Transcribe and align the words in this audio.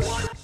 One. 0.00 0.37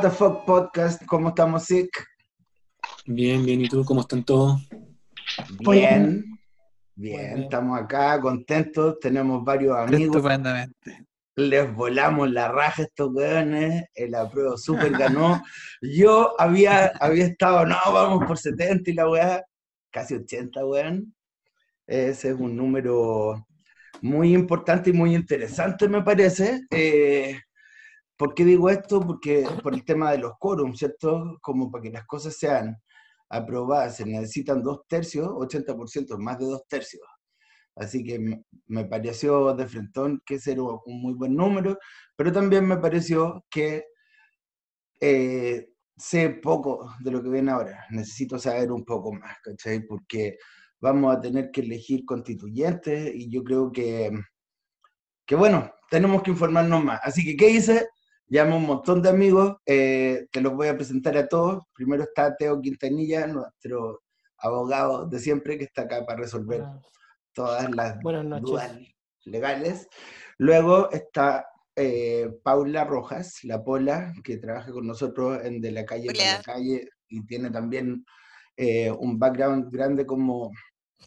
What 0.00 0.08
the 0.08 0.16
Fuck 0.16 0.46
Podcast, 0.46 1.04
¿cómo 1.04 1.28
estamos, 1.28 1.64
Sick? 1.64 1.90
Bien, 3.04 3.44
bien, 3.44 3.60
¿y 3.60 3.68
tú? 3.68 3.84
¿Cómo 3.84 4.00
están 4.00 4.24
todos? 4.24 4.66
Bien, 5.58 6.24
bien, 6.94 7.42
estamos 7.42 7.78
acá 7.78 8.18
contentos, 8.18 8.98
tenemos 8.98 9.44
varios 9.44 9.76
amigos. 9.76 10.16
Estupendamente. 10.16 11.04
Les 11.36 11.74
volamos 11.74 12.30
la 12.30 12.48
raja 12.48 12.80
a 12.80 12.84
estos 12.86 13.12
weones, 13.12 13.84
el 13.92 14.14
apruebo 14.14 14.56
super 14.56 14.90
ganó. 14.90 15.42
Yo 15.82 16.34
había, 16.40 16.86
había 16.98 17.26
estado, 17.26 17.66
no, 17.66 17.76
vamos 17.92 18.24
por 18.26 18.38
70 18.38 18.90
y 18.90 18.94
la 18.94 19.06
weá, 19.06 19.44
casi 19.90 20.14
80, 20.14 20.64
weón. 20.64 21.14
Ese 21.86 22.30
es 22.30 22.34
un 22.36 22.56
número 22.56 23.46
muy 24.00 24.32
importante 24.32 24.88
y 24.88 24.94
muy 24.94 25.14
interesante, 25.14 25.90
me 25.90 26.00
parece. 26.00 26.62
Eh, 26.70 27.38
¿Por 28.20 28.34
qué 28.34 28.44
digo 28.44 28.68
esto? 28.68 29.00
Porque 29.00 29.44
por 29.64 29.72
el 29.72 29.82
tema 29.82 30.12
de 30.12 30.18
los 30.18 30.34
quórums, 30.38 30.78
¿cierto? 30.78 31.38
Como 31.40 31.70
para 31.70 31.82
que 31.84 31.90
las 31.90 32.04
cosas 32.04 32.36
sean 32.36 32.76
aprobadas 33.30 33.96
se 33.96 34.04
necesitan 34.04 34.62
dos 34.62 34.80
tercios, 34.86 35.26
80%, 35.28 36.18
más 36.18 36.38
de 36.38 36.44
dos 36.44 36.66
tercios. 36.68 37.02
Así 37.74 38.04
que 38.04 38.42
me 38.66 38.84
pareció 38.84 39.54
de 39.54 39.66
frentón 39.66 40.20
que 40.26 40.34
ese 40.34 40.52
era 40.52 40.62
un 40.62 41.00
muy 41.00 41.14
buen 41.14 41.34
número, 41.34 41.78
pero 42.14 42.30
también 42.30 42.66
me 42.66 42.76
pareció 42.76 43.46
que 43.48 43.84
eh, 45.00 45.70
sé 45.96 46.28
poco 46.28 46.92
de 47.00 47.12
lo 47.12 47.22
que 47.22 47.30
viene 47.30 47.52
ahora. 47.52 47.86
Necesito 47.88 48.38
saber 48.38 48.70
un 48.70 48.84
poco 48.84 49.14
más, 49.14 49.38
¿cachai? 49.42 49.86
Porque 49.86 50.36
vamos 50.78 51.16
a 51.16 51.20
tener 51.22 51.50
que 51.50 51.62
elegir 51.62 52.04
constituyentes 52.04 53.14
y 53.14 53.30
yo 53.30 53.42
creo 53.42 53.72
que, 53.72 54.10
que 55.24 55.36
bueno, 55.36 55.72
tenemos 55.88 56.22
que 56.22 56.32
informarnos 56.32 56.84
más. 56.84 57.00
Así 57.02 57.24
que, 57.24 57.34
¿qué 57.34 57.48
hice? 57.48 57.88
Llamo 58.32 58.58
un 58.58 58.64
montón 58.64 59.02
de 59.02 59.08
amigos, 59.08 59.56
eh, 59.66 60.28
te 60.30 60.40
los 60.40 60.54
voy 60.54 60.68
a 60.68 60.76
presentar 60.76 61.16
a 61.16 61.26
todos. 61.26 61.64
Primero 61.74 62.04
está 62.04 62.36
Teo 62.36 62.60
Quintanilla, 62.60 63.26
nuestro 63.26 64.02
abogado 64.38 65.04
de 65.06 65.18
siempre, 65.18 65.58
que 65.58 65.64
está 65.64 65.82
acá 65.82 66.06
para 66.06 66.20
resolver 66.20 66.62
todas 67.32 67.68
las 67.74 67.98
dudas 68.40 68.78
legales. 69.24 69.88
Luego 70.38 70.92
está 70.92 71.44
eh, 71.74 72.30
Paula 72.44 72.84
Rojas, 72.84 73.42
la 73.42 73.64
Pola, 73.64 74.12
que 74.22 74.36
trabaja 74.36 74.70
con 74.70 74.86
nosotros 74.86 75.44
en 75.44 75.60
De 75.60 75.72
la 75.72 75.84
Calle 75.84 76.06
para 76.12 76.36
la 76.36 76.42
Calle 76.42 76.88
y 77.08 77.26
tiene 77.26 77.50
también 77.50 78.06
eh, 78.56 78.92
un 78.92 79.18
background 79.18 79.72
grande 79.72 80.06
como 80.06 80.52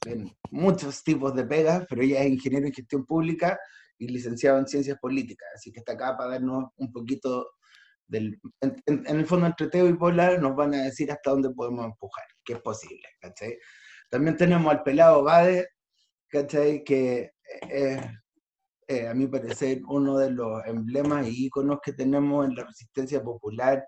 en 0.06 0.30
muchos 0.52 1.02
tipos 1.06 1.34
de 1.34 1.46
pegas, 1.46 1.86
pero 1.90 2.02
ella 2.02 2.22
es 2.22 2.30
ingeniero 2.30 2.68
en 2.68 2.74
gestión 2.74 3.06
pública 3.06 3.58
y 3.98 4.08
licenciado 4.08 4.58
en 4.60 4.68
ciencias 4.68 4.98
políticas, 5.00 5.48
así 5.56 5.72
que 5.72 5.80
está 5.80 5.94
acá 5.94 6.18
para 6.18 6.32
darnos 6.32 6.66
un 6.78 6.92
poquito 6.92 7.52
del... 8.08 8.40
En, 8.62 9.06
el 9.08 9.26
fondo, 9.26 9.46
entre 9.46 9.70
Teo 9.70 9.88
y 9.88 9.94
Polar 9.94 10.42
nos 10.42 10.56
van 10.56 10.74
a 10.74 10.84
decir 10.84 11.12
hasta 11.12 11.32
dónde 11.32 11.50
podemos 11.52 11.86
empujar, 11.86 12.26
que 12.44 12.54
es 12.54 12.62
posible, 12.62 13.08
¿cachai? 13.20 13.58
También 14.10 14.38
tenemos 14.38 14.72
al 14.72 14.84
pelado 14.84 15.24
Bade, 15.24 15.68
¿cachai? 16.28 16.84
Que 16.84 17.32
es, 17.70 18.00
eh, 18.88 19.08
a 19.08 19.14
mi 19.14 19.28
parecer, 19.28 19.82
uno 19.88 20.18
de 20.18 20.32
los 20.32 20.66
emblemas 20.66 21.28
y 21.28 21.46
íconos 21.46 21.80
que 21.84 21.94
tenemos 21.94 22.46
en 22.46 22.56
la 22.56 22.66
resistencia 22.66 23.24
popular 23.24 23.88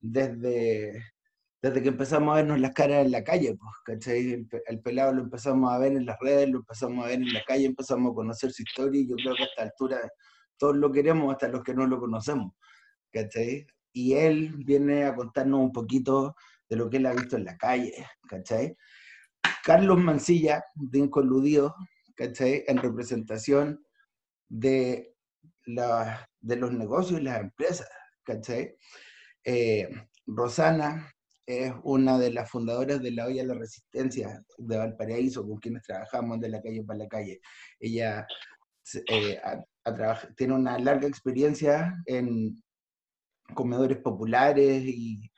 desde 0.00 1.04
desde 1.62 1.82
que 1.82 1.88
empezamos 1.88 2.32
a 2.32 2.36
vernos 2.36 2.58
las 2.58 2.72
caras 2.72 3.04
en 3.04 3.10
la 3.10 3.22
calle, 3.22 3.54
pues, 3.54 3.74
¿cachai? 3.84 4.46
El, 4.66 4.80
pelado 4.80 5.12
lo 5.12 5.22
empezamos 5.22 5.70
a 5.70 5.78
ver 5.78 5.92
en 5.92 6.06
las 6.06 6.18
redes, 6.18 6.48
lo 6.48 6.58
empezamos 6.58 7.04
a 7.04 7.08
ver 7.08 7.20
en 7.20 7.32
la 7.32 7.42
calle, 7.44 7.66
empezamos 7.66 8.12
a 8.12 8.14
conocer 8.14 8.50
su 8.50 8.62
historia 8.62 9.00
y 9.00 9.08
yo 9.08 9.16
creo 9.16 9.34
que 9.34 9.42
a 9.42 9.46
esta 9.46 9.62
altura 9.64 10.10
todos 10.56 10.76
lo 10.76 10.90
queremos, 10.90 11.32
hasta 11.32 11.48
los 11.48 11.62
que 11.62 11.74
no 11.74 11.86
lo 11.86 12.00
conocemos, 12.00 12.54
¿cachai? 13.12 13.66
Y 13.92 14.14
él 14.14 14.54
viene 14.64 15.04
a 15.04 15.14
contarnos 15.14 15.60
un 15.60 15.72
poquito 15.72 16.34
de 16.68 16.76
lo 16.76 16.88
que 16.88 16.96
él 16.96 17.06
ha 17.06 17.12
visto 17.12 17.36
en 17.36 17.44
la 17.44 17.58
calle, 17.58 18.06
¿cachai? 18.26 18.76
Carlos 19.62 19.98
Mancilla, 19.98 20.64
de 20.74 20.98
Incoludido, 20.98 21.74
¿cachai? 22.14 22.64
En 22.68 22.78
representación 22.78 23.84
de, 24.48 25.14
la, 25.66 26.26
de 26.40 26.56
los 26.56 26.72
negocios 26.72 27.20
y 27.20 27.24
las 27.24 27.40
empresas, 27.40 27.88
¿cachai? 28.22 28.76
Eh, 29.44 29.88
Rosana, 30.26 31.12
es 31.46 31.72
una 31.82 32.18
de 32.18 32.32
las 32.32 32.50
fundadoras 32.50 33.02
de 33.02 33.10
la 33.12 33.26
Olla 33.26 33.44
la 33.44 33.54
Resistencia 33.54 34.42
de 34.58 34.76
Valparaíso, 34.76 35.46
con 35.46 35.58
quienes 35.58 35.82
trabajamos 35.82 36.40
de 36.40 36.48
la 36.48 36.62
calle 36.62 36.84
para 36.84 37.00
la 37.00 37.08
calle. 37.08 37.40
Ella 37.78 38.26
eh, 39.08 39.40
tiene 40.36 40.54
una 40.54 40.78
larga 40.78 41.08
experiencia 41.08 41.96
en 42.06 42.62
comedores 43.54 43.98
populares 43.98 44.82
y 44.84 45.30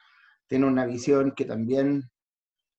tiene 0.47 0.67
una 0.67 0.85
visión 0.87 1.33
que 1.35 1.45
también 1.45 2.11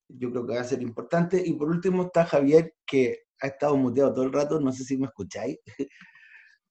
yo 0.08 0.32
creo 0.32 0.46
que 0.46 0.56
va 0.56 0.62
a 0.62 0.66
ser 0.66 0.82
importante. 0.82 1.42
Y 1.44 1.54
por 1.54 1.70
último 1.70 2.04
está 2.04 2.26
Javier, 2.26 2.76
que 2.86 3.24
ha 3.42 3.48
estado 3.48 3.76
muteado 3.78 4.14
todo 4.14 4.26
el 4.26 4.34
rato, 4.34 4.60
no 4.60 4.72
sé 4.72 4.84
si 4.84 4.98
me 4.98 5.08
escucháis, 5.08 5.58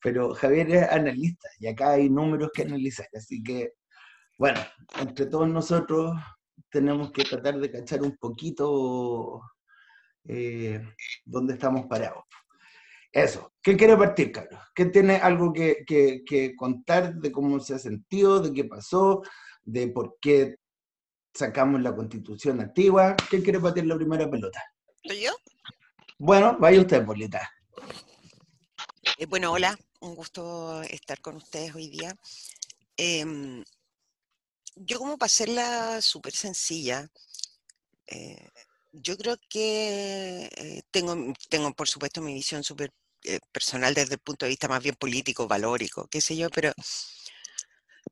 pero 0.00 0.34
Javier 0.34 0.70
es 0.70 0.88
analista 0.90 1.48
y 1.58 1.66
acá 1.66 1.92
hay 1.92 2.08
números 2.08 2.50
que 2.52 2.62
analizar, 2.62 3.08
así 3.14 3.42
que 3.42 3.74
bueno, 4.38 4.60
entre 5.00 5.26
todos 5.26 5.48
nosotros 5.48 6.16
tenemos 6.72 7.12
que 7.12 7.22
tratar 7.24 7.60
de 7.60 7.70
cachar 7.70 8.02
un 8.02 8.16
poquito 8.16 9.42
eh, 10.24 10.80
dónde 11.24 11.52
estamos 11.52 11.86
parados. 11.86 12.24
Eso. 13.12 13.52
¿Quién 13.60 13.76
quiere 13.76 13.94
partir, 13.94 14.32
Carlos? 14.32 14.60
¿Quién 14.74 14.90
tiene 14.90 15.16
algo 15.16 15.52
que, 15.52 15.84
contar 16.56 17.14
de 17.14 17.30
cómo 17.30 17.60
se 17.60 17.74
ha 17.74 17.78
sentido, 17.78 18.40
de 18.40 18.54
qué 18.54 18.64
pasó, 18.64 19.22
de 19.62 19.88
por 19.88 20.16
qué 20.18 20.56
sacamos 21.34 21.82
la 21.82 21.94
constitución 21.94 22.60
antigua? 22.60 23.16
¿Quién 23.28 23.42
quiere 23.42 23.60
partir 23.60 23.84
la 23.84 23.96
primera 23.96 24.30
pelota? 24.30 24.62
¿Soy 25.04 25.20
yo? 25.20 25.32
Bueno, 26.18 26.56
vaya 26.58 26.80
usted, 26.80 27.04
Polita. 27.04 27.52
Eh, 29.18 29.26
bueno, 29.26 29.52
hola, 29.52 29.78
un 30.00 30.14
gusto 30.14 30.80
estar 30.82 31.20
con 31.20 31.36
ustedes 31.36 31.74
hoy 31.74 31.90
día. 31.90 32.16
Em, 32.96 33.62
yo 34.76 34.98
como 34.98 35.18
para 35.18 35.26
hacerla 35.26 36.00
súper 36.00 36.34
sencilla, 36.34 37.08
eh, 38.06 38.48
yo 38.92 39.16
creo 39.16 39.36
que 39.48 40.50
eh, 40.56 40.82
tengo, 40.90 41.16
tengo, 41.48 41.72
por 41.74 41.88
supuesto, 41.88 42.20
mi 42.20 42.34
visión 42.34 42.62
súper 42.62 42.92
eh, 43.24 43.40
personal 43.52 43.94
desde 43.94 44.14
el 44.14 44.20
punto 44.20 44.44
de 44.44 44.50
vista 44.50 44.68
más 44.68 44.82
bien 44.82 44.96
político, 44.96 45.48
valórico, 45.48 46.08
qué 46.08 46.20
sé 46.20 46.36
yo, 46.36 46.50
pero 46.50 46.72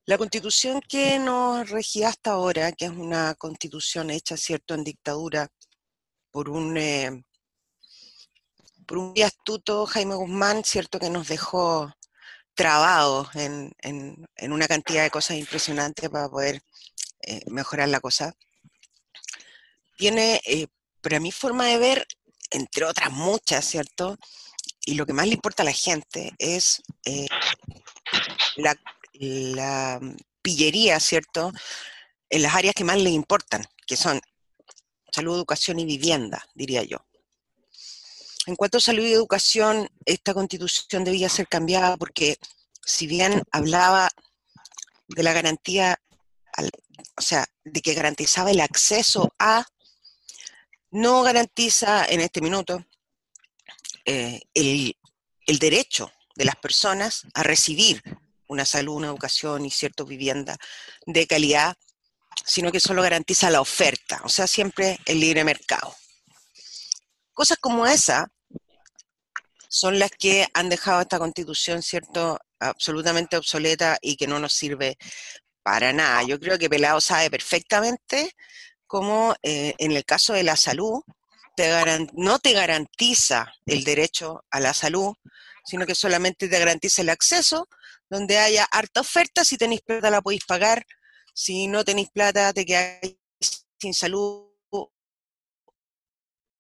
la 0.06 0.19
constitución 0.19 0.81
que 0.81 1.19
nos 1.19 1.69
regía 1.70 2.09
hasta 2.09 2.32
ahora, 2.32 2.72
que 2.72 2.87
es 2.87 2.91
una 2.91 3.34
constitución 3.34 4.10
hecha, 4.10 4.37
cierto, 4.37 4.75
en 4.75 4.84
dictadura 4.84 5.49
por 6.31 6.49
un, 6.49 7.25
por 8.87 8.99
un 8.99 9.22
astuto 9.22 9.87
Jaime 9.87 10.15
Guzmán, 10.15 10.65
cierto, 10.65 10.99
que 10.99 11.10
nos 11.10 11.28
dejó 11.28 11.93
trabado 12.55 13.29
en, 13.35 13.75
una 14.41 14.69
cantidad 14.69 15.02
de 15.02 15.11
cosas 15.11 15.37
impresionantes 15.37 16.08
para 16.11 16.29
poder 16.29 16.62
eh, 17.23 17.43
mejorar 17.47 17.88
la 17.88 18.00
cosa. 18.00 18.35
Tiene, 19.97 20.41
eh, 20.47 20.67
para 21.00 21.20
mi 21.20 21.32
forma 21.32 21.67
de 21.67 21.79
ver, 21.79 22.06
entre 22.50 22.85
otras 22.85 23.11
muchas, 23.12 23.64
¿cierto? 23.64 24.17
Y 24.85 24.94
lo 24.94 25.06
que 25.06 25.12
más 25.12 25.26
le 25.26 25.35
importa 25.35 25.62
a 25.62 25.67
la 25.67 25.73
gente 25.73 26.32
es 26.38 26.82
eh, 27.05 27.26
la 28.56 30.00
pillería, 30.43 30.99
¿cierto? 31.00 31.52
En 32.29 32.43
las 32.43 32.55
áreas 32.55 32.75
que 32.75 32.85
más 32.85 32.99
le 32.99 33.11
importan, 33.11 33.64
que 33.87 33.97
son 33.97 34.20
salud, 35.12 35.37
educación 35.37 35.79
y 35.79 35.85
vivienda, 35.85 36.47
diría 36.55 36.82
yo. 36.82 36.99
En 38.46 38.56
cuanto 38.56 38.78
a 38.78 38.81
salud 38.81 39.04
y 39.04 39.12
educación, 39.12 39.88
esta 40.06 40.34
constitución 40.34 41.04
debía 41.04 41.28
ser 41.28 41.46
cambiada 41.46 41.96
porque 41.96 42.38
si 42.84 43.06
bien 43.06 43.42
hablaba 43.52 44.08
de 45.08 45.22
la 45.22 45.32
garantía, 45.32 46.00
o 47.16 47.22
sea, 47.22 47.46
de 47.64 47.81
que 47.82 47.94
garantizaba 47.94 48.50
el 48.50 48.60
acceso 48.60 49.34
a, 49.38 49.66
no 50.90 51.22
garantiza 51.22 52.04
en 52.06 52.20
este 52.20 52.40
minuto 52.40 52.84
eh, 54.04 54.40
el, 54.54 54.96
derecho 55.58 56.12
de 56.37 56.44
las 56.44 56.56
personas 56.56 57.26
a 57.34 57.42
recibir 57.42 58.02
una 58.46 58.64
salud, 58.64 58.96
una 58.96 59.08
educación 59.08 59.66
y 59.66 59.70
cierta 59.70 60.04
vivienda 60.04 60.56
de 61.06 61.26
calidad, 61.26 61.76
sino 62.44 62.72
que 62.72 62.81
solo 62.81 63.02
garantiza 63.02 63.50
la 63.50 63.60
oferta, 63.60 64.20
o 64.25 64.28
sea, 64.28 64.46
siempre 64.46 64.98
el 65.06 65.20
libre 65.20 65.44
mercado. 65.44 65.94
Cosas 67.40 67.56
como 67.56 67.87
esa 67.87 68.31
son 69.70 69.98
las 69.98 70.10
que 70.10 70.46
han 70.52 70.69
dejado 70.69 71.00
esta 71.00 71.19
constitución, 71.19 71.81
¿cierto?, 71.81 72.38
absolutamente 72.58 73.38
obsoleta 73.38 73.96
y 74.02 74.16
que 74.16 74.26
no 74.26 74.38
nos 74.38 74.52
sirve 74.52 74.98
para 75.62 75.94
nada. 75.94 76.22
Yo 76.25 76.38
creo 76.38 76.58
que 76.58 76.69
Pelado 76.69 77.00
sabe 77.00 77.31
perfectamente 77.31 78.37
cómo 78.87 79.34
eh, 79.42 79.72
en 79.78 79.92
el 79.92 80.04
caso 80.04 80.34
de 80.34 80.42
la 80.42 80.54
salud 80.54 81.00
no 82.12 82.38
te 82.40 82.52
garantiza 82.52 83.50
el 83.64 83.84
derecho 83.84 84.44
a 84.50 84.60
la 84.60 84.75
salud, 84.75 85.14
sino 85.64 85.87
que 85.87 85.94
solamente 85.94 86.46
te 86.46 86.58
garantiza 86.58 87.00
el 87.00 87.08
acceso, 87.08 87.70
donde 88.10 88.37
haya 88.37 88.64
harta 88.70 89.00
oferta, 89.00 89.46
si 89.46 89.56
tenéis 89.56 89.81
plata 89.81 90.10
la 90.10 90.20
podéis 90.20 90.44
pagar, 90.44 90.84
si 91.32 91.69
no 91.69 91.84
tenéis 91.87 92.10
plata 92.10 92.52
te 92.52 92.66
quedáis 92.66 93.16
sin 93.81 93.94
salud, 93.94 94.50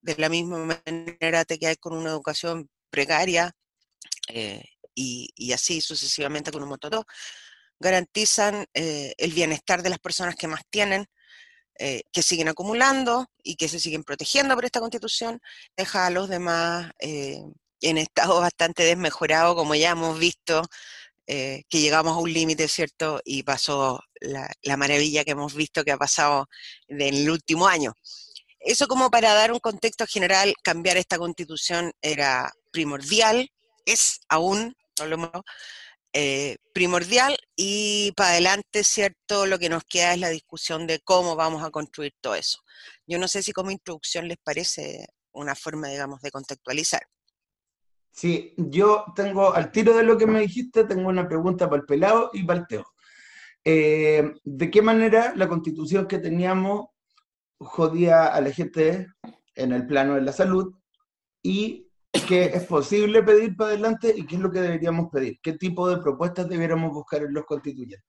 de 0.02 0.16
la 0.16 0.28
misma 0.28 0.58
manera 0.58 1.44
te 1.44 1.58
quedáis 1.58 1.78
con 1.78 1.94
una 1.94 2.10
educación 2.10 2.68
precaria 2.90 3.52
eh, 4.28 4.64
y, 4.94 5.52
así 5.52 5.80
sucesivamente 5.80 6.50
con 6.52 6.62
un 6.62 6.68
montón 6.68 7.04
garantizan 7.78 8.66
eh, 8.74 9.14
el 9.16 9.32
bienestar 9.32 9.82
de 9.82 9.88
las 9.88 9.98
personas 9.98 10.36
que 10.36 10.46
más 10.46 10.60
tienen, 10.68 11.06
eh, 11.78 12.02
que 12.12 12.22
siguen 12.22 12.48
acumulando 12.48 13.26
y 13.42 13.56
que 13.56 13.68
se 13.68 13.80
siguen 13.80 14.04
protegiendo 14.04 14.54
por 14.54 14.66
esta 14.66 14.80
constitución, 14.80 15.40
deja 15.76 16.06
a 16.06 16.10
los 16.10 16.28
demás 16.28 16.92
en 17.00 17.98
estado 17.98 18.40
bastante 18.40 18.82
desmejorado, 18.84 19.56
como 19.56 19.74
ya 19.74 19.90
hemos 19.90 20.18
visto, 20.18 20.62
que 21.26 21.64
llegamos 21.70 22.16
a 22.16 22.20
un 22.20 22.32
límite, 22.32 22.66
¿cierto? 22.66 23.20
Y 23.24 23.44
pasó 23.44 24.00
la, 24.20 24.50
la, 24.62 24.76
maravilla 24.76 25.24
que 25.24 25.30
hemos 25.30 25.54
visto 25.54 25.84
que 25.84 25.92
ha 25.92 25.96
pasado 25.96 26.48
en 26.88 27.00
el 27.00 27.30
último 27.30 27.68
año. 27.68 27.94
Eso 28.60 28.86
como 28.88 29.10
para 29.10 29.32
dar 29.34 29.52
un 29.52 29.58
contexto 29.58 30.06
general, 30.06 30.54
cambiar 30.62 30.96
esta 30.96 31.18
constitución 31.18 31.92
era 32.02 32.52
primordial, 32.70 33.50
es 33.86 34.20
aún, 34.28 34.76
no 34.98 35.06
lo 35.06 35.44
eh, 36.12 36.56
primordial 36.74 37.36
y 37.56 38.12
para 38.16 38.30
adelante, 38.30 38.84
¿cierto? 38.84 39.46
Lo 39.46 39.58
que 39.58 39.68
nos 39.68 39.84
queda 39.84 40.12
es 40.12 40.20
la 40.20 40.28
discusión 40.28 40.86
de 40.86 41.00
cómo 41.00 41.36
vamos 41.36 41.62
a 41.62 41.70
construir 41.70 42.12
todo 42.20 42.34
eso. 42.34 42.58
Yo 43.06 43.18
no 43.18 43.28
sé 43.28 43.42
si 43.42 43.52
como 43.52 43.70
introducción 43.70 44.28
les 44.28 44.38
parece 44.38 45.06
una 45.32 45.54
forma, 45.54 45.88
digamos, 45.88 46.20
de 46.20 46.30
contextualizar. 46.30 47.02
Sí, 48.10 48.54
yo 48.56 49.04
tengo, 49.14 49.54
al 49.54 49.70
tiro 49.70 49.96
de 49.96 50.02
lo 50.02 50.18
que 50.18 50.26
me 50.26 50.40
dijiste, 50.40 50.84
tengo 50.84 51.08
una 51.08 51.28
pregunta 51.28 51.70
para 51.70 51.80
el 51.80 51.86
pelado 51.86 52.30
y 52.32 52.42
para 52.42 52.60
el 52.60 52.66
teo. 52.66 52.86
Eh, 53.64 54.34
¿De 54.42 54.70
qué 54.70 54.82
manera 54.82 55.32
la 55.36 55.48
constitución 55.48 56.08
que 56.08 56.18
teníamos 56.18 56.88
jodía 57.60 58.26
a 58.26 58.40
la 58.40 58.50
gente 58.50 59.06
en 59.54 59.72
el 59.72 59.86
plano 59.86 60.14
de 60.14 60.22
la 60.22 60.32
salud 60.32 60.74
y 61.42 61.86
qué 62.26 62.46
es 62.46 62.64
posible 62.64 63.22
pedir 63.22 63.56
para 63.56 63.70
adelante 63.70 64.12
y 64.16 64.26
qué 64.26 64.36
es 64.36 64.40
lo 64.40 64.50
que 64.50 64.60
deberíamos 64.60 65.10
pedir, 65.10 65.38
qué 65.42 65.52
tipo 65.52 65.88
de 65.88 65.98
propuestas 65.98 66.48
debiéramos 66.48 66.92
buscar 66.92 67.22
en 67.22 67.34
los 67.34 67.44
constituyentes. 67.44 68.04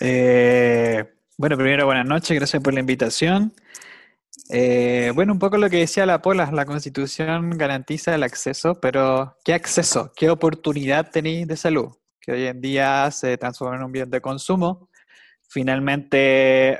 Eh, 0.00 1.04
bueno, 1.38 1.56
primero 1.56 1.86
buenas 1.86 2.06
noches, 2.06 2.36
gracias 2.36 2.62
por 2.62 2.74
la 2.74 2.80
invitación. 2.80 3.52
Eh, 4.50 5.10
bueno, 5.14 5.32
un 5.32 5.38
poco 5.38 5.56
lo 5.56 5.68
que 5.68 5.78
decía 5.78 6.06
la 6.06 6.22
Pola, 6.22 6.50
la 6.52 6.66
constitución 6.66 7.50
garantiza 7.50 8.14
el 8.14 8.22
acceso, 8.22 8.78
pero 8.80 9.36
¿qué 9.44 9.54
acceso? 9.54 10.12
¿Qué 10.14 10.30
oportunidad 10.30 11.10
tenéis 11.10 11.46
de 11.46 11.56
salud? 11.56 11.88
Que 12.20 12.32
hoy 12.32 12.46
en 12.46 12.60
día 12.60 13.10
se 13.10 13.36
transforma 13.38 13.76
en 13.76 13.84
un 13.84 13.92
bien 13.92 14.10
de 14.10 14.20
consumo. 14.20 14.88
Finalmente, 15.56 16.78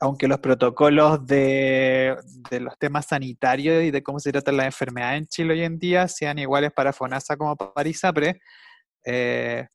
aunque 0.00 0.28
los 0.28 0.38
protocolos 0.38 1.26
de, 1.26 2.16
los 2.58 2.78
temas 2.78 3.04
sanitarios 3.04 3.84
y 3.84 3.90
de 3.90 4.02
cómo 4.02 4.18
se 4.18 4.32
trata 4.32 4.50
la 4.50 4.64
enfermedad 4.64 5.18
en 5.18 5.26
Chile 5.26 5.52
hoy 5.52 5.62
en 5.62 5.78
día 5.78 6.08
sean 6.08 6.38
iguales 6.38 6.72
para 6.72 6.94
FONASA 6.94 7.36
como 7.36 7.54
para 7.54 7.86
ISAPRE, 7.86 8.40
eh, 9.04 9.66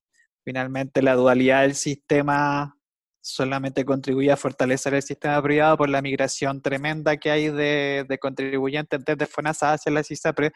finalmente 0.43 1.03
la 1.03 1.13
dualidad 1.13 1.61
del 1.61 1.75
sistema 1.75 2.75
solamente 3.21 3.85
contribuye 3.85 4.31
a 4.31 4.35
fortalecer 4.35 4.95
el 4.95 5.03
sistema 5.03 5.39
privado 5.43 5.77
por 5.77 5.89
la 5.89 6.01
migración 6.01 6.59
tremenda 6.59 7.17
que 7.17 7.29
hay 7.29 7.49
de, 7.49 8.03
de 8.09 8.17
contribuyentes 8.17 8.99
desde 9.05 9.27
FONASA 9.27 9.73
hacia 9.73 9.91
la 9.91 10.01
ISAPRE, 10.01 10.53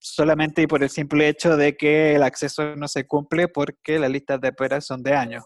solamente 0.00 0.62
y 0.62 0.66
por 0.66 0.82
el 0.82 0.90
simple 0.90 1.28
hecho 1.28 1.56
de 1.56 1.76
que 1.76 2.16
el 2.16 2.24
acceso 2.24 2.74
no 2.74 2.88
se 2.88 3.06
cumple 3.06 3.46
porque 3.46 4.00
las 4.00 4.10
listas 4.10 4.40
de 4.40 4.48
espera 4.48 4.80
son 4.80 5.04
de 5.04 5.14
años. 5.14 5.44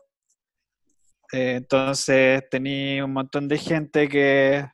Eh, 1.35 1.57
entonces 1.57 2.45
tenía 2.49 3.05
un 3.05 3.13
montón 3.13 3.49
de 3.49 3.59
gente 3.59 4.09
que 4.09 4.65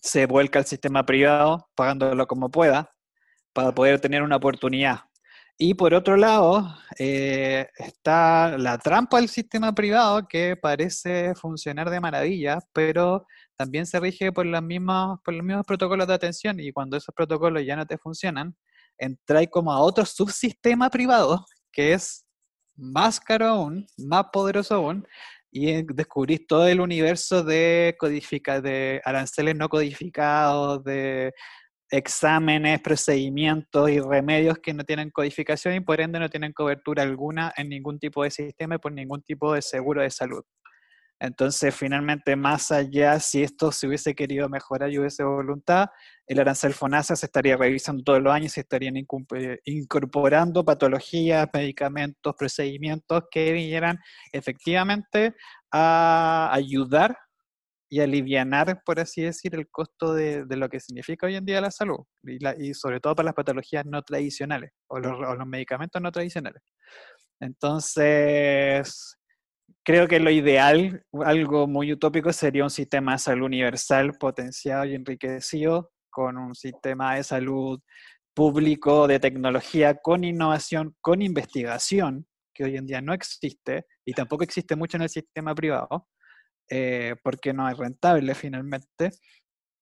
se 0.00 0.24
vuelca 0.24 0.58
al 0.58 0.64
sistema 0.64 1.04
privado, 1.04 1.68
pagándolo 1.74 2.26
como 2.26 2.50
pueda, 2.50 2.90
para 3.52 3.74
poder 3.74 4.00
tener 4.00 4.22
una 4.22 4.36
oportunidad. 4.36 5.00
Y 5.58 5.74
por 5.74 5.92
otro 5.92 6.16
lado, 6.16 6.74
eh, 6.98 7.68
está 7.76 8.56
la 8.56 8.78
trampa 8.78 9.18
del 9.18 9.28
sistema 9.28 9.74
privado 9.74 10.26
que 10.26 10.56
parece 10.56 11.34
funcionar 11.34 11.90
de 11.90 12.00
maravilla, 12.00 12.60
pero 12.72 13.26
también 13.56 13.84
se 13.84 14.00
rige 14.00 14.32
por, 14.32 14.46
las 14.46 14.62
mismas, 14.62 15.18
por 15.22 15.34
los 15.34 15.44
mismos 15.44 15.66
protocolos 15.66 16.06
de 16.06 16.14
atención 16.14 16.58
y 16.58 16.72
cuando 16.72 16.96
esos 16.96 17.14
protocolos 17.14 17.64
ya 17.66 17.76
no 17.76 17.86
te 17.86 17.98
funcionan, 17.98 18.56
entráis 18.96 19.50
como 19.50 19.72
a 19.72 19.80
otro 19.80 20.06
subsistema 20.06 20.88
privado 20.88 21.44
que 21.70 21.92
es 21.92 22.24
más 22.76 23.20
caro 23.20 23.46
aún, 23.46 23.86
más 23.98 24.26
poderoso 24.32 24.74
aún, 24.74 25.06
y 25.56 25.84
descubrís 25.84 26.48
todo 26.48 26.66
el 26.66 26.80
universo 26.80 27.44
de, 27.44 27.94
codifica, 27.96 28.60
de 28.60 29.00
aranceles 29.04 29.54
no 29.54 29.68
codificados, 29.68 30.82
de 30.82 31.32
exámenes, 31.90 32.80
procedimientos 32.80 33.88
y 33.88 34.00
remedios 34.00 34.58
que 34.58 34.74
no 34.74 34.82
tienen 34.82 35.10
codificación 35.10 35.76
y 35.76 35.80
por 35.80 36.00
ende 36.00 36.18
no 36.18 36.28
tienen 36.28 36.52
cobertura 36.52 37.04
alguna 37.04 37.52
en 37.56 37.68
ningún 37.68 38.00
tipo 38.00 38.24
de 38.24 38.32
sistema 38.32 38.74
y 38.74 38.78
por 38.78 38.90
ningún 38.90 39.22
tipo 39.22 39.54
de 39.54 39.62
seguro 39.62 40.02
de 40.02 40.10
salud. 40.10 40.42
Entonces, 41.20 41.74
finalmente, 41.74 42.36
más 42.36 42.70
allá, 42.72 43.18
si 43.20 43.42
esto 43.42 43.72
se 43.72 43.86
hubiese 43.86 44.14
querido 44.14 44.48
mejorar 44.48 44.90
y 44.90 44.98
hubiese 44.98 45.22
voluntad, 45.24 45.88
el 46.26 46.40
arancel 46.40 46.74
FONASA 46.74 47.16
se 47.16 47.26
estaría 47.26 47.56
revisando 47.56 48.02
todos 48.02 48.20
los 48.20 48.32
años, 48.32 48.52
se 48.52 48.60
estarían 48.60 48.96
incorporando 49.64 50.64
patologías, 50.64 51.48
medicamentos, 51.52 52.34
procedimientos 52.36 53.24
que 53.30 53.52
vinieran 53.52 53.98
efectivamente 54.32 55.34
a 55.70 56.50
ayudar 56.52 57.16
y 57.88 58.00
aliviar, 58.00 58.82
por 58.84 58.98
así 58.98 59.22
decir, 59.22 59.54
el 59.54 59.68
costo 59.70 60.14
de, 60.14 60.44
lo 60.48 60.68
que 60.68 60.80
significa 60.80 61.26
hoy 61.26 61.36
en 61.36 61.44
día 61.44 61.60
la 61.60 61.70
salud, 61.70 62.00
y, 62.58 62.74
sobre 62.74 62.98
todo 62.98 63.14
para 63.14 63.26
las 63.26 63.34
patologías 63.34 63.86
no 63.86 64.02
tradicionales 64.02 64.72
o 64.88 64.98
los 64.98 65.46
medicamentos 65.46 66.02
no 66.02 66.10
tradicionales. 66.10 66.62
Entonces, 67.38 69.16
creo 69.84 70.08
que 70.08 70.18
lo 70.18 70.30
ideal, 70.30 71.04
algo 71.24 71.66
muy 71.66 71.92
utópico, 71.92 72.32
sería 72.32 72.64
un 72.64 72.70
sistema 72.70 73.12
de 73.12 73.18
salud 73.18 73.46
universal 73.46 74.14
potenciado 74.18 74.84
y 74.86 74.94
enriquecido 74.94 75.92
con 76.10 76.38
un 76.38 76.54
sistema 76.54 77.16
de 77.16 77.24
salud 77.24 77.80
público 78.34 79.06
de 79.06 79.20
tecnología 79.20 79.96
con 79.96 80.24
innovación, 80.24 80.96
con 81.00 81.22
investigación, 81.22 82.26
que 82.52 82.64
hoy 82.64 82.76
en 82.76 82.86
día 82.86 83.00
no 83.00 83.12
existe 83.12 83.86
y 84.04 84.12
tampoco 84.12 84.44
existe 84.44 84.76
mucho 84.76 84.96
en 84.96 85.04
el 85.04 85.08
sistema 85.08 85.54
privado, 85.54 86.08
eh, 86.70 87.14
porque 87.22 87.52
no 87.52 87.68
es 87.68 87.76
rentable 87.76 88.34
finalmente. 88.34 89.10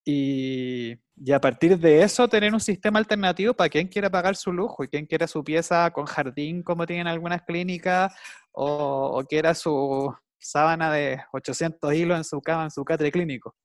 Y, 0.05 0.95
y, 1.15 1.31
a 1.31 1.39
partir 1.39 1.77
de 1.77 2.03
eso 2.03 2.27
tener 2.27 2.53
un 2.53 2.59
sistema 2.59 2.99
alternativo 2.99 3.53
para 3.53 3.69
quien 3.69 3.87
quiera 3.87 4.09
pagar 4.09 4.35
su 4.35 4.51
lujo 4.51 4.83
y 4.83 4.87
quien 4.87 5.05
quiera 5.05 5.27
su 5.27 5.43
pieza 5.43 5.91
con 5.91 6.05
jardín 6.05 6.63
como 6.63 6.85
tienen 6.85 7.07
algunas 7.07 7.41
clínicas 7.43 8.13
o, 8.51 9.19
o 9.19 9.23
quiera 9.25 9.53
su 9.53 10.13
sábana 10.39 10.91
de 10.91 11.21
800 11.31 11.93
hilos 11.93 12.17
en 12.17 12.23
su 12.23 12.41
cama, 12.41 12.65
en 12.65 12.71
su 12.71 12.83
catre 12.83 13.11
clínico. 13.11 13.55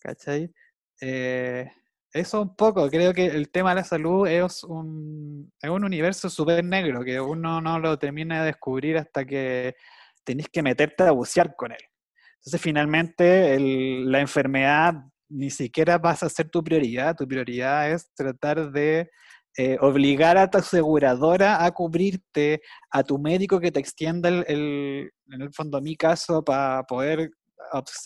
¿Cachai? 0.00 0.50
Eh, 1.00 1.70
eso 2.12 2.42
un 2.42 2.54
poco, 2.54 2.88
creo 2.90 3.14
que 3.14 3.26
el 3.26 3.50
tema 3.50 3.70
de 3.70 3.76
la 3.76 3.84
salud 3.84 4.26
es 4.26 4.64
un, 4.64 5.50
es 5.60 5.70
un 5.70 5.84
universo 5.84 6.28
súper 6.28 6.64
negro 6.64 7.02
que 7.02 7.20
uno 7.20 7.60
no 7.60 7.78
lo 7.78 7.98
termina 7.98 8.40
de 8.40 8.46
descubrir 8.46 8.98
hasta 8.98 9.24
que 9.24 9.74
tenés 10.24 10.48
que 10.48 10.62
meterte 10.62 11.04
a 11.04 11.12
bucear 11.12 11.56
con 11.56 11.72
él. 11.72 11.80
Entonces, 12.36 12.60
finalmente, 12.60 13.58
la 13.58 14.20
enfermedad 14.20 14.94
ni 15.32 15.50
siquiera 15.50 15.98
vas 15.98 16.22
a 16.22 16.28
ser 16.28 16.48
tu 16.50 16.62
prioridad, 16.62 17.16
tu 17.16 17.26
prioridad 17.26 17.90
es 17.90 18.12
tratar 18.14 18.70
de 18.70 19.10
eh, 19.56 19.76
obligar 19.80 20.38
a 20.38 20.48
tu 20.50 20.58
aseguradora 20.58 21.64
a 21.64 21.70
cubrirte, 21.72 22.62
a 22.90 23.02
tu 23.02 23.18
médico 23.18 23.60
que 23.60 23.72
te 23.72 23.80
extienda 23.80 24.28
el, 24.28 24.44
en 24.48 25.42
el 25.42 25.52
fondo 25.52 25.80
mi 25.80 25.96
caso 25.96 26.44
para 26.44 26.84
poder 26.84 27.30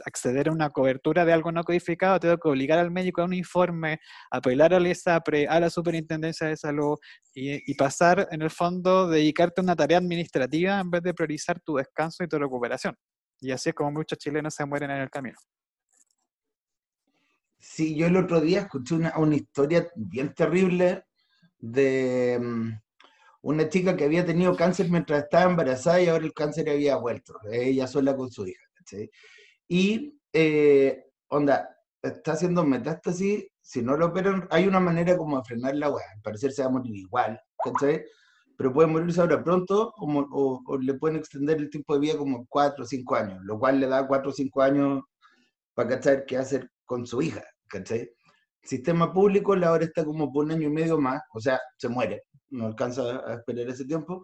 acceder 0.04 0.48
a 0.48 0.52
una 0.52 0.70
cobertura 0.70 1.24
de 1.24 1.32
algo 1.32 1.50
no 1.50 1.64
codificado, 1.64 2.20
tengo 2.20 2.36
que 2.38 2.48
obligar 2.48 2.78
al 2.78 2.90
médico 2.90 3.22
a 3.22 3.24
un 3.24 3.34
informe, 3.34 3.98
apelar 4.30 4.74
al 4.74 4.86
ISAPRE, 4.86 5.48
a 5.48 5.58
la 5.60 5.70
Superintendencia 5.70 6.46
de 6.46 6.56
Salud 6.56 6.96
y, 7.34 7.70
y 7.70 7.74
pasar, 7.74 8.28
en 8.30 8.42
el 8.42 8.50
fondo, 8.50 9.08
dedicarte 9.08 9.60
a 9.60 9.64
una 9.64 9.76
tarea 9.76 9.98
administrativa 9.98 10.78
en 10.78 10.90
vez 10.90 11.02
de 11.02 11.14
priorizar 11.14 11.60
tu 11.60 11.76
descanso 11.76 12.22
y 12.22 12.28
tu 12.28 12.38
recuperación. 12.38 12.94
Y 13.40 13.50
así 13.50 13.70
es 13.70 13.74
como 13.74 13.92
muchos 13.92 14.18
chilenos 14.18 14.54
se 14.54 14.64
mueren 14.64 14.90
en 14.90 15.00
el 15.02 15.10
camino. 15.10 15.36
Sí, 17.68 17.94
yo 17.96 18.06
el 18.06 18.16
otro 18.16 18.40
día 18.40 18.60
escuché 18.60 18.94
una, 18.94 19.12
una 19.18 19.34
historia 19.36 19.86
bien 19.96 20.32
terrible 20.34 21.04
de 21.58 22.38
mm, 22.40 22.70
una 23.42 23.68
chica 23.68 23.96
que 23.96 24.04
había 24.04 24.24
tenido 24.24 24.56
cáncer 24.56 24.88
mientras 24.90 25.24
estaba 25.24 25.50
embarazada 25.50 26.00
y 26.00 26.08
ahora 26.08 26.24
el 26.24 26.32
cáncer 26.32 26.70
había 26.70 26.96
vuelto, 26.96 27.34
ella 27.50 27.86
sola 27.86 28.16
con 28.16 28.30
su 28.30 28.46
hija. 28.46 28.62
¿cachai? 28.74 29.10
Y, 29.68 30.18
eh, 30.32 31.06
onda, 31.28 31.68
está 32.02 32.32
haciendo 32.32 32.64
metástasis, 32.64 33.46
si 33.60 33.82
no 33.82 33.96
lo 33.96 34.06
operan, 34.06 34.46
hay 34.50 34.66
una 34.68 34.80
manera 34.80 35.16
como 35.16 35.36
de 35.38 35.44
frenar 35.44 35.74
la 35.76 35.90
weá, 35.90 36.06
al 36.14 36.22
parecer 36.22 36.52
se 36.52 36.62
va 36.62 36.68
a 36.68 36.72
morir 36.72 36.94
igual, 36.96 37.38
¿cachai? 37.62 38.04
Pero 38.56 38.72
puede 38.72 38.88
morirse 38.88 39.20
ahora 39.20 39.42
pronto 39.42 39.92
o 39.98 40.78
le 40.80 40.94
pueden 40.94 41.18
extender 41.18 41.58
el 41.58 41.70
tiempo 41.70 41.94
de 41.94 42.00
vida 42.00 42.16
como 42.16 42.46
4 42.48 42.84
o 42.84 42.86
5 42.86 43.16
años, 43.16 43.40
lo 43.44 43.58
cual 43.58 43.80
le 43.80 43.86
da 43.88 44.06
4 44.06 44.30
o 44.30 44.32
5 44.32 44.62
años 44.62 45.02
para 45.74 45.90
cachar 45.90 46.24
qué 46.26 46.38
hacer 46.38 46.70
con 46.86 47.06
su 47.06 47.20
hija, 47.20 47.44
¿cachai? 47.68 48.00
El 48.00 48.68
sistema 48.68 49.12
público 49.12 49.54
la 49.56 49.72
hora 49.72 49.84
está 49.84 50.04
como 50.04 50.32
por 50.32 50.44
un 50.44 50.52
año 50.52 50.68
y 50.68 50.72
medio 50.72 50.98
más, 50.98 51.22
o 51.34 51.40
sea, 51.40 51.60
se 51.78 51.88
muere, 51.88 52.22
no 52.50 52.66
alcanza 52.66 53.02
a 53.26 53.34
esperar 53.34 53.68
ese 53.68 53.84
tiempo, 53.84 54.22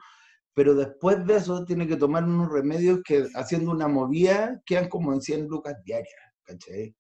pero 0.54 0.75
después 0.75 1.25
de 1.26 1.37
eso 1.37 1.64
tiene 1.64 1.87
que 1.87 1.96
tomar 1.96 2.25
unos 2.25 2.50
remedios 2.52 3.00
que 3.04 3.26
haciendo 3.34 3.70
una 3.70 3.88
movida 3.88 4.61
quedan 4.66 4.88
como 4.88 5.12
en 5.12 5.22
100 5.22 5.49
lucas 5.49 5.76
diarias, 5.84 6.14
¿cachai? 6.44 6.94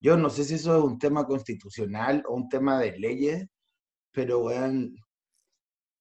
Yo 0.00 0.16
no 0.16 0.30
sé 0.30 0.44
si 0.44 0.54
eso 0.54 0.76
es 0.76 0.84
un 0.84 0.98
tema 0.98 1.26
constitucional 1.26 2.24
o 2.28 2.34
un 2.34 2.48
tema 2.48 2.80
de 2.80 2.98
leyes, 2.98 3.46
pero 4.12 4.40
weón, 4.40 4.96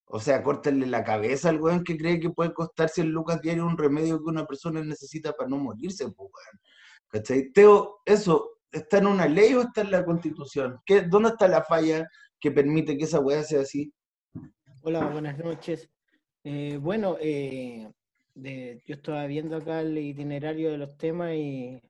o 0.06 0.20
sea, 0.20 0.44
córtenle 0.44 0.88
la 0.88 1.04
cabeza 1.04 1.50
al 1.50 1.62
weón 1.62 1.84
que 1.84 1.98
cree 1.98 2.20
que 2.20 2.32
puede 2.32 2.54
costar 2.54 2.90
100 2.90 3.12
lucas 3.12 3.42
diarias 3.42 3.66
un 3.66 3.78
remedio 3.78 4.18
que 4.18 4.30
una 4.30 4.46
persona 4.46 4.84
necesita 4.84 5.34
para 5.34 5.50
no 5.50 5.58
morirse, 5.58 6.06
pues, 6.06 6.18
weón. 6.18 6.62
¿Cachai? 7.10 7.52
Teo, 7.52 8.02
eso, 8.06 8.61
¿está 8.72 8.98
en 8.98 9.08
una 9.08 9.28
ley 9.28 9.54
o 9.54 9.62
está 9.62 9.82
en 9.82 9.92
la 9.92 10.06
constitución? 10.06 10.80
¿Qué, 10.86 11.02
¿Dónde 11.02 11.30
está 11.30 11.48
la 11.48 11.64
falla 11.64 12.08
que 12.40 12.52
permite 12.52 12.98
que 12.98 13.04
esa 13.04 13.20
weá 13.20 13.44
sea 13.44 13.62
así? 13.62 13.92
Hola, 14.82 15.06
buenas 15.08 15.38
noches. 15.38 15.90
Eh, 16.44 16.78
bueno, 16.82 17.18
eh, 17.20 17.88
yo 18.34 18.96
estaba 18.96 19.26
viendo 19.28 19.58
acá 19.58 19.82
el 19.82 19.98
itinerario 19.98 20.72
de 20.72 20.78
los 20.78 20.98
temas 20.98 21.34
y 21.36 21.82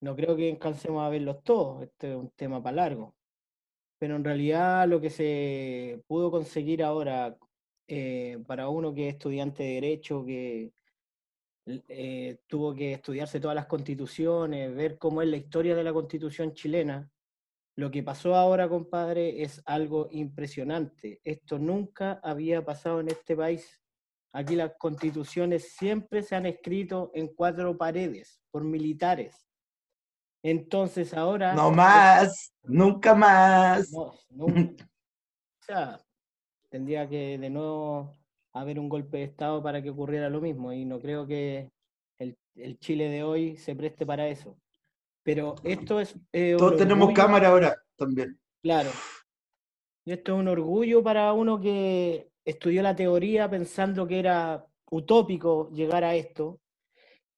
no 0.00 0.14
creo 0.14 0.36
que 0.36 0.50
alcancemos 0.50 1.02
a 1.04 1.08
verlos 1.08 1.42
todos. 1.42 1.82
Este 1.82 2.10
es 2.10 2.16
un 2.16 2.30
tema 2.30 2.62
para 2.62 2.76
largo. 2.76 3.14
Pero 3.98 4.14
en 4.14 4.24
realidad 4.24 4.86
lo 4.86 5.00
que 5.00 5.10
se 5.10 6.00
pudo 6.06 6.30
conseguir 6.30 6.84
ahora 6.84 7.36
eh, 7.88 8.38
para 8.46 8.68
uno 8.68 8.94
que 8.94 9.08
es 9.08 9.14
estudiante 9.14 9.62
de 9.64 9.74
Derecho, 9.74 10.24
que 10.24 10.72
eh, 11.88 12.40
tuvo 12.46 12.74
que 12.74 12.94
estudiarse 12.94 13.40
todas 13.40 13.54
las 13.54 13.66
constituciones, 13.66 14.74
ver 14.74 14.98
cómo 14.98 15.22
es 15.22 15.28
la 15.28 15.36
historia 15.36 15.74
de 15.74 15.84
la 15.84 15.92
constitución 15.92 16.54
chilena, 16.54 17.10
lo 17.76 17.92
que 17.92 18.02
pasó 18.02 18.34
ahora, 18.34 18.68
compadre, 18.68 19.42
es 19.42 19.62
algo 19.64 20.08
impresionante. 20.10 21.20
Esto 21.22 21.60
nunca 21.60 22.18
había 22.24 22.64
pasado 22.64 22.98
en 22.98 23.06
este 23.06 23.36
país. 23.36 23.80
Aquí 24.32 24.56
las 24.56 24.72
constituciones 24.78 25.76
siempre 25.76 26.24
se 26.24 26.34
han 26.34 26.46
escrito 26.46 27.12
en 27.14 27.28
cuatro 27.28 27.78
paredes 27.78 28.42
por 28.50 28.64
militares. 28.64 29.46
Entonces 30.42 31.14
ahora... 31.14 31.54
No 31.54 31.70
más, 31.70 32.52
nunca 32.64 33.14
más. 33.14 33.92
No, 33.92 34.12
nunca. 34.30 34.84
O 35.60 35.64
sea, 35.64 36.00
tendría 36.68 37.08
que 37.08 37.38
de 37.38 37.50
nuevo 37.50 38.12
haber 38.52 38.78
un 38.78 38.88
golpe 38.88 39.18
de 39.18 39.24
Estado 39.24 39.62
para 39.62 39.82
que 39.82 39.90
ocurriera 39.90 40.28
lo 40.30 40.40
mismo 40.40 40.72
y 40.72 40.84
no 40.84 41.00
creo 41.00 41.26
que 41.26 41.70
el, 42.18 42.36
el 42.56 42.78
Chile 42.78 43.08
de 43.08 43.22
hoy 43.22 43.56
se 43.56 43.74
preste 43.76 44.04
para 44.06 44.28
eso. 44.28 44.56
Pero 45.22 45.54
esto 45.64 46.00
es... 46.00 46.16
eh, 46.32 46.56
Todos 46.58 46.76
tenemos 46.76 47.08
orgullo- 47.08 47.14
cámara 47.16 47.48
ahora 47.48 47.76
también. 47.96 48.38
Claro. 48.62 48.90
Y 50.06 50.12
esto 50.12 50.34
es 50.34 50.40
un 50.40 50.48
orgullo 50.48 51.02
para 51.02 51.32
uno 51.34 51.60
que 51.60 52.30
estudió 52.44 52.82
la 52.82 52.96
teoría 52.96 53.48
pensando 53.50 54.06
que 54.06 54.18
era 54.18 54.66
utópico 54.90 55.70
llegar 55.70 56.02
a 56.04 56.14
esto. 56.14 56.60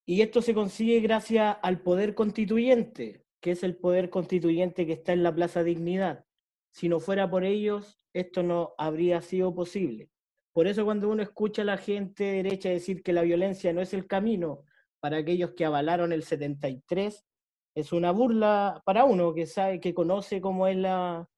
Y 0.07 0.23
esto 0.23 0.41
se 0.41 0.55
consigue 0.55 1.01
gracias 1.01 1.57
al 1.63 1.81
poder 1.81 2.15
constituyente, 2.15 3.25
que 3.41 3.53
es 3.53 3.63
el 3.65 3.77
poder 3.77 4.09
constituyente 4.09 4.87
que 4.87 4.93
está 4.95 5.13
en 5.13 5.23
la 5.23 5.35
Plaza 5.35 5.63
Dignidad. 5.65 6.25
Si 6.73 6.89
no 6.89 7.01
fuera 7.01 7.29
por 7.29 7.45
ellos, 7.45 7.99
esto 8.13 8.43
no 8.45 8.75
habría 8.79 9.21
sido 9.21 9.53
posible. 9.55 10.09
Por 10.53 10.67
eso 10.67 10.85
cuando 10.85 11.09
uno 11.09 11.23
escucha 11.23 11.63
a 11.63 11.65
la 11.65 11.77
gente 11.77 12.25
derecha 12.25 12.69
decir 12.69 13.03
que 13.03 13.13
la 13.13 13.23
violencia 13.23 13.73
no 13.73 13.81
es 13.81 13.95
el 13.95 14.07
camino 14.07 14.65
para 15.01 15.19
aquellos 15.19 15.53
que 15.53 15.65
avalaron 15.65 16.13
el 16.13 16.23
73, 16.23 17.25
es 17.75 17.93
una 17.93 18.11
burla 18.11 18.83
para 18.85 19.05
uno 19.05 19.33
que 19.33 19.47
sabe, 19.47 19.81
que 19.81 19.95
conoce 19.95 20.41
cómo 20.41 20.67
es 20.67 20.77
la, 20.77 21.29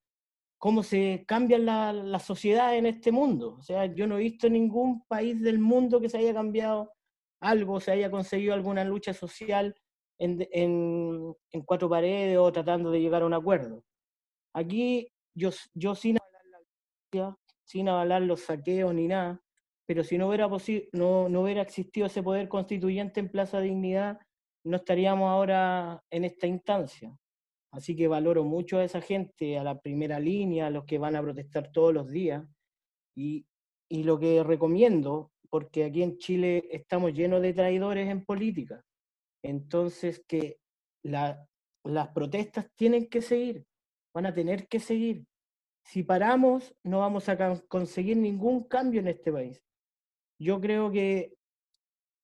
cómo 0.59 0.83
se 0.83 1.25
cambia 1.27 1.59
la, 1.59 1.93
la 1.93 2.19
sociedad 2.19 2.77
en 2.77 2.87
este 2.87 3.13
mundo. 3.13 3.57
O 3.59 3.63
sea, 3.63 3.87
yo 3.87 4.07
no 4.07 4.17
he 4.17 4.21
visto 4.21 4.49
ningún 4.49 5.05
país 5.07 5.41
del 5.43 5.59
mundo 5.59 6.01
que 6.01 6.09
se 6.09 6.19
haya 6.19 6.33
cambiado 6.33 6.93
algo, 7.41 7.81
se 7.81 7.93
haya 7.93 8.11
conseguido 8.11 8.55
alguna 8.55 8.85
lucha 8.85 9.13
social 9.13 9.75
en, 10.19 10.47
en, 10.53 11.35
en 11.51 11.63
cuatro 11.63 11.89
paredes 11.89 12.39
o 12.39 12.53
tratando 12.53 12.91
de 12.91 13.01
llegar 13.01 13.23
a 13.23 13.27
un 13.27 13.35
acuerdo. 13.35 13.83
Aquí 14.55 15.09
yo, 15.35 15.51
yo 15.75 15.95
sin 15.95 16.19
avalar 16.19 16.45
la 16.47 16.59
violencia, 16.59 17.42
sin 17.73 17.89
avalar 17.89 18.21
los 18.21 18.43
saqueos 18.43 18.93
ni 18.95 19.09
nada, 19.09 19.41
pero 19.87 20.05
si 20.05 20.19
no 20.19 20.29
hubiera, 20.29 21.63
existido 21.63 22.07
ese 22.07 22.23
poder 22.23 22.47
constituyente 22.49 23.19
en 23.19 23.31
Plaza 23.31 23.61
Dignidad, 23.61 24.21
no 24.65 24.77
estaríamos 24.77 25.31
ahora 25.31 26.03
en 26.11 26.25
esta 26.27 26.47
instancia. 26.47 27.17
Así 27.73 27.97
que 27.97 28.09
valoro 28.09 28.45
mucho 28.45 28.77
a 28.77 28.85
esa 28.85 29.01
gente, 29.01 29.59
a 29.59 29.65
la 29.65 29.81
primera 29.81 30.21
línea, 30.21 30.67
a 30.67 30.71
los 30.71 30.85
que 30.85 30.99
van 30.99 31.17
a 31.17 31.23
protestar 31.23 31.73
todos 31.73 31.95
los 31.95 32.11
días. 32.11 32.47
Y, 33.17 33.47
lo 33.91 34.19
que 34.19 34.43
recomiendo, 34.43 35.31
porque 35.51 35.85
aquí 35.85 36.03
en 36.03 36.17
Chile 36.19 36.65
estamos 36.71 37.13
llenos 37.13 37.41
de 37.43 37.53
traidores 37.53 38.09
en 38.09 38.25
política, 38.25 38.83
entonces 39.43 40.23
que 40.27 40.59
la- 41.05 41.47
las 41.85 42.09
protestas 42.09 42.67
tienen 42.77 43.09
que 43.09 43.23
seguir, 43.23 43.65
van 44.15 44.27
a 44.27 44.35
tener 44.35 44.67
que 44.69 44.81
seguir. 44.81 45.25
Si 45.85 46.03
paramos, 46.03 46.75
no 46.83 47.01
vamos 47.01 47.29
a 47.29 47.61
conseguir 47.69 48.17
ningún 48.17 48.65
cambio 48.65 49.01
en 49.01 49.09
este 49.09 49.33
país. 49.33 49.63
Yo 50.39 50.61
creo 50.61 50.91
que 50.91 51.37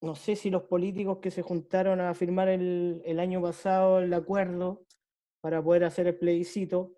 no 0.00 0.14
sé 0.14 0.36
si 0.36 0.50
los 0.50 0.62
políticos 0.64 1.18
que 1.18 1.30
se 1.30 1.42
juntaron 1.42 2.00
a 2.00 2.14
firmar 2.14 2.48
el, 2.48 3.18
año 3.18 3.42
pasado 3.42 3.98
el 4.00 4.12
acuerdo 4.14 4.84
para 5.40 5.62
poder 5.62 5.84
hacer 5.84 6.06
el 6.06 6.18
plebiscito, 6.18 6.94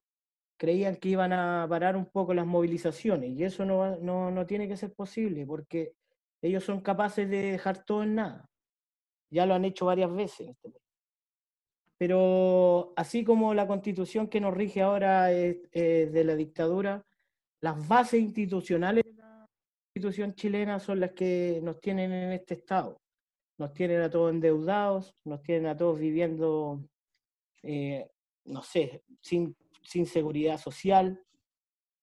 creían 0.59 0.97
que 0.97 1.11
iban 1.11 1.33
a 1.33 1.67
parar 1.69 1.97
un 1.97 2.07
poco 2.07 2.35
las 2.35 2.47
movilizaciones 2.47 3.31
y 3.31 3.45
eso 3.45 3.65
no, 3.65 3.97
no, 3.97 4.31
no 4.31 4.47
tiene 4.47 4.69
que 4.69 4.77
ser 4.77 4.93
posible 4.93 5.47
porque 5.47 5.95
ellos 6.43 6.65
son 6.65 6.81
capaces 6.81 7.29
de 7.29 7.53
dejar 7.53 7.85
todo 7.85 8.03
en 8.03 8.17
nada. 8.17 8.51
Ya 9.31 9.47
lo 9.47 9.55
han 9.55 9.65
hecho 9.65 9.87
varias 9.87 10.13
veces. 10.15 10.49
este 10.49 10.71
país. 10.71 10.90
Pero 12.01 12.95
así 12.97 13.25
como 13.25 13.53
la 13.53 13.67
constitución 13.67 14.27
que 14.29 14.41
nos 14.41 14.55
rige 14.55 14.81
ahora 14.81 15.33
es, 15.33 15.59
es 15.71 16.11
de 16.11 16.25
la 16.25 16.35
dictadura, 16.35 17.05
las 17.61 17.87
bases 17.87 18.23
institucionales 18.23 19.05
de 19.05 19.13
la 19.13 19.47
constitución 19.85 20.35
chilena 20.35 20.81
son 20.81 20.99
las 20.99 21.11
que 21.11 21.61
nos 21.63 21.79
tienen 21.79 22.11
en 22.11 22.33
este 22.33 22.55
estado. 22.55 23.03
Nos 23.59 23.75
tienen 23.75 24.01
a 24.01 24.09
todos 24.09 24.31
endeudados, 24.33 25.15
nos 25.27 25.43
tienen 25.43 25.67
a 25.67 25.77
todos 25.77 25.99
viviendo, 25.99 26.83
eh, 27.63 28.09
no 28.47 28.63
sé, 28.63 29.03
sin, 29.21 29.55
sin 29.83 30.07
seguridad 30.07 30.57
social, 30.57 31.23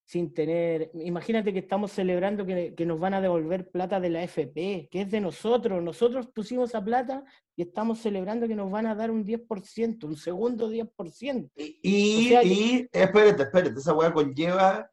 sin 0.08 0.34
tener... 0.34 0.90
Imagínate 0.94 1.52
que 1.52 1.60
estamos 1.60 1.92
celebrando 1.92 2.46
que, 2.46 2.74
que 2.76 2.86
nos 2.86 2.98
van 2.98 3.14
a 3.14 3.20
devolver 3.20 3.70
plata 3.70 4.00
de 4.00 4.10
la 4.10 4.24
FP, 4.24 4.88
que 4.90 5.02
es 5.02 5.12
de 5.12 5.20
nosotros. 5.20 5.84
Nosotros 5.84 6.28
pusimos 6.34 6.70
esa 6.70 6.82
plata 6.82 7.26
y 7.58 7.64
estamos 7.64 8.00
celebrando 8.00 8.48
que 8.48 8.56
nos 8.56 8.72
van 8.72 8.86
a 8.86 8.96
dar 8.96 9.12
un 9.12 9.26
10%, 9.26 10.06
un 10.06 10.16
segundo 10.16 10.72
10%. 10.72 11.50
Y, 11.58 11.80
y, 11.84 12.26
O 12.26 12.30
sea, 12.30 12.44
y- 12.44 12.88
espérate, 12.90 13.44
espérate, 13.44 13.78
esa 13.78 13.94
weá 13.94 14.14
conlleva 14.14 14.90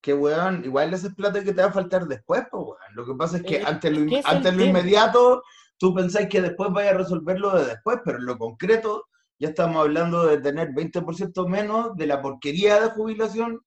que, 0.00 0.14
weón, 0.14 0.64
igual 0.64 0.94
esa 0.94 1.08
es 1.08 1.14
plata 1.16 1.42
que 1.42 1.52
te 1.52 1.60
va 1.62 1.68
a 1.68 1.72
faltar 1.72 2.06
después, 2.06 2.42
pues, 2.48 2.62
weón. 2.62 2.78
Lo 2.94 3.04
que 3.04 3.14
pasa 3.14 3.38
es 3.38 3.42
que 3.42 3.56
Eh, 3.56 3.62
ante 3.66 3.90
lo, 3.90 4.02
es 4.16 4.24
que 4.24 4.30
ante 4.30 4.52
lo 4.52 4.64
inmediato, 4.64 5.42
tú 5.76 5.92
pensáis 5.92 6.28
que 6.28 6.40
después 6.40 6.70
vaya 6.72 6.90
a 6.90 6.98
resolverlo 6.98 7.50
de 7.58 7.66
después, 7.66 7.98
pero 8.04 8.18
en 8.18 8.26
lo 8.26 8.38
concreto, 8.38 9.06
ya 9.40 9.48
estamos 9.48 9.78
hablando 9.78 10.24
de 10.24 10.38
tener 10.38 10.68
20% 10.68 11.48
menos 11.48 11.96
de 11.96 12.06
la 12.06 12.22
porquería 12.22 12.80
de 12.80 12.90
jubilación 12.90 13.60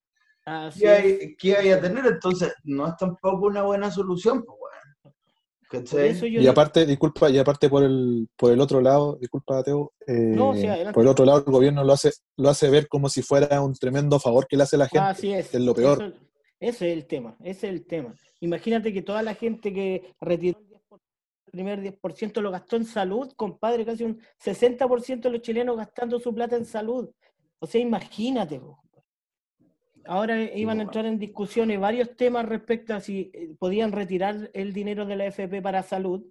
Así 0.46 0.80
que 0.82 0.86
es. 0.86 1.00
hay, 1.22 1.36
que 1.36 1.56
hay 1.58 1.70
a 1.72 1.82
tener, 1.82 2.06
entonces 2.06 2.54
no 2.64 2.88
es 2.88 2.96
tampoco 2.98 3.48
una 3.48 3.64
buena 3.64 3.90
solución, 3.92 4.44
pues, 4.46 4.56
Y 6.24 6.44
no- 6.46 6.52
aparte, 6.52 6.86
disculpa, 6.86 7.30
y 7.30 7.38
aparte 7.38 7.68
por 7.70 7.84
el, 7.84 8.30
por 8.38 8.52
el 8.52 8.62
otro 8.62 8.80
lado, 8.80 9.18
disculpa, 9.20 9.64
Teo, 9.64 9.92
eh, 10.08 10.14
No, 10.14 10.54
sí, 10.54 10.68
adelante. 10.68 10.94
por 10.94 11.04
el 11.04 11.10
otro 11.10 11.26
lado 11.26 11.40
el 11.46 11.52
gobierno 11.52 11.84
lo 11.84 11.92
hace, 11.94 12.12
lo 12.38 12.50
hace 12.50 12.70
ver 12.70 12.88
como 12.88 13.10
si 13.10 13.22
fuera 13.24 13.60
un 13.62 13.74
tremendo 13.74 14.20
favor 14.20 14.48
que 14.48 14.56
le 14.56 14.64
hace 14.64 14.76
a 14.76 14.80
la 14.80 14.88
gente. 14.88 15.00
Así 15.06 15.34
es. 15.34 15.54
es 15.54 15.62
lo 15.62 15.74
peor. 15.74 16.02
Eso- 16.04 16.14
ese 16.60 16.92
es 16.92 16.98
el 16.98 17.06
tema, 17.08 17.36
ese 17.42 17.68
es 17.68 17.74
el 17.74 17.86
tema. 17.86 18.14
Imagínate 18.40 18.94
que 18.94 19.02
toda 19.02 19.22
la 19.24 19.34
gente 19.34 19.74
que 19.74 20.14
retiró 20.22 20.60
el 20.60 20.66
10%, 20.68 21.02
el 21.48 21.52
primer 21.52 21.82
10% 21.82 22.42
lo 22.42 22.52
gastó 22.52 22.76
en 22.78 22.86
salud, 22.86 23.34
compadre, 23.36 23.86
casi 23.86 24.04
un 24.04 24.22
60% 24.38 25.28
de 25.30 25.34
los 25.34 25.42
chilenos 25.42 25.76
gastando 25.78 26.20
su 26.20 26.34
plata 26.34 26.56
en 26.56 26.66
salud. 26.66 27.10
O 27.60 27.68
sea, 27.68 27.82
imagínate. 27.82 28.62
Ahora 30.08 30.42
iban 30.56 30.80
a 30.80 30.84
entrar 30.84 31.06
en 31.06 31.18
discusiones 31.18 31.80
varios 31.80 32.16
temas 32.16 32.46
respecto 32.46 32.94
a 32.94 33.00
si 33.00 33.32
eh, 33.34 33.56
podían 33.58 33.92
retirar 33.92 34.50
el 34.54 34.72
dinero 34.74 35.06
de 35.06 35.16
la 35.16 35.26
FP 35.26 35.62
para 35.62 35.82
salud 35.84 36.24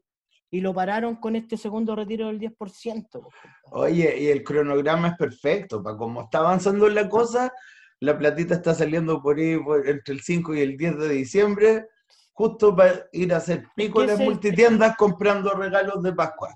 y 0.50 0.60
lo 0.60 0.72
pararon 0.72 1.16
con 1.16 1.34
este 1.34 1.56
segundo 1.56 1.96
retiro 1.96 2.28
del 2.28 2.38
10%. 2.38 3.10
po, 3.10 3.22
compadre. 3.22 3.32
Oye, 3.72 4.16
y 4.20 4.26
el 4.28 4.44
cronograma 4.44 5.08
es 5.08 5.14
perfecto, 5.16 5.82
para 5.82 5.96
como 5.96 6.22
está 6.22 6.38
avanzando 6.38 6.88
la 6.88 7.08
cosa, 7.08 7.52
la 8.00 8.16
platita 8.16 8.54
está 8.54 8.74
saliendo 8.74 9.20
por 9.20 9.38
ahí 9.38 9.58
por- 9.58 9.88
entre 9.88 10.14
el 10.14 10.20
5 10.20 10.54
y 10.54 10.60
el 10.60 10.76
10 10.76 10.96
de 10.98 11.08
diciembre, 11.08 11.86
justo 12.32 12.74
para 12.76 13.06
ir 13.12 13.32
a 13.34 13.38
hacer 13.38 13.64
pico 13.74 14.02
en 14.02 14.08
las 14.08 14.20
multitiendas 14.20 14.96
comprando 14.96 15.52
regalos 15.54 16.02
de 16.02 16.12
Pascua. 16.12 16.50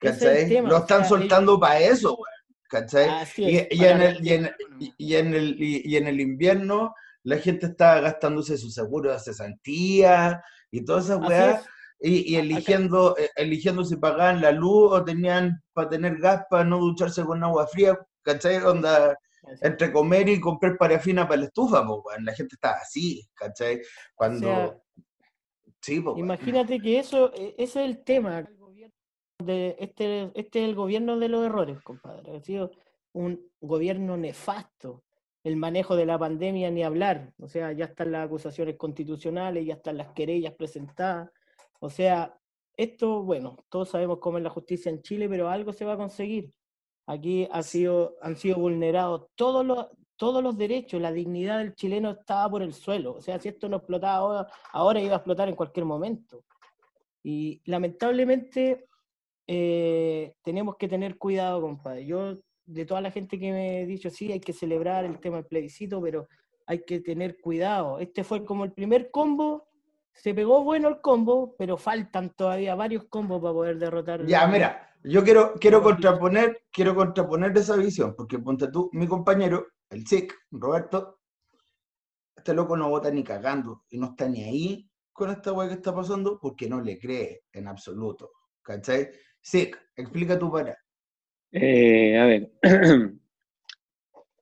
Es 0.00 0.18
¿Cachai? 0.18 0.48
tema, 0.48 0.68
Lo 0.68 0.76
o 0.76 0.80
están 0.80 1.00
sea, 1.00 1.08
soltando 1.08 1.58
para 1.58 1.80
eso, 1.80 2.14
weón. 2.14 2.33
¿Cachai? 2.74 3.08
Y, 3.36 5.14
en 5.14 5.34
el, 5.34 6.20
invierno 6.20 6.92
la 7.22 7.38
gente 7.38 7.66
está 7.66 8.00
gastándose 8.00 8.58
su 8.58 8.68
seguro 8.68 9.12
de 9.12 9.20
cesantía 9.20 10.42
y 10.72 10.84
todas 10.84 11.04
esas 11.04 11.20
weas 11.20 11.60
es. 11.60 11.68
y, 12.00 12.32
y 12.32 12.36
eligiendo, 12.36 13.16
eh, 13.16 13.30
eligiendo 13.36 13.84
si 13.84 13.94
pagaban 13.94 14.40
la 14.40 14.50
luz 14.50 14.92
o 14.92 15.04
tenían 15.04 15.62
para 15.72 15.88
tener 15.88 16.18
gas 16.18 16.46
para 16.50 16.64
no 16.64 16.80
ducharse 16.80 17.22
con 17.24 17.44
agua 17.44 17.68
fría, 17.68 17.96
¿cachai? 18.22 18.56
Onda, 18.56 19.16
entre 19.60 19.92
comer 19.92 20.28
y 20.28 20.40
comprar 20.40 20.76
parafina 20.76 21.28
para 21.28 21.42
la 21.42 21.46
estufa, 21.46 21.80
weón. 21.82 22.24
La 22.24 22.34
gente 22.34 22.56
está 22.56 22.72
así, 22.72 23.24
¿cachai? 23.34 23.82
Cuando... 24.16 24.48
sea, 24.48 24.76
sí, 25.80 26.00
weón. 26.00 26.18
Imagínate 26.18 26.80
que 26.80 26.98
eso, 26.98 27.32
e- 27.34 27.54
ese 27.56 27.84
es 27.84 27.88
el 27.88 28.02
tema. 28.02 28.44
De- 29.38 29.76
este, 29.78 30.30
este 30.34 30.62
es 30.62 30.68
el 30.68 30.74
gobierno 30.74 31.18
de 31.18 31.28
los 31.28 31.44
errores, 31.44 31.80
compadre. 31.82 32.36
Ha 32.36 32.40
sido 32.40 32.70
un 33.12 33.40
gobierno 33.60 34.16
nefasto. 34.16 35.02
El 35.42 35.56
manejo 35.56 35.94
de 35.94 36.06
la 36.06 36.18
pandemia, 36.18 36.70
ni 36.70 36.82
hablar. 36.82 37.34
O 37.38 37.48
sea, 37.48 37.72
ya 37.72 37.86
están 37.86 38.12
las 38.12 38.26
acusaciones 38.26 38.76
constitucionales, 38.76 39.66
ya 39.66 39.74
están 39.74 39.98
las 39.98 40.08
querellas 40.12 40.54
presentadas. 40.54 41.30
O 41.80 41.90
sea, 41.90 42.38
esto, 42.76 43.22
bueno, 43.22 43.56
todos 43.68 43.90
sabemos 43.90 44.18
cómo 44.20 44.38
es 44.38 44.44
la 44.44 44.50
justicia 44.50 44.90
en 44.90 45.02
Chile, 45.02 45.28
pero 45.28 45.48
algo 45.48 45.72
se 45.72 45.84
va 45.84 45.92
a 45.94 45.96
conseguir. 45.98 46.50
Aquí 47.06 47.46
ha 47.50 47.62
sido, 47.62 48.16
han 48.22 48.36
sido 48.36 48.56
vulnerados 48.56 49.26
todos 49.34 49.66
los, 49.66 49.86
todos 50.16 50.42
los 50.42 50.56
derechos, 50.56 51.00
la 51.02 51.12
dignidad 51.12 51.58
del 51.58 51.74
chileno 51.74 52.12
estaba 52.12 52.48
por 52.48 52.62
el 52.62 52.72
suelo. 52.72 53.14
O 53.14 53.20
sea, 53.20 53.38
si 53.38 53.48
esto 53.48 53.68
no 53.68 53.76
explotaba 53.76 54.16
ahora, 54.16 54.48
ahora 54.72 55.00
iba 55.00 55.12
a 55.12 55.16
explotar 55.16 55.48
en 55.50 55.56
cualquier 55.56 55.84
momento. 55.84 56.44
Y 57.22 57.60
lamentablemente 57.66 58.86
eh, 59.46 60.34
tenemos 60.42 60.76
que 60.76 60.88
tener 60.88 61.18
cuidado, 61.18 61.60
compadre. 61.60 62.06
Yo, 62.06 62.38
de 62.66 62.86
toda 62.86 63.00
la 63.00 63.10
gente 63.10 63.38
que 63.38 63.52
me 63.52 63.82
he 63.82 63.86
dicho, 63.86 64.10
sí, 64.10 64.32
hay 64.32 64.40
que 64.40 64.52
celebrar 64.52 65.04
el 65.04 65.20
tema 65.20 65.36
del 65.36 65.46
plebiscito, 65.46 66.00
pero 66.00 66.28
hay 66.66 66.84
que 66.84 67.00
tener 67.00 67.40
cuidado. 67.40 67.98
Este 67.98 68.24
fue 68.24 68.44
como 68.44 68.64
el 68.64 68.72
primer 68.72 69.10
combo, 69.10 69.68
se 70.12 70.32
pegó 70.32 70.62
bueno 70.62 70.88
el 70.88 71.00
combo, 71.00 71.54
pero 71.58 71.76
faltan 71.76 72.30
todavía 72.30 72.74
varios 72.74 73.04
combos 73.04 73.42
para 73.42 73.52
poder 73.52 73.78
derrotar. 73.78 74.24
Ya, 74.26 74.46
mira, 74.46 74.90
yo 75.02 75.22
quiero, 75.22 75.54
quiero 75.60 75.82
contraponer, 75.82 76.64
quiero 76.72 76.94
contraponer 76.94 77.56
esa 77.58 77.76
visión, 77.76 78.14
porque 78.16 78.38
ponte 78.38 78.68
tú, 78.68 78.88
mi 78.92 79.06
compañero, 79.06 79.66
el 79.90 80.06
SIC, 80.06 80.32
Roberto, 80.52 81.18
este 82.36 82.54
loco 82.54 82.76
no 82.76 82.88
vota 82.88 83.10
ni 83.10 83.22
cagando 83.24 83.84
y 83.90 83.98
no 83.98 84.08
está 84.08 84.28
ni 84.28 84.42
ahí 84.42 84.90
con 85.12 85.30
esta 85.30 85.52
weá 85.52 85.68
que 85.68 85.74
está 85.74 85.94
pasando 85.94 86.38
porque 86.40 86.68
no 86.68 86.80
le 86.80 86.98
cree 86.98 87.44
en 87.52 87.68
absoluto. 87.68 88.32
¿Cachai? 88.62 89.10
SIC, 89.44 89.76
explica 89.96 90.38
tu 90.38 90.50
para. 90.50 90.76
Eh, 91.52 92.18
a 92.18 92.24
ver. 92.26 92.50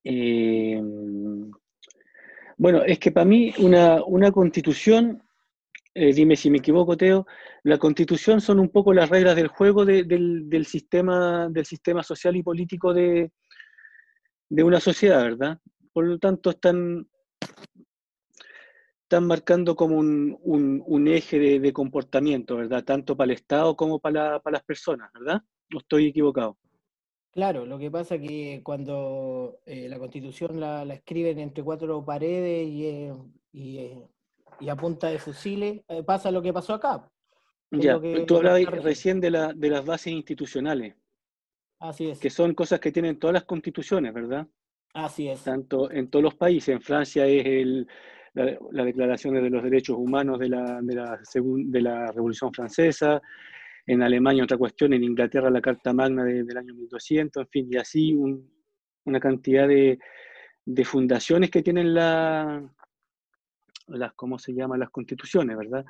Eh, 0.05 0.81
bueno, 2.57 2.83
es 2.85 2.99
que 2.99 3.13
para 3.13 3.25
mí 3.25 3.53
una, 3.59 4.03
una 4.05 4.33
constitución, 4.33 5.23
eh, 5.95 6.13
dime 6.13 6.35
si 6.35 6.51
me 6.51 6.59
equivoco, 6.59 6.97
Teo, 6.97 7.25
la 7.63 7.79
constitución 7.79 8.41
son 8.41 8.59
un 8.59 8.69
poco 8.71 8.93
las 8.93 9.09
reglas 9.11 9.37
del 9.37 9.47
juego 9.47 9.85
de- 9.85 10.03
del, 10.03 10.49
del 10.51 10.67
sistema, 10.67 11.49
del 11.51 11.67
sistema 11.67 12.03
social 12.03 12.35
y 12.35 12.43
político 12.43 12.93
de, 12.93 13.31
de 14.49 14.63
una 14.65 14.81
sociedad, 14.81 15.23
¿verdad? 15.23 15.59
Por 15.93 16.07
lo 16.07 16.19
tanto, 16.19 16.51
están, 16.51 17.09
están 19.13 19.27
marcando 19.27 19.77
como 19.77 19.99
un, 19.99 20.39
un- 20.43 20.83
un 20.87 21.07
eje 21.07 21.39
de, 21.39 21.61
de 21.61 21.73
comportamiento, 21.75 22.57
¿verdad? 22.57 22.83
Tanto 22.83 23.15
para 23.15 23.27
el 23.31 23.37
Estado 23.37 23.77
como 23.77 23.99
para, 23.99 24.33
la- 24.33 24.41
para 24.41 24.55
las 24.55 24.65
personas, 24.65 25.13
¿verdad? 25.13 25.43
No 25.69 25.81
estoy 25.81 26.07
equivocado. 26.07 26.57
Claro, 27.31 27.67
lo 27.67 27.79
que 27.79 27.91
pasa 27.91 28.19
que 28.19 28.63
cuando 28.65 29.59
eh, 29.67 29.87
la 29.91 29.99
constitución 29.99 30.59
la, 30.59 30.87
la 30.87 30.95
escriben 30.95 31.39
entre 31.41 31.63
cuatro 31.63 32.03
paredes 32.03 32.67
y, 32.67 32.87
eh, 32.87 33.13
y, 33.53 33.79
eh, 33.81 33.99
y 34.61 34.69
a 34.71 34.77
punta 34.77 35.09
de 35.09 35.19
fusiles, 35.19 35.83
eh, 35.89 36.03
pasa 36.03 36.31
lo 36.31 36.41
que 36.41 36.55
pasó 36.55 36.73
acá. 36.73 37.11
es 37.71 37.81
Ya, 37.83 38.01
que- 38.01 38.25
tú 38.27 38.39
hablabas 38.39 38.65
recién 38.83 39.21
de, 39.21 39.31
la, 39.31 39.53
de 39.53 39.69
las 39.69 39.85
bases 39.85 40.15
institucionales, 40.15 40.95
Así 41.79 42.09
es, 42.09 42.19
que 42.19 42.31
son 42.31 42.55
cosas 42.55 42.81
que 42.81 42.93
tienen 42.93 43.19
todas 43.19 43.35
las 43.35 43.45
constituciones, 43.45 44.15
¿verdad? 44.15 44.47
así 44.95 45.29
es. 45.29 45.43
Tanto 45.43 45.91
en 45.91 46.09
todos 46.09 46.23
los 46.23 46.35
países. 46.35 46.71
En 46.71 46.81
Francia 46.81 47.27
es 47.27 47.45
el, 47.45 47.89
la, 48.35 48.59
la 48.73 48.85
Declaración 48.85 49.35
de 49.35 49.51
los 49.51 49.63
Derechos 49.63 49.97
Humanos 49.99 50.39
de 50.39 50.49
la, 50.49 50.81
de, 50.83 50.95
la 50.95 51.19
de 51.35 51.81
la 51.83 52.13
Revolución 52.13 52.53
Francesa, 52.53 53.21
en 53.87 54.03
Alemania 54.03 54.45
otra 54.45 54.57
cuestión, 54.57 54.93
en 54.93 55.05
Inglaterra 55.05 55.51
la 55.51 55.61
Carta 55.61 55.93
Magna 55.93 56.25
de- 56.25 56.45
del 56.45 56.57
año 56.57 56.75
1200, 56.75 57.43
en 57.43 57.49
fin, 57.49 57.69
y 57.71 57.77
así 57.77 58.15
un- 58.15 58.51
una 59.05 59.19
cantidad 59.19 59.67
de, 59.67 59.99
de 60.65 60.85
fundaciones 60.85 61.51
que 61.51 61.63
tienen 61.63 61.93
la, 61.93 62.63
las, 63.89 64.13
¿cómo 64.15 64.39
se 64.39 64.53
llama? 64.55 64.79
Las 64.79 64.91
constituciones, 64.91 65.57
¿verdad? 65.57 65.85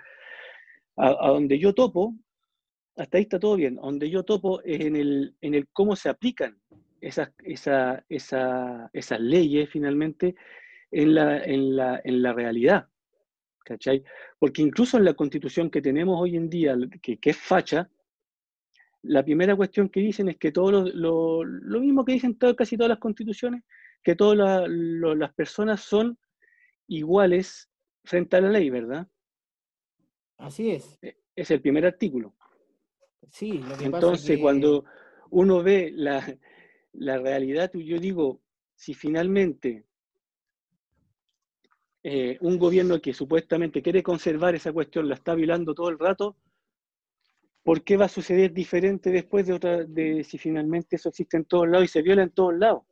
A, 0.96 1.08
a 1.08 1.28
donde 1.28 1.58
yo 1.58 1.74
topo, 1.74 2.14
hasta 2.96 3.18
ahí 3.18 3.22
está 3.24 3.38
todo 3.38 3.56
bien, 3.56 3.78
a 3.78 3.82
donde 3.82 4.08
yo 4.10 4.22
topo 4.22 4.62
es 4.62 4.80
en 4.80 4.96
el, 4.96 5.34
en 5.40 5.54
el 5.54 5.68
cómo 5.72 5.94
se 5.96 6.08
aplican 6.08 6.58
esas, 7.00 7.30
esa, 7.44 8.04
esa- 8.08 8.88
esas 8.92 9.20
leyes 9.20 9.68
finalmente 9.70 10.34
en 10.92 11.14
la, 11.14 11.42
en 11.42 11.74
la, 11.76 12.00
en 12.04 12.22
la 12.22 12.32
realidad. 12.32 12.88
¿Cachai? 13.64 14.04
Porque 14.38 14.62
incluso 14.62 14.96
en 14.98 15.04
la 15.04 15.14
constitución 15.14 15.70
que 15.70 15.80
tenemos 15.82 16.20
hoy 16.20 16.36
en 16.36 16.48
día, 16.50 16.76
que, 17.00 17.18
que 17.18 17.30
es 17.30 17.36
facha, 17.36 17.88
la 19.02 19.24
primera 19.24 19.54
cuestión 19.56 19.88
que 19.88 20.00
dicen 20.00 20.28
es 20.28 20.36
que 20.36 20.52
todo 20.52 20.70
lo, 20.70 20.82
lo- 20.88 21.44
lo 21.44 21.80
mismo 21.80 22.04
que 22.04 22.12
dicen 22.12 22.36
todo- 22.36 22.54
casi 22.56 22.76
todas 22.76 22.90
las 22.90 22.98
constituciones, 22.98 23.62
que 24.02 24.14
todas 24.16 24.36
la- 24.38 24.66
lo- 24.68 25.14
las 25.14 25.32
personas 25.32 25.80
son 25.80 26.18
iguales 26.88 27.70
frente 28.04 28.36
a 28.36 28.40
la 28.40 28.50
ley, 28.50 28.68
¿verdad? 28.70 29.06
Así 30.38 30.70
es. 30.72 30.98
E- 31.02 31.16
Es 31.34 31.50
el 31.50 31.60
primer 31.62 31.86
artículo. 31.86 32.34
Sí, 33.30 33.52
lo 33.58 33.68
que 33.76 33.84
pasa 33.84 33.84
Entonces, 33.86 34.36
que- 34.36 34.42
cuando 34.42 34.84
uno 35.30 35.62
ve 35.62 35.92
la, 35.94 36.22
la 36.92 37.18
realidad, 37.18 37.72
yo 37.72 37.98
digo, 37.98 38.42
si 38.74 38.92
finalmente 38.92 39.86
eh, 42.04 42.36
un 42.40 42.58
gobierno 42.58 43.00
que 43.00 43.14
supuestamente 43.14 43.82
quiere 43.82 44.02
conservar 44.02 44.54
esa 44.54 44.72
cuestión 44.72 45.08
la 45.08 45.14
está 45.14 45.34
violando 45.34 45.74
todo 45.74 45.88
el 45.88 45.98
rato, 45.98 46.36
¿por 47.62 47.82
qué 47.84 47.96
va 47.96 48.06
a 48.06 48.08
suceder 48.08 48.52
diferente 48.52 49.10
después 49.10 49.46
de 49.46 49.52
otra, 49.52 49.84
de 49.84 50.24
si 50.24 50.36
finalmente 50.38 50.96
eso 50.96 51.08
existe 51.10 51.36
en 51.36 51.44
todos 51.44 51.68
lados 51.68 51.84
y 51.84 51.88
se 51.88 52.02
viola 52.02 52.22
en 52.22 52.30
todos 52.30 52.54
lados? 52.54 52.82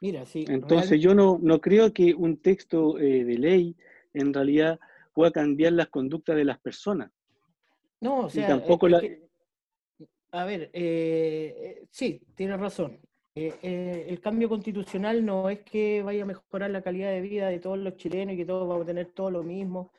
Mira, 0.00 0.24
sí, 0.26 0.44
Entonces 0.48 0.90
real- 0.90 1.00
yo 1.00 1.14
no, 1.14 1.38
no 1.42 1.60
creo 1.60 1.92
que 1.92 2.14
un 2.14 2.38
texto 2.38 2.98
eh, 2.98 3.24
de 3.24 3.38
ley 3.38 3.76
en 4.14 4.32
realidad 4.32 4.78
pueda 5.14 5.30
cambiar 5.30 5.72
las 5.72 5.88
conductas 5.88 6.36
de 6.36 6.44
las 6.44 6.58
personas. 6.58 7.10
no, 8.00 8.20
o 8.20 8.28
Y 8.28 8.32
sea, 8.32 8.46
tampoco 8.46 8.88
la... 8.88 9.00
que- 9.00 9.26
a 10.32 10.44
ver, 10.44 10.70
eh, 10.74 11.54
eh, 11.56 11.86
sí, 11.90 12.20
tienes 12.34 12.58
razón. 12.60 13.00
Eh, 13.38 13.54
eh, 13.62 14.06
el 14.08 14.18
cambio 14.20 14.48
constitucional 14.48 15.22
no 15.24 15.50
es 15.50 15.60
que 15.60 16.02
vaya 16.02 16.22
a 16.22 16.26
mejorar 16.26 16.70
la 16.70 16.80
calidad 16.80 17.10
de 17.10 17.20
vida 17.20 17.48
de 17.48 17.58
todos 17.60 17.76
los 17.78 17.94
chilenos 17.96 18.32
y 18.34 18.38
que 18.38 18.46
todos 18.46 18.66
vamos 18.66 18.84
a 18.84 18.86
tener 18.86 19.12
todo 19.12 19.30
lo 19.30 19.42
mismo. 19.42 19.92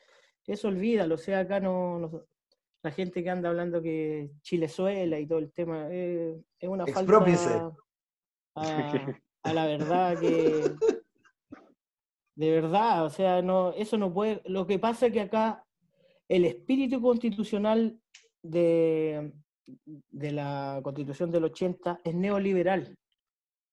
Eso 0.44 0.66
olvídalo, 0.68 1.14
o 1.14 1.18
sea, 1.18 1.40
acá 1.40 1.60
no, 1.60 2.00
no- 2.00 2.24
la 2.82 2.90
gente 2.90 3.22
que 3.22 3.30
anda 3.30 3.48
hablando 3.48 3.80
que 3.82 4.30
Chilezuela 4.42 5.18
y 5.20 5.26
todo 5.26 5.38
el 5.38 5.52
tema 5.52 5.86
eh, 5.90 6.40
es 6.58 6.68
una 6.68 6.84
Exprópiese. 6.84 7.48
falta 7.48 7.76
a, 8.56 9.20
a 9.44 9.52
la 9.52 9.66
verdad 9.66 10.18
que 10.18 10.64
de 12.34 12.50
verdad, 12.50 13.04
o 13.04 13.10
sea, 13.10 13.42
no, 13.42 13.72
eso 13.72 13.98
no 13.98 14.12
puede. 14.12 14.40
Lo 14.46 14.66
que 14.66 14.78
pasa 14.78 15.06
es 15.06 15.12
que 15.12 15.20
acá 15.20 15.64
el 16.28 16.44
espíritu 16.44 17.00
constitucional 17.02 18.00
de, 18.42 19.32
de 20.10 20.32
la 20.32 20.80
constitución 20.82 21.30
del 21.32 21.44
80 21.44 22.00
es 22.04 22.14
neoliberal. 22.14 22.96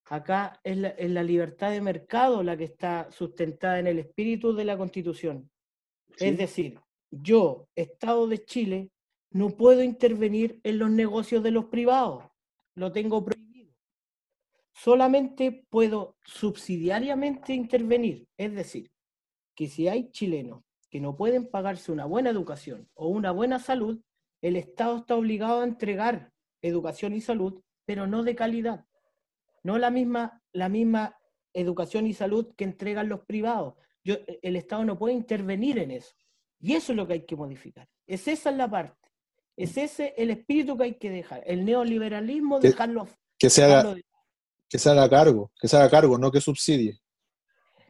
Acá 0.06 0.60
es 0.64 0.78
la, 0.78 0.90
es 0.90 1.10
la 1.10 1.24
libertad 1.24 1.72
de 1.72 1.82
mercado 1.82 2.44
la 2.44 2.56
que 2.56 2.66
está 2.66 3.12
sustentada 3.12 3.80
en 3.80 3.88
el 3.88 4.00
espíritu 4.00 4.54
de 4.54 4.66
la 4.66 4.78
constitución. 4.78 5.50
Sí. 6.16 6.26
Es 6.28 6.38
decir, 6.38 6.80
yo, 7.10 7.68
Estado 7.76 8.28
de 8.28 8.44
Chile, 8.46 8.92
no 9.32 9.50
puedo 9.50 9.84
intervenir 9.84 10.60
en 10.64 10.80
los 10.80 10.90
negocios 10.90 11.44
de 11.44 11.52
los 11.52 11.66
privados. 11.66 12.24
Lo 12.76 12.92
tengo 12.92 13.24
prohibido. 13.24 13.74
Solamente 14.74 15.66
puedo 15.70 16.18
subsidiariamente 16.24 17.54
intervenir. 17.54 18.28
Es 18.38 18.54
decir, 18.54 18.92
que 19.56 19.68
si 19.68 19.88
hay 19.88 20.12
chilenos 20.12 20.64
que 20.90 21.00
no 21.00 21.16
pueden 21.16 21.50
pagarse 21.50 21.92
una 21.92 22.06
buena 22.06 22.30
educación 22.30 22.88
o 22.94 23.08
una 23.08 23.32
buena 23.32 23.60
salud, 23.60 24.00
el 24.42 24.56
Estado 24.56 24.98
está 24.98 25.16
obligado 25.16 25.62
a 25.62 25.66
entregar 25.66 26.32
educación 26.62 27.14
y 27.14 27.22
salud, 27.22 27.62
pero 27.86 28.08
no 28.08 28.24
de 28.24 28.36
calidad. 28.36 28.86
No 29.66 29.80
la 29.80 29.90
misma, 29.90 30.44
la 30.54 30.70
misma 30.70 31.18
educación 31.52 32.06
y 32.06 32.14
salud 32.14 32.54
que 32.56 32.66
entregan 32.66 33.10
los 33.10 33.22
privados. 33.22 33.74
Yo, 34.04 34.14
el 34.44 34.56
Estado 34.58 34.86
no 34.86 34.96
puede 34.96 35.16
intervenir 35.16 35.80
en 35.80 35.90
eso. 35.90 36.14
Y 36.60 36.74
eso 36.76 36.92
es 36.92 36.96
lo 36.96 37.08
que 37.08 37.14
hay 37.14 37.26
que 37.26 37.36
modificar. 37.36 37.88
Es 38.06 38.28
esa 38.28 38.52
la 38.52 38.70
parte. 38.70 39.10
Es 39.58 39.76
ese 39.76 40.14
el 40.18 40.30
espíritu 40.30 40.78
que 40.78 40.84
hay 40.84 40.94
que 40.94 41.10
dejar. 41.10 41.42
El 41.48 41.66
neoliberalismo, 41.66 42.60
Que- 42.60 42.68
dejarlo, 42.70 43.08
Que 43.40 43.50
se 43.50 43.64
haga, 43.64 43.78
dejarlo 43.78 43.96
de- 43.96 44.06
que 44.70 44.78
se 44.78 44.90
haga 44.92 45.10
cargo, 45.10 45.52
que 45.60 45.68
se 45.68 45.78
haga 45.78 45.90
cargo, 45.90 46.18
no 46.20 46.32
que 46.32 46.42
subsidie. 46.42 47.00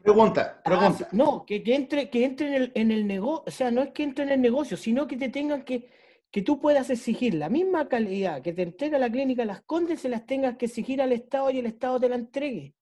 Pregunta, 0.02 0.56
Ah, 0.58 0.62
pregunta. 0.64 1.08
sí, 1.10 1.16
no, 1.16 1.44
que, 1.44 1.62
que 1.62 1.74
entre, 1.74 2.08
que 2.08 2.24
entre 2.24 2.46
en 2.48 2.54
el, 2.54 2.72
en 2.74 2.90
el 2.90 3.06
negocio, 3.06 3.44
o 3.46 3.50
sea, 3.50 3.70
no 3.70 3.82
es 3.82 3.90
que 3.90 4.02
entre 4.02 4.24
en 4.24 4.30
el 4.30 4.40
negocio, 4.40 4.78
sino 4.78 5.06
que 5.06 5.16
te 5.18 5.28
tengan 5.28 5.62
que, 5.62 5.90
que 6.36 6.42
tú 6.42 6.60
puedas 6.60 6.90
exigir 6.90 7.32
la 7.32 7.48
misma 7.48 7.88
calidad 7.88 8.42
que 8.42 8.52
te 8.52 8.60
entrega 8.60 8.98
la 8.98 9.10
clínica 9.10 9.46
Las 9.46 9.62
Condes, 9.62 10.02
se 10.02 10.10
las 10.10 10.26
tengas 10.26 10.58
que 10.58 10.66
exigir 10.66 11.00
al 11.00 11.12
Estado 11.12 11.48
y 11.50 11.60
el 11.60 11.64
Estado 11.64 11.98
te 11.98 12.10
la 12.10 12.16
entregue. 12.16 12.74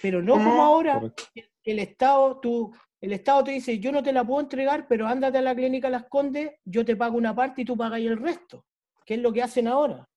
Pero 0.00 0.22
no 0.22 0.32
como 0.32 0.62
ahora, 0.62 0.98
el 1.62 1.78
Estado, 1.78 2.40
tú, 2.40 2.74
el 3.02 3.12
Estado 3.12 3.44
te 3.44 3.50
dice, 3.50 3.78
yo 3.78 3.92
no 3.92 4.02
te 4.02 4.14
la 4.14 4.24
puedo 4.24 4.40
entregar, 4.40 4.88
pero 4.88 5.06
ándate 5.06 5.36
a 5.36 5.42
la 5.42 5.54
clínica 5.54 5.90
Las 5.90 6.06
Condes, 6.08 6.52
yo 6.64 6.82
te 6.82 6.96
pago 6.96 7.18
una 7.18 7.34
parte 7.34 7.60
y 7.60 7.64
tú 7.66 7.76
pagas 7.76 8.00
el 8.00 8.16
resto, 8.16 8.64
que 9.04 9.12
es 9.12 9.20
lo 9.20 9.30
que 9.30 9.42
hacen 9.42 9.68
ahora. 9.68 10.08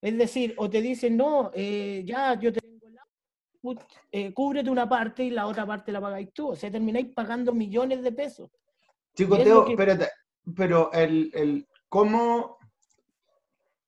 Es 0.00 0.16
decir, 0.16 0.54
o 0.56 0.70
te 0.70 0.80
dicen, 0.80 1.14
no, 1.14 1.50
eh, 1.52 2.04
ya, 2.06 2.40
yo 2.40 2.50
te 2.54 2.60
tengo 2.60 2.88
la 2.88 3.74
eh, 4.12 4.32
cúbrete 4.32 4.70
una 4.70 4.88
parte 4.88 5.24
y 5.24 5.30
la 5.30 5.46
otra 5.46 5.66
parte 5.66 5.92
la 5.92 6.00
pagáis 6.00 6.32
tú. 6.32 6.52
O 6.52 6.56
sea, 6.56 6.70
termináis 6.70 7.12
pagando 7.14 7.52
millones 7.52 8.02
de 8.02 8.12
pesos. 8.12 8.48
Chico, 9.14 9.36
Teo, 9.36 9.66
que- 9.66 9.72
espérate, 9.72 10.08
pero 10.56 10.90
el, 10.92 11.30
el, 11.34 11.67
¿cómo, 11.88 12.58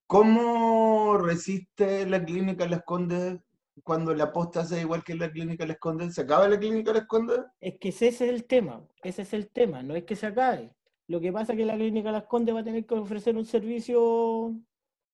¿cómo 0.06 1.18
resiste 1.18 2.06
la 2.08 2.24
clínica 2.24 2.66
Las 2.66 2.82
Condes 2.84 3.38
cuando 3.82 4.14
la 4.14 4.32
posta 4.32 4.60
hace 4.60 4.80
igual 4.80 5.02
que 5.04 5.14
la 5.14 5.30
clínica 5.30 5.66
Las 5.66 5.78
Condes? 5.78 6.14
¿Se 6.14 6.22
acaba 6.22 6.48
la 6.48 6.58
clínica 6.58 6.92
Las 6.92 7.06
Condes? 7.06 7.40
Es 7.60 7.78
que 7.78 7.90
ese 7.90 8.08
es 8.08 8.20
el 8.20 8.44
tema, 8.44 8.82
ese 9.02 9.22
es 9.22 9.32
el 9.32 9.48
tema, 9.48 9.82
no 9.82 9.94
es 9.94 10.04
que 10.04 10.16
se 10.16 10.26
acabe. 10.26 10.74
Lo 11.06 11.20
que 11.20 11.32
pasa 11.32 11.52
es 11.52 11.58
que 11.58 11.64
la 11.64 11.74
clínica 11.74 12.12
Las 12.12 12.24
Condes 12.24 12.54
va 12.54 12.60
a 12.60 12.64
tener 12.64 12.86
que 12.86 12.94
ofrecer 12.94 13.36
un 13.36 13.44
servicio 13.46 14.54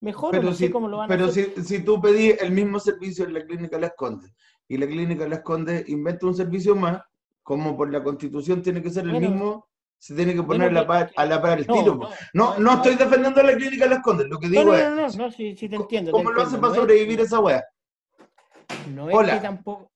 mejor, 0.01 0.31
Pero, 0.33 0.43
no 0.45 0.53
sé 0.53 0.67
si, 0.67 0.71
cómo 0.71 0.89
lo 0.89 0.99
van 0.99 1.07
a 1.11 1.15
pero 1.15 1.27
hacer. 1.27 1.53
si, 1.57 1.63
si 1.65 1.85
tú 1.85 2.01
pedís 2.01 2.41
el 2.43 2.53
mismo 2.53 2.79
servicio 2.79 3.25
en 3.25 3.35
la 3.35 3.45
clínica 3.45 3.79
Las 3.79 3.93
Condes 3.97 4.33
y 4.69 4.77
la 4.79 4.87
clínica 4.87 5.27
Las 5.29 5.41
Condes 5.41 5.89
inventa 5.89 6.27
un 6.27 6.35
servicio 6.35 6.75
más, 6.77 7.03
como 7.43 7.77
por 7.77 7.91
la 7.91 8.03
constitución 8.03 8.63
tiene 8.63 8.83
que 8.83 8.91
ser 8.91 9.05
el 9.07 9.13
Bueno, 9.13 9.31
mismo, 9.31 9.69
se 9.99 10.15
tiene 10.15 10.33
que 10.35 10.41
bueno, 10.41 10.65
poner 10.65 10.73
la 10.73 11.11
a 11.17 11.27
la 11.27 11.43
par 11.43 11.59
el 11.59 11.67
tiro. 11.67 11.99
po. 11.99 12.09
no, 12.35 12.55
No, 12.55 12.59
no 12.59 12.75
estoy 12.77 12.95
defendiendo 12.97 13.41
a 13.41 13.45
la 13.45 13.55
clínica 13.57 13.87
Las 13.87 14.03
Condes, 14.03 14.27
lo 14.29 14.39
que 14.39 14.47
no, 14.47 14.53
digo 14.53 14.65
no, 14.73 14.75
es, 14.75 14.85
no, 14.85 14.95
no, 14.95 15.09
no, 15.27 15.31
sí, 15.33 15.57
sí 15.59 15.69
te 15.69 15.77
entiendo. 15.77 16.11
te 16.11 16.13
¿cómo 16.13 16.31
lo 16.31 16.43
hace 16.43 16.55
entiendo, 16.57 16.61
para 16.61 16.69
no 16.69 16.75
es- 16.75 16.81
sobrevivir 16.81 17.21
esa 17.21 17.41
wea? 17.41 17.65
No 18.89 19.09
es 19.11 19.17
Hola. 19.17 19.35
que 19.35 19.41
tampoco. 19.41 19.91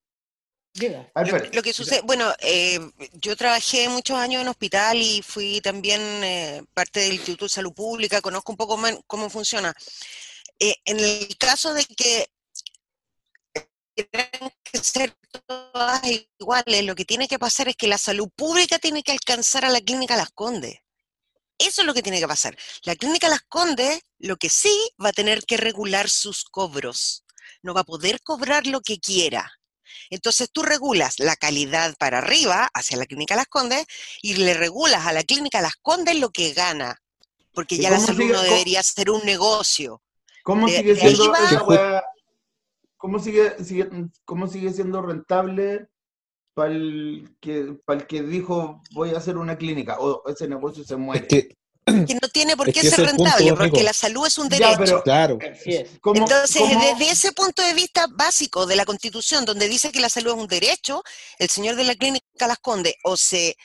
Lo, 0.73 1.39
lo 1.53 1.63
que 1.63 1.73
sucede, 1.73 2.01
bueno, 2.05 2.33
eh, 2.39 2.79
yo 3.15 3.35
trabajé 3.37 3.89
muchos 3.89 4.17
años 4.17 4.41
en 4.41 4.49
hospital 4.49 4.97
y 4.97 5.21
fui 5.21 5.61
también 5.61 6.01
eh, 6.01 6.63
parte 6.73 7.01
del 7.01 7.15
Instituto 7.15 7.47
de 7.47 7.49
Salud 7.51 7.73
Pública, 7.75 8.21
conozco 8.21 8.53
un 8.53 8.57
poco 8.57 8.77
más 8.77 8.97
cómo 9.09 9.29
funciona. 9.29 9.75
Eh, 10.61 10.77
en 10.85 11.01
el 11.01 11.37
caso 11.39 11.75
de 11.75 11.85
que 11.85 12.27
tienen 14.05 14.53
que 14.65 14.79
ser 14.79 15.17
todas 15.47 16.01
iguales, 16.39 16.85
lo 16.85 16.95
que 16.95 17.05
tiene 17.05 17.29
que 17.29 17.39
pasar 17.39 17.69
es 17.69 17.77
que 17.77 17.87
la 17.89 17.99
salud 17.99 18.29
pública 18.35 18.79
tiene 18.79 19.03
que 19.03 19.13
alcanzar 19.13 19.65
a 19.65 19.69
la 19.71 19.81
clínica 19.81 20.17
Las 20.17 20.31
Condes. 20.31 20.79
Eso 21.59 21.83
es 21.83 21.87
lo 21.87 21.93
que 21.95 22.03
tiene 22.03 22.21
que 22.21 22.29
pasar. 22.29 22.57
La 22.85 22.97
clínica 22.97 23.29
Las 23.29 23.43
Condes, 23.43 24.01
lo 24.19 24.37
que 24.37 24.49
sí 24.49 24.75
va 25.03 25.11
a 25.11 25.13
tener 25.13 25.45
que 25.45 25.57
regular 25.59 26.09
sus 26.09 26.45
cobros. 26.45 27.25
No 27.63 27.75
va 27.75 27.83
a 27.83 27.85
poder 27.85 28.23
cobrar 28.23 28.67
lo 28.67 28.81
que 28.81 28.99
quiera. 28.99 29.53
Entonces 30.09 30.49
tú 30.51 30.63
regulas 30.63 31.19
la 31.19 31.37
calidad 31.37 31.95
para 31.99 32.19
arriba 32.19 32.69
hacia 32.75 32.97
la 32.97 33.07
clínica 33.07 33.37
Las 33.37 33.47
Condes 33.47 33.85
y 34.23 34.35
le 34.35 34.55
regulas 34.55 35.07
a 35.07 35.13
la 35.13 35.23
clínica 35.23 35.61
Las 35.61 35.77
Condes 35.83 36.19
lo 36.19 36.31
que 36.31 36.53
gana. 36.55 37.01
Porque 37.53 37.75
¿Y 37.75 37.79
ya 37.83 37.91
la 37.91 37.99
salud 38.01 38.23
sigue- 38.23 38.33
no 38.33 38.43
debería 38.43 38.83
ser 38.83 39.11
un 39.11 39.25
negocio. 39.25 40.03
¿Cómo 40.45 40.67
de- 40.67 40.79
sigue 40.79 40.97
siendo 40.97 41.35
esa 41.35 42.03
¿Cómo 43.01 43.19
sigue, 43.19 43.57
sigue- 43.65 43.89
cómo 44.27 44.47
sigue 44.47 44.71
siendo 44.75 45.01
rentable 45.01 45.89
para 46.55 46.71
el 46.73 47.35
que, 47.41 47.75
para 47.87 48.01
el 48.01 48.07
que 48.07 48.23
dijo 48.23 48.83
voy 48.93 49.15
a 49.15 49.17
hacer 49.17 49.39
una 49.39 49.57
clínica? 49.57 49.99
O 50.01 50.23
ese 50.29 50.47
negocio 50.47 50.85
se 50.85 50.95
Es 50.95 51.01
muere. 51.01 51.27
que, 51.27 51.57
Que 51.87 52.15
no 52.15 52.29
tiene 52.31 52.59
por 52.59 52.69
Es 52.69 52.75
qué 52.75 52.83
que 52.83 52.91
ser 52.91 53.07
rentable, 53.07 53.55
porque 53.55 53.83
la 53.83 53.95
salud 53.95 54.27
es 54.27 54.37
un 54.37 54.51
Ya, 54.51 54.59
derecho. 54.59 54.79
pero- 54.79 55.03
claro, 55.03 55.39
Así 55.51 55.73
es. 55.77 55.89
¿Cómo- 56.03 56.21
Entonces, 56.21 56.61
cómo- 56.61 56.79
desde 56.79 57.11
ese 57.11 57.33
punto 57.33 57.63
de 57.63 57.73
vista 57.73 58.07
básico 58.13 58.67
de 58.67 58.77
la 58.77 58.85
Constitución, 58.85 59.47
donde 59.47 59.67
dice 59.67 59.91
que 59.91 59.99
la 59.99 60.11
salud 60.11 60.33
es 60.33 60.39
un 60.39 60.47
derecho, 60.47 61.03
el 61.39 61.49
señor 61.49 61.77
de 61.77 61.85
la 61.85 61.95
clínica 61.95 62.47
Las 62.47 62.59
Condes 62.59 62.95
o 63.03 63.17
se, 63.17 63.57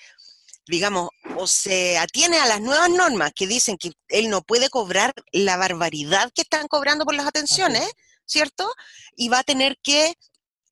digamos, 0.66 1.10
o 1.38 1.46
se 1.46 1.98
atiene 1.98 2.40
a 2.40 2.46
las 2.48 2.62
nuevas 2.62 2.90
normas 2.90 3.34
que 3.36 3.48
dicen 3.48 3.78
que 3.78 3.92
él 4.08 4.30
no 4.30 4.42
puede 4.44 4.70
cobrar 4.70 5.14
la 5.34 5.58
barbaridad 5.58 6.32
que 6.34 6.44
están 6.44 6.68
cobrando 6.70 7.04
por 7.04 7.14
las 7.16 7.28
atenciones, 7.28 7.92
¿cierto? 8.26 8.70
Y 9.16 9.30
va 9.30 9.40
a 9.40 9.44
tener 9.44 9.78
que, 9.82 10.14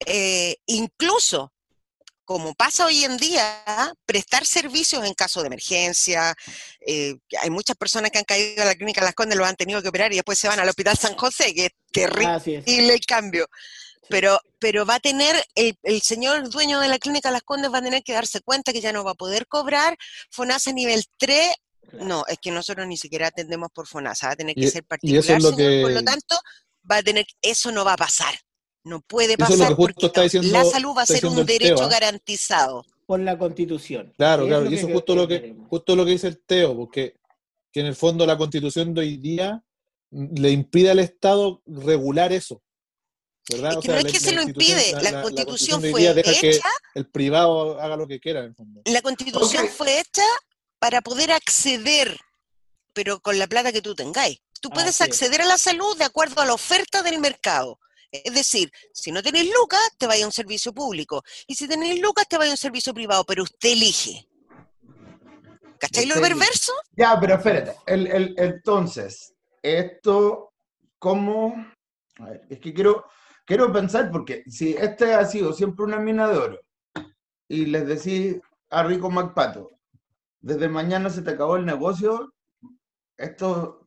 eh, 0.06 0.58
incluso, 0.66 1.54
como 2.26 2.54
pasa 2.56 2.86
hoy 2.86 3.04
en 3.04 3.18
día, 3.18 3.64
prestar 4.06 4.46
servicios 4.46 5.06
en 5.06 5.14
caso 5.14 5.42
de 5.42 5.48
emergencia. 5.48 6.36
eh, 6.86 7.16
hay 7.42 7.50
muchas 7.50 7.76
personas 7.78 8.12
que 8.12 8.18
han 8.18 8.24
caído 8.24 8.64
a 8.64 8.66
la 8.66 8.76
clínica 8.76 9.02
Las 9.04 9.14
Condes, 9.14 9.38
lo 9.38 9.46
han 9.46 9.56
tenido 9.56 9.82
que 9.82 9.90
operar 9.90 10.12
y 10.14 10.16
después 10.16 10.40
se 10.40 10.48
van 10.48 10.60
al 10.60 10.70
Hospital 10.70 10.98
San 10.98 11.16
José, 11.16 11.54
que 11.54 11.66
es 11.66 11.72
terrible 11.92 12.94
el 12.94 13.06
cambio. 13.06 13.48
Pero, 14.10 14.38
pero 14.60 14.86
va 14.86 14.96
a 14.96 15.00
tener, 15.00 15.42
el, 15.56 15.78
el 15.84 16.02
señor 16.02 16.50
dueño 16.50 16.80
de 16.82 16.90
la 16.90 17.00
clínica 17.00 17.32
Las 17.32 17.44
Condes 17.44 17.72
va 17.74 17.78
a 17.78 17.82
tener 17.82 18.04
que 18.04 18.12
darse 18.14 18.42
cuenta 18.42 18.74
que 18.74 18.82
ya 18.82 18.92
no 18.92 19.04
va 19.04 19.12
a 19.12 19.16
poder 19.16 19.48
cobrar 19.48 19.98
FONASA 20.30 20.74
nivel 20.74 21.06
3. 21.18 21.54
No, 21.94 22.26
es 22.28 22.38
que 22.42 22.52
nosotros 22.52 22.86
ni 22.88 22.98
siquiera 22.98 23.28
atendemos 23.28 23.70
por 23.74 23.88
FONASA, 23.88 24.28
va 24.28 24.34
a 24.34 24.36
tener 24.36 24.56
que 24.56 24.62
Y- 24.66 24.70
ser 24.72 24.84
y 24.84 24.88
particular, 24.88 25.24
eso 25.24 25.36
es 25.38 25.44
lo 25.44 25.50
señor, 25.56 25.82
por 25.82 25.90
que- 25.92 25.96
lo 25.96 26.04
tanto, 26.04 26.40
va 26.90 26.98
a 26.98 27.04
tener, 27.04 27.26
eso 27.42 27.72
no 27.72 27.84
va 27.86 27.94
a 27.94 27.98
pasar. 27.98 28.34
No 28.86 29.00
puede 29.02 29.34
Eso 29.36 29.44
es 29.44 29.50
lo 29.52 29.56
pasar 29.56 29.68
que 29.70 29.76
justo 29.76 29.94
porque 29.94 30.06
está 30.08 30.20
no, 30.20 30.24
diciendo- 30.24 30.52
la 30.52 30.66
salud 30.66 30.96
va 30.98 31.02
a 31.04 31.06
ser 31.06 31.26
un 31.26 31.46
derecho 31.46 31.76
Teo, 31.76 31.86
¿ah? 31.86 31.90
garantizado. 31.90 32.86
Por 33.06 33.20
la 33.20 33.38
constitución. 33.38 34.14
claro, 34.18 34.46
claro. 34.48 34.70
Y 34.70 34.76
eso 34.76 34.88
es 34.88 34.94
justo 34.94 35.16
lo 35.16 35.28
que, 35.28 35.42
queremos. 35.42 35.68
justo 35.70 35.96
lo 35.96 36.04
que 36.06 36.12
dice 36.12 36.28
el 36.28 36.40
Teo, 36.44 36.76
porque 36.76 37.16
que 37.72 37.80
en 37.80 37.86
el 37.88 37.96
fondo 37.96 38.26
la 38.26 38.38
constitución 38.38 38.94
de 38.94 39.02
hoy 39.02 39.18
día 39.18 39.64
le 40.12 40.52
impide 40.52 40.92
al 40.92 41.00
Estado 41.00 41.62
regular 41.66 42.32
eso. 42.34 42.62
¿verdad? 43.50 43.72
Es 43.72 43.78
O 43.78 43.82
que 43.82 43.88
sea, 43.88 43.94
no 43.96 44.00
es 44.00 44.04
la- 44.06 44.12
que 44.12 44.20
se 44.20 44.32
la 44.32 44.42
lo 44.42 44.48
impide, 44.48 44.92
la, 44.94 45.12
la 45.12 45.22
constitución 45.22 45.82
fue 45.82 46.00
día 46.02 46.14
deja 46.14 46.32
que 46.40 46.50
hecha 46.52 46.70
el 46.96 47.08
privado 47.08 47.80
haga 47.82 47.98
lo 47.98 48.08
que 48.08 48.20
quiera 48.20 48.40
en 48.42 48.46
el 48.48 48.56
fondo. 48.56 48.82
La 48.86 49.02
constitución 49.02 49.68
fue 49.68 50.00
hecha 50.00 50.24
para 50.80 51.02
poder 51.02 51.32
acceder, 51.32 52.18
pero 52.94 53.20
con 53.20 53.38
la 53.40 53.48
plata 53.48 53.72
que 53.74 53.82
tú 53.82 53.96
tengáis. 53.96 54.40
Tú 54.64 54.70
puedes 54.70 55.02
Así 55.02 55.04
es. 55.04 55.22
acceder 55.22 55.42
a 55.42 55.46
la 55.46 55.58
salud 55.58 55.98
de 55.98 56.06
acuerdo 56.06 56.42
a 56.42 56.46
la 56.46 56.54
oferta 56.54 57.04
del 57.04 57.20
mercado. 57.20 57.82
Es 58.14 58.34
decir, 58.34 58.72
si 58.94 59.12
no 59.12 59.22
tenéis 59.22 59.52
lucas, 59.54 59.82
te 59.98 60.08
vaya 60.08 60.24
a 60.24 60.28
un 60.28 60.32
servicio 60.32 60.74
público. 60.74 61.22
Y 61.48 61.56
si 61.56 61.68
tenéis 61.68 62.02
lucas, 62.02 62.26
te 62.30 62.38
vaya 62.38 62.52
a 62.52 62.54
un 62.54 62.58
servicio 62.58 62.94
privado, 62.94 63.26
pero 63.26 63.44
usted 63.44 63.70
elige. 63.74 64.26
¿Cachai 65.80 66.06
lo 66.06 66.16
perverso? 66.22 66.72
Ya, 66.96 67.20
pero 67.20 67.36
espérate. 67.36 67.76
El, 67.86 68.08
el- 68.08 68.36
entonces, 68.38 69.34
esto, 69.62 70.54
¿cómo? 70.98 71.54
A 72.20 72.26
ver, 72.30 72.42
es 72.50 72.60
que 72.62 72.74
quiero, 72.74 73.04
quiero 73.46 73.70
pensar, 73.74 74.12
porque 74.12 74.44
si 74.48 74.78
este 74.78 75.14
ha 75.14 75.26
sido 75.26 75.52
siempre 75.52 75.84
una 75.84 76.00
mina 76.00 76.30
de 76.30 76.38
oro, 76.38 76.60
y 77.50 77.66
les 77.66 77.86
decís 77.86 78.38
a 78.70 78.84
Rico 78.84 79.10
MacPato, 79.12 79.72
desde 80.40 80.70
mañana 80.70 81.10
se 81.10 81.22
te 81.22 81.32
acabó 81.32 81.58
el 81.58 81.66
negocio, 81.66 82.34
esto 83.18 83.83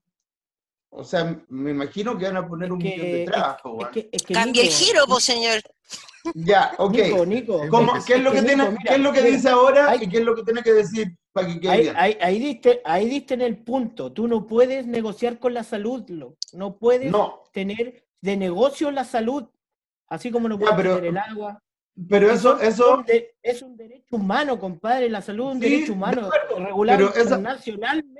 O 0.98 1.04
sea, 1.04 1.38
me 1.48 1.72
imagino 1.72 2.16
que 2.16 2.24
van 2.24 2.38
a 2.38 2.48
poner 2.48 2.72
un 2.72 2.78
que- 2.78 2.88
millón 2.88 3.06
de 3.06 3.22
es- 3.24 3.30
trabajo, 3.30 3.68
es 3.72 3.76
weón. 3.80 3.90
que- 3.92 4.08
es 4.10 4.22
que 4.22 4.32
Cambia 4.34 4.62
el 4.62 4.68
giro, 4.70 5.04
pues 5.06 5.24
señor. 5.24 5.60
Ya, 6.34 6.72
ok. 6.78 6.92
Nico, 6.96 7.26
Nico, 7.26 7.60
¿Cómo- 7.70 7.96
Es 7.96 8.04
¿Qué 8.06 8.14
es 8.14 8.22
lo 8.22 8.32
que 8.32 8.42
tiene, 8.42 8.64
Nico, 8.70 8.82
qué 8.82 8.94
es 8.94 9.00
lo 9.00 9.12
que 9.12 9.20
mira, 9.22 9.36
dice 9.36 9.48
ahora 9.50 9.90
hay- 9.90 9.98
y 10.04 10.08
qué 10.08 10.16
es 10.18 10.24
lo 10.24 10.34
que 10.34 10.42
tiene 10.42 10.62
que 10.62 10.72
decir 10.72 11.08
para 11.32 11.48
que 11.48 11.60
quede 11.60 11.70
Ahí, 11.70 11.82
bien? 11.82 11.94
ahí, 11.98 12.18
ahí 12.20 12.38
diste, 12.38 12.80
ahí 12.84 13.08
diste 13.10 13.34
en 13.34 13.42
el 13.42 13.58
punto. 13.58 14.10
Tú 14.10 14.26
no 14.26 14.46
puedes 14.46 14.86
negociar 14.86 15.38
con 15.38 15.52
la 15.52 15.62
salud, 15.64 16.02
lo- 16.08 16.36
no 16.54 16.78
puedes 16.78 17.12
No, 17.12 17.44
tener 17.52 18.02
de 18.22 18.36
negocio 18.38 18.90
la 18.90 19.04
salud, 19.04 19.44
así 20.08 20.30
como 20.30 20.48
no 20.48 20.54
Ya, 20.56 20.60
puedes 20.60 20.76
pero- 20.76 20.94
tener 20.96 21.10
el 21.10 21.18
agua. 21.18 21.62
pero 22.08 22.30
eso, 22.32 22.58
eso, 22.58 22.84
son 22.96 23.04
de- 23.04 23.34
es 23.42 23.60
un 23.60 23.76
derecho 23.76 24.16
humano, 24.16 24.58
compadre. 24.58 25.10
La 25.10 25.20
salud 25.20 25.50
es 25.50 25.54
un 25.56 25.62
Sí, 25.62 25.68
derecho 25.68 25.86
de 25.86 25.92
humano 25.92 26.20
acuerdo, 26.26 26.64
regulado 26.64 26.98
pero 26.98 27.10
eso- 27.10 27.20
internacionalmente. 27.22 28.15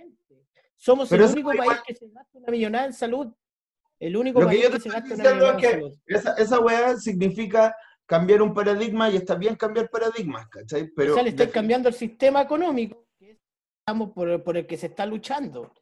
Somos 0.87 1.09
Pero 1.09 1.25
el 1.25 1.33
único 1.33 1.53
igual- 1.53 1.67
país 1.67 1.81
que 1.85 1.95
se 1.97 2.07
gasta 2.11 2.39
una 2.39 2.49
millonada 2.53 2.87
en 2.87 2.93
salud. 2.93 3.27
El 3.99 4.17
único 4.17 4.41
Lo 4.41 4.47
que 4.49 4.55
país 4.57 4.67
que, 4.69 4.73
te 4.75 4.81
se 4.81 4.89
estoy 4.89 5.01
gasta 5.01 5.15
una 5.15 5.35
millonada 5.35 5.49
es 5.49 5.55
en 5.57 5.61
que 5.61 5.71
salud. 5.75 5.93
esa, 6.07 6.33
esa 6.35 6.61
weá 6.61 6.97
significa 6.97 7.75
cambiar 8.07 8.41
un 8.41 8.55
paradigma 8.55 9.11
y 9.11 9.17
está 9.17 9.35
bien 9.35 9.57
cambiar 9.57 9.91
paradigmas, 9.91 10.47
¿cachai? 10.47 10.89
Pero 10.95 11.11
o 11.11 11.15
sea, 11.17 11.25
le 11.25 11.35
defin- 11.35 11.51
cambiando 11.51 11.89
el 11.89 11.95
sistema 11.97 12.41
económico, 12.43 13.05
que 13.19 13.33
es, 13.33 13.39
digamos, 13.85 14.13
por, 14.13 14.45
por 14.45 14.57
el 14.59 14.65
que 14.69 14.77
se 14.77 14.87
está 14.87 15.05
luchando. 15.07 15.73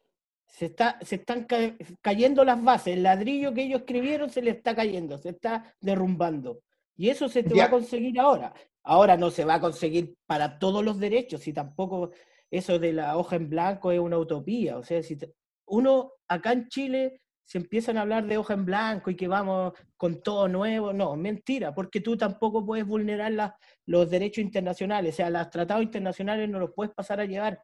Se, 0.47 0.65
está, 0.65 0.97
se 1.01 1.15
están 1.17 1.43
ca- 1.43 1.75
cayendo 2.01 2.43
las 2.43 2.63
bases, 2.63 2.95
el 2.95 3.03
ladrillo 3.03 3.53
que 3.53 3.61
ellos 3.65 3.81
escribieron 3.81 4.31
se 4.31 4.41
le 4.41 4.49
está 4.51 4.75
cayendo, 4.75 5.19
se 5.19 5.29
está 5.29 5.71
derrumbando. 5.81 6.61
Y 6.97 7.09
eso 7.09 7.29
se 7.29 7.43
te 7.43 7.51
va 7.51 7.57
Ya. 7.57 7.65
a 7.65 7.69
conseguir 7.69 8.19
ahora. 8.19 8.53
Ahora 8.81 9.17
no 9.17 9.29
se 9.29 9.45
va 9.45 9.55
a 9.55 9.61
conseguir 9.61 10.15
para 10.25 10.57
todos 10.57 10.83
los 10.83 10.97
derechos 10.99 11.47
y 11.47 11.53
tampoco 11.53 12.09
eso 12.57 12.79
de 12.79 12.93
la 12.93 13.17
hoja 13.17 13.35
en 13.35 13.49
blanco 13.49 13.91
es 13.91 13.99
una 13.99 14.17
utopía. 14.17 14.77
O 14.77 14.83
sea, 14.83 15.01
si 15.03 15.15
te- 15.15 15.33
uno 15.67 16.13
acá 16.27 16.51
en 16.53 16.67
Chile 16.69 17.21
se 17.43 17.59
empiezan 17.59 17.97
a 17.97 18.01
hablar 18.01 18.25
de 18.25 18.37
hoja 18.37 18.55
en 18.55 18.65
blanco 18.65 19.11
y 19.11 19.15
que 19.15 19.27
vamos 19.27 19.73
con 19.97 20.21
todo 20.23 20.47
nuevo, 20.47 20.91
no, 20.93 21.15
mentira, 21.15 21.73
porque 21.75 22.01
tú 22.01 22.17
tampoco 22.17 22.65
puedes 22.65 22.85
vulnerar 22.87 23.55
los 23.85 24.09
derechos 24.09 24.43
internacionales, 24.43 25.13
o 25.13 25.17
sea, 25.17 25.29
los 25.29 25.49
tratados 25.51 25.83
internacionales 25.83 26.49
no 26.49 26.59
los 26.59 26.71
puedes 26.75 26.93
pasar 26.95 27.19
a 27.19 27.25
llevar, 27.25 27.61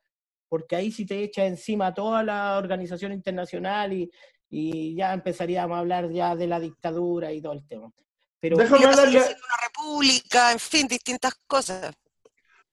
porque 0.47 0.75
ahí 0.75 0.91
sí 0.91 1.05
te 1.05 1.23
echa 1.23 1.45
encima 1.45 1.93
toda 1.95 2.21
la 2.23 2.57
organización 2.59 3.11
internacional 3.11 3.91
y, 3.93 4.11
y 4.51 4.93
ya 4.95 5.13
empezaríamos 5.13 5.75
a 5.75 5.79
hablar 5.79 6.11
ya 6.11 6.35
de 6.35 6.45
la 6.45 6.59
dictadura 6.59 7.31
y 7.31 7.41
todo 7.41 7.53
el 7.53 7.65
tema. 7.65 7.91
Pero 8.39 8.57
Déjame 8.57 8.81
siendo 8.81 9.01
una 9.01 9.67
república, 9.67 10.51
en 10.51 10.59
fin, 10.59 10.87
distintas 10.87 11.33
cosas. 11.47 11.91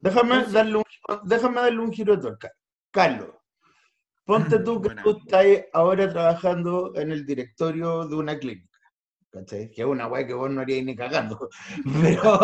Déjame, 0.00 0.44
darle 0.46 0.76
un, 0.78 0.84
déjame 1.24 1.60
darle 1.60 1.80
un 1.80 1.92
giro 1.92 2.16
de 2.16 2.22
tuerca. 2.22 2.52
Carlos, 2.90 3.30
ponte 4.24 4.58
tú 4.60 4.80
que 4.80 4.88
Buena. 4.88 5.02
tú 5.02 5.18
estás 5.18 5.46
ahora 5.72 6.08
trabajando 6.08 6.92
en 6.96 7.12
el 7.12 7.24
directorio 7.26 8.06
de 8.06 8.16
una 8.16 8.38
clínica. 8.38 8.68
¿Cachai? 9.30 9.70
Que 9.70 9.82
es 9.82 9.86
una 9.86 10.06
weá 10.06 10.26
que 10.26 10.32
vos 10.32 10.50
no 10.50 10.62
haríais 10.62 10.84
ni 10.84 10.96
cagando. 10.96 11.50
Pero, 12.02 12.38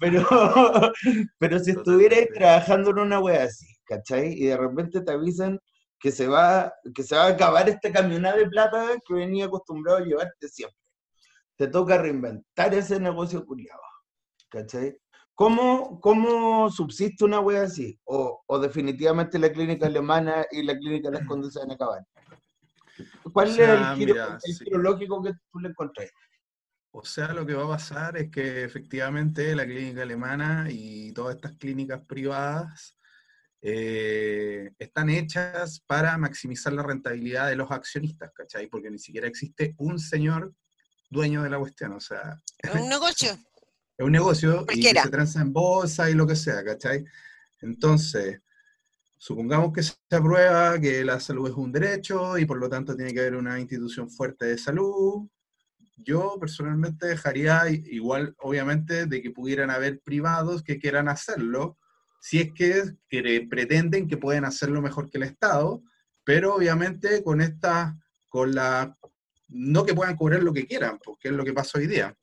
pero, 0.00 0.92
pero 1.38 1.58
si 1.58 1.72
estuvierais 1.72 2.28
trabajando 2.32 2.90
en 2.90 2.98
una 3.00 3.20
weá 3.20 3.44
así, 3.44 3.66
¿cachai? 3.84 4.32
Y 4.32 4.46
de 4.46 4.56
repente 4.56 5.02
te 5.02 5.12
avisan 5.12 5.60
que 5.98 6.10
se 6.10 6.26
va, 6.26 6.72
que 6.94 7.02
se 7.02 7.14
va 7.14 7.24
a 7.24 7.28
acabar 7.28 7.68
esta 7.68 7.92
camionada 7.92 8.38
de 8.38 8.46
plata 8.48 8.96
que 9.06 9.14
venía 9.14 9.44
acostumbrado 9.44 9.98
a 9.98 10.04
llevarte 10.04 10.48
siempre. 10.48 10.78
Te 11.56 11.68
toca 11.68 11.98
reinventar 11.98 12.72
ese 12.72 12.98
negocio 12.98 13.44
culiado. 13.44 13.82
¿Cachai? 14.48 14.96
¿Cómo, 15.40 15.98
¿Cómo 16.02 16.70
subsiste 16.70 17.24
una 17.24 17.40
wea 17.40 17.62
así? 17.62 17.98
O, 18.04 18.42
o 18.46 18.58
definitivamente 18.58 19.38
la 19.38 19.50
clínica 19.50 19.86
alemana 19.86 20.44
y 20.50 20.62
la 20.62 20.76
clínica 20.76 21.10
Las 21.10 21.26
van 21.26 21.70
a 21.70 21.72
acabar. 21.72 22.06
¿Cuál 23.32 23.48
O 23.48 23.52
sea, 23.54 23.74
es 23.74 23.80
el 23.80 23.96
giro, 23.96 24.12
mira, 24.12 24.38
el 24.44 24.52
sí. 24.54 24.64
giro 24.66 24.78
lógico 24.80 25.22
que 25.22 25.32
tú 25.50 25.60
le 25.60 25.70
encontrás? 25.70 26.10
O 26.90 27.02
sea, 27.06 27.32
lo 27.32 27.46
que 27.46 27.54
va 27.54 27.64
a 27.64 27.68
pasar 27.68 28.18
es 28.18 28.30
que 28.30 28.64
efectivamente 28.64 29.56
la 29.56 29.64
clínica 29.64 30.02
alemana 30.02 30.66
y 30.68 31.10
todas 31.14 31.36
estas 31.36 31.56
clínicas 31.56 32.04
privadas 32.04 32.98
eh, 33.62 34.72
están 34.78 35.08
hechas 35.08 35.80
para 35.86 36.18
maximizar 36.18 36.74
la 36.74 36.82
rentabilidad 36.82 37.48
de 37.48 37.56
los 37.56 37.70
accionistas, 37.70 38.30
¿cachai? 38.34 38.66
Porque 38.66 38.90
ni 38.90 38.98
siquiera 38.98 39.26
existe 39.26 39.74
un 39.78 39.98
señor 39.98 40.52
dueño 41.08 41.42
de 41.42 41.48
la 41.48 41.58
cuestión, 41.58 41.92
o 41.92 42.00
sea, 42.00 42.36
Es 42.58 42.74
un 42.74 42.90
negocio. 42.90 43.30
es 44.00 44.06
un 44.06 44.12
negocio 44.12 44.54
y 44.54 44.58
que 44.58 44.64
Cualquiera. 44.64 45.02
se 45.02 45.10
transa 45.10 45.40
en 45.42 45.52
bolsa 45.52 46.10
y 46.10 46.14
lo 46.14 46.26
que 46.26 46.34
sea, 46.34 46.64
¿cachai? 46.64 47.04
Entonces, 47.60 48.40
supongamos 49.18 49.74
que 49.74 49.82
se 49.82 49.94
aprueba 50.10 50.80
que 50.80 51.04
la 51.04 51.20
salud 51.20 51.50
es 51.50 51.54
un 51.54 51.70
derecho 51.70 52.38
y 52.38 52.46
por 52.46 52.58
lo 52.58 52.70
tanto 52.70 52.96
tiene 52.96 53.12
que 53.12 53.20
haber 53.20 53.36
una 53.36 53.60
institución 53.60 54.10
fuerte 54.10 54.46
de 54.46 54.56
salud. 54.56 55.28
Yo 55.98 56.38
personalmente 56.40 57.08
dejaría 57.08 57.68
igual, 57.68 58.34
obviamente, 58.38 59.04
de 59.04 59.20
que 59.20 59.30
pudieran 59.32 59.70
haber 59.70 60.00
privados 60.00 60.62
que 60.62 60.78
quieran 60.78 61.08
hacerlo, 61.08 61.76
si 62.22 62.40
es 62.40 62.52
que, 62.54 62.82
que 63.10 63.46
pretenden 63.50 64.08
que 64.08 64.16
pueden 64.16 64.46
hacerlo 64.46 64.80
mejor 64.80 65.10
que 65.10 65.18
el 65.18 65.24
Estado, 65.24 65.82
pero 66.24 66.54
obviamente 66.54 67.22
con 67.22 67.42
esta, 67.42 67.98
con 68.30 68.54
la, 68.54 68.96
no 69.48 69.84
que 69.84 69.94
puedan 69.94 70.16
cobrar 70.16 70.42
lo 70.42 70.54
que 70.54 70.66
quieran, 70.66 70.98
porque 71.04 71.28
es 71.28 71.34
lo 71.34 71.44
que 71.44 71.52
pasa 71.52 71.78
hoy 71.78 71.86
día. 71.86 72.16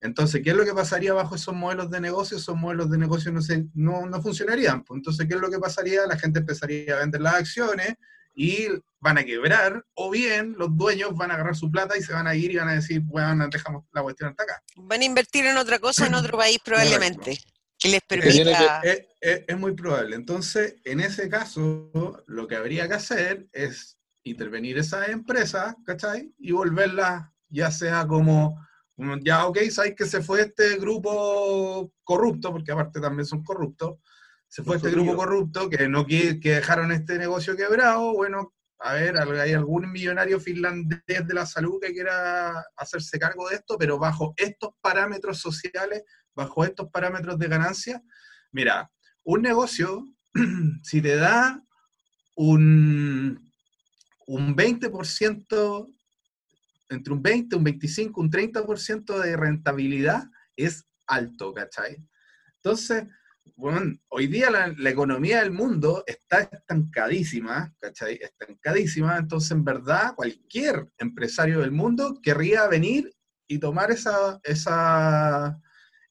Entonces, 0.00 0.42
¿qué 0.44 0.50
es 0.50 0.56
lo 0.56 0.64
que 0.64 0.74
pasaría 0.74 1.12
bajo 1.12 1.34
esos 1.34 1.54
modelos 1.54 1.90
de 1.90 2.00
negocio? 2.00 2.36
Esos 2.36 2.56
modelos 2.56 2.88
de 2.90 2.98
negocio 2.98 3.32
no, 3.32 3.42
se, 3.42 3.66
no, 3.74 4.06
no 4.06 4.22
funcionarían. 4.22 4.84
pues. 4.84 4.98
Entonces, 4.98 5.26
¿qué 5.26 5.34
es 5.34 5.40
lo 5.40 5.50
que 5.50 5.58
pasaría? 5.58 6.06
La 6.06 6.16
gente 6.18 6.38
empezaría 6.40 6.94
a 6.94 7.00
vender 7.00 7.20
las 7.20 7.34
acciones 7.34 7.94
y 8.34 8.68
van 9.00 9.18
a 9.18 9.24
quebrar, 9.24 9.84
o 9.94 10.10
bien 10.10 10.54
los 10.56 10.76
dueños 10.76 11.14
van 11.16 11.30
a 11.32 11.34
agarrar 11.34 11.56
su 11.56 11.70
plata 11.70 11.96
y 11.96 12.02
se 12.02 12.12
van 12.12 12.26
a 12.28 12.34
ir 12.36 12.52
y 12.52 12.56
van 12.56 12.68
a 12.68 12.74
decir, 12.74 13.00
bueno, 13.00 13.48
dejamos 13.48 13.84
la 13.92 14.02
cuestión 14.02 14.30
hasta 14.30 14.44
acá. 14.44 14.62
Van 14.76 15.00
a 15.00 15.04
invertir 15.04 15.44
en 15.46 15.56
otra 15.56 15.78
cosa 15.80 16.06
en 16.06 16.14
otro 16.14 16.38
país 16.38 16.58
probablemente, 16.64 17.38
que 17.78 17.88
les 17.88 18.00
Es, 18.00 18.06
permita... 18.06 18.80
es- 18.82 19.02
es- 19.20 19.44
es 19.48 19.58
muy 19.58 19.72
probable. 19.74 20.14
Entonces, 20.14 20.76
en 20.84 21.00
ese 21.00 21.28
caso, 21.28 22.22
lo 22.28 22.46
que 22.46 22.54
habría 22.54 22.86
que 22.86 22.94
hacer 22.94 23.48
es 23.52 23.98
intervenir 24.22 24.78
esas 24.78 25.08
empresas, 25.08 25.74
¿cachai? 25.84 26.32
Y 26.38 26.52
volverlas, 26.52 27.28
ya 27.48 27.72
sea 27.72 28.06
como, 28.06 28.64
ya, 29.22 29.46
ok, 29.46 29.58
sabéis 29.70 29.94
que 29.94 30.06
se 30.06 30.22
fue 30.22 30.42
este 30.42 30.76
grupo 30.76 31.92
corrupto, 32.02 32.52
porque 32.52 32.72
aparte 32.72 33.00
también 33.00 33.26
son 33.26 33.44
corruptos, 33.44 33.98
se 34.48 34.62
fue 34.62 34.76
este 34.76 34.90
grupo 34.90 35.14
corrupto 35.14 35.68
que 35.68 35.88
no 35.88 36.06
que 36.06 36.38
dejaron 36.42 36.90
este 36.90 37.18
negocio 37.18 37.56
quebrado, 37.56 38.14
bueno, 38.14 38.54
a 38.80 38.94
ver, 38.94 39.16
hay 39.16 39.52
algún 39.52 39.90
millonario 39.90 40.40
finlandés 40.40 41.02
de 41.06 41.34
la 41.34 41.46
salud 41.46 41.80
que 41.80 41.92
quiera 41.92 42.64
hacerse 42.76 43.18
cargo 43.18 43.48
de 43.48 43.56
esto, 43.56 43.76
pero 43.76 43.98
bajo 43.98 44.34
estos 44.36 44.70
parámetros 44.80 45.40
sociales, 45.40 46.02
bajo 46.34 46.64
estos 46.64 46.88
parámetros 46.90 47.38
de 47.38 47.48
ganancia, 47.48 48.02
mira, 48.52 48.90
un 49.24 49.42
negocio, 49.42 50.04
si 50.82 51.02
te 51.02 51.16
da 51.16 51.60
un, 52.36 53.52
un 54.26 54.56
20%, 54.56 55.97
entre 56.88 57.12
un 57.12 57.22
20, 57.22 57.56
un 57.56 57.64
25, 57.64 58.20
un 58.20 58.30
30% 58.30 59.18
de 59.20 59.36
rentabilidad, 59.36 60.24
es 60.56 60.86
alto, 61.06 61.52
¿cachai? 61.54 62.04
Entonces, 62.56 63.04
bueno, 63.56 63.98
hoy 64.08 64.26
día 64.26 64.50
la, 64.50 64.90
economía 64.90 65.40
del 65.40 65.52
mundo 65.52 66.04
está 66.06 66.40
estancadísima, 66.40 67.74
¿cachai? 67.80 68.18
Estancadísima, 68.20 69.16
entonces 69.16 69.50
en 69.52 69.64
verdad 69.64 70.14
cualquier 70.14 70.88
empresario 70.98 71.60
del 71.60 71.72
mundo 71.72 72.20
querría 72.22 72.66
venir 72.68 73.12
y 73.46 73.58
tomar 73.58 73.90
esa, 73.90 74.38
esa 74.42 75.60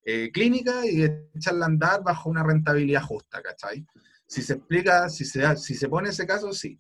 eh, 0.03 0.31
clínica 0.31 0.85
y 0.85 1.03
echarla 1.35 1.65
a 1.65 1.69
andar 1.69 2.03
bajo 2.03 2.29
una 2.29 2.43
rentabilidad 2.43 3.03
justa, 3.03 3.41
¿cachai? 3.41 3.85
Si 4.27 4.41
se 4.41 4.53
explica, 4.53 5.09
si 5.09 5.23
se, 5.23 5.55
si 5.57 5.75
se 5.75 5.87
pone 5.87 6.09
ese 6.09 6.27
caso, 6.27 6.51
sí. 6.51 6.79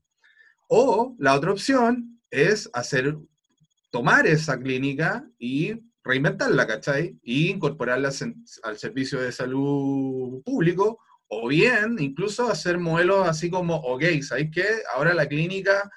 O 0.67 1.15
la 1.19 1.35
otra 1.35 1.51
opción 1.51 2.21
es 2.29 2.69
hacer, 2.73 3.17
tomar 3.97 4.27
esa 4.27 4.59
clínica 4.59 5.25
y 5.39 5.73
reinventarla, 6.03 6.67
¿cachai? 6.67 7.17
Y 7.23 7.49
incorporarla 7.49 8.11
al 8.63 8.77
servicio 8.77 9.19
de 9.19 9.31
salud 9.31 10.43
público, 10.43 10.99
o 11.27 11.47
bien 11.47 11.95
incluso 11.99 12.47
hacer 12.47 12.77
modelos 12.77 13.27
así 13.27 13.49
como, 13.49 13.75
ok, 13.77 14.03
¿sabéis 14.21 14.51
qué? 14.53 14.65
Ahora 14.93 15.15
la 15.15 15.27
clínica 15.27 15.89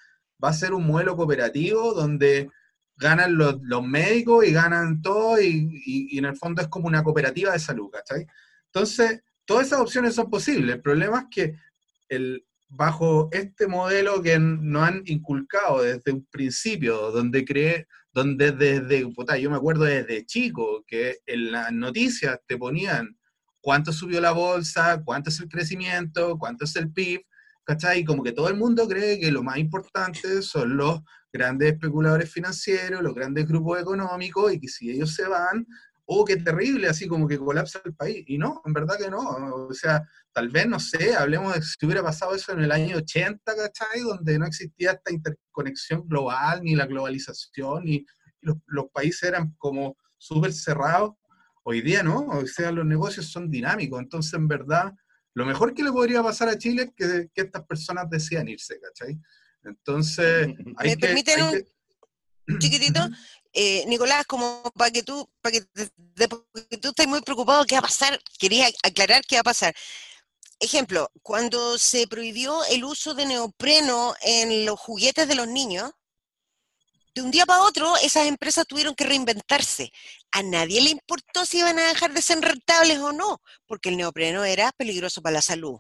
va 0.43 0.49
a 0.49 0.55
ser 0.55 0.73
un 0.73 0.87
modelo 0.87 1.15
cooperativo 1.15 1.93
donde 1.93 2.49
ganan 2.97 3.37
los, 3.37 3.57
médicos 3.85 4.47
y 4.47 4.53
ganan 4.53 5.03
todo 5.03 5.39
y, 5.39 5.69
y- 5.85 6.09
y 6.17 6.19
en 6.19 6.25
el 6.25 6.37
fondo 6.37 6.63
es 6.63 6.69
como 6.69 6.87
una 6.87 7.05
cooperativa 7.05 7.53
de 7.53 7.59
salud, 7.59 7.91
¿cachai? 7.91 8.27
Entonces, 8.73 9.23
todas 9.45 9.67
esas 9.67 9.81
opciones 9.81 10.15
son 10.15 10.31
posibles. 10.31 10.75
El 10.77 10.81
problema 10.81 11.19
es 11.21 11.27
que 11.31 11.55
el, 12.09 12.47
bajo 12.71 13.29
este 13.33 13.67
modelo 13.67 14.23
que 14.23 14.39
nos 14.39 14.83
han 14.83 15.03
inculcado 15.07 15.83
desde 15.83 16.13
un 16.13 16.25
principio, 16.27 17.11
donde 17.11 17.45
cree, 17.45 17.87
donde 18.13 18.53
desde, 18.53 19.07
puta, 19.09 19.37
yo 19.37 19.51
me 19.51 19.57
acuerdo 19.57 19.85
desde 19.85 20.25
chico, 20.25 20.85
que 20.87 21.19
en 21.27 21.53
las 21.53 21.73
noticias 21.73 22.39
te 22.47 22.57
ponían 22.57 23.17
cuánto 23.61 23.93
subió 23.93 24.21
la 24.21 24.31
bolsa, 24.31 25.03
cuánto 25.05 25.31
es 25.31 25.41
el 25.41 25.49
crecimiento, 25.49 26.39
cuánto 26.39 26.65
es 26.65 26.77
el 26.77 26.93
PIB, 26.93 27.23
¿cachai? 27.65 28.01
Y 28.01 28.05
como 28.05 28.23
que 28.23 28.33
todo 28.33 28.49
el 28.49 28.57
mundo 28.57 28.89
cree 28.89 29.19
que 29.19 29.33
lo 29.33 29.43
más 29.43 29.59
importante 29.59 30.41
son 30.41 30.77
los 30.77 31.01
grandes 31.33 31.73
especuladores 31.73 32.31
financieros, 32.31 33.03
los 33.03 33.15
grandes 33.15 33.47
grupos 33.47 33.81
económicos, 33.81 34.53
y 34.53 34.61
que 34.61 34.69
si 34.69 34.91
ellos 34.91 35.15
se 35.15 35.27
van, 35.27 35.67
oh, 36.07 36.25
qué 36.25 36.37
terrible, 36.37 36.89
así 36.89 37.07
como 37.07 37.29
que 37.29 37.39
colapsa 37.39 37.81
el 37.85 37.95
país. 37.95 38.25
Y 38.27 38.39
no, 38.39 38.63
en 38.65 38.73
verdad 38.73 38.97
que 38.99 39.11
no. 39.11 39.21
O 39.21 39.73
sea, 39.73 40.03
tal 40.33 40.49
vez, 40.49 40.67
no 40.67 40.79
sé, 40.81 41.15
hablemos 41.15 41.55
de 41.55 41.63
si 41.63 41.85
hubiera 41.87 42.03
pasado 42.03 42.35
eso 42.35 42.53
en 42.53 42.61
el 42.61 42.73
año 42.73 42.97
80, 42.99 43.55
¿cachai? 43.57 44.01
Donde 44.01 44.39
no 44.39 44.47
existía 44.47 44.93
esta 44.93 45.13
interconexión 45.13 46.07
global, 46.09 46.63
ni 46.63 46.75
la 46.75 46.87
globalización, 46.87 47.85
ni 47.85 48.05
los, 48.41 48.57
los 48.67 48.87
países 48.93 49.25
eran 49.25 49.55
como 49.59 49.97
súper 50.19 50.53
cerrados. 50.53 51.13
Hoy 51.63 51.83
día 51.83 52.03
no, 52.03 52.21
o 52.29 52.47
sea, 52.47 52.71
los 52.73 52.87
negocios 52.87 53.31
son 53.31 53.51
dinámicos. 53.51 54.01
Entonces, 54.01 54.33
en 54.35 54.49
verdad, 54.49 54.93
lo 55.35 55.45
mejor 55.47 55.75
que 55.75 55.83
le 55.83 55.93
podría 55.93 56.23
pasar 56.23 56.49
a 56.49 56.57
Chile 56.59 56.85
es 56.85 56.91
que, 56.97 57.29
que 57.35 57.43
estas 57.43 57.65
personas 57.67 58.09
decían 58.09 58.49
irse, 58.49 58.79
¿cachai? 58.81 59.19
Entonces, 59.65 60.49
hay 60.77 60.91
¿Me 60.91 60.97
que, 60.97 61.07
permiten 61.07 61.37
hay 61.37 61.43
un 61.43 61.51
que- 61.53 61.67
chiquitito? 62.59 63.01
Eh, 63.53 63.85
Nicolás, 63.89 64.25
como 64.27 64.63
para 64.77 64.91
que 64.93 65.03
tú, 65.03 65.29
para 65.41 65.53
que, 65.53 65.61
te- 65.63 65.91
de- 65.97 66.29
porque 66.29 66.79
tú 66.79 66.89
estás 66.91 67.07
muy 67.09 67.21
preocupado, 67.21 67.65
¿qué 67.65 67.75
va 67.75 67.81
a 67.81 67.83
pasar? 67.83 68.19
Quería 68.39 68.69
aclarar 68.85 69.23
qué 69.29 69.37
va 69.37 69.41
a 69.41 69.45
pasar. 69.45 69.75
Ejemplo, 70.61 71.11
cuando 71.23 71.79
se 71.79 72.07
prohibió 72.07 72.63
el 72.67 72.85
uso 72.85 73.15
de 73.15 73.25
neopreno 73.25 74.15
en 74.21 74.67
los 74.67 74.79
juguetes 74.79 75.27
de 75.27 75.35
los 75.35 75.49
niños, 75.49 75.91
de 77.15 77.23
un 77.23 77.31
día 77.31 77.47
para 77.47 77.63
otro 77.63 77.97
esas 77.97 78.27
empresas 78.27 78.67
tuvieron 78.67 78.95
que 78.95 79.05
reinventarse. 79.05 79.91
A 80.33 80.43
nadie 80.43 80.83
le 80.83 80.91
importó 80.91 81.47
si 81.47 81.59
iban 81.59 81.79
a 81.79 81.89
dejar 81.89 82.13
de 82.13 82.21
ser 82.21 82.41
rentables 82.41 82.99
o 82.99 83.11
no, 83.11 83.41
porque 83.67 83.89
el 83.89 83.97
neopreno 83.97 84.45
era 84.45 84.71
peligroso 84.73 85.23
para 85.23 85.35
la 85.35 85.43
salud. 85.43 85.79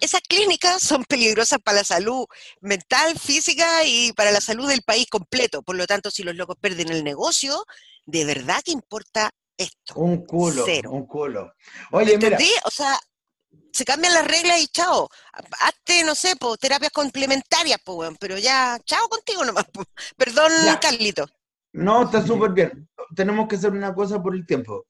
Esas 0.00 0.22
clínicas 0.22 0.82
son 0.82 1.04
peligrosas 1.04 1.58
para 1.62 1.78
la 1.78 1.84
salud 1.84 2.24
mental, 2.62 3.18
física 3.18 3.84
y 3.84 4.14
para 4.14 4.32
la 4.32 4.40
salud 4.40 4.66
del 4.66 4.80
país 4.80 5.06
completo. 5.10 5.62
Por 5.62 5.76
lo 5.76 5.86
tanto, 5.86 6.10
si 6.10 6.22
los 6.22 6.34
locos 6.34 6.56
pierden 6.58 6.90
el 6.90 7.04
negocio, 7.04 7.66
¿de 8.06 8.24
verdad 8.24 8.62
que 8.64 8.70
importa 8.70 9.30
esto? 9.58 9.94
Un 9.96 10.24
culo, 10.24 10.62
Cero. 10.64 10.90
un 10.90 11.06
culo. 11.06 11.52
¿Me 11.92 11.98
Oye, 11.98 12.16
mira? 12.16 12.38
O 12.64 12.70
sea, 12.70 12.98
se 13.72 13.84
cambian 13.84 14.14
las 14.14 14.26
reglas 14.26 14.60
y 14.60 14.66
chao. 14.68 15.08
Hazte, 15.60 16.04
no 16.04 16.14
sé, 16.14 16.36
po, 16.36 16.56
terapias 16.56 16.92
complementarias, 16.92 17.78
po, 17.84 17.94
weón, 17.94 18.16
pero 18.20 18.38
ya, 18.38 18.78
chao 18.84 19.08
contigo 19.08 19.44
nomás. 19.44 19.64
po. 19.72 19.84
Perdón, 20.16 20.50
Ya. 20.64 20.78
Carlito. 20.80 21.26
no, 21.72 22.02
está 22.04 22.24
súper 22.26 22.50
bien. 22.52 22.88
Tenemos 23.14 23.48
que 23.48 23.56
hacer 23.56 23.70
una 23.72 23.94
cosa 23.94 24.22
por 24.22 24.34
el 24.34 24.46
tiempo. 24.46 24.86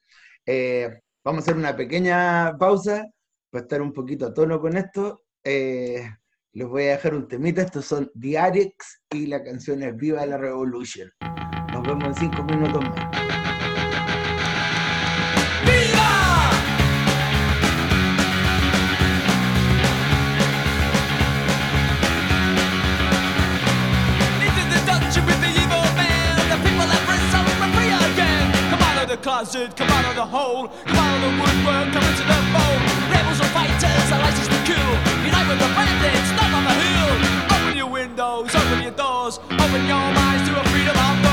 Eh, 0.47 1.01
vamos 1.25 1.41
a 1.41 1.43
hacer 1.45 1.57
una 1.57 1.77
pequeña 1.77 2.57
pausa 2.59 3.07
para 3.51 3.63
estar 3.63 3.83
un 3.83 3.93
poquito 3.93 4.27
a 4.27 4.35
tono 4.35 4.61
con 4.61 4.77
esto. 4.77 5.23
Eh, 5.45 6.09
les 6.53 6.67
voy 6.69 6.85
a 6.85 6.91
dejar 6.93 7.15
un 7.15 7.29
temita. 7.29 7.63
Estos 7.63 7.85
son 7.87 8.11
The 8.19 8.39
Addicts 8.39 9.03
y 9.11 9.27
la 9.27 9.43
canción 9.43 9.83
es 9.83 9.97
Viva 9.97 10.25
la 10.27 10.37
Revolution. 10.39 11.11
Nos 11.73 11.83
vemos 11.87 12.05
en 12.05 12.15
cinco 12.15 12.43
minutos 12.45 12.83
más. 12.83 13.10
Closet, 29.21 29.77
come 29.77 29.89
out 29.89 30.05
of 30.07 30.17
the 30.17 30.25
hole. 30.25 30.69
Come 30.87 30.97
out 30.97 31.17
of 31.17 31.23
the 31.23 31.33
woodwork, 31.41 31.93
come 31.93 32.05
into 32.05 32.25
the 32.25 32.41
fold. 32.53 32.81
Rebels 33.13 33.41
and 33.41 33.51
fighters, 33.53 34.09
a 34.11 34.19
license 34.19 34.49
to 34.49 34.61
kill. 34.65 34.91
Unite 35.25 35.49
with 35.49 35.61
the 35.61 35.71
bandits, 35.77 36.29
stand 36.33 36.53
on 36.55 36.65
the 36.65 36.77
hill. 36.85 37.13
Open 37.55 37.77
your 37.77 37.91
windows, 37.91 38.55
open 38.55 38.83
your 38.83 38.93
doors. 38.93 39.39
Open 39.39 39.83
your 39.87 40.07
minds 40.13 40.49
to 40.49 40.61
a 40.61 40.65
freedom 40.73 40.97
of 40.97 41.30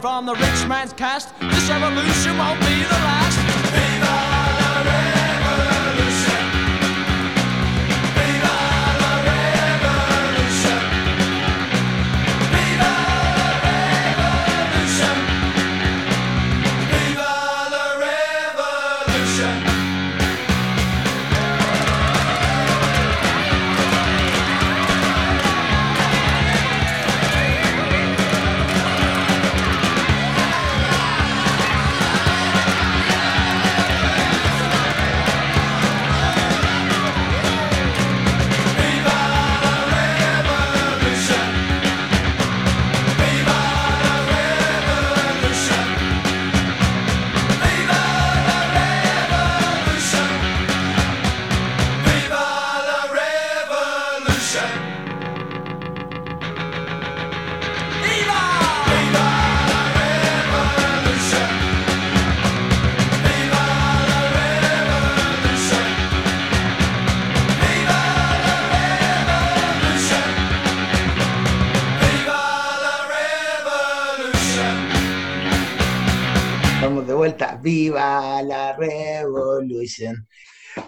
from 0.00 0.26
the 0.26 0.34
rich 0.34 0.66
man's 0.68 0.92
cast. 0.92 1.38
This 1.40 1.68
revolution 1.68 2.36
won't 2.38 2.60
be 2.60 2.67
¡Viva 77.62 78.42
la 78.42 78.76
revolution! 78.76 80.26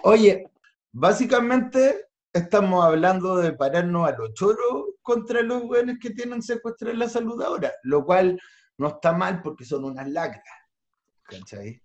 Oye, 0.03 0.45
básicamente 0.91 2.07
estamos 2.33 2.85
hablando 2.85 3.37
de 3.37 3.53
pararnos 3.53 4.07
a 4.07 4.17
los 4.17 4.33
choros 4.33 4.85
contra 5.01 5.41
los 5.41 5.63
buenos 5.63 5.97
que 5.99 6.11
tienen 6.11 6.41
secuestrada 6.41 6.95
la 6.95 7.09
salud 7.09 7.41
ahora, 7.41 7.71
lo 7.83 8.05
cual 8.05 8.39
no 8.77 8.87
está 8.87 9.13
mal 9.13 9.41
porque 9.41 9.65
son 9.65 9.85
unas 9.85 10.09
lacras. 10.09 10.43
¿Cachai? 11.23 11.81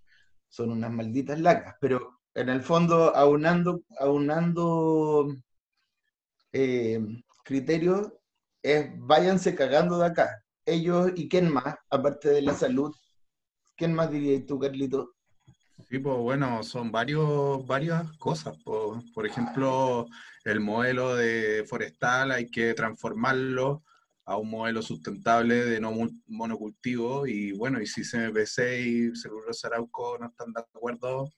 Son 0.49 0.71
unas 0.71 0.91
malditas 0.91 1.41
lacras. 1.41 1.75
Pero 1.81 2.21
en 2.35 2.49
el 2.49 2.63
fondo, 2.63 3.15
aunando, 3.15 3.83
aunando 3.99 5.35
eh, 6.53 7.01
criterios, 7.45 8.13
váyanse 8.99 9.55
cagando 9.55 9.99
de 9.99 10.07
acá. 10.07 10.43
Ellos 10.65 11.13
y 11.15 11.29
quién 11.29 11.53
más, 11.53 11.77
aparte 11.91 12.29
de 12.31 12.43
la 12.43 12.55
salud, 12.55 12.95
¿Quién 13.77 13.95
más 13.95 14.11
dirías 14.11 14.47
tú, 14.47 14.59
Carlito? 14.59 15.15
Sí, 15.89 15.99
pues 15.99 16.17
bueno, 16.17 16.63
son 16.63 16.91
varios, 16.91 17.67
varias 17.67 18.11
cosas. 18.17 18.57
po. 18.65 19.03
Por 19.15 19.27
ejemplo, 19.27 20.07
el 20.45 20.61
modelo 20.61 21.15
de 21.15 21.65
forestal 21.69 22.33
hay 22.33 22.51
que 22.51 22.73
transformarlo 22.75 23.85
a 24.25 24.37
un 24.37 24.51
modelo 24.51 24.83
sustentable 24.83 25.65
de 25.65 25.81
no 25.81 25.93
monocultivo 26.27 27.27
y 27.27 27.53
bueno, 27.53 27.81
y 27.81 27.87
si 27.87 28.03
CMPC 28.03 28.59
y 28.81 29.15
Celulosa 29.15 29.69
Arauco 29.69 30.19
no 30.19 30.27
están 30.27 30.53
de 30.53 30.61
acuerdo, 30.61 31.31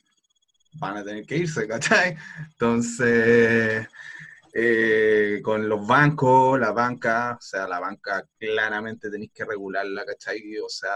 van 0.74 0.96
a 0.96 1.04
tener 1.04 1.26
que 1.26 1.36
irse, 1.36 1.66
¿cachai? 1.68 2.16
Entonces, 2.52 3.86
eh, 4.54 5.40
con 5.42 5.68
los 5.68 5.86
bancos, 5.86 6.58
la 6.58 6.72
banca, 6.72 7.36
o 7.38 7.42
sea, 7.42 7.68
la 7.68 7.80
banca 7.80 8.24
claramente 8.38 9.10
tenéis 9.10 9.32
que 9.34 9.44
regularla, 9.44 10.06
¿cachai? 10.06 10.56
O 10.58 10.68
sea, 10.68 10.90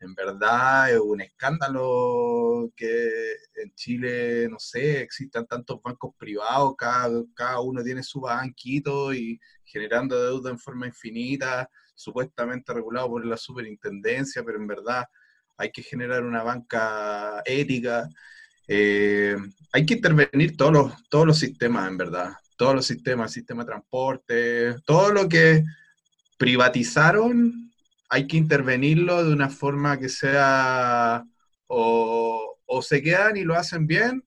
En 0.00 0.14
verdad 0.14 0.90
es 0.90 0.98
un 0.98 1.20
escándalo 1.20 2.72
que 2.74 3.32
en 3.56 3.74
Chile, 3.74 4.48
no 4.48 4.58
sé, 4.58 5.02
existan 5.02 5.46
tantos 5.46 5.80
bancos 5.82 6.14
privados, 6.16 6.74
cada, 6.76 7.22
cada 7.34 7.60
uno 7.60 7.82
tiene 7.82 8.02
su 8.02 8.20
banquito 8.20 9.12
y 9.12 9.38
generando 9.62 10.20
deuda 10.22 10.50
en 10.50 10.58
forma 10.58 10.86
infinita, 10.86 11.68
supuestamente 11.94 12.72
regulado 12.72 13.08
por 13.10 13.26
la 13.26 13.36
superintendencia, 13.36 14.42
pero 14.42 14.58
en 14.58 14.66
verdad 14.66 15.04
hay 15.58 15.70
que 15.70 15.82
generar 15.82 16.24
una 16.24 16.42
banca 16.42 17.42
ética. 17.44 18.08
Eh, 18.66 19.36
hay 19.72 19.84
que 19.84 19.94
intervenir 19.94 20.56
todos 20.56 20.72
los, 20.72 21.08
todos 21.10 21.26
los 21.26 21.38
sistemas, 21.38 21.86
en 21.86 21.98
verdad. 21.98 22.32
Todos 22.56 22.74
los 22.74 22.86
sistemas, 22.86 23.32
sistema 23.32 23.64
de 23.64 23.70
transporte, 23.70 24.76
todo 24.86 25.12
lo 25.12 25.28
que 25.28 25.62
privatizaron, 26.38 27.69
hay 28.10 28.26
que 28.26 28.36
intervenirlo 28.36 29.24
de 29.24 29.32
una 29.32 29.48
forma 29.48 29.98
que 29.98 30.08
sea 30.08 31.24
o, 31.68 32.58
o 32.66 32.82
se 32.82 33.02
quedan 33.02 33.36
y 33.36 33.44
lo 33.44 33.54
hacen 33.54 33.86
bien, 33.86 34.24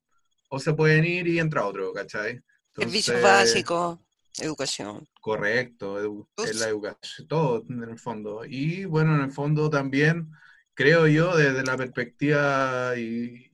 o 0.50 0.60
se 0.60 0.74
pueden 0.74 1.06
ir 1.06 1.28
y 1.28 1.40
entra 1.40 1.66
otro, 1.66 1.94
¿cachai? 1.94 2.40
Entonces, 2.76 3.22
básicos, 3.22 4.00
educación. 4.40 5.08
Correcto, 5.22 6.00
edu- 6.02 6.28
es 6.46 6.60
la 6.60 6.68
educación, 6.70 7.28
todo 7.28 7.64
en 7.70 7.84
el 7.84 7.98
fondo. 8.00 8.44
Y 8.46 8.86
bueno, 8.86 9.16
en 9.16 9.22
el 9.22 9.32
fondo 9.32 9.70
también 9.70 10.30
creo 10.74 11.08
yo 11.08 11.36
desde 11.36 11.64
la 11.64 11.78
perspectiva 11.78 12.94
y 12.98 13.50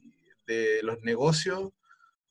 de 0.48 0.82
los 0.84 1.02
negocios, 1.02 1.72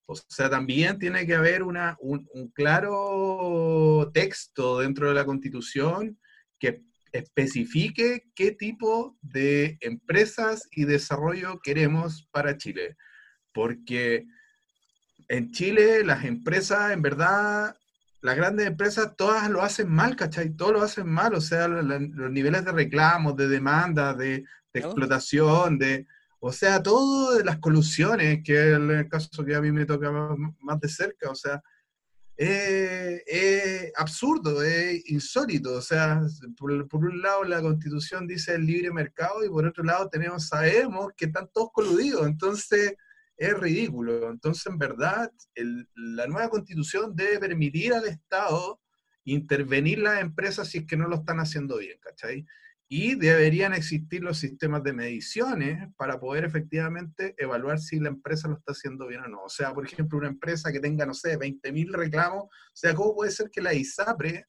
o 0.07 0.15
sea, 0.29 0.49
también 0.51 0.99
tiene 0.99 1.27
que 1.27 1.35
haber 1.35 1.63
una, 1.63 1.97
un, 2.01 2.27
un 2.33 2.49
claro 2.49 4.11
texto 4.13 4.79
dentro 4.81 5.09
de 5.09 5.15
la 5.15 5.25
Constitución 5.27 6.19
que 6.59 6.83
especifique 7.13 8.25
qué 8.35 8.53
tipo 8.53 9.17
de 9.23 9.79
empresas 9.81 10.69
y 10.73 10.85
desarrollo 10.85 11.61
queremos 11.63 12.29
para 12.33 12.57
Chile. 12.57 12.97
Porque 13.53 14.27
en 15.29 15.51
Chile 15.53 16.05
las 16.05 16.25
empresas, 16.25 16.93
en 16.93 17.03
verdad, 17.03 17.77
las 18.21 18.37
grandes 18.37 18.67
empresas 18.67 19.15
todas 19.17 19.49
lo 19.51 19.63
hacen 19.63 19.89
mal, 19.89 20.17
¿cachai? 20.17 20.51
Todos 20.51 20.73
lo 20.73 20.83
hacen 20.83 21.07
mal, 21.09 21.35
o 21.35 21.41
sea, 21.41 21.69
la- 21.69 21.83
la- 21.83 21.99
los 22.01 22.31
niveles 22.31 22.65
de 22.65 22.73
reclamos, 22.73 23.37
de 23.37 23.49
demanda, 23.49 24.15
de, 24.15 24.45
de 24.73 24.81
explotación, 24.81 25.79
de, 25.79 26.07
o 26.41 26.53
sea, 26.53 26.83
todo 26.83 27.37
de 27.37 27.45
las 27.45 27.59
colusiones, 27.59 28.41
que 28.45 28.55
es 28.55 28.77
el 28.77 29.09
caso 29.09 29.45
que 29.45 29.55
a 29.55 29.61
mí 29.61 29.71
me 29.73 29.87
toca 29.87 30.11
más, 30.11 30.37
más 30.61 30.81
de 30.81 30.89
cerca, 30.89 31.31
o 31.31 31.35
sea, 31.35 31.63
es, 32.39 33.23
es 33.27 33.93
absurdo, 33.97 34.63
es 34.63 35.03
insólito, 35.11 35.75
o 35.75 35.83
sea, 35.83 36.23
por, 36.57 36.71
un 36.71 37.21
lado 37.21 37.43
la 37.43 37.61
constitución 37.61 38.29
dice 38.29 38.55
el 38.55 38.65
libre 38.65 38.93
mercado 38.93 39.45
y 39.45 39.49
por 39.49 39.67
otro 39.67 39.83
lado 39.83 40.09
tenemos, 40.09 40.47
sabemos 40.47 41.09
que 41.17 41.25
están 41.27 41.49
todos 41.53 41.71
coludidos, 41.73 42.27
entonces 42.27 42.95
es 43.37 43.55
ridículo. 43.59 44.31
Entonces, 44.31 44.67
en 44.67 44.79
verdad, 44.79 45.33
la 45.95 46.27
nueva 46.27 46.49
constitución 46.49 47.15
debe 47.15 47.39
permitir 47.39 47.93
al 47.95 48.07
Estado 48.07 48.81
intervenir 49.25 49.99
las 49.99 50.21
empresas 50.21 50.69
si 50.69 50.79
es 50.79 50.87
que 50.87 50.97
no 50.97 51.09
lo 51.09 51.17
están 51.17 51.39
haciendo 51.39 51.79
bien, 51.79 51.99
¿cachai? 52.01 52.47
Y 52.91 53.17
deberían 53.17 53.75
existir 53.75 54.23
los 54.23 54.39
sistemas 54.39 54.83
de 54.83 54.95
mediciones 54.95 55.89
para 55.99 56.19
poder 56.19 56.45
efectivamente 56.47 57.35
evaluar 57.37 57.79
si 57.79 58.01
la 58.01 58.09
empresa 58.09 58.49
lo 58.49 58.55
está 58.57 58.73
haciendo 58.73 59.07
bien 59.07 59.21
o 59.21 59.29
no. 59.29 59.43
O 59.43 59.49
sea, 59.51 59.75
por 59.75 59.85
ejemplo, 59.85 60.17
una 60.19 60.29
empresa 60.29 60.73
que 60.73 60.81
tenga, 60.81 61.05
no 61.05 61.13
sé, 61.13 61.39
20.000 61.39 61.93
reclamos, 61.93 62.45
o 62.45 62.51
sea, 62.73 62.95
¿cómo 62.95 63.15
puede 63.15 63.31
ser 63.31 63.51
que 63.51 63.61
la 63.61 63.75
ISAPRE 63.75 64.47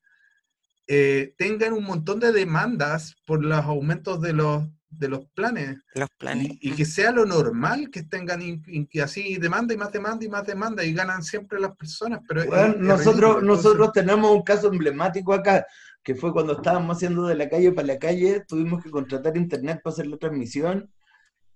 eh, 0.88 1.34
tengan 1.38 1.74
un 1.74 1.84
montón 1.84 2.20
de 2.20 2.32
demandas 2.32 3.16
por 3.26 3.44
los 3.44 3.64
aumentos 3.66 4.22
de 4.22 4.34
los, 4.34 4.64
de 4.90 5.08
los 5.10 5.26
planes? 5.36 5.78
Los 5.94 6.10
planes. 6.18 6.48
Y, 6.62 6.70
y 6.70 6.72
que 6.76 6.86
sea 6.86 7.12
lo 7.12 7.26
normal 7.26 7.90
que 7.92 8.04
tengan 8.04 8.42
in- 8.42 8.64
in- 8.68 8.88
que 8.88 9.02
así 9.02 9.38
demanda 9.38 9.74
y 9.74 9.78
más 9.78 9.92
demanda 9.92 10.26
y 10.26 10.30
más 10.30 10.46
demanda 10.48 10.84
y 10.84 10.94
ganan 10.94 11.22
siempre 11.24 11.60
las 11.60 11.76
personas. 11.76 12.22
Pero 12.28 12.42
es- 12.42 12.48
Bueno, 12.48 12.74
es 12.74 12.80
nosotros, 12.80 13.44
nosotros 13.44 13.92
tenemos 13.92 14.32
un 14.32 14.44
caso 14.44 14.72
emblemático 14.72 15.34
acá, 15.34 15.66
que 16.04 16.16
fue 16.16 16.34
cuando 16.34 16.54
estábamos 16.54 16.98
haciendo 16.98 17.28
de 17.28 17.36
la 17.36 17.50
calle 17.50 17.72
para 17.72 17.88
la 17.88 18.00
calle, 18.00 18.44
tuvimos 18.48 18.84
que 18.84 18.90
contratar 18.90 19.38
internet 19.38 19.82
para 19.84 19.94
hacer 19.94 20.08
la 20.08 20.18
transmisión 20.18 20.92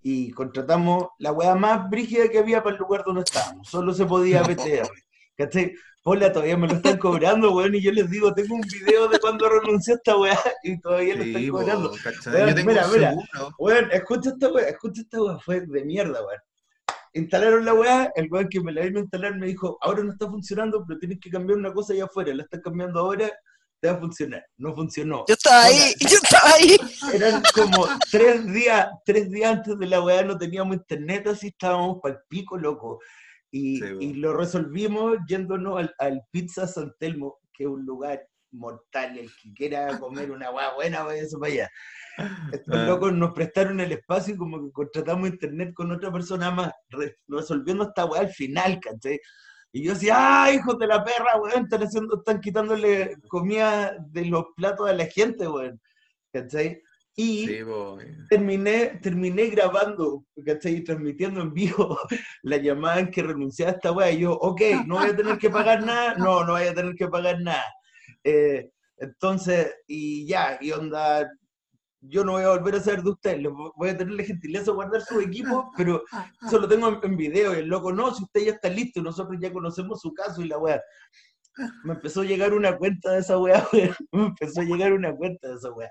y 0.02 0.30
contratamos 0.32 1.08
la 1.18 1.32
weá 1.32 1.54
más 1.54 1.88
brígida 1.88 2.28
que 2.28 2.38
había 2.38 2.62
para 2.62 2.76
el 2.76 2.80
lugar 2.80 3.02
donde 3.04 3.22
estábamos. 3.22 3.68
Solo 3.68 3.94
se 3.94 4.04
podía 4.04 4.42
BTR. 4.42 4.88
¿Cachai? 5.36 5.74
Hola, 6.06 6.30
todavía 6.30 6.58
me 6.58 6.68
lo 6.68 6.74
están 6.74 6.98
cobrando, 6.98 7.54
weón, 7.54 7.74
y 7.74 7.80
yo 7.80 7.90
les 7.90 8.10
digo, 8.10 8.34
tengo 8.34 8.56
un 8.56 8.60
video 8.60 9.08
de 9.08 9.18
cuando 9.18 9.48
renunció 9.48 9.94
esta 9.94 10.14
weá 10.18 10.38
y 10.62 10.78
todavía 10.78 11.16
lo 11.16 11.22
sí, 11.24 11.30
están 11.30 11.46
po, 11.46 11.58
cobrando. 11.58 11.92
Weón, 12.26 12.48
Yo 12.48 12.54
tengo 12.54 12.70
mira, 12.70 12.88
mira. 12.88 13.14
Weón, 13.58 13.88
escucha 13.90 14.28
esta 14.28 14.52
weá, 14.52 14.68
escucha 14.68 15.00
esta 15.00 15.22
weá, 15.22 15.38
fue 15.38 15.62
de 15.62 15.84
mierda, 15.86 16.22
weón. 16.22 16.40
Instalaron 17.14 17.64
la 17.64 17.72
weá, 17.72 18.12
el 18.16 18.30
weón 18.30 18.50
que 18.50 18.60
me 18.60 18.72
la 18.72 18.82
vino 18.82 18.98
a 18.98 19.02
instalar 19.02 19.38
me 19.38 19.46
dijo, 19.46 19.78
ahora 19.80 20.04
no 20.04 20.12
está 20.12 20.28
funcionando, 20.28 20.84
pero 20.86 20.98
tienes 20.98 21.18
que 21.20 21.30
cambiar 21.30 21.58
una 21.58 21.72
cosa 21.72 21.94
allá 21.94 22.04
afuera, 22.04 22.34
la 22.34 22.42
estás 22.42 22.60
cambiando 22.60 23.00
ahora, 23.00 23.32
te 23.84 23.90
va 23.90 23.96
a 23.96 24.00
funcionar. 24.00 24.46
No 24.56 24.74
funcionó. 24.74 25.24
Yo 25.28 25.34
estaba 25.34 25.64
ahí, 25.64 25.92
yo 26.00 26.16
estaba 26.22 26.50
ahí. 26.54 26.76
Eran 27.14 27.42
como 27.54 27.86
tres 28.10 28.50
días, 28.50 28.88
tres 29.04 29.30
días 29.30 29.52
antes 29.58 29.78
de 29.78 29.86
la 29.86 30.00
weá, 30.00 30.22
no 30.22 30.38
teníamos 30.38 30.76
internet, 30.76 31.26
así 31.26 31.48
estábamos 31.48 31.98
para 32.02 32.14
el 32.14 32.20
pico, 32.26 32.56
loco. 32.56 32.98
Y, 33.50 33.78
Sí, 33.80 33.84
y 34.00 34.12
lo 34.14 34.32
resolvimos 34.34 35.18
yéndonos 35.28 35.78
al, 35.78 35.94
al 35.98 36.22
Pizza 36.30 36.66
San 36.66 36.94
Telmo, 36.98 37.40
que 37.52 37.64
es 37.64 37.68
un 37.68 37.84
lugar 37.84 38.26
mortal, 38.52 39.18
el 39.18 39.28
que 39.42 39.52
quiera 39.52 39.98
comer 39.98 40.30
una 40.30 40.50
weá 40.50 40.72
buena, 40.74 41.02
váyase 41.02 41.36
para 41.38 41.52
allá. 41.52 41.70
Estos 42.52 42.74
Ah. 42.74 42.86
locos 42.86 43.12
nos 43.12 43.32
prestaron 43.34 43.80
el 43.80 43.92
espacio 43.92 44.34
y 44.34 44.38
como 44.38 44.64
que 44.64 44.72
contratamos 44.72 45.28
internet 45.28 45.74
con 45.74 45.92
otra 45.92 46.10
persona 46.10 46.50
más, 46.50 46.72
re- 46.88 47.16
resolviendo 47.28 47.84
esta 47.84 48.06
weá 48.06 48.22
al 48.22 48.30
final, 48.30 48.80
¿cachai? 48.80 49.20
Y 49.76 49.82
yo 49.82 49.94
decía, 49.94 50.14
¡ah, 50.16 50.52
hijos 50.52 50.78
de 50.78 50.86
la 50.86 51.02
perra, 51.02 51.36
weón! 51.36 51.64
Están, 51.64 51.82
haciendo, 51.82 52.18
están 52.18 52.40
quitándole 52.40 53.16
comida 53.26 53.96
de 54.12 54.26
los 54.26 54.44
platos 54.54 54.88
a 54.88 54.92
la 54.92 55.06
gente, 55.06 55.48
weón. 55.48 55.80
¿Cachai? 56.32 56.80
Y 57.16 57.48
Sí, 57.48 57.58
terminé, 58.30 59.00
terminé 59.02 59.46
grabando, 59.48 60.24
¿cachai? 60.46 60.76
Y 60.76 60.84
transmitiendo 60.84 61.40
en 61.42 61.52
vivo 61.52 61.98
la 62.44 62.58
llamada 62.58 63.00
en 63.00 63.10
que 63.10 63.24
renunciaba 63.24 63.72
a 63.72 63.74
esta 63.74 63.90
weá. 63.90 64.12
Y 64.12 64.20
yo, 64.20 64.34
ok, 64.34 64.60
no 64.86 64.98
voy 65.00 65.10
a 65.10 65.16
tener 65.16 65.38
que 65.38 65.50
pagar 65.50 65.84
nada. 65.84 66.14
No, 66.18 66.44
no 66.44 66.52
voy 66.52 66.68
a 66.68 66.74
tener 66.74 66.94
que 66.94 67.08
pagar 67.08 67.40
nada. 67.40 67.64
Eh, 68.22 68.70
entonces, 68.98 69.74
y 69.88 70.24
ya, 70.24 70.56
y 70.60 70.70
onda, 70.70 71.28
yo 72.08 72.24
no 72.24 72.32
voy 72.32 72.42
a 72.42 72.50
volver 72.50 72.76
a 72.76 72.80
saber 72.80 73.02
de 73.02 73.10
ustedes. 73.10 73.42
Voy 73.76 73.88
a 73.88 73.96
tener 73.96 74.14
la 74.14 74.24
gentileza 74.24 74.66
de 74.66 74.72
guardar 74.72 75.02
su 75.02 75.20
equipo, 75.20 75.70
pero 75.76 76.02
eso 76.46 76.58
lo 76.58 76.68
tengo 76.68 76.88
en, 76.88 76.98
en 77.02 77.16
video. 77.16 77.54
Y 77.54 77.58
el 77.60 77.68
loco, 77.68 77.92
no, 77.92 78.14
si 78.14 78.22
usted 78.24 78.44
ya 78.44 78.52
está 78.52 78.68
listo, 78.68 79.02
nosotros 79.02 79.38
ya 79.40 79.52
conocemos 79.52 80.00
su 80.00 80.12
caso 80.12 80.42
y 80.42 80.48
la 80.48 80.58
weá. 80.58 80.82
Me 81.84 81.94
empezó 81.94 82.22
a 82.22 82.24
llegar 82.24 82.52
una 82.52 82.76
cuenta 82.76 83.12
de 83.12 83.20
esa 83.20 83.38
weá, 83.38 83.66
weón. 83.72 83.94
Me 84.12 84.26
empezó 84.26 84.60
a 84.60 84.64
llegar 84.64 84.92
una 84.92 85.14
cuenta 85.14 85.48
de 85.48 85.54
esa 85.54 85.70
weá. 85.72 85.90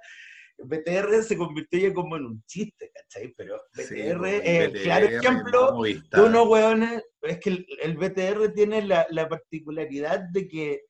BTR 0.57 1.23
se 1.23 1.37
convirtió 1.37 1.79
ya 1.79 1.93
como 1.93 2.15
en 2.15 2.25
un 2.25 2.43
chiste, 2.45 2.91
¿cachai? 2.93 3.33
Pero 3.35 3.57
BTR 3.73 3.83
Sí, 3.83 3.95
po, 4.17 4.25
es 4.25 4.45
el 4.45 4.69
BTR, 4.69 4.81
claro 4.83 5.05
ejemplo 5.07 5.81
de 5.81 6.21
unos 6.21 6.47
weones. 6.47 7.03
Es 7.21 7.39
que 7.39 7.49
el, 7.49 7.67
el 7.81 7.97
BTR 7.97 8.53
tiene 8.53 8.83
la, 8.83 9.07
la 9.09 9.27
particularidad 9.27 10.21
de 10.31 10.47
que 10.47 10.81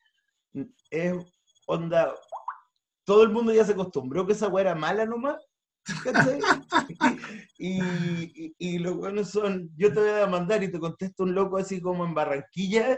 es 0.90 1.14
onda. 1.68 2.14
Todo 3.06 3.24
el 3.24 3.30
mundo 3.30 3.54
ya 3.54 3.66
se 3.66 3.74
acostumbró 3.74 4.26
que 4.26 4.34
esa 4.34 4.48
weá 4.48 4.62
era 4.64 4.76
mala 4.76 5.06
nomás. 5.06 5.38
¿cachai? 6.04 6.40
y, 7.58 8.46
y, 8.46 8.56
y 8.58 8.80
los 8.80 8.96
buenos 8.96 9.30
son, 9.32 9.70
yo 9.76 9.94
te 9.94 10.00
voy 10.00 10.22
a 10.22 10.28
mandar 10.28 10.64
y 10.64 10.72
te 10.72 10.80
contesta 10.80 11.24
un 11.24 11.36
loco 11.36 11.58
así 11.58 11.82
como 11.82 12.06
en 12.06 12.14
Barranquilla, 12.14 12.98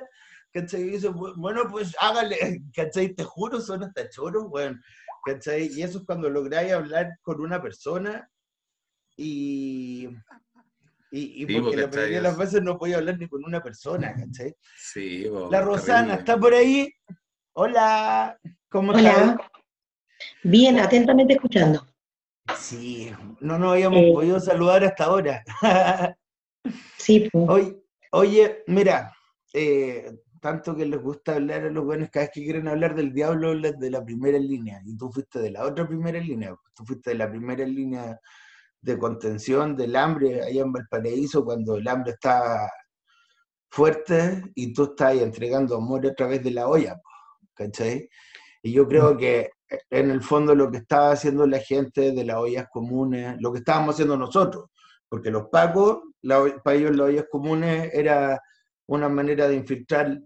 ¿cachai? 0.53 0.82
Y 0.84 0.89
dice, 0.91 1.10
"Bu- 1.10 1.34
bueno, 1.36 1.64
pues 1.70 1.95
hágale, 1.99 2.38
¿cachai? 2.76 3.14
Te 3.16 3.24
juro, 3.24 3.60
son 3.60 3.84
hasta 3.84 4.08
choros, 4.10 4.45
weón, 4.49 4.80
¿cachai? 5.26 5.68
Y 5.74 5.82
eso 5.82 5.99
es 5.99 6.06
cuando 6.06 6.30
lográis 6.30 6.72
hablar 6.74 7.10
con 7.24 7.41
una 7.41 7.62
persona 7.62 8.30
y... 9.18 10.10
Y, 11.12 11.43
y 11.43 11.45
Sí, 11.47 11.53
porque 11.53 11.70
porque 11.70 11.76
la 11.78 11.88
mayoría 11.88 12.18
de 12.18 12.22
las 12.24 12.38
veces 12.38 12.62
no 12.62 12.78
podía 12.78 12.97
hablar 12.97 13.18
ni 13.18 13.28
con 13.30 13.43
una 13.45 13.62
persona, 13.64 14.14
¿cachai? 14.14 14.53
Sí, 14.78 15.26
po, 15.30 15.49
La 15.49 15.62
Rosana, 15.62 15.99
terrible. 16.18 16.20
¿está 16.20 16.38
por 16.38 16.53
ahí? 16.53 16.91
Hola, 17.53 18.38
¿cómo 18.70 18.91
estás? 18.97 19.38
Bien, 20.44 20.80
atentamente 20.80 21.34
escuchando. 21.34 21.86
Sí, 22.58 23.12
no 23.40 23.58
nos 23.58 23.74
habíamos 23.74 24.00
Eh. 24.00 24.12
podido 24.14 24.40
saludar 24.40 24.84
hasta 24.84 25.06
ahora. 25.06 25.44
Sí, 26.98 27.30
pues. 27.32 27.48
Oye, 27.48 27.78
oye, 28.12 28.64
mira, 28.66 29.14
eh, 29.54 30.12
tanto 30.42 30.76
que 30.76 30.86
les 30.86 31.00
gusta 31.00 31.36
hablar 31.36 31.66
a 31.66 31.70
los 31.70 31.86
buenos, 31.86 32.10
cada 32.10 32.26
vez 32.26 32.32
que 32.34 32.44
quieren 32.44 32.68
hablar 32.68 32.96
del 32.96 33.14
diablo, 33.14 33.50
hablan 33.50 33.78
de 33.78 33.92
la 33.92 34.04
primera 34.04 34.40
línea, 34.40 34.82
y 34.84 34.98
tú 34.98 35.12
fuiste 35.12 35.40
de 35.40 35.52
la 35.52 35.64
otra 35.64 35.88
primera 35.88 36.20
línea, 36.20 36.56
tú 36.76 36.84
fuiste 36.84 37.12
de 37.12 37.18
la 37.18 37.30
primera 37.30 37.64
línea 37.66 38.20
de 38.82 38.98
contención 38.98 39.76
del 39.76 39.96
hambre 39.96 40.42
allá 40.42 40.62
en 40.64 40.72
Valparaíso, 40.72 41.46
cuando 41.46 41.76
el 41.76 41.88
hambre 41.88 42.14
está 42.14 42.68
fuerte 43.70 44.42
y 44.56 44.74
tú 44.74 44.86
estás 44.86 45.10
ahí 45.10 45.20
entregando 45.20 45.76
amor 45.76 46.06
a 46.08 46.14
través 46.16 46.44
de 46.44 46.52
la 46.52 46.68
olla, 46.68 47.00
¿cachai? 47.54 48.10
Y 48.64 48.72
yo 48.72 48.88
creo 48.88 49.16
que 49.18 49.52
en 49.90 50.12
el 50.12 50.22
fondo 50.22 50.56
lo 50.56 50.72
que 50.72 50.78
estaba 50.80 51.12
haciendo 51.12 51.46
la 51.48 51.60
gente 51.60 52.12
de 52.12 52.24
las 52.26 52.38
ollas 52.38 52.68
comunes, 52.72 53.36
lo 53.40 53.52
que 53.52 53.60
estábamos 53.60 53.96
haciendo 53.96 54.18
nosotros, 54.18 54.66
porque 55.10 55.32
los 55.32 55.50
pacos, 55.50 56.00
la 56.22 56.44
para 56.64 56.78
ellos 56.78 56.96
las 56.96 57.08
ollas 57.08 57.26
comunes 57.30 57.90
era 57.94 58.40
una 58.88 59.10
manera 59.10 59.48
de 59.48 59.56
infiltrar 59.56 60.20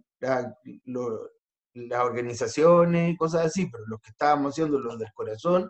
lo- 0.85 1.29
las 1.73 2.01
organizaciones 2.03 3.11
y 3.13 3.17
cosas 3.17 3.45
así, 3.47 3.67
pero 3.67 3.85
los 3.87 3.99
que 4.01 4.09
estábamos 4.11 4.51
haciendo 4.53 4.79
los 4.79 4.97
del 4.99 5.11
corazón, 5.13 5.69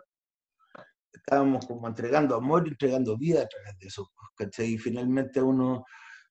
estábamos 1.12 1.66
como 1.66 1.86
entregando 1.88 2.34
amor 2.36 2.66
entregando 2.68 3.16
vida 3.16 3.42
a 3.42 3.48
través 3.48 3.78
de 3.78 3.86
eso, 3.86 4.10
¿cachai? 4.36 4.74
Y 4.74 4.78
finalmente 4.78 5.42
uno 5.42 5.84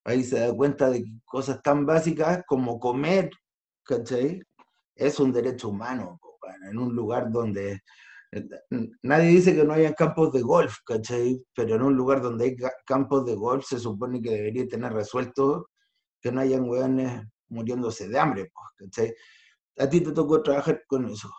ahí 0.04 0.24
se 0.24 0.39
da 0.39 0.54
cuenta 0.54 0.89
de 0.89 1.04
cosas 1.26 1.62
tan 1.62 1.86
básicas 1.86 2.43
como 2.47 2.80
comer, 2.80 3.30
¿cachai? 3.84 4.41
Es 4.95 5.20
un 5.20 5.32
derecho 5.32 5.70
humano, 5.70 6.20
en 6.70 6.78
un 6.78 6.95
lugar 6.95 7.32
donde 7.32 7.82
eh, 8.32 8.47
nadie 9.04 9.30
dice 9.30 9.56
que 9.56 9.64
no 9.64 9.74
hayan 9.74 9.93
campos 9.93 10.32
de 10.32 10.41
golf, 10.41 10.78
¿cachai? 10.86 11.43
Pero 11.56 11.76
en 11.76 11.82
un 11.82 11.95
lugar 11.95 12.22
donde 12.22 12.45
hay 12.45 12.56
ca- 12.56 12.74
campos 12.86 13.26
de 13.26 13.36
golf 13.36 13.66
se 13.66 13.80
supone 13.80 14.22
que 14.22 14.30
debería 14.32 14.68
tener 14.68 14.93
resuelto 14.93 15.70
que 16.22 16.32
no 16.32 16.41
hayan 16.41 16.70
weones 16.70 17.24
muriéndose 17.47 18.08
de 18.08 18.20
hambre, 18.20 18.45
po, 18.54 18.62
¿cachai? 18.78 19.14
A 19.78 19.89
ti 19.89 20.02
te 20.02 20.12
tocó 20.12 20.41
trabajar 20.43 20.84
con 20.88 21.06
eso. 21.10 21.30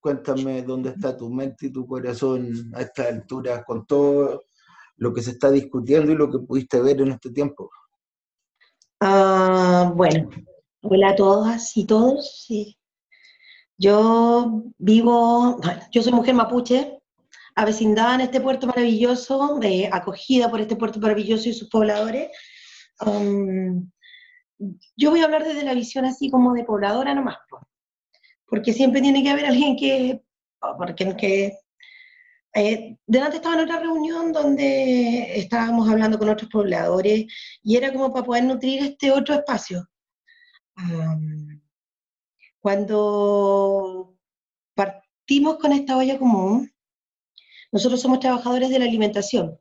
Cuéntame 0.00 0.62
dónde 0.62 0.90
está 0.90 1.16
tu 1.16 1.30
mente 1.30 1.66
y 1.66 1.72
tu 1.72 1.86
corazón 1.86 2.70
a 2.74 2.82
esta 2.82 3.08
altura 3.08 3.62
con 3.64 3.86
todo 3.86 4.42
lo 4.96 5.12
que 5.12 5.22
se 5.22 5.32
está 5.32 5.50
discutiendo 5.50 6.12
y 6.12 6.16
lo 6.16 6.30
que 6.30 6.38
pudiste 6.40 6.80
ver 6.80 7.00
en 7.00 7.12
este 7.12 7.30
tiempo. 7.30 7.70
Ah, 9.00 9.92
bueno, 9.94 10.30
hola 10.82 11.10
a 11.10 11.16
todas 11.16 11.76
y 11.76 11.86
todos. 11.86 12.44
sí. 12.46 12.76
Yo 13.76 14.62
vivo, 14.78 15.60
yo 15.90 16.02
soy 16.02 16.12
mujer 16.12 16.34
mapuche, 16.34 16.98
avecindada 17.56 18.14
en 18.16 18.20
este 18.22 18.40
puerto 18.40 18.66
maravilloso, 18.66 19.60
acogida 19.92 20.50
por 20.50 20.60
este 20.60 20.76
puerto 20.76 21.00
maravilloso 21.00 21.48
y 21.48 21.54
sus 21.54 21.68
pobladores. 21.68 22.30
Um, 23.04 23.90
yo 24.96 25.10
voy 25.10 25.20
a 25.20 25.24
hablar 25.24 25.44
desde 25.44 25.64
la 25.64 25.74
visión 25.74 26.04
así 26.04 26.30
como 26.30 26.54
de 26.54 26.64
pobladora 26.64 27.14
nomás, 27.14 27.36
po, 27.48 27.60
porque 28.46 28.72
siempre 28.72 29.00
tiene 29.00 29.22
que 29.22 29.30
haber 29.30 29.46
alguien 29.46 29.76
que, 29.76 30.22
o 30.60 30.76
porque 30.76 31.16
que 31.16 31.58
eh, 32.54 32.96
delante 33.06 33.36
estaba 33.38 33.56
en 33.56 33.62
otra 33.62 33.80
reunión 33.80 34.32
donde 34.32 35.36
estábamos 35.38 35.88
hablando 35.88 36.18
con 36.18 36.28
otros 36.28 36.48
pobladores 36.48 37.26
y 37.62 37.76
era 37.76 37.92
como 37.92 38.12
para 38.12 38.24
poder 38.24 38.44
nutrir 38.44 38.84
este 38.84 39.10
otro 39.10 39.34
espacio. 39.34 39.88
Am, 40.76 41.63
cuando 42.64 44.16
partimos 44.74 45.58
con 45.58 45.72
esta 45.72 45.98
olla 45.98 46.18
común, 46.18 46.72
nosotros 47.70 48.00
somos 48.00 48.20
trabajadores 48.20 48.70
de 48.70 48.78
la 48.78 48.86
alimentación 48.86 49.60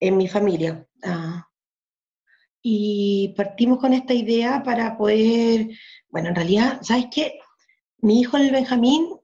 en 0.00 0.16
mi 0.16 0.26
familia. 0.26 0.84
ah, 1.04 1.48
y 2.60 3.34
partimos 3.36 3.78
con 3.78 3.92
esta 3.92 4.14
idea 4.14 4.64
para 4.64 4.98
poder, 4.98 5.68
bueno, 6.08 6.30
en 6.30 6.34
realidad, 6.34 6.80
¿sabes 6.82 7.06
qué? 7.08 7.38
Mi 7.98 8.22
hijo, 8.22 8.36
el 8.36 8.50
Benjamín, 8.50 9.14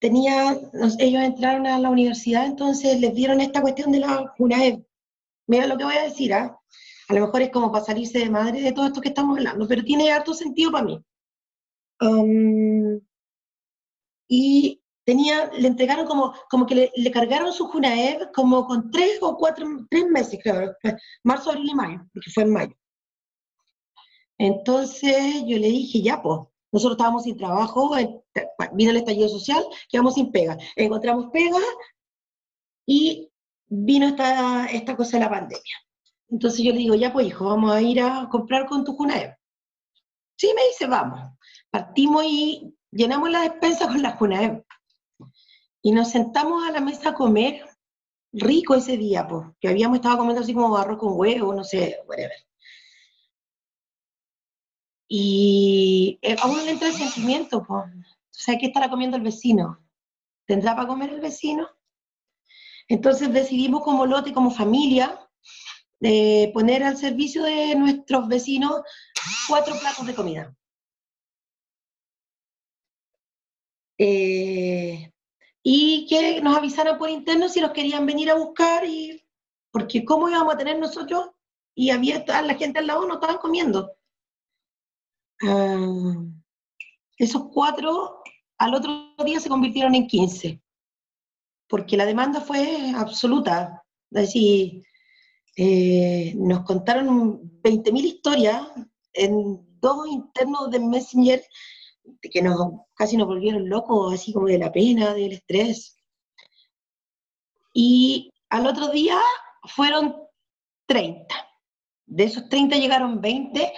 tenía, 0.00 0.58
ellos 0.98 1.22
entraron 1.22 1.68
a 1.68 1.78
la 1.78 1.88
universidad, 1.88 2.46
entonces 2.46 2.98
les 2.98 3.14
dieron 3.14 3.40
esta 3.40 3.62
cuestión 3.62 3.92
de 3.92 4.00
la 4.00 4.34
UNAEB. 4.38 4.84
Mira 5.46 5.68
lo 5.68 5.78
que 5.78 5.84
voy 5.84 5.94
a 5.94 6.02
decir, 6.02 6.34
¿ah? 6.34 6.58
A 7.06 7.14
lo 7.14 7.20
mejor 7.20 7.42
es 7.42 7.50
como 7.50 7.70
para 7.70 7.84
salirse 7.84 8.18
de 8.18 8.28
madre 8.28 8.60
de 8.60 8.72
todo 8.72 8.86
esto 8.86 9.00
que 9.00 9.10
estamos 9.10 9.38
hablando, 9.38 9.68
pero 9.68 9.84
tiene 9.84 10.10
harto 10.10 10.34
sentido 10.34 10.72
para 10.72 10.84
mí. 10.84 11.00
Um, 12.00 13.00
y 14.28 14.80
tenía, 15.04 15.50
le 15.52 15.68
entregaron 15.68 16.06
como, 16.06 16.34
como 16.48 16.66
que 16.66 16.74
le, 16.74 16.92
le 16.94 17.10
cargaron 17.10 17.52
su 17.52 17.66
Junaev 17.66 18.30
como 18.32 18.64
con 18.66 18.90
tres 18.90 19.18
o 19.20 19.36
cuatro, 19.36 19.66
tres 19.90 20.06
meses, 20.06 20.38
creo, 20.42 20.74
fue 20.80 20.96
marzo, 21.24 21.50
abril 21.50 21.70
y 21.70 21.74
mayo, 21.74 22.00
porque 22.12 22.30
fue 22.30 22.44
en 22.44 22.52
mayo. 22.52 22.74
Entonces 24.38 25.42
yo 25.46 25.58
le 25.58 25.68
dije, 25.68 26.00
ya, 26.00 26.22
pues, 26.22 26.40
nosotros 26.72 26.96
estábamos 26.96 27.24
sin 27.24 27.36
trabajo, 27.36 27.96
eh, 27.98 28.22
vino 28.72 28.90
el 28.90 28.96
estallido 28.96 29.28
social, 29.28 29.62
quedamos 29.88 30.14
sin 30.14 30.30
pega. 30.30 30.56
Encontramos 30.76 31.26
pega 31.32 31.58
y 32.86 33.30
vino 33.66 34.06
esta, 34.06 34.66
esta 34.66 34.96
cosa 34.96 35.18
de 35.18 35.24
la 35.24 35.30
pandemia. 35.30 35.76
Entonces 36.28 36.64
yo 36.64 36.72
le 36.72 36.78
digo, 36.78 36.94
ya, 36.94 37.12
pues, 37.12 37.26
hijo, 37.26 37.44
vamos 37.46 37.72
a 37.72 37.82
ir 37.82 38.00
a 38.00 38.28
comprar 38.30 38.66
con 38.66 38.84
tu 38.84 38.94
Junaev. 38.94 39.36
Sí, 40.36 40.52
me 40.54 40.66
dice, 40.68 40.86
vamos. 40.86 41.20
Partimos 41.70 42.24
y 42.24 42.74
llenamos 42.90 43.30
la 43.30 43.42
despensa 43.42 43.86
con 43.86 44.02
la 44.02 44.12
Junaev. 44.12 44.64
Y 45.82 45.92
nos 45.92 46.10
sentamos 46.10 46.66
a 46.68 46.72
la 46.72 46.80
mesa 46.80 47.10
a 47.10 47.14
comer 47.14 47.64
rico 48.32 48.74
ese 48.74 48.96
día, 48.96 49.26
pues, 49.26 49.46
que 49.60 49.68
habíamos 49.68 49.96
estado 49.96 50.18
comiendo 50.18 50.42
así 50.42 50.54
como 50.54 50.76
arroz 50.76 50.98
con 50.98 51.18
huevo, 51.18 51.54
no 51.54 51.64
sé, 51.64 52.00
whatever. 52.06 52.32
Y 55.08 56.18
eh, 56.22 56.36
a 56.40 56.46
uno 56.46 56.62
le 56.62 56.70
entra 56.70 56.88
el 56.88 56.94
sentimiento, 56.94 57.64
pues, 57.64 57.84
sea, 58.40 58.58
¿qué 58.58 58.66
estará 58.66 58.88
comiendo 58.88 59.16
el 59.16 59.22
vecino? 59.22 59.78
¿Tendrá 60.46 60.74
para 60.74 60.88
comer 60.88 61.10
el 61.10 61.20
vecino? 61.20 61.68
Entonces 62.88 63.32
decidimos 63.32 63.82
como 63.82 64.06
lote, 64.06 64.32
como 64.32 64.50
familia, 64.50 65.28
eh, 66.00 66.50
poner 66.54 66.82
al 66.82 66.96
servicio 66.96 67.42
de 67.44 67.74
nuestros 67.76 68.26
vecinos 68.28 68.80
cuatro 69.46 69.78
platos 69.78 70.06
de 70.06 70.14
comida. 70.14 70.56
Eh, 74.02 75.12
y 75.62 76.06
que 76.08 76.40
nos 76.40 76.56
avisaran 76.56 76.96
por 76.96 77.10
interno 77.10 77.50
si 77.50 77.60
los 77.60 77.72
querían 77.72 78.06
venir 78.06 78.30
a 78.30 78.34
buscar, 78.34 78.82
y, 78.86 79.22
porque 79.70 80.06
cómo 80.06 80.30
íbamos 80.30 80.54
a 80.54 80.56
tener 80.56 80.78
nosotros, 80.78 81.32
y 81.74 81.90
había 81.90 82.24
la 82.26 82.54
gente 82.54 82.78
al 82.78 82.86
lado, 82.86 83.06
no 83.06 83.14
estaban 83.14 83.36
comiendo. 83.36 83.92
Ah, 85.42 86.14
esos 87.18 87.48
cuatro 87.52 88.22
al 88.56 88.74
otro 88.74 89.14
día 89.22 89.38
se 89.38 89.50
convirtieron 89.50 89.94
en 89.94 90.06
15, 90.06 90.62
porque 91.68 91.98
la 91.98 92.06
demanda 92.06 92.40
fue 92.40 92.92
absoluta. 92.96 93.82
Es 94.12 94.22
decir, 94.22 94.82
eh, 95.56 96.32
nos 96.36 96.64
contaron 96.64 97.60
20.000 97.62 98.02
historias 98.02 98.66
en 99.12 99.60
dos 99.78 100.08
internos 100.08 100.70
de 100.70 100.80
Messenger 100.80 101.42
que 102.20 102.42
nos, 102.42 102.58
casi 102.94 103.16
nos 103.16 103.26
volvieron 103.26 103.68
locos, 103.68 104.14
así 104.14 104.32
como 104.32 104.46
de 104.46 104.58
la 104.58 104.72
pena, 104.72 105.14
del 105.14 105.32
estrés. 105.32 105.96
Y 107.72 108.30
al 108.48 108.66
otro 108.66 108.88
día 108.88 109.18
fueron 109.64 110.16
30. 110.86 111.34
De 112.06 112.24
esos 112.24 112.48
30 112.48 112.76
llegaron 112.76 113.20
20 113.20 113.72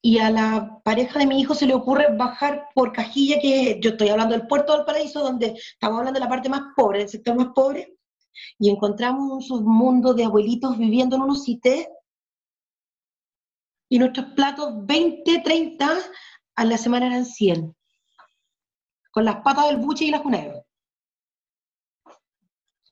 y 0.00 0.18
a 0.18 0.30
la 0.30 0.80
pareja 0.84 1.18
de 1.18 1.26
mi 1.26 1.40
hijo 1.40 1.54
se 1.54 1.66
le 1.66 1.74
ocurre 1.74 2.14
bajar 2.16 2.68
por 2.74 2.92
Cajilla, 2.92 3.40
que 3.40 3.80
yo 3.80 3.90
estoy 3.90 4.08
hablando 4.08 4.36
del 4.36 4.46
puerto 4.46 4.76
del 4.76 4.84
paraíso, 4.84 5.20
donde 5.20 5.54
estamos 5.56 5.98
hablando 5.98 6.18
de 6.18 6.24
la 6.24 6.30
parte 6.30 6.48
más 6.48 6.62
pobre, 6.76 7.00
del 7.00 7.08
sector 7.08 7.34
más 7.34 7.48
pobre, 7.54 7.96
y 8.58 8.70
encontramos 8.70 9.32
un 9.32 9.42
submundo 9.42 10.14
de 10.14 10.24
abuelitos 10.24 10.78
viviendo 10.78 11.16
en 11.16 11.22
unos 11.22 11.44
cités, 11.44 11.88
y 13.90 13.98
nuestros 13.98 14.26
platos 14.36 14.86
20, 14.86 15.40
30, 15.40 15.88
a 16.58 16.64
la 16.64 16.76
semana 16.76 17.06
eran 17.06 17.24
100, 17.24 17.74
con 19.12 19.24
las 19.24 19.36
patas 19.42 19.66
del 19.68 19.76
buche 19.76 20.04
y 20.06 20.10
las 20.10 20.22
cuneras. 20.22 20.64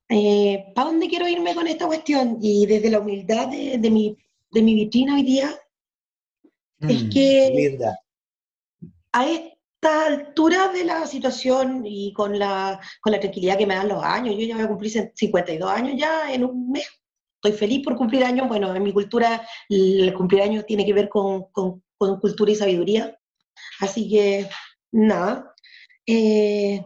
Eh, 0.09 0.67
¿Para 0.75 0.91
dónde 0.91 1.09
quiero 1.09 1.27
irme 1.29 1.55
con 1.55 1.67
esta 1.67 1.87
cuestión? 1.87 2.39
Y 2.41 2.65
desde 2.67 2.91
la 2.91 3.01
humildad 3.01 3.49
de, 3.49 3.79
de 3.79 3.91
mi, 3.91 4.17
de 4.53 4.63
mi 4.63 4.75
vitrina 4.75 5.15
hoy 5.15 5.23
día, 5.23 5.51
es 6.81 7.05
Mm, 7.05 7.11
que 7.11 7.51
linda. 7.55 7.99
a 9.13 9.27
esta 9.29 10.07
altura 10.07 10.69
de 10.69 10.85
la 10.85 11.07
situación 11.07 11.83
y 11.87 12.13
con 12.13 12.39
la, 12.39 12.79
con 13.01 13.13
la 13.13 13.19
tranquilidad 13.21 13.57
que 13.59 13.67
me 13.67 13.75
dan 13.75 13.89
los 13.89 14.03
años, 14.05 14.35
yo 14.37 14.43
ya 14.47 14.55
voy 14.57 14.65
a 14.65 14.69
cumplir 14.69 14.93
52 15.15 15.71
años 15.71 15.95
ya 15.99 16.33
en 16.33 16.45
un 16.45 16.71
mes. 16.71 16.87
Estoy 17.43 17.59
feliz 17.59 17.83
por 17.85 17.97
cumplir 17.97 18.25
años. 18.25 18.47
Bueno, 18.47 18.75
en 18.77 18.83
mi 18.83 18.93
cultura 18.93 19.47
el 19.69 20.13
cumplir 20.15 20.43
años 20.43 20.67
tiene 20.67 20.85
que 20.85 20.93
ver 20.93 21.09
con, 21.09 21.45
con- 21.51 21.83
con 21.99 22.21
cultura 22.21 22.53
y 22.53 22.57
sabiduría. 22.57 23.16
Así 23.81 24.09
que, 24.09 24.49
nada. 24.93 25.55
Eh, 26.07 26.83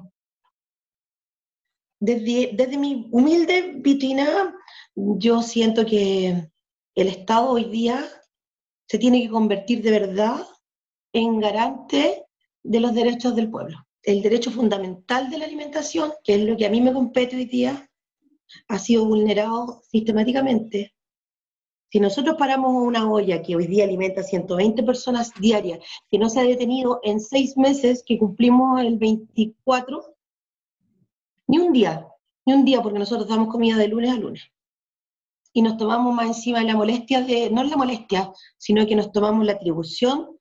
desde, 2.00 2.78
mi 2.78 3.08
humilde 3.12 3.74
vitrina, 3.76 4.54
yo 4.94 5.42
siento 5.42 5.84
que 5.84 6.48
el 6.94 7.08
Estado 7.08 7.50
hoy 7.50 7.64
día 7.64 8.08
se 8.88 8.98
tiene 8.98 9.22
que 9.22 9.28
convertir 9.28 9.82
de 9.82 9.90
verdad 9.90 10.46
en 11.12 11.40
garante 11.40 12.24
de 12.62 12.80
los 12.80 12.94
derechos 12.94 13.36
del 13.36 13.50
pueblo. 13.50 13.76
El 14.02 14.22
derecho 14.22 14.50
fundamental 14.50 15.30
de 15.30 15.38
la 15.38 15.44
alimentación, 15.44 16.12
que 16.24 16.34
es 16.34 16.40
lo 16.40 16.56
que 16.56 16.66
a 16.66 16.70
mí 16.70 16.80
me 16.80 16.92
compete 16.92 17.36
hoy 17.36 17.44
día, 17.44 17.88
ha 18.68 18.78
sido 18.78 19.04
vulnerado 19.04 19.82
sistemáticamente. 19.90 20.94
Si 21.90 21.98
nosotros 21.98 22.36
paramos 22.38 22.72
una 22.72 23.10
olla 23.10 23.42
que 23.42 23.56
hoy 23.56 23.66
día 23.66 23.82
alimenta 23.82 24.22
120 24.22 24.84
personas 24.84 25.32
diarias, 25.40 25.80
que 26.08 26.18
no 26.18 26.28
se 26.30 26.38
ha 26.38 26.44
detenido 26.44 27.00
en 27.02 27.20
seis 27.20 27.56
meses, 27.56 28.04
que 28.06 28.16
cumplimos 28.16 28.80
el 28.80 28.96
24, 28.96 30.14
Ni 31.48 31.58
un 31.58 31.72
día, 31.72 32.06
ni 32.46 32.52
un 32.52 32.64
día, 32.64 32.80
porque 32.80 33.00
nosotros 33.00 33.28
damos 33.28 33.48
comida 33.48 33.76
de 33.76 33.88
lunes 33.88 34.12
a 34.12 34.16
lunes. 34.16 34.42
Y 35.52 35.62
nos 35.62 35.76
tomamos 35.76 36.14
más 36.14 36.26
encima 36.28 36.62
la 36.62 36.76
molestia 36.76 37.22
de, 37.22 37.50
no 37.50 37.64
la 37.64 37.76
molestia, 37.76 38.32
sino 38.56 38.86
que 38.86 38.94
nos 38.94 39.10
tomamos 39.10 39.44
la 39.44 39.54
atribución 39.54 40.38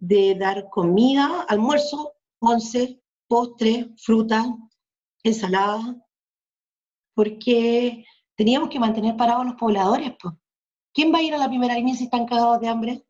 de 0.00 0.34
dar 0.34 0.68
comida, 0.68 1.42
almuerzo, 1.48 2.14
once, 2.40 3.00
postre, 3.28 3.94
fruta, 3.96 4.52
ensalada, 5.22 5.96
porque 7.14 8.04
teníamos 8.34 8.68
que 8.68 8.80
mantener 8.80 9.16
parados 9.16 9.42
a 9.42 9.48
los 9.50 9.54
pobladores. 9.54 10.12
Pues. 10.20 10.34
¿Quién 10.98 11.14
va 11.14 11.18
a 11.18 11.22
ir 11.22 11.32
a 11.32 11.38
la 11.38 11.48
primera 11.48 11.76
línea 11.76 11.94
si 11.94 12.06
están 12.06 12.26
cagados 12.26 12.58
de 12.60 12.66
hambre? 12.66 13.04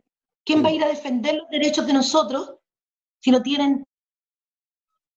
¿Quién 0.44 0.62
va 0.62 0.68
a 0.68 0.72
ir 0.72 0.84
a 0.84 0.88
defender 0.88 1.36
los 1.36 1.48
derechos 1.48 1.86
de 1.86 1.94
nosotros 1.94 2.56
si 3.18 3.30
no 3.30 3.42
tienen... 3.42 3.82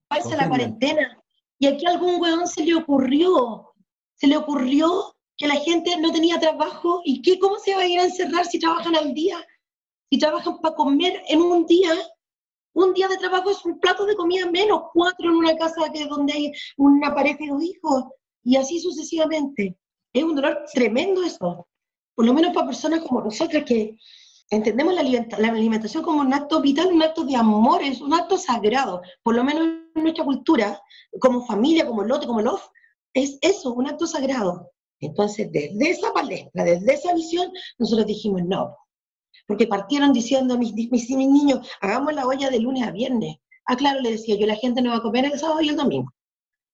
Parece 0.08 0.38
la 0.38 0.48
cuarentena. 0.48 1.22
Y 1.60 1.68
aquí 1.68 1.86
a 1.86 1.90
algún 1.90 2.22
weón 2.22 2.48
se 2.48 2.64
le 2.64 2.76
ocurrió, 2.76 3.74
se 4.16 4.28
le 4.28 4.38
ocurrió 4.38 5.14
que 5.36 5.50
la 5.50 5.58
gente 5.58 5.98
no 5.98 6.14
tenía 6.14 6.40
trabajo 6.40 7.02
y 7.04 7.22
que 7.22 7.40
cómo 7.40 7.60
se 7.60 7.76
va 7.76 7.82
a 7.82 7.88
ir 7.88 8.00
a 8.00 8.06
encerrar 8.06 8.46
si 8.46 8.58
trabajan 8.58 8.96
al 8.96 9.14
día, 9.14 9.46
si 10.10 10.18
trabajan 10.18 10.62
para 10.62 10.74
comer 10.74 11.22
en 11.28 11.42
un 11.42 11.66
día. 11.66 11.92
Un 12.74 12.94
día 12.94 13.10
de 13.10 13.18
trabajo 13.18 13.50
es 13.50 13.66
un 13.66 13.82
plato 13.82 14.06
de 14.06 14.16
comida 14.16 14.50
menos, 14.50 14.84
cuatro 14.94 15.30
en 15.30 15.36
una 15.36 15.58
casa 15.58 15.92
que 15.92 16.06
donde 16.06 16.32
hay 16.32 16.52
una 16.78 17.14
pareja 17.14 17.44
y 17.44 17.48
dos 17.48 17.64
hijos, 17.64 18.06
y 18.46 18.56
así 18.56 18.80
sucesivamente. 18.80 19.78
Es 20.14 20.24
un 20.24 20.36
dolor 20.36 20.64
tremendo 20.74 21.22
eso. 21.22 21.68
Por 22.16 22.26
lo 22.26 22.34
menos 22.34 22.53
para 22.53 22.68
personas 22.68 23.01
como 23.01 23.22
nosotras 23.22 23.64
que 23.66 23.97
entendemos 24.49 24.93
la, 24.93 25.01
alimenta- 25.01 25.38
la 25.39 25.49
alimentación 25.49 26.03
como 26.03 26.22
un 26.22 26.34
acto 26.34 26.62
vital, 26.62 26.88
un 26.88 27.01
acto 27.01 27.24
de 27.24 27.36
amor, 27.36 27.82
es 27.84 28.01
un 28.01 28.14
acto 28.14 28.38
sagrado. 28.38 29.01
Por 29.24 29.36
lo 29.36 29.43
menos 29.43 29.64
en 29.95 30.03
nuestra 30.03 30.26
cultura, 30.26 30.82
como 31.20 31.45
familia, 31.45 31.88
como 31.88 32.03
lote, 32.03 32.28
como 32.28 32.41
love, 32.41 32.62
es 33.14 33.38
eso, 33.41 33.74
un 33.74 33.88
acto 33.88 34.05
sagrado. 34.07 34.72
Entonces, 34.99 35.51
desde 35.51 35.89
esa 35.89 36.14
palestra, 36.14 36.64
desde 36.64 36.93
esa 36.93 37.14
visión, 37.14 37.51
nosotros 37.80 38.05
dijimos 38.07 38.41
no. 38.45 38.76
Porque 39.47 39.68
partieron 39.68 40.14
diciendo 40.14 40.57
mis, 40.57 40.74
mis, 40.74 40.91
mis 40.91 41.09
niños, 41.09 41.68
hagamos 41.82 42.14
la 42.14 42.28
olla 42.28 42.49
de 42.49 42.59
lunes 42.59 42.84
a 42.88 42.91
viernes. 42.91 43.38
Ah, 43.66 43.76
claro, 43.76 43.99
le 44.01 44.12
decía 44.12 44.36
yo, 44.38 44.45
la 44.45 44.55
gente 44.55 44.82
no 44.82 44.91
va 44.91 44.97
a 44.97 45.01
comer 45.01 45.26
el 45.26 45.39
sábado 45.39 45.62
y 45.62 45.70
el 45.70 45.76
domingo. 45.76 46.12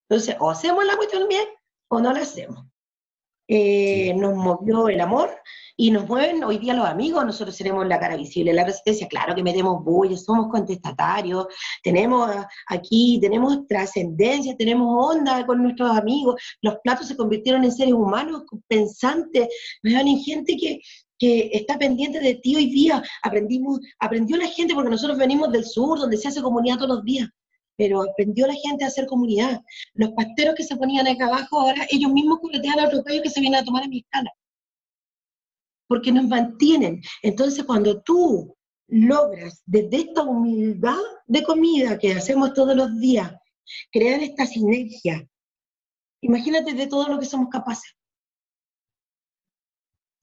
Entonces, 0.09 0.35
o 0.39 0.49
hacemos 0.49 0.85
la 0.85 0.95
cuestión 0.97 1.27
bien 1.27 1.45
o 1.89 1.99
no 1.99 2.11
la 2.11 2.21
hacemos. 2.21 2.65
Eh, 3.47 4.13
Nos 4.15 4.35
movió 4.35 4.89
el 4.89 4.99
amor 4.99 5.29
y 5.79 5.91
nos 5.91 6.07
mueven 6.07 6.43
hoy 6.43 6.57
día 6.57 6.73
los 6.73 6.87
amigos, 6.87 7.23
nosotros 7.23 7.55
seremos 7.55 7.87
la 7.87 7.99
cara 7.99 8.17
visible 8.17 8.51
la 8.51 8.65
resistencia, 8.65 9.07
claro 9.07 9.35
que 9.35 9.43
metemos 9.43 9.83
bulla, 9.83 10.17
somos 10.17 10.47
contestatarios, 10.49 11.45
tenemos 11.83 12.31
aquí, 12.67 13.19
tenemos 13.21 13.67
trascendencia, 13.67 14.57
tenemos 14.57 14.87
onda 15.11 15.45
con 15.45 15.61
nuestros 15.61 15.95
amigos, 15.95 16.41
los 16.61 16.77
platos 16.83 17.07
se 17.07 17.15
convirtieron 17.15 17.63
en 17.63 17.71
seres 17.71 17.93
humanos 17.93 18.43
pensantes, 18.67 19.47
vean, 19.83 20.07
en 20.07 20.19
gente 20.19 20.57
que, 20.57 20.81
que 21.19 21.51
está 21.53 21.77
pendiente 21.77 22.19
de 22.19 22.35
ti 22.35 22.55
hoy 22.55 22.71
día, 22.71 23.03
aprendimos, 23.21 23.79
aprendió 23.99 24.35
la 24.37 24.47
gente 24.47 24.73
porque 24.73 24.89
nosotros 24.89 25.17
venimos 25.19 25.51
del 25.51 25.63
sur, 25.63 25.99
donde 25.99 26.17
se 26.17 26.27
hace 26.27 26.41
comunidad 26.41 26.77
todos 26.77 26.95
los 26.95 27.05
días, 27.05 27.29
pero 27.77 28.01
aprendió 28.01 28.47
la 28.47 28.55
gente 28.55 28.83
a 28.83 28.87
hacer 28.87 29.05
comunidad. 29.05 29.61
Los 29.93 30.11
pasteros 30.11 30.55
que 30.55 30.63
se 30.63 30.75
ponían 30.75 31.07
acá 31.07 31.27
abajo, 31.27 31.61
ahora 31.61 31.85
ellos 31.89 32.11
mismos 32.11 32.39
corretean 32.39 32.79
a 32.79 32.87
otros 32.87 33.03
gallos 33.03 33.23
que 33.23 33.29
se 33.29 33.39
vienen 33.39 33.61
a 33.61 33.65
tomar 33.65 33.83
a 33.83 33.87
mi 33.87 33.99
escala 33.99 34.31
porque 35.87 36.11
nos 36.11 36.27
mantienen. 36.27 37.01
Entonces, 37.23 37.63
cuando 37.65 38.01
tú 38.01 38.55
logras 38.87 39.61
desde 39.65 39.97
esta 39.97 40.23
humildad 40.23 40.99
de 41.25 41.43
comida 41.43 41.97
que 41.97 42.13
hacemos 42.13 42.53
todos 42.53 42.75
los 42.75 42.97
días, 42.99 43.33
crear 43.91 44.21
esta 44.21 44.45
sinergia, 44.45 45.27
imagínate 46.21 46.73
de 46.73 46.87
todo 46.87 47.07
lo 47.07 47.19
que 47.19 47.25
somos 47.25 47.49
capaces. 47.49 47.93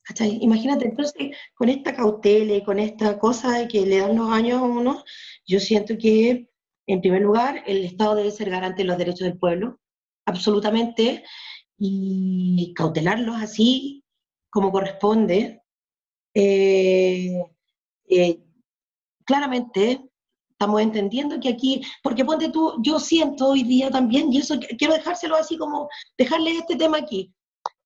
¿Cachai? 0.02 0.38
Imagínate, 0.42 0.86
entonces, 0.86 1.34
con 1.55 1.70
esta 1.70 1.94
cautela 1.94 2.55
y 2.55 2.62
con 2.62 2.78
esta 2.78 3.18
cosa 3.18 3.59
de 3.59 3.68
que 3.68 3.86
le 3.86 3.98
dan 3.98 4.16
los 4.16 4.30
años 4.30 4.61
a 4.61 4.64
uno, 4.64 5.02
yo 5.46 5.61
siento 5.61 5.96
que, 5.96 6.50
en 6.87 7.01
primer 7.01 7.22
lugar, 7.22 7.62
el 7.66 7.85
Estado 7.85 8.14
debe 8.16 8.30
ser 8.30 8.51
garante 8.51 8.82
de 8.82 8.89
los 8.89 8.99
derechos 8.99 9.20
del 9.26 9.39
pueblo, 9.39 9.80
absolutamente, 10.26 11.24
y 11.78 12.72
cautelarlos 12.74 13.37
así 13.37 14.05
como 14.51 14.70
corresponde. 14.70 15.62
Eh, 16.35 17.43
eh, 18.09 18.41
claramente 19.24 20.05
estamos 20.51 20.80
entendiendo 20.80 21.41
que 21.41 21.49
aquí, 21.49 21.82
porque 22.03 22.24
ponte 22.24 22.51
tú, 22.51 22.74
yo 22.82 22.99
siento 23.01 23.49
hoy 23.49 23.62
día 23.64 23.91
también, 23.91 24.32
y 24.32 24.39
eso 24.39 24.55
qu- 24.55 24.76
quiero 24.78 24.95
dejárselo 24.95 25.37
así 25.37 25.57
como, 25.57 25.89
dejarle 26.16 26.53
este 26.59 26.76
tema 26.76 26.99
aquí, 26.99 27.32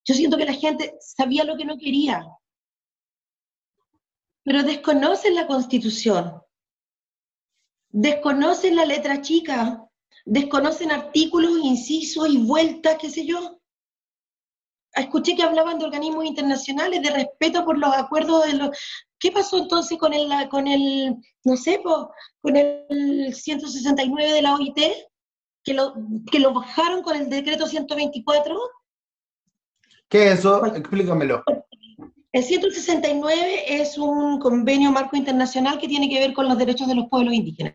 yo 0.05 0.14
siento 0.14 0.36
que 0.36 0.44
la 0.44 0.55
gente 0.55 0.94
sabía 1.01 1.44
lo 1.44 1.57
que 1.57 1.64
no 1.64 1.76
quería, 1.78 2.26
pero 4.44 4.62
desconocen 4.62 5.34
la 5.34 5.46
constitución, 5.46 6.40
desconocen 7.91 8.76
la 8.76 8.84
letra 8.84 9.20
chica, 9.20 9.84
desconocen 10.24 10.91
artículos, 10.91 11.59
incisos 11.62 12.28
y 12.28 12.39
vueltas, 12.39 12.97
qué 13.01 13.11
sé 13.11 13.26
yo. 13.26 13.61
Escuché 14.95 15.36
que 15.36 15.43
hablaban 15.43 15.78
de 15.78 15.84
organismos 15.84 16.24
internacionales, 16.24 17.03
de 17.03 17.11
respeto 17.11 17.64
por 17.64 17.78
los 17.78 17.93
acuerdos 17.95 18.47
de 18.47 18.55
los... 18.55 18.70
¿Qué 19.18 19.32
pasó 19.32 19.59
entonces 19.59 19.99
con 19.99 20.12
el, 20.12 20.49
con 20.49 20.66
el 20.66 21.16
no 21.45 21.57
sé, 21.57 21.80
po, 21.82 22.12
con 22.41 22.57
el 22.57 23.34
169 23.34 24.32
de 24.32 24.43
la 24.43 24.55
OIT? 24.55 24.78
Que 25.64 25.74
lo, 25.74 25.95
que 26.30 26.39
lo 26.39 26.55
bajaron 26.55 27.03
con 27.03 27.16
el 27.16 27.28
decreto 27.28 27.66
124. 27.66 28.59
¿Qué 30.09 30.28
es 30.28 30.39
eso? 30.39 30.64
Explícamelo. 30.66 31.43
El 32.32 32.44
169 32.44 33.80
es 33.80 33.96
un 33.96 34.38
convenio 34.38 34.92
marco 34.92 35.16
internacional 35.16 35.78
que 35.78 35.88
tiene 35.88 36.08
que 36.08 36.18
ver 36.18 36.34
con 36.34 36.46
los 36.48 36.58
derechos 36.58 36.86
de 36.86 36.94
los 36.94 37.08
pueblos 37.08 37.32
indígenas. 37.32 37.74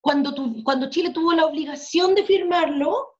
Cuando, 0.00 0.90
Chile 0.90 1.10
tuvo 1.10 1.32
la 1.32 1.46
obligación 1.46 2.14
de 2.14 2.24
firmarlo, 2.24 3.18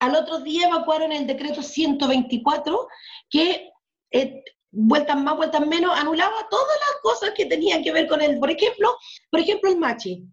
al 0.00 0.16
otro 0.16 0.40
día 0.40 0.68
evacuaron 0.68 1.12
el 1.12 1.26
decreto 1.26 1.62
124 1.62 2.88
que, 3.28 3.70
eh, 4.10 4.42
vueltas 4.70 5.16
más, 5.16 5.36
vueltas 5.36 5.66
menos, 5.66 5.94
anulaba 5.94 6.48
todas 6.50 6.78
las 6.88 7.02
cosas 7.02 7.32
que 7.36 7.46
tenían 7.46 7.82
que 7.82 7.92
ver 7.92 8.08
con 8.08 8.20
el, 8.22 8.38
por 8.38 8.50
ejemplo, 8.50 8.96
por 9.30 9.40
ejemplo 9.40 9.70
el 9.70 9.78
machi, 9.78 10.24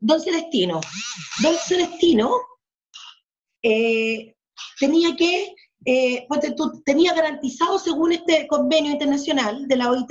Don 0.00 0.20
Celestino. 0.20 0.80
Don 1.42 1.54
Celestino 1.56 2.34
eh, 3.62 4.34
tenía 4.80 5.14
que, 5.16 5.54
eh, 5.84 6.26
tenía 6.84 7.14
garantizado 7.14 7.78
según 7.78 8.12
este 8.12 8.46
convenio 8.46 8.92
internacional 8.92 9.66
de 9.66 9.76
la 9.76 9.90
OIT 9.90 10.10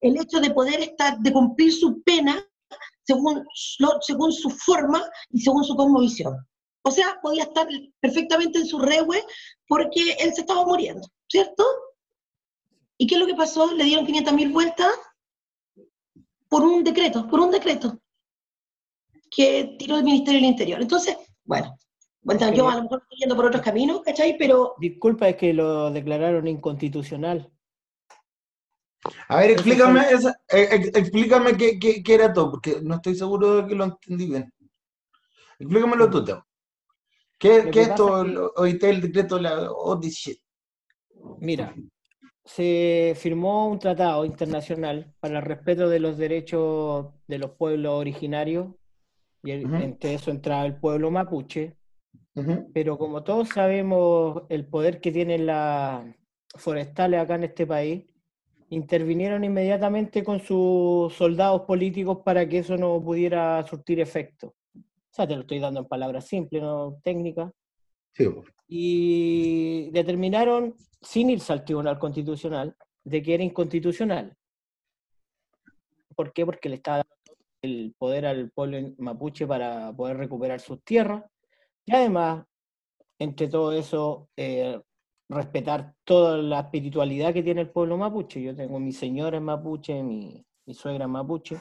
el 0.00 0.20
hecho 0.20 0.40
de 0.40 0.50
poder 0.50 0.80
estar, 0.80 1.18
de 1.18 1.32
cumplir 1.32 1.72
su 1.72 2.02
pena 2.02 2.44
según, 3.02 3.44
según 4.00 4.32
su 4.32 4.50
forma 4.50 5.02
y 5.30 5.40
según 5.40 5.64
su 5.64 5.76
cosmovisión. 5.76 6.36
O 6.82 6.90
sea, 6.90 7.18
podía 7.22 7.44
estar 7.44 7.66
perfectamente 8.00 8.58
en 8.58 8.66
su 8.66 8.78
rehue 8.78 9.24
porque 9.66 10.12
él 10.20 10.32
se 10.34 10.42
estaba 10.42 10.64
muriendo, 10.64 11.08
¿cierto? 11.28 11.64
¿Y 12.98 13.06
qué 13.06 13.14
es 13.14 13.20
lo 13.20 13.26
que 13.26 13.34
pasó? 13.34 13.72
Le 13.72 13.84
dieron 13.84 14.06
500.000 14.06 14.52
vueltas 14.52 14.92
por 16.48 16.62
un 16.62 16.84
decreto, 16.84 17.26
por 17.28 17.40
un 17.40 17.50
decreto 17.50 17.98
que 19.30 19.76
tiró 19.78 19.96
el 19.96 20.04
Ministerio 20.04 20.40
del 20.40 20.50
Interior. 20.50 20.80
Entonces, 20.80 21.16
bueno, 21.44 21.76
bueno, 22.26 22.52
yo 22.52 22.68
a 22.68 22.74
lo 22.76 22.82
mejor 22.82 23.02
estoy 23.02 23.18
yendo 23.18 23.36
por 23.36 23.44
otros 23.46 23.62
caminos, 23.62 24.02
¿cachai? 24.02 24.36
Pero 24.36 24.74
Disculpa, 24.78 25.28
es 25.28 25.36
que 25.36 25.52
lo 25.52 25.90
declararon 25.90 26.48
inconstitucional. 26.48 27.50
A 29.28 29.36
ver, 29.36 29.52
explícame, 29.52 30.00
esa- 30.10 30.36
eh, 30.48 30.68
ex- 30.72 30.88
explícame 30.96 31.56
qué, 31.56 31.78
qué- 31.78 32.02
qué 32.02 32.14
era 32.14 32.32
todo, 32.32 32.50
porque 32.50 32.80
no 32.82 32.96
estoy 32.96 33.14
seguro 33.14 33.62
de 33.62 33.68
que 33.68 33.74
lo 33.76 33.84
entendí 33.84 34.26
bien. 34.26 34.52
Explícamelo 35.58 36.10
tú, 36.10 36.24
Teo. 36.24 36.44
¿Qué, 37.38 37.68
qué 37.70 37.82
es 37.82 37.88
es 37.90 37.94
que- 38.80 38.90
el 38.90 39.00
decreto 39.00 39.36
de 39.36 39.42
la 39.42 39.70
ODC? 39.70 40.36
Mira, 41.38 41.74
se 42.44 43.14
firmó 43.16 43.68
un 43.68 43.78
tratado 43.78 44.24
internacional 44.24 45.14
para 45.20 45.38
el 45.38 45.44
respeto 45.44 45.88
de 45.88 46.00
los 46.00 46.16
derechos 46.18 47.06
de 47.28 47.38
los 47.38 47.52
pueblos 47.52 47.92
originarios, 47.94 48.68
y 49.44 49.50
el- 49.52 49.72
entre 49.74 50.14
eso 50.14 50.30
entraba 50.32 50.66
el 50.66 50.76
pueblo 50.76 51.10
mapuche, 51.10 51.75
Pero 52.74 52.98
como 52.98 53.24
todos 53.24 53.48
sabemos 53.48 54.42
el 54.50 54.66
poder 54.66 55.00
que 55.00 55.10
tienen 55.10 55.46
las 55.46 56.04
forestales 56.54 57.20
acá 57.20 57.36
en 57.36 57.44
este 57.44 57.66
país, 57.66 58.04
intervinieron 58.68 59.42
inmediatamente 59.44 60.22
con 60.22 60.40
sus 60.40 61.14
soldados 61.14 61.62
políticos 61.62 62.18
para 62.24 62.46
que 62.46 62.58
eso 62.58 62.76
no 62.76 63.02
pudiera 63.02 63.62
surtir 63.66 64.00
efecto. 64.00 64.54
O 64.74 64.82
sea, 65.16 65.26
te 65.26 65.34
lo 65.34 65.42
estoy 65.42 65.60
dando 65.60 65.80
en 65.80 65.86
palabras 65.86 66.26
simples, 66.26 66.62
no 66.62 66.98
técnicas. 67.02 67.52
Sí, 68.12 68.26
y 68.68 69.90
determinaron, 69.90 70.74
sin 71.00 71.30
irse 71.30 71.52
al 71.52 71.64
Tribunal 71.64 71.98
Constitucional, 71.98 72.74
de 73.04 73.22
que 73.22 73.34
era 73.34 73.44
inconstitucional. 73.44 74.36
¿Por 76.14 76.32
qué? 76.32 76.44
Porque 76.44 76.68
le 76.68 76.76
estaba 76.76 76.98
dando 76.98 77.38
el 77.62 77.94
poder 77.96 78.26
al 78.26 78.50
pueblo 78.50 78.78
mapuche 78.98 79.46
para 79.46 79.94
poder 79.94 80.16
recuperar 80.16 80.60
sus 80.60 80.82
tierras, 80.82 81.24
Y 81.86 81.94
además, 81.94 82.44
entre 83.18 83.48
todo 83.48 83.72
eso, 83.72 84.28
eh, 84.36 84.80
respetar 85.28 85.94
toda 86.04 86.36
la 86.38 86.60
espiritualidad 86.60 87.32
que 87.32 87.42
tiene 87.42 87.62
el 87.62 87.70
pueblo 87.70 87.96
mapuche. 87.96 88.42
Yo 88.42 88.54
tengo 88.54 88.78
mi 88.80 88.92
señora 88.92 89.36
en 89.36 89.44
mapuche, 89.44 90.02
mi, 90.02 90.44
mi 90.66 90.74
suegra 90.74 91.04
en 91.04 91.12
mapuche, 91.12 91.56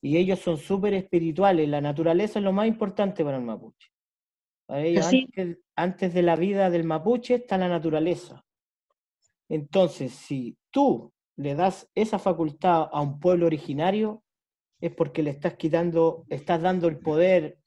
y 0.00 0.16
ellos 0.16 0.40
son 0.40 0.58
súper 0.58 0.94
espirituales. 0.94 1.68
La 1.68 1.80
naturaleza 1.80 2.38
es 2.38 2.44
lo 2.44 2.52
más 2.52 2.66
importante 2.66 3.24
para 3.24 3.38
el 3.38 3.44
mapuche. 3.44 3.88
Para 4.66 4.82
ellos, 4.82 5.06
Así. 5.06 5.22
antes, 5.22 5.58
antes 5.76 6.14
de 6.14 6.22
la 6.22 6.36
vida 6.36 6.68
del 6.70 6.84
mapuche 6.84 7.36
está 7.36 7.56
la 7.58 7.68
naturaleza. 7.68 8.44
Entonces, 9.48 10.12
si 10.12 10.58
tú 10.70 11.12
le 11.36 11.54
das 11.54 11.88
esa 11.94 12.18
facultad 12.18 12.88
a 12.92 13.00
un 13.00 13.18
pueblo 13.18 13.46
originario, 13.46 14.22
es 14.80 14.92
porque 14.94 15.22
le 15.22 15.30
estás 15.30 15.54
quitando, 15.54 16.26
estás 16.28 16.60
dando 16.60 16.88
el 16.88 16.98
poder 16.98 17.57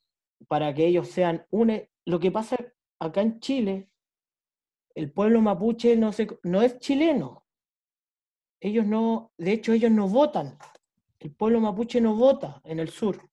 para 0.48 0.74
que 0.74 0.86
ellos 0.86 1.08
sean 1.08 1.46
un... 1.52 1.82
Lo 2.06 2.20
que 2.20 2.32
pasa 2.32 2.58
acá 3.00 3.22
en 3.22 3.40
Chile, 3.40 3.90
el 4.96 5.12
pueblo 5.12 5.42
mapuche 5.42 5.96
no, 5.96 6.12
se, 6.12 6.28
no 6.44 6.62
es 6.62 6.80
chileno. 6.80 7.46
Ellos 8.60 8.86
no, 8.86 9.32
de 9.38 9.54
hecho, 9.54 9.74
ellos 9.74 9.92
no 9.92 10.08
votan. 10.08 10.58
El 11.20 11.34
pueblo 11.34 11.60
mapuche 11.60 12.02
no 12.02 12.16
vota 12.16 12.62
en 12.64 12.80
el 12.80 12.90
sur. 12.90 13.30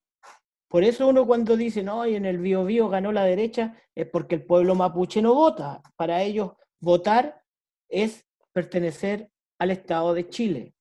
Por 0.69 0.85
eso 0.85 1.09
uno 1.09 1.27
cuando 1.27 1.57
dice, 1.57 1.83
no, 1.83 2.07
y 2.07 2.15
en 2.15 2.27
el 2.27 2.39
Biobío 2.39 2.89
ganó 2.89 3.11
la 3.13 3.25
derecha, 3.25 3.75
es 3.95 4.07
porque 4.07 4.37
el 4.37 4.45
pueblo 4.45 4.75
mapuche 4.75 5.23
no 5.23 5.35
vota. 5.35 5.83
Para 5.97 6.23
ellos, 6.23 6.53
votar 6.81 7.43
es 7.89 8.27
pertenecer 8.53 9.31
al 9.59 9.71
Estado 9.71 10.13
de 10.13 10.29
Chile. 10.29 10.75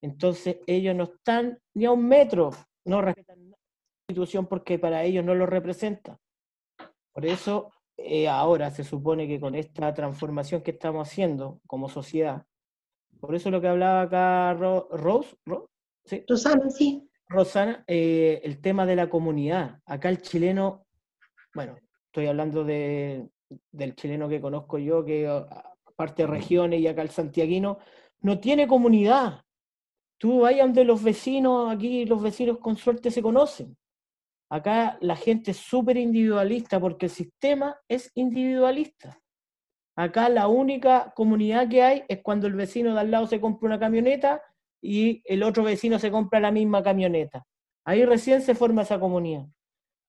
Entonces, 0.00 0.58
ellos 0.66 0.94
no 0.94 1.04
están 1.04 1.58
ni 1.74 1.84
a 1.84 1.92
un 1.92 2.06
metro, 2.06 2.50
no 2.84 3.02
respetan 3.02 3.52
porque 4.46 4.78
para 4.78 5.04
ellos 5.04 5.24
no 5.24 5.34
lo 5.34 5.46
representa. 5.46 6.18
Por 7.12 7.26
eso, 7.26 7.70
eh, 7.96 8.28
ahora 8.28 8.70
se 8.70 8.84
supone 8.84 9.28
que 9.28 9.38
con 9.40 9.54
esta 9.54 9.92
transformación 9.92 10.62
que 10.62 10.70
estamos 10.72 11.08
haciendo 11.08 11.60
como 11.66 11.88
sociedad, 11.88 12.44
por 13.20 13.34
eso 13.34 13.50
lo 13.50 13.60
que 13.60 13.68
hablaba 13.68 14.02
acá 14.02 14.54
Ro- 14.54 14.88
Rose, 14.90 15.36
Ro- 15.44 15.70
¿sí? 16.04 16.24
Rosana, 16.28 16.70
sí. 16.70 17.08
Rosana, 17.28 17.84
eh, 17.86 18.40
el 18.44 18.60
tema 18.60 18.84
de 18.86 18.96
la 18.96 19.08
comunidad. 19.08 19.80
Acá 19.86 20.08
el 20.08 20.20
chileno, 20.22 20.86
bueno, 21.54 21.76
estoy 22.06 22.26
hablando 22.26 22.64
de, 22.64 23.28
del 23.70 23.94
chileno 23.94 24.28
que 24.28 24.40
conozco 24.40 24.78
yo, 24.78 25.04
que 25.04 25.26
aparte 25.28 26.22
de 26.22 26.28
regiones 26.28 26.80
y 26.80 26.86
acá 26.88 27.02
el 27.02 27.10
santiaguino, 27.10 27.78
no 28.20 28.38
tiene 28.40 28.66
comunidad. 28.66 29.42
Tú 30.18 30.40
vayas 30.40 30.66
donde 30.66 30.84
los 30.84 31.02
vecinos, 31.02 31.72
aquí 31.72 32.04
los 32.06 32.22
vecinos 32.22 32.58
con 32.58 32.76
suerte 32.76 33.10
se 33.10 33.22
conocen. 33.22 33.76
Acá 34.52 34.98
la 35.00 35.16
gente 35.16 35.52
es 35.52 35.56
súper 35.56 35.96
individualista 35.96 36.78
porque 36.78 37.06
el 37.06 37.10
sistema 37.10 37.74
es 37.88 38.12
individualista. 38.14 39.18
Acá 39.96 40.28
la 40.28 40.46
única 40.46 41.14
comunidad 41.16 41.70
que 41.70 41.82
hay 41.82 42.02
es 42.06 42.20
cuando 42.22 42.48
el 42.48 42.52
vecino 42.52 42.92
de 42.92 43.00
al 43.00 43.10
lado 43.10 43.26
se 43.26 43.40
compra 43.40 43.68
una 43.68 43.80
camioneta 43.80 44.42
y 44.82 45.22
el 45.24 45.42
otro 45.42 45.64
vecino 45.64 45.98
se 45.98 46.10
compra 46.10 46.38
la 46.38 46.50
misma 46.50 46.82
camioneta. 46.82 47.46
Ahí 47.86 48.04
recién 48.04 48.42
se 48.42 48.54
forma 48.54 48.82
esa 48.82 49.00
comunidad. 49.00 49.46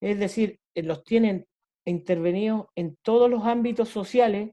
Es 0.02 0.20
decir, 0.20 0.60
eh, 0.76 0.84
los 0.84 1.06
tienen 1.06 1.48
intervenidos 1.86 2.66
en 2.76 2.98
todos 3.02 3.30
los 3.30 3.46
ámbitos 3.46 3.88
sociales 3.88 4.52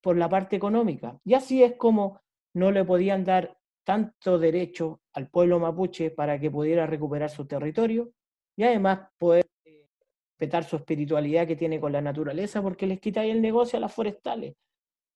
por 0.00 0.16
la 0.16 0.30
parte 0.30 0.56
económica. 0.56 1.20
Y 1.24 1.34
así 1.34 1.62
es 1.62 1.74
como 1.76 2.22
no 2.54 2.70
le 2.70 2.86
podían 2.86 3.22
dar 3.24 3.58
tanto 3.84 4.38
derecho 4.38 5.02
al 5.12 5.28
pueblo 5.28 5.58
mapuche 5.58 6.10
para 6.10 6.40
que 6.40 6.50
pudiera 6.50 6.86
recuperar 6.86 7.28
su 7.28 7.46
territorio 7.46 8.15
y 8.56 8.64
además 8.64 9.08
poder 9.18 9.46
eh, 9.64 9.86
respetar 10.30 10.64
su 10.64 10.76
espiritualidad 10.76 11.46
que 11.46 11.56
tiene 11.56 11.78
con 11.80 11.92
la 11.92 12.00
naturaleza, 12.00 12.62
porque 12.62 12.86
les 12.86 13.00
quitáis 13.00 13.32
el 13.32 13.42
negocio 13.42 13.76
a 13.76 13.80
las 13.80 13.92
forestales, 13.94 14.54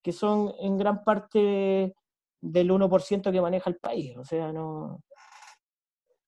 que 0.03 0.13
son 0.13 0.53
en 0.61 0.77
gran 0.79 1.03
parte 1.05 1.95
del 2.41 2.71
1% 2.71 3.33
que 3.33 3.41
maneja 3.41 3.71
el 3.71 3.77
país. 3.77 4.17
O 4.17 4.25
sea, 4.25 4.53
no. 4.53 5.03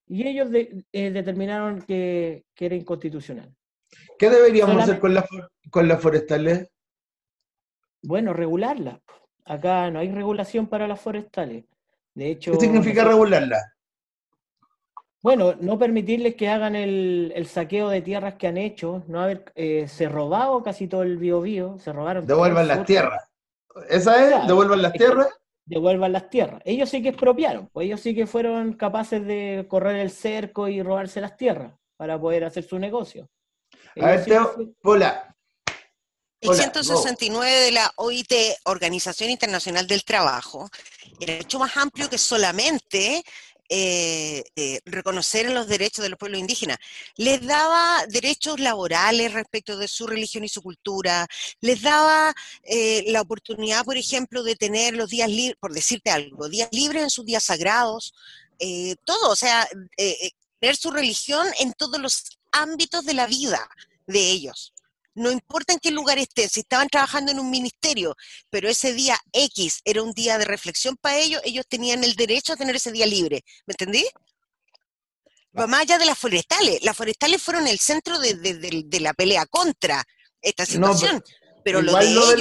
Y 0.07 0.27
ellos 0.27 0.51
de- 0.51 0.85
eh, 0.93 1.11
determinaron 1.11 1.81
que, 1.83 2.45
que 2.55 2.67
era 2.67 2.75
inconstitucional. 2.75 3.55
¿Qué 4.19 4.29
deberíamos 4.31 4.73
Solamente- 4.73 4.91
hacer 4.93 5.01
con 5.01 5.15
las 5.15 5.29
for- 5.29 5.53
con 5.71 5.89
las 5.89 6.01
forestales? 6.03 6.69
Bueno, 8.03 8.33
regularlas. 8.33 9.01
Acá 9.45 9.91
no 9.91 9.99
hay 10.01 10.11
regulación 10.11 10.67
para 10.67 10.87
las 10.89 11.01
forestales. 11.01 11.65
De 12.15 12.31
hecho, 12.31 12.53
¿Qué 12.53 12.59
significa 12.61 13.05
regularlas? 13.05 13.63
Bueno, 15.23 15.55
no 15.61 15.79
permitirles 15.79 16.35
que 16.35 16.49
hagan 16.49 16.75
el, 16.75 17.33
el 17.37 17.47
saqueo 17.47 17.89
de 17.89 18.03
tierras 18.03 18.35
que 18.35 18.49
han 18.49 18.57
hecho, 18.59 19.05
no 19.07 19.21
haber 19.21 19.53
eh, 19.55 19.87
se 19.89 20.09
robado 20.09 20.63
casi 20.65 20.89
todo 20.89 21.03
el 21.05 21.17
biobío, 21.17 21.79
se 21.79 21.93
robaron 21.93 22.27
Devuelvan 22.27 22.67
las 22.67 22.85
tierras. 22.85 23.23
¿Esa 23.89 24.21
es? 24.23 24.29
Claro, 24.31 24.47
¿Devuelvan 24.49 24.83
las 24.83 24.93
es 24.95 24.99
que- 25.01 25.05
tierras? 25.07 25.29
devuelvan 25.65 26.13
las 26.13 26.29
tierras. 26.29 26.61
Ellos 26.65 26.91
sí 26.91 27.01
que 27.03 27.11
expropiaron, 27.11 27.69
pues 27.69 27.87
ellos 27.87 28.01
sí 28.01 28.17
que 28.17 28.27
fueron 28.27 28.73
capaces 28.73 29.25
de 29.25 29.65
correr 29.69 29.97
el 29.97 30.11
cerco 30.11 30.67
y 30.67 30.83
robarse 30.83 31.21
las 31.21 31.37
tierras 31.37 31.73
para 31.97 32.21
poder 32.21 32.43
hacer 32.45 32.65
su 32.65 32.81
negocio. 32.81 33.29
A 34.01 34.07
ver, 34.07 34.19
sí 34.19 34.25
que 34.25 34.31
Teo, 34.33 34.53
fue- 34.55 34.67
Pola. 34.83 35.29
El 36.41 36.51
Hola, 36.51 36.59
169 36.59 37.49
de 37.61 37.71
la 37.71 37.93
OIT, 37.95 38.33
Organización 38.65 39.31
Internacional 39.31 39.87
del 39.87 40.03
Trabajo, 40.05 40.69
era 41.21 41.37
mucho 41.37 41.61
más 41.61 41.77
amplio 41.77 42.11
que 42.11 42.19
solamente 42.19 43.23
eh, 43.69 44.45
eh, 44.57 44.81
reconocer 44.85 45.51
los 45.51 45.67
derechos 45.67 46.03
de 46.03 46.11
los 46.11 46.19
pueblos 46.19 46.41
indígenas. 46.41 46.79
Les 47.17 47.45
daba 47.45 48.05
derechos 48.09 48.61
laborales 48.61 49.33
respecto 49.33 49.77
de 49.77 49.89
su 49.89 50.07
religión 50.07 50.45
y 50.45 50.49
su 50.49 50.63
cultura, 50.63 51.27
les 51.61 51.83
daba 51.83 52.35
eh, 52.65 53.05
la 53.09 53.21
oportunidad, 53.21 53.85
por 53.85 53.97
ejemplo, 53.97 54.43
de 54.43 54.57
tener 54.57 54.95
los 54.95 55.11
días 55.11 55.31
libres, 55.31 55.57
por 55.61 55.73
decirte 55.73 56.11
algo, 56.11 56.49
días 56.49 56.69
libres 56.73 57.03
en 57.03 57.11
sus 57.11 57.25
días 57.25 57.45
sagrados, 57.45 58.15
eh, 58.59 58.97
todo, 59.05 59.31
o 59.31 59.37
sea, 59.37 59.65
eh, 59.97 60.17
eh, 60.23 60.31
tener 60.61 60.77
su 60.77 60.91
religión 60.93 61.47
en 61.59 61.73
todos 61.73 62.01
los 62.01 62.39
ámbitos 62.53 63.05
de 63.05 63.15
la 63.15 63.27
vida 63.27 63.69
de 64.07 64.31
ellos 64.31 64.73
no 65.15 65.31
importa 65.31 65.73
en 65.73 65.79
qué 65.79 65.91
lugar 65.91 66.19
estén, 66.19 66.49
si 66.49 66.61
estaban 66.61 66.89
trabajando 66.89 67.33
en 67.33 67.39
un 67.41 67.51
ministerio, 67.51 68.15
pero 68.51 68.69
ese 68.69 68.93
día 68.95 69.17
X 69.33 69.81
era 69.85 70.03
un 70.03 70.13
día 70.13 70.39
de 70.39 70.45
reflexión 70.45 70.97
para 71.01 71.19
ellos, 71.19 71.41
ellos 71.45 71.67
tenían 71.69 72.03
el 72.05 72.15
derecho 72.15 72.53
a 72.53 72.57
tener 72.57 72.77
ese 72.77 72.93
día 72.93 73.07
libre. 73.07 73.43
¿Me 73.67 73.73
entendí? 73.73 74.05
Va 75.59 75.67
más 75.67 75.83
allá 75.83 75.99
de 75.99 76.07
las 76.07 76.19
forestales. 76.19 76.83
Las 76.83 76.97
forestales 76.97 77.43
fueron 77.43 77.67
el 77.67 77.79
centro 77.79 78.19
de, 78.19 78.35
de- 78.35 78.55
de- 78.55 78.85
de 78.87 79.01
la 79.01 79.13
pelea 79.13 79.45
contra 79.47 80.03
esta 80.41 80.63
No, 80.79 80.95
situación. 80.95 81.23
pero 81.63 81.83
lo 81.83 81.93
de 81.95 82.11
lo 82.15 82.27
de 82.29 82.35
ellos, 82.37 82.41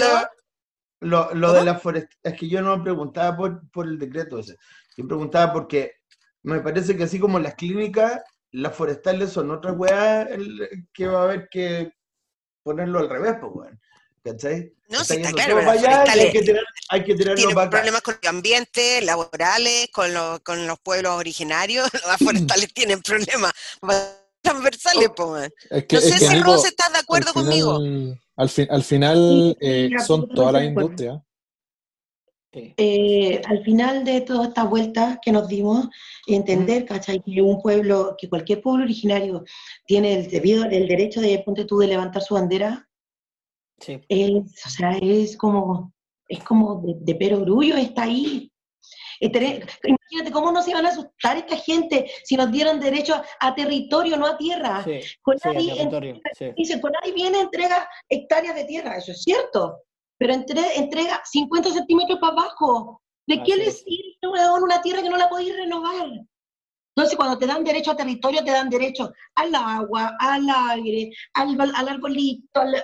la, 1.01 1.29
lo, 1.33 1.51
de 1.53 1.63
la 1.65 1.77
forest- 1.79 2.13
es 2.23 2.33
que 2.39 2.47
yo 2.47 2.61
no 2.61 2.77
me 2.77 2.83
preguntaba 2.83 3.35
por, 3.35 3.69
por 3.69 3.85
el 3.87 3.99
decreto 3.99 4.39
ese. 4.39 4.55
Yo 4.95 5.05
preguntaba 5.07 5.51
porque 5.51 5.93
me 6.43 6.61
parece 6.61 6.95
que 6.95 7.03
así 7.03 7.19
como 7.19 7.37
las 7.37 7.55
clínicas, 7.55 8.21
las 8.51 8.75
forestales 8.75 9.31
son 9.31 9.51
otras 9.51 9.75
weas 9.77 10.27
que 10.93 11.07
va 11.07 11.21
a 11.21 11.23
haber 11.23 11.49
que 11.49 11.91
ponerlo 12.63 12.99
al 12.99 13.09
revés, 13.09 13.35
pues 13.39 13.51
weón. 13.53 13.79
¿Cachai? 14.23 14.71
no, 14.89 15.03
sí 15.03 15.15
está 15.15 15.31
claro, 15.31 15.57
allá 15.67 16.03
hay 16.07 16.31
que, 16.31 16.41
tirar, 16.43 16.63
hay 16.89 17.03
que 17.03 17.15
tirarlo 17.15 17.37
tienen 17.37 17.55
para 17.55 17.65
acá. 17.65 17.77
problemas 17.77 18.01
con 18.03 18.15
el 18.21 18.27
ambiente, 18.29 19.01
laborales, 19.01 19.87
con, 19.91 20.13
los 20.13 20.41
con 20.41 20.67
los 20.67 20.79
pueblos 20.79 21.13
originarios, 21.13 21.89
las 22.07 22.17
forestales 22.19 22.71
tienen 22.71 23.01
problemas 23.01 23.51
transversales, 24.43 25.09
man. 25.17 25.49
Es 25.71 25.85
que, 25.85 25.95
No 25.95 26.01
es 26.01 26.09
sé 26.13 26.19
que, 26.19 26.25
si 26.27 26.39
Rose 26.39 26.67
está 26.67 26.89
de 26.89 26.95
al 26.97 27.01
acuerdo 27.01 27.33
conmigo. 27.33 27.79
al, 28.35 28.49
fin- 28.49 28.67
al 28.69 28.83
final 28.83 29.57
Sí, 29.59 29.67
eh, 29.67 29.89
son 30.05 30.29
todas 30.29 30.53
las 30.53 30.63
industrias. 30.65 31.17
Sí. 32.53 32.73
Eh, 32.77 33.41
al 33.45 33.63
final 33.63 34.03
de 34.03 34.21
toda 34.21 34.47
esta 34.47 34.63
vuelta 34.63 35.19
que 35.23 35.31
nos 35.31 35.47
dimos, 35.47 35.87
entender, 36.27 36.85
¿cachai? 36.85 37.21
Que 37.21 37.41
un 37.41 37.61
pueblo, 37.61 38.15
que 38.17 38.29
cualquier 38.29 38.61
pueblo 38.61 38.83
originario 38.83 39.43
tiene 39.85 40.13
el 40.15 40.29
debido, 40.29 40.65
el 40.65 40.87
derecho 40.87 41.21
de, 41.21 41.39
ponte 41.39 41.65
tú, 41.65 41.79
de 41.79 41.87
levantar 41.87 42.21
su 42.21 42.33
bandera, 42.35 42.87
Sí. 43.79 43.99
es, 44.09 44.65
o 44.65 44.69
sea, 44.69 44.91
es 45.01 45.35
como, 45.35 45.91
es 46.27 46.43
como 46.43 46.81
de, 46.85 46.93
de 46.99 47.15
perogrullo, 47.15 47.75
está 47.77 48.03
ahí. 48.03 48.51
Imagínate 49.21 50.31
cómo 50.31 50.51
no 50.51 50.61
se 50.61 50.71
iban 50.71 50.85
a 50.85 50.89
asustar 50.89 51.37
esta 51.37 51.55
gente 51.55 52.09
si 52.23 52.35
nos 52.35 52.51
dieron 52.51 52.79
derecho 52.79 53.15
a, 53.15 53.23
a 53.39 53.55
territorio, 53.55 54.17
no 54.17 54.25
a 54.25 54.37
tierra. 54.37 54.83
Sí, 54.83 54.99
Con 55.21 55.37
nadie-. 55.43 56.21
Dice, 56.55 56.81
Conadi 56.81 57.11
viene, 57.11 57.41
entrega 57.41 57.87
hectáreas 58.09 58.55
de 58.55 58.65
tierra, 58.65 58.97
eso 58.97 59.11
es 59.11 59.21
cierto, 59.21 59.83
pero 60.21 60.35
entre- 60.35 60.77
entrega 60.77 61.19
50 61.25 61.71
centímetros 61.71 62.19
para 62.19 62.33
abajo. 62.33 63.01
¿De 63.25 63.41
qué 63.41 63.53
Así 63.53 63.61
le 63.61 63.67
es. 63.69 63.77
sirve 63.79 64.61
una 64.61 64.79
tierra 64.79 65.01
que 65.01 65.09
no 65.09 65.17
la 65.17 65.27
podéis 65.27 65.55
renovar? 65.57 66.11
Entonces, 66.95 67.17
cuando 67.17 67.39
te 67.39 67.47
dan 67.47 67.63
derecho 67.63 67.89
a 67.89 67.95
territorio, 67.95 68.43
te 68.43 68.51
dan 68.51 68.69
derecho 68.69 69.11
al 69.33 69.55
agua, 69.55 70.15
al 70.19 70.45
aire, 70.69 71.09
al, 71.33 71.59
al 71.59 71.89
arbolito, 71.89 72.61
al, 72.61 72.83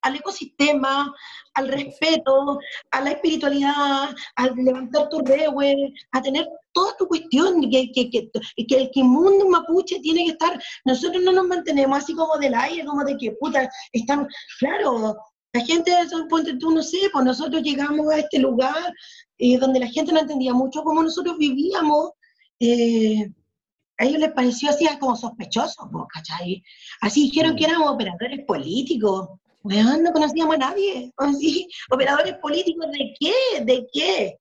al 0.00 0.16
ecosistema, 0.16 1.14
al 1.52 1.68
respeto, 1.68 2.58
a 2.92 3.00
la 3.02 3.10
espiritualidad, 3.10 4.08
al 4.36 4.54
levantar 4.54 5.10
tu 5.10 5.20
rewe, 5.20 5.92
a 6.12 6.22
tener 6.22 6.48
toda 6.72 6.96
tu 6.96 7.06
cuestión, 7.08 7.60
que, 7.70 7.92
que, 7.92 8.08
que, 8.08 8.30
que 8.66 8.74
el 8.74 8.90
que 8.90 9.04
mundo 9.04 9.50
mapuche 9.50 10.00
tiene 10.00 10.24
que 10.24 10.30
estar, 10.30 10.58
nosotros 10.86 11.22
no 11.22 11.32
nos 11.32 11.46
mantenemos 11.46 11.98
así 11.98 12.14
como 12.14 12.38
del 12.38 12.54
aire, 12.54 12.86
como 12.86 13.04
de 13.04 13.18
que 13.18 13.32
puta, 13.32 13.68
estamos, 13.92 14.28
claro, 14.58 15.14
la 15.52 15.60
gente, 15.64 15.92
ponte 16.28 16.56
tú, 16.58 16.70
no 16.70 16.82
sé, 16.82 16.98
pues 17.12 17.24
nosotros 17.24 17.62
llegamos 17.62 18.10
a 18.12 18.18
este 18.18 18.38
lugar 18.38 18.92
eh, 19.38 19.58
donde 19.58 19.80
la 19.80 19.86
gente 19.86 20.12
no 20.12 20.20
entendía 20.20 20.52
mucho 20.52 20.82
cómo 20.82 21.02
nosotros 21.02 21.36
vivíamos, 21.38 22.10
eh, 22.60 23.30
a 23.98 24.04
ellos 24.04 24.20
les 24.20 24.32
pareció 24.32 24.70
así 24.70 24.86
como 25.00 25.16
sospechoso, 25.16 25.88
pues, 25.90 26.04
¿cachai? 26.12 26.62
Así 27.00 27.24
dijeron 27.24 27.56
que 27.56 27.64
éramos 27.64 27.90
operadores 27.90 28.44
políticos. 28.46 29.28
No 29.64 30.12
conocíamos 30.12 30.54
a 30.54 30.58
nadie. 30.58 31.12
Así, 31.16 31.68
operadores 31.90 32.34
políticos, 32.38 32.86
¿de 32.92 33.14
qué? 33.18 33.64
¿De 33.64 33.86
qué? 33.92 34.38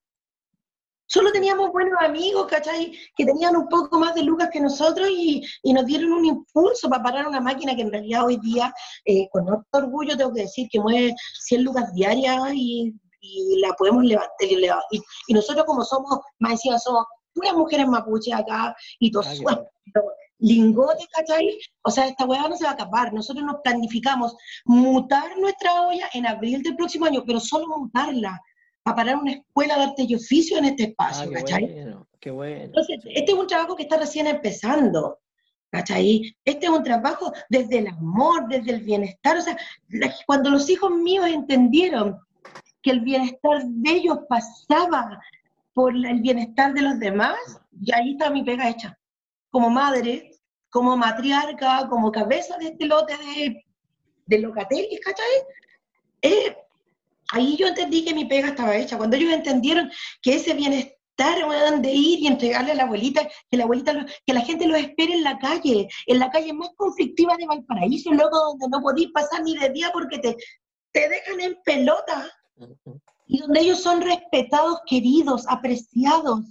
Solo 1.08 1.32
teníamos 1.32 1.72
buenos 1.72 2.00
amigos, 2.02 2.48
¿cachai? 2.48 2.92
Que 3.16 3.26
tenían 3.26 3.56
un 3.56 3.68
poco 3.70 3.98
más 4.00 4.14
de 4.14 4.24
lucas 4.24 4.50
que 4.52 4.60
nosotros 4.60 5.08
y, 5.10 5.42
y 5.64 5.74
nos 5.74 5.86
dieron 5.86 6.12
un 6.12 6.26
impulso 6.26 6.90
para 6.90 7.02
parar 7.04 7.28
una 7.28 7.40
máquina 7.40 7.76
que 7.76 7.82
en 7.84 7.92
realidad 7.92 8.26
hoy 8.26 8.38
día, 8.42 8.74
eh, 9.06 9.28
con 9.32 9.50
harto 9.50 9.66
orgullo, 9.78 10.18
tengo 10.18 10.34
que 10.34 10.42
decir 10.42 10.68
que 10.70 10.80
mueve 10.80 11.16
100 11.46 11.64
lucas 11.64 11.94
diarias 11.94 12.40
y, 12.54 12.94
y 13.22 13.60
la 13.62 13.74
podemos 13.74 14.04
levantar. 14.04 14.32
Y, 14.42 14.56
y- 15.28 15.34
nosotros 15.34 15.66
como 15.66 15.84
somos, 15.84 16.20
más 16.40 16.52
encima 16.54 16.78
somos 16.78 17.06
puras 17.34 17.54
mujeres 17.54 17.88
mapuches 17.88 18.34
acá 18.34 18.76
y 19.00 19.12
todos 19.12 19.28
Ah, 19.96 20.02
lingotes, 20.40 21.08
¿cachai? 21.14 21.58
O 21.84 21.90
sea, 21.90 22.08
esta 22.08 22.26
hueá 22.26 22.48
no 22.48 22.56
se 22.58 22.64
va 22.66 22.72
a 22.72 22.74
acabar. 22.74 23.12
Nosotros 23.14 23.44
nos 23.46 23.62
planificamos 23.64 24.36
mutar 24.66 25.38
nuestra 25.40 25.82
olla 25.88 26.10
en 26.14 26.28
abril 26.28 26.62
del 26.64 26.76
próximo 26.76 27.06
año, 27.06 27.24
pero 27.26 27.40
solo 27.40 27.68
mutarla, 27.78 28.40
para 28.88 28.96
parar 28.96 29.16
una 29.18 29.32
escuela 29.34 29.76
de 29.78 29.84
arte 29.84 30.06
y 30.08 30.16
oficio 30.16 30.58
en 30.58 30.66
este 30.66 30.84
Ah, 30.98 31.10
espacio, 31.10 31.30
qué 31.30 31.36
¿cachai? 31.36 31.66
bueno, 31.74 32.08
qué 32.20 32.32
bueno. 32.32 32.64
Entonces, 32.64 33.00
este 33.06 33.32
es 33.32 33.38
un 33.38 33.48
trabajo 33.48 33.76
que 33.76 33.84
está 33.84 33.98
recién 33.98 34.28
empezando, 34.28 35.20
¿cachai? 35.70 36.36
Este 36.46 36.66
es 36.68 36.72
un 36.72 36.84
trabajo 36.84 37.34
desde 37.50 37.80
el 37.80 37.88
amor, 37.88 38.48
desde 38.48 38.72
el 38.72 38.82
bienestar. 38.82 39.38
O 39.38 39.42
sea, 39.42 39.58
cuando 40.26 40.50
los 40.50 40.70
hijos 40.70 40.92
míos 40.92 41.28
entendieron 41.28 42.18
que 42.82 42.92
el 42.92 43.02
bienestar 43.02 43.64
de 43.66 43.92
ellos 43.92 44.20
pasaba 44.30 45.20
por 45.74 45.94
el 45.94 46.22
bienestar 46.22 46.74
de 46.74 46.82
los 46.82 46.98
demás, 47.00 47.38
y 47.82 47.94
ahí 47.94 48.12
está 48.12 48.30
mi 48.30 48.44
pega 48.44 48.70
hecha. 48.70 48.98
Como 49.50 49.70
madre, 49.70 50.32
como 50.70 50.96
matriarca, 50.96 51.88
como 51.90 52.12
cabeza 52.12 52.58
de 52.58 52.68
este 52.68 52.86
lote 52.86 53.14
de, 53.18 53.66
de 54.26 54.40
locatelis, 54.40 55.00
¿cachai? 55.02 55.26
Eh, 56.22 56.56
ahí 57.34 57.56
yo 57.58 57.68
entendí 57.68 58.04
que 58.06 58.14
mi 58.14 58.26
pega 58.26 58.50
estaba 58.50 58.76
hecha. 58.76 58.98
Cuando 58.98 59.16
ellos 59.16 59.34
entendieron 59.34 59.90
que 60.22 60.36
ese 60.36 60.54
bienestar 60.54 60.94
de 61.82 61.92
ir 61.92 62.20
y 62.20 62.28
entregarle 62.28 62.74
a 62.74 62.76
la 62.76 62.84
abuelita, 62.84 63.28
que 63.50 63.58
la 63.58 63.64
abuelita, 63.64 63.92
lo- 63.94 64.06
que 64.26 64.34
la 64.34 64.42
gente 64.42 64.68
los 64.68 64.78
espere 64.78 65.14
en 65.14 65.24
la 65.24 65.40
calle, 65.40 65.88
en 66.06 66.20
la 66.20 66.30
calle 66.30 66.54
más 66.54 66.70
conflictiva 66.78 67.36
de 67.38 67.48
Valparaíso, 67.48 68.12
loco, 68.12 68.38
donde 68.38 68.68
no 68.70 68.82
podís 68.84 69.10
pasar 69.12 69.42
ni 69.44 69.58
de 69.58 69.70
día 69.72 69.90
porque 69.92 70.20
te, 70.20 70.36
te 70.92 71.10
dejan 71.10 71.40
en 71.42 71.58
pelota 71.66 72.32
y 73.28 73.40
donde 73.40 73.62
ellos 73.62 73.82
son 73.82 74.02
respetados, 74.02 74.80
queridos, 74.86 75.46
apreciados. 75.48 76.42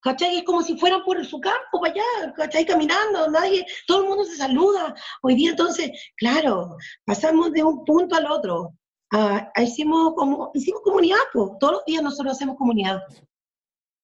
¿Cachai? 0.00 0.36
Es 0.38 0.42
como 0.44 0.60
si 0.62 0.76
fueran 0.76 1.02
por 1.02 1.24
su 1.24 1.40
campo, 1.40 1.80
para 1.80 1.92
allá, 1.94 2.32
¿cachai? 2.36 2.66
Caminando, 2.66 3.30
nadie, 3.30 3.64
todo 3.86 4.02
el 4.02 4.08
mundo 4.08 4.24
se 4.24 4.36
saluda. 4.36 4.94
Hoy 5.22 5.34
día 5.36 5.50
entonces, 5.50 5.90
claro, 6.16 6.76
pasamos 7.06 7.52
de 7.52 7.62
un 7.64 7.84
punto 7.86 8.14
al 8.16 8.30
otro. 8.30 8.74
Ah, 9.16 9.52
hicimos, 9.62 10.14
como, 10.16 10.50
hicimos 10.54 10.80
comunidad, 10.82 11.20
pues. 11.32 11.52
todos 11.60 11.74
los 11.74 11.84
días 11.84 12.02
nosotros 12.02 12.34
hacemos 12.34 12.56
comunidad. 12.56 13.00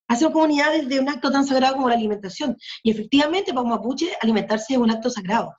Hacemos 0.07 0.33
comunidad 0.33 0.71
desde 0.71 1.01
un 1.01 1.09
acto 1.09 1.33
tan 1.33 1.45
sagrado 1.45 1.75
como 1.75 1.89
la 1.89 1.97
alimentación. 1.97 2.57
Y 2.85 2.93
efectivamente, 2.93 3.53
para 3.53 3.63
un 3.63 3.71
mapuche, 3.71 4.13
alimentarse 4.21 4.75
es 4.75 4.79
un 4.79 4.89
acto 4.89 5.11
sagrado 5.11 5.53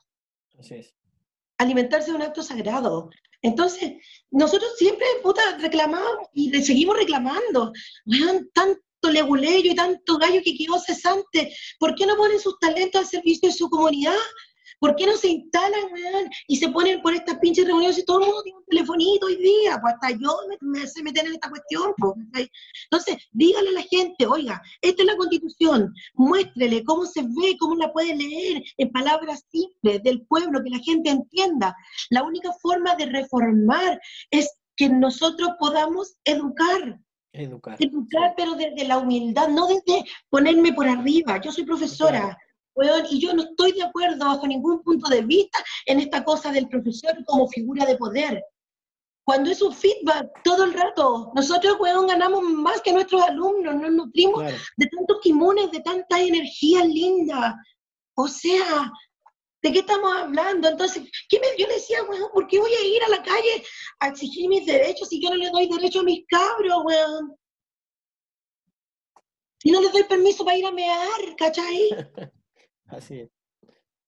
Así 0.58 0.76
es. 0.76 0.94
alimentarse 1.58 2.08
es 2.08 2.16
un 2.16 2.22
acto 2.22 2.42
sagrado. 2.42 3.10
Entonces, 3.42 3.92
nosotros 4.30 4.72
siempre, 4.78 5.06
puta, 5.22 5.42
reclamamos 5.58 6.28
y 6.32 6.50
le 6.50 6.62
seguimos 6.62 6.96
reclamando. 6.96 7.72
Weón, 8.06 8.48
tanto 8.54 8.80
leguleyo 9.10 9.72
y 9.72 9.74
tanto 9.74 10.16
gallo 10.16 10.40
que 10.42 10.56
quedó 10.56 10.78
cesante. 10.78 11.54
¿Por 11.78 11.94
qué 11.94 12.06
no 12.06 12.16
ponen 12.16 12.40
sus 12.40 12.58
talentos 12.58 13.02
al 13.02 13.06
servicio 13.06 13.50
de 13.50 13.54
su 13.54 13.68
comunidad? 13.68 14.16
¿Por 14.82 14.96
qué 14.96 15.06
no 15.06 15.16
se 15.16 15.28
instalan, 15.28 15.84
weón, 15.92 16.28
y 16.48 16.56
se 16.56 16.68
ponen 16.70 17.00
por 17.02 17.14
estas 17.14 17.38
pinches 17.38 17.64
reuniones 17.66 17.98
y 17.98 18.04
todo 18.04 18.18
el 18.18 18.26
mundo 18.26 18.42
tiene 18.42 18.58
un 18.58 18.64
telefonito 18.64 19.26
hoy 19.26 19.36
día? 19.36 19.78
Pues 19.80 19.94
hasta 19.94 20.10
yo 20.10 20.36
me, 20.48 20.80
me 20.80 20.86
sé 20.88 21.04
meter 21.04 21.24
en 21.24 21.34
esta 21.34 21.48
cuestión. 21.48 21.94
pues. 21.96 22.48
Entonces, 22.90 23.16
dígale 23.30 23.68
a 23.68 23.72
la 23.74 23.82
gente, 23.82 24.26
oiga, 24.26 24.60
esta 24.80 25.02
es 25.02 25.06
la 25.06 25.16
constitución, 25.16 25.94
muéstrele 26.14 26.82
cómo 26.82 27.06
se 27.06 27.22
ve, 27.22 27.56
cómo 27.60 27.76
la 27.76 27.92
puede 27.92 28.16
leer 28.16 28.64
en 28.76 28.90
palabras 28.90 29.44
simples 29.52 30.02
del 30.02 30.26
pueblo, 30.26 30.60
que 30.64 30.70
la 30.70 30.80
gente 30.80 31.10
entienda. 31.10 31.76
La 32.10 32.24
única 32.24 32.50
forma 32.60 32.96
de 32.96 33.06
reformar 33.06 34.00
es 34.32 34.50
que 34.74 34.88
nosotros 34.88 35.50
podamos 35.60 36.16
educar, 36.24 36.98
Educar. 37.32 37.76
educar, 37.78 38.34
pero 38.36 38.56
desde 38.56 38.84
la 38.84 38.98
humildad, 38.98 39.46
no 39.46 39.68
desde 39.68 40.04
ponerme 40.28 40.72
por 40.72 40.88
arriba. 40.88 41.40
Yo 41.40 41.52
soy 41.52 41.62
profesora, 41.64 42.36
weón, 42.74 43.06
y 43.10 43.20
yo 43.20 43.32
no 43.34 43.42
estoy 43.42 43.72
de 43.72 43.82
acuerdo 43.82 44.24
bajo 44.24 44.46
ningún 44.46 44.82
punto 44.82 45.08
de 45.08 45.22
vista 45.22 45.58
en 45.86 46.00
esta 46.00 46.24
cosa 46.24 46.50
del 46.52 46.68
profesor 46.68 47.12
como 47.26 47.48
figura 47.48 47.84
de 47.84 47.96
poder. 47.96 48.42
Cuando 49.24 49.50
es 49.50 49.62
un 49.62 49.72
feedback 49.72 50.42
todo 50.42 50.64
el 50.64 50.72
rato, 50.74 51.30
nosotros, 51.34 51.76
weón, 51.78 52.08
ganamos 52.08 52.42
más 52.42 52.80
que 52.80 52.92
nuestros 52.92 53.22
alumnos, 53.22 53.74
nos 53.76 53.92
nutrimos 53.92 54.40
Claro. 54.40 54.56
de 54.76 54.86
tantos 54.86 55.20
kimones, 55.20 55.70
de 55.70 55.80
tanta 55.80 56.20
energía 56.20 56.84
linda. 56.84 57.56
O 58.16 58.26
sea, 58.26 58.90
¿de 59.62 59.72
qué 59.72 59.78
estamos 59.78 60.12
hablando? 60.12 60.68
Entonces, 60.68 61.08
¿qué 61.28 61.38
me, 61.38 61.46
yo 61.56 61.68
le 61.68 61.74
decía, 61.74 62.02
weón, 62.02 62.30
¿por 62.34 62.48
qué 62.48 62.58
voy 62.58 62.72
a 62.72 62.84
ir 62.84 63.02
a 63.04 63.08
la 63.10 63.22
calle 63.22 63.62
a 64.00 64.08
exigir 64.08 64.48
mis 64.48 64.66
derechos 64.66 65.08
si 65.08 65.22
yo 65.22 65.30
no 65.30 65.36
le 65.36 65.50
doy 65.50 65.68
derecho 65.68 66.00
a 66.00 66.04
mis 66.04 66.26
cabros, 66.26 66.82
weón? 66.84 67.36
Si 69.62 69.70
no 69.70 69.80
les 69.80 69.92
doy 69.92 70.02
permiso 70.02 70.44
para 70.44 70.56
ir 70.56 70.66
a 70.66 70.72
mear, 70.72 71.36
¿cachai? 71.38 71.90
Así 72.96 73.20
es. 73.20 73.30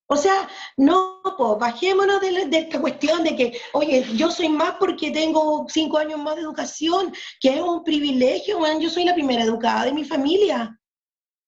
O 0.07 0.17
sea, 0.17 0.49
no, 0.77 1.21
pues 1.39 1.59
bajémonos 1.59 2.21
de, 2.21 2.31
la- 2.33 2.45
de 2.45 2.59
esta 2.59 2.79
cuestión 2.81 3.25
de 3.25 3.35
que, 3.35 3.59
oye, 3.73 4.05
yo 4.15 4.31
soy 4.31 4.51
más 4.51 4.75
porque 4.79 5.11
tengo 5.11 5.65
cinco 5.69 5.97
años 5.99 6.19
más 6.21 6.37
de 6.37 6.43
educación, 6.43 7.13
que 7.41 7.55
es 7.55 7.61
un 7.63 7.83
privilegio, 7.83 8.59
weón. 8.59 8.81
Yo 8.81 8.91
soy 8.91 9.05
la 9.05 9.15
primera 9.15 9.43
educada 9.43 9.87
de 9.87 9.93
mi 9.93 10.05
familia. 10.05 10.79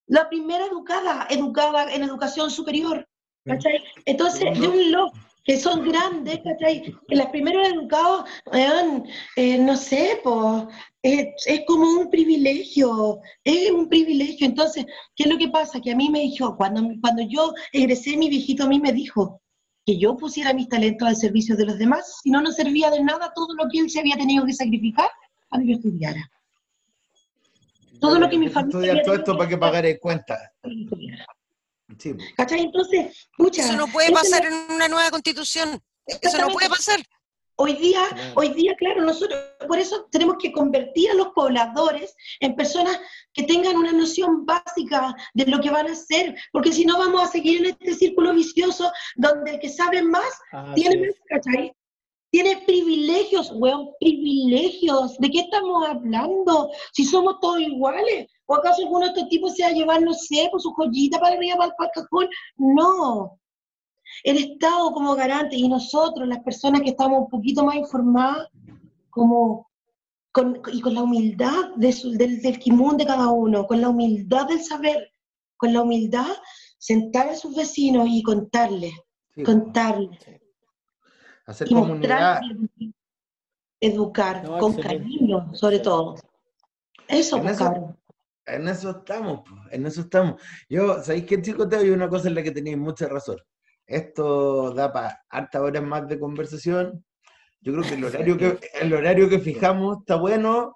La 0.09 0.28
primera 0.28 0.64
educada, 0.66 1.26
educada 1.30 1.93
en 1.93 2.03
educación 2.03 2.51
superior. 2.51 3.07
¿Cachai? 3.45 3.84
Entonces, 4.07 4.59
de 4.59 4.66
un 4.66 4.91
lo 4.91 5.12
que 5.45 5.57
son 5.61 5.87
grandes, 5.89 6.41
¿cachai? 6.43 6.82
Que 7.07 7.14
los 7.14 7.26
primeros 7.26 7.68
educados, 7.68 8.28
eh, 9.37 9.59
no 9.59 9.76
sé, 9.76 10.20
pues, 10.24 10.64
es, 11.07 11.46
es 11.46 11.61
como 11.66 11.84
un 12.00 12.11
privilegio, 12.11 13.20
es 13.44 13.70
un 13.70 13.88
privilegio. 13.88 14.46
Entonces, 14.46 14.84
¿qué 15.14 15.24
es 15.24 15.30
lo 15.30 15.38
que 15.38 15.48
pasa? 15.48 15.80
Que 15.80 15.92
a 15.92 15.96
mí 15.96 16.09
me 16.11 16.20
dijo, 16.20 16.57
cuando, 16.57 16.82
cuando 17.00 17.22
yo 17.28 17.54
egresé, 17.72 18.16
mi 18.16 18.28
viejito 18.28 18.64
a 18.64 18.68
mí 18.68 18.80
me 18.80 18.92
dijo 18.92 19.40
que 19.84 19.98
yo 19.98 20.16
pusiera 20.16 20.52
mis 20.52 20.68
talentos 20.68 21.07
al 21.07 21.14
servicio 21.16 21.57
de 21.57 21.64
los 21.66 21.78
demás, 21.78 22.18
si 22.22 22.30
no, 22.30 22.40
no 22.40 22.50
servía 22.50 22.90
de 22.90 23.02
nada 23.04 23.32
todo 23.34 23.54
lo 23.54 23.68
que 23.70 23.78
él 23.78 23.88
se 23.90 24.00
había 24.00 24.16
tenido 24.16 24.44
que 24.44 24.52
sacrificar 24.52 25.09
para 25.48 25.62
que 25.62 25.68
yo 25.70 25.76
estudiara. 25.76 26.28
Todo 28.00 28.18
lo 28.18 28.28
que 28.28 28.36
mi 28.38 28.48
familia 28.48 28.78
Estudiar 28.78 29.04
todo 29.04 29.14
esto 29.14 29.36
para 29.38 29.48
que 29.48 29.57
pagara 29.57 29.98
cuentas. 30.00 30.40
Sí. 31.98 32.14
¿Cachai? 32.36 32.61
Entonces, 32.62 33.28
pucha. 33.36 33.62
Eso 33.62 33.76
no 33.76 33.86
puede 33.86 34.11
pasar 34.11 34.42
la- 34.42 34.48
en 34.48 34.72
una 34.72 34.88
nueva 34.88 35.11
constitución. 35.11 35.80
Eso 36.04 36.38
no 36.38 36.48
puede 36.48 36.68
pasar. 36.68 37.00
Hoy 37.59 37.72
día, 37.74 38.00
Claro. 38.11 38.32
hoy 38.34 38.48
día, 38.50 38.74
claro, 38.76 39.02
nosotros 39.02 39.40
por 39.66 39.78
eso 39.78 40.07
tenemos 40.11 40.36
que 40.38 40.52
convertir 40.52 41.11
a 41.11 41.14
los 41.14 41.28
pobladores 41.28 42.14
en 42.40 42.54
personas 42.54 43.00
que 43.32 43.44
tengan 43.44 43.76
una 43.76 43.92
noción 43.92 44.44
básica 44.44 45.14
de 45.32 45.46
lo 45.46 45.59
que 45.61 45.70
van 45.70 45.88
a 45.88 45.92
hacer, 45.92 46.36
porque 46.52 46.70
si 46.72 46.84
no 46.84 46.98
vamos 46.98 47.22
a 47.22 47.28
seguir 47.28 47.61
en 47.61 47.66
este 47.66 47.94
círculo 47.94 48.34
vicioso 48.34 48.92
donde 49.16 49.52
el 49.52 49.61
que 49.61 49.70
sabe 49.70 50.02
más 50.02 50.28
tiene 50.74 51.07
más, 51.07 51.16
¿cachai? 51.28 51.72
Tiene 52.30 52.59
privilegios, 52.66 53.50
weón, 53.54 53.88
privilegios. 54.00 55.16
¿De 55.18 55.30
qué 55.30 55.40
estamos 55.40 55.88
hablando? 55.88 56.68
Si 56.92 57.04
somos 57.04 57.40
todos 57.40 57.61
iguales. 57.61 58.26
¿O 58.46 58.54
acaso 58.54 58.82
alguno 58.82 59.07
de 59.07 59.12
estos 59.12 59.28
tipos 59.28 59.54
se 59.54 59.62
va 59.62 59.70
a 59.70 59.72
llevar, 59.72 60.02
no 60.02 60.12
sé, 60.12 60.48
por 60.50 60.61
su 60.61 60.70
joyita 60.72 61.18
para 61.18 61.36
arriba, 61.36 61.57
para 61.57 61.70
el 61.70 61.90
cajón? 61.94 62.28
No. 62.57 63.40
El 64.24 64.36
Estado 64.38 64.90
como 64.92 65.14
garante 65.14 65.56
y 65.56 65.68
nosotros, 65.68 66.26
las 66.28 66.40
personas 66.40 66.82
que 66.82 66.90
estamos 66.90 67.20
un 67.20 67.28
poquito 67.28 67.64
más 67.64 67.76
informadas, 67.76 68.48
como 69.10 69.68
con, 70.32 70.60
y 70.72 70.80
con 70.80 70.94
la 70.94 71.02
humildad 71.02 71.74
de 71.76 71.92
su- 71.92 72.12
del, 72.12 72.40
del 72.42 72.58
kimún 72.58 72.96
de 72.96 73.06
cada 73.06 73.28
uno, 73.30 73.66
con 73.66 73.80
la 73.80 73.88
humildad 73.88 74.46
del 74.48 74.62
saber, 74.62 75.10
con 75.56 75.72
la 75.72 75.82
humildad, 75.82 76.26
sentar 76.78 77.28
a 77.30 77.34
sus 77.36 77.54
vecinos 77.56 78.06
y 78.10 78.22
contarles, 78.22 78.92
Sí, 78.92 79.42
pues. 79.42 79.46
contarles 79.46 80.18
Hacer 81.46 81.70
y 81.70 81.74
comunidad. 81.74 82.40
mostrar, 82.40 82.92
educar 83.80 84.44
No, 84.44 84.58
con 84.58 84.74
cariño, 84.74 85.54
sobre 85.54 85.78
todo. 85.80 86.16
Eso, 87.08 87.36
En 87.36 87.42
pues, 87.44 87.56
eso-. 87.60 87.96
En 88.48 88.68
eso 88.68 88.90
estamos, 88.90 89.40
en 89.72 89.86
eso 89.86 90.02
estamos. 90.02 90.40
Yo, 90.68 91.02
¿sabéis 91.02 91.24
qué, 91.24 91.42
chico? 91.42 91.68
Te 91.68 91.76
doy 91.78 91.90
una 91.90 92.08
cosa 92.08 92.28
en 92.28 92.36
la 92.36 92.42
que 92.44 92.52
tenéis 92.52 92.78
mucha 92.78 93.08
razón. 93.08 93.38
Esto 93.87 94.72
da 94.72 94.93
para 94.93 95.22
hartas 95.28 95.62
horas 95.62 95.82
más 95.82 96.09
de 96.09 96.18
conversación. 96.18 97.05
Yo 97.61 97.72
creo 97.72 97.84
que 97.84 97.95
el 97.95 98.05
horario 98.05 98.37
que, 98.37 98.61
el 98.80 98.93
horario 98.93 99.28
que 99.28 99.39
fijamos 99.39 99.99
está 99.99 100.16
bueno. 100.16 100.74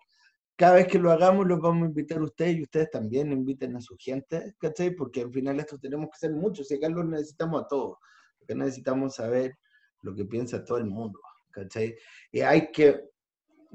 Cada 0.57 0.75
vez 0.75 0.89
que 0.89 0.99
lo 0.99 1.11
hagamos, 1.11 1.47
los 1.47 1.59
vamos 1.59 1.85
a 1.85 1.87
invitar 1.87 2.19
a 2.19 2.25
ustedes 2.25 2.57
y 2.57 2.63
ustedes 2.63 2.91
también 2.91 3.33
inviten 3.33 3.77
a 3.77 3.81
su 3.81 3.97
gente, 3.99 4.55
¿cachai? 4.59 4.91
Porque 4.91 5.23
al 5.23 5.33
final 5.33 5.59
esto 5.59 5.79
tenemos 5.79 6.11
que 6.11 6.19
ser 6.19 6.33
muchos. 6.33 6.69
Si 6.69 6.75
acá 6.75 6.89
lo 6.91 7.03
necesitamos 7.03 7.63
a 7.63 7.67
todos. 7.67 7.97
Acá 8.43 8.55
necesitamos 8.55 9.15
saber 9.15 9.55
lo 10.03 10.15
que 10.15 10.25
piensa 10.27 10.65
todo 10.65 10.79
el 10.79 10.87
mundo, 10.87 11.19
¿cachai? 11.51 11.97
Y 12.31 12.41
hay 12.41 12.71
que 12.71 13.01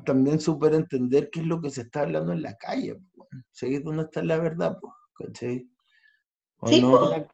también 0.03 0.39
súper 0.39 0.73
entender 0.73 1.29
qué 1.31 1.39
es 1.39 1.45
lo 1.45 1.61
que 1.61 1.69
se 1.69 1.81
está 1.81 2.01
hablando 2.01 2.33
en 2.33 2.41
la 2.41 2.55
calle, 2.55 2.99
seguir 3.51 3.83
dónde 3.83 4.03
está 4.03 4.23
la 4.23 4.37
verdad, 4.37 4.77
¿cachai? 5.15 5.67
¿O 6.57 6.67
Sí, 6.67 6.81
no? 6.81 6.91
po. 6.91 7.27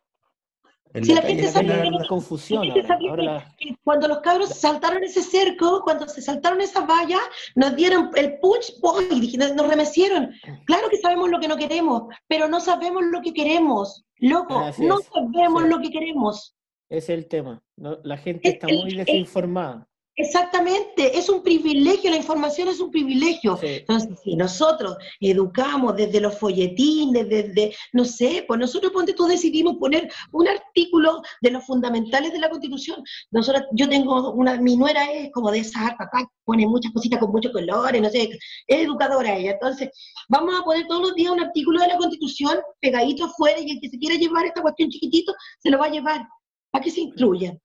En 0.94 1.06
Si 1.06 1.14
la 1.14 1.22
la 1.22 1.28
gente 1.28 1.48
sabe 1.48 1.68
la 1.68 1.82
que 1.84 1.90
verdad. 1.90 2.08
confusión 2.10 2.68
La 2.68 2.74
gente 2.74 2.80
ahora. 2.82 2.96
sabía 2.96 3.10
Ahora 3.12 3.24
la- 3.24 3.56
que 3.58 3.76
Cuando 3.84 4.08
los 4.10 4.20
cabros 4.20 4.50
saltaron 4.50 5.04
ese 5.04 5.22
cerco, 5.22 5.82
cuando 5.84 6.08
se 6.08 6.22
saltaron 6.22 6.60
esa 6.62 6.82
valla, 6.86 7.20
nos 7.56 7.76
dieron 7.76 8.10
el 8.16 8.40
punch, 8.40 8.80
¡boy! 8.82 9.06
y 9.12 9.38
nos 9.38 9.68
remecieron. 9.68 10.32
Claro 10.66 10.90
que 10.90 10.98
sabemos 10.98 11.30
lo 11.30 11.40
que 11.40 11.48
no 11.48 11.56
queremos, 11.58 12.04
pero 12.28 12.48
no 12.50 12.60
sabemos 12.60 13.04
lo 13.06 13.22
que 13.22 13.34
queremos. 13.34 14.04
Loco, 14.18 14.60
Así 14.60 14.86
no 14.86 15.00
es, 15.00 15.06
sabemos 15.08 15.64
sí. 15.64 15.70
lo 15.70 15.80
que 15.80 15.90
queremos. 15.92 16.56
ese 16.90 17.14
es 17.14 17.20
el 17.20 17.28
tema. 17.28 17.64
¿no? 17.78 17.98
La 18.04 18.18
gente 18.18 18.50
está 18.50 18.68
el- 18.68 18.80
muy 18.82 18.94
desinformada. 18.96 19.88
Exactamente, 20.18 21.18
es 21.18 21.30
un 21.30 21.42
privilegio, 21.42 22.12
la 22.12 22.18
información 22.18 22.68
es 22.68 22.82
un 22.82 22.92
privilegio. 22.92 23.56
Sí. 23.56 23.68
Entonces, 23.68 24.20
si 24.22 24.36
nosotros 24.36 24.98
educamos 25.22 25.96
desde 25.96 26.20
los 26.20 26.38
folletines, 26.38 27.30
desde, 27.30 27.74
no 27.94 28.04
sé, 28.04 28.44
pues 28.46 28.60
nosotros, 28.60 28.92
ponte 28.92 29.14
tú, 29.14 29.26
decidimos 29.26 29.78
poner 29.78 30.12
un 30.34 30.50
artículo 30.50 31.22
de 31.42 31.52
los 31.52 31.66
fundamentales 31.66 32.34
de 32.34 32.40
la 32.40 32.50
Constitución. 32.50 33.02
Nosotros, 33.32 33.64
yo 33.72 33.88
tengo 33.88 34.32
una, 34.34 34.60
mi 34.60 34.76
nuera 34.76 35.10
es 35.12 35.32
como 35.32 35.50
de 35.50 35.60
esa 35.60 35.96
papá, 35.98 36.30
pone 36.44 36.68
muchas 36.68 36.92
cositas 36.92 37.18
con 37.20 37.32
muchos 37.32 37.54
colores, 37.54 38.02
no 38.02 38.10
sé, 38.10 38.38
es 38.68 38.86
educadora 38.86 39.38
ella. 39.38 39.52
Entonces, 39.52 39.90
vamos 40.28 40.54
a 40.60 40.64
poner 40.64 40.88
todos 40.88 41.02
los 41.02 41.16
días 41.16 41.32
un 41.32 41.40
artículo 41.40 41.80
de 41.80 41.88
la 41.88 41.98
Constitución 41.98 42.60
pegadito 42.82 43.26
afuera 43.26 43.60
y 43.62 43.72
el 43.72 43.80
que 43.80 43.90
se 43.90 43.98
quiera 43.98 44.18
llevar 44.18 44.46
esta 44.46 44.62
cuestión 44.62 44.90
chiquitito, 44.90 45.34
se 45.60 45.70
lo 45.70 45.80
va 45.80 45.86
a 45.86 45.92
llevar, 45.92 46.28
para 46.70 46.84
que 46.84 46.92
se 46.92 47.00
incluyan. 47.00 47.58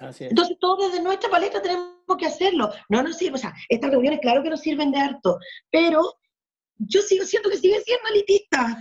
Así 0.00 0.24
es. 0.24 0.30
Entonces, 0.30 0.56
todos 0.60 0.90
desde 0.90 1.02
nuestra 1.02 1.30
paleta 1.30 1.62
tenemos 1.62 1.94
que 2.18 2.26
hacerlo. 2.26 2.70
No 2.88 3.02
nos 3.02 3.16
sirve, 3.16 3.36
o 3.36 3.38
sea, 3.38 3.54
estas 3.68 3.90
reuniones, 3.90 4.20
claro 4.20 4.42
que 4.42 4.50
nos 4.50 4.60
sirven 4.60 4.90
de 4.90 4.98
harto, 4.98 5.38
pero 5.70 6.14
yo 6.78 7.02
sigo 7.02 7.24
siento 7.24 7.50
que 7.50 7.58
siguen 7.58 7.82
siendo 7.84 8.08
elitistas, 8.08 8.76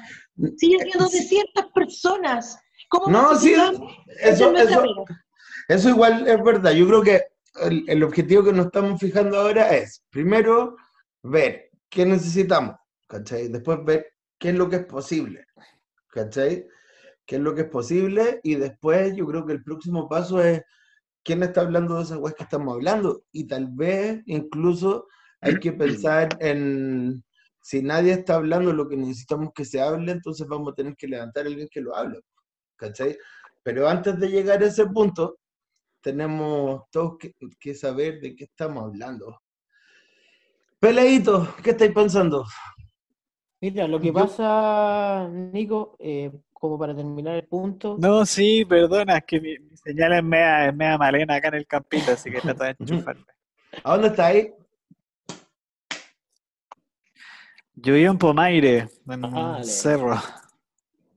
siguen 0.57 0.80
siendo 0.80 1.09
de 1.09 1.22
ciertas 1.22 1.65
personas. 1.74 2.57
¿Cómo 2.88 3.07
No, 3.07 3.36
sí, 3.36 3.53
eso, 3.53 4.53
eso, 4.53 5.05
eso 5.67 5.89
igual 5.89 6.28
es 6.28 6.43
verdad. 6.43 6.72
Yo 6.72 6.88
creo 6.88 7.03
que 7.03 7.22
el, 7.61 7.84
el 7.88 8.03
objetivo 8.03 8.43
que 8.43 8.53
nos 8.53 8.67
estamos 8.67 8.99
fijando 8.99 9.38
ahora 9.38 9.76
es, 9.76 10.03
primero, 10.09 10.78
ver 11.22 11.70
qué 11.89 12.05
necesitamos, 12.05 12.76
¿cachai? 13.07 13.49
Después 13.49 13.84
ver 13.84 14.13
qué 14.39 14.49
es 14.49 14.55
lo 14.55 14.70
que 14.70 14.78
es 14.78 14.86
posible, 14.86 15.45
¿cachai? 16.07 16.65
¿Qué 17.26 17.36
es 17.36 17.41
lo 17.41 17.53
que 17.53 17.61
es 17.61 17.67
posible? 17.67 18.39
Y 18.41 18.55
después 18.55 19.15
yo 19.15 19.28
creo 19.28 19.45
que 19.45 19.53
el 19.53 19.63
próximo 19.63 20.07
paso 20.07 20.41
es 20.41 20.63
quién 21.30 21.43
está 21.43 21.61
hablando 21.61 21.95
de 21.95 22.01
esas 22.01 22.17
weas 22.17 22.34
que 22.34 22.41
estamos 22.41 22.73
hablando. 22.73 23.23
Y 23.32 23.43
tal 23.43 23.67
vez 23.67 24.23
incluso 24.25 25.05
hay 25.39 25.59
que 25.59 25.71
pensar 25.71 26.30
en 26.39 27.23
si 27.61 27.84
nadie 27.84 28.13
está 28.13 28.34
hablando 28.34 28.73
lo 28.73 28.89
que 28.89 28.97
necesitamos 28.97 29.51
que 29.53 29.63
se 29.63 29.80
hable, 29.80 30.11
entonces 30.11 30.47
vamos 30.47 30.71
a 30.71 30.75
tener 30.75 30.95
que 30.95 31.07
levantar 31.07 31.45
a 31.45 31.49
alguien 31.49 31.67
que 31.69 31.82
lo 31.82 31.95
hable, 31.95 32.21
¿cachai? 32.75 33.15
Pero 33.61 33.88
antes 33.88 34.19
de 34.19 34.27
llegar 34.27 34.63
a 34.63 34.65
ese 34.65 34.88
punto, 34.88 35.38
tenemos 36.01 36.86
todos 36.89 37.19
que, 37.19 37.36
que 37.59 37.75
saber 37.75 38.19
de 38.21 38.36
qué 38.36 38.45
estamos 38.45 38.86
hablando. 38.86 39.39
Peladito, 40.80 41.53
¿qué 41.63 41.71
estáis 41.71 41.93
pensando? 41.93 42.43
Mira, 43.61 43.88
lo 43.88 43.99
que 43.99 44.11
pasa, 44.11 45.30
Nico, 45.30 45.95
eh, 45.99 46.32
como 46.60 46.78
para 46.78 46.93
terminar 46.93 47.36
el 47.36 47.45
punto, 47.47 47.95
No, 47.97 48.26
sí, 48.26 48.66
perdona, 48.66 49.18
es 49.18 49.24
que 49.26 49.39
mi, 49.39 49.57
mi 49.57 49.78
señal 49.78 50.14
es 50.14 50.24
media, 50.24 50.68
es 50.68 50.76
media 50.76 50.97
malena 50.97 51.36
acá 51.36 51.47
en 51.47 51.55
el 51.55 51.66
campito, 51.66 52.12
así 52.12 52.30
que 52.30 52.41
trato 52.41 52.66
de 52.66 52.76
enchufarme. 52.78 53.26
¿A 53.84 53.93
dónde 53.93 54.10
estáis? 54.10 54.49
Yo 57.76 57.93
vivo 57.93 58.12
en 58.12 58.18
Pomaire, 58.18 58.89
en 59.07 59.24
un 59.26 59.34
Vale. 59.34 59.64
cerro, 59.64 60.22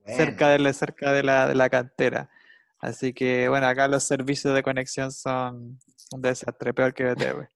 cerca 0.07 0.51
de 0.51 0.61
la, 0.61 0.73
cerca 0.73 1.13
de 1.13 1.25
la, 1.25 1.49
de 1.49 1.57
la 1.57 1.69
cantera. 1.69 2.31
Así 2.79 3.13
que, 3.13 3.49
bueno, 3.49 3.67
acá 3.67 3.89
los 3.89 4.05
servicios 4.05 4.55
de 4.55 4.63
conexión 4.63 5.11
son 5.11 5.81
un 6.13 6.23
desastre, 6.23 6.73
peor 6.73 6.95
que 6.95 7.05
BTV. 7.05 7.49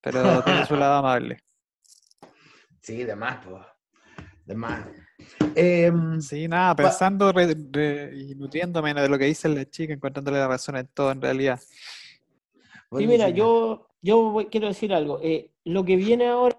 Pero 0.00 0.42
tiene 0.42 0.64
su 0.64 0.76
lado 0.76 0.94
amable. 0.94 1.42
Sí, 2.80 3.04
de 3.04 3.14
más, 3.14 3.44
pues. 3.44 3.62
De 4.46 4.54
más. 4.54 4.86
Em, 5.54 6.20
Sí, 6.20 6.48
nada, 6.48 6.74
pensando 6.74 7.32
re- 7.32 7.54
re- 7.70 8.10
y 8.16 8.34
nutriéndome 8.34 8.94
de 8.94 9.08
lo 9.08 9.18
que 9.18 9.26
dice 9.26 9.48
la 9.48 9.64
chica, 9.68 9.92
encontrándole 9.92 10.38
la 10.38 10.48
razón 10.48 10.76
en 10.76 10.86
todo 10.88 11.10
en 11.12 11.20
realidad. 11.22 11.60
Sí, 12.98 13.06
mira, 13.06 13.28
yo, 13.30 13.88
yo 14.02 14.30
voy- 14.30 14.46
quiero 14.46 14.68
decir 14.68 14.92
algo. 14.92 15.18
eh, 15.22 15.50
lo 15.64 15.84
que 15.84 15.96
viene 15.96 16.28
ahora 16.28 16.56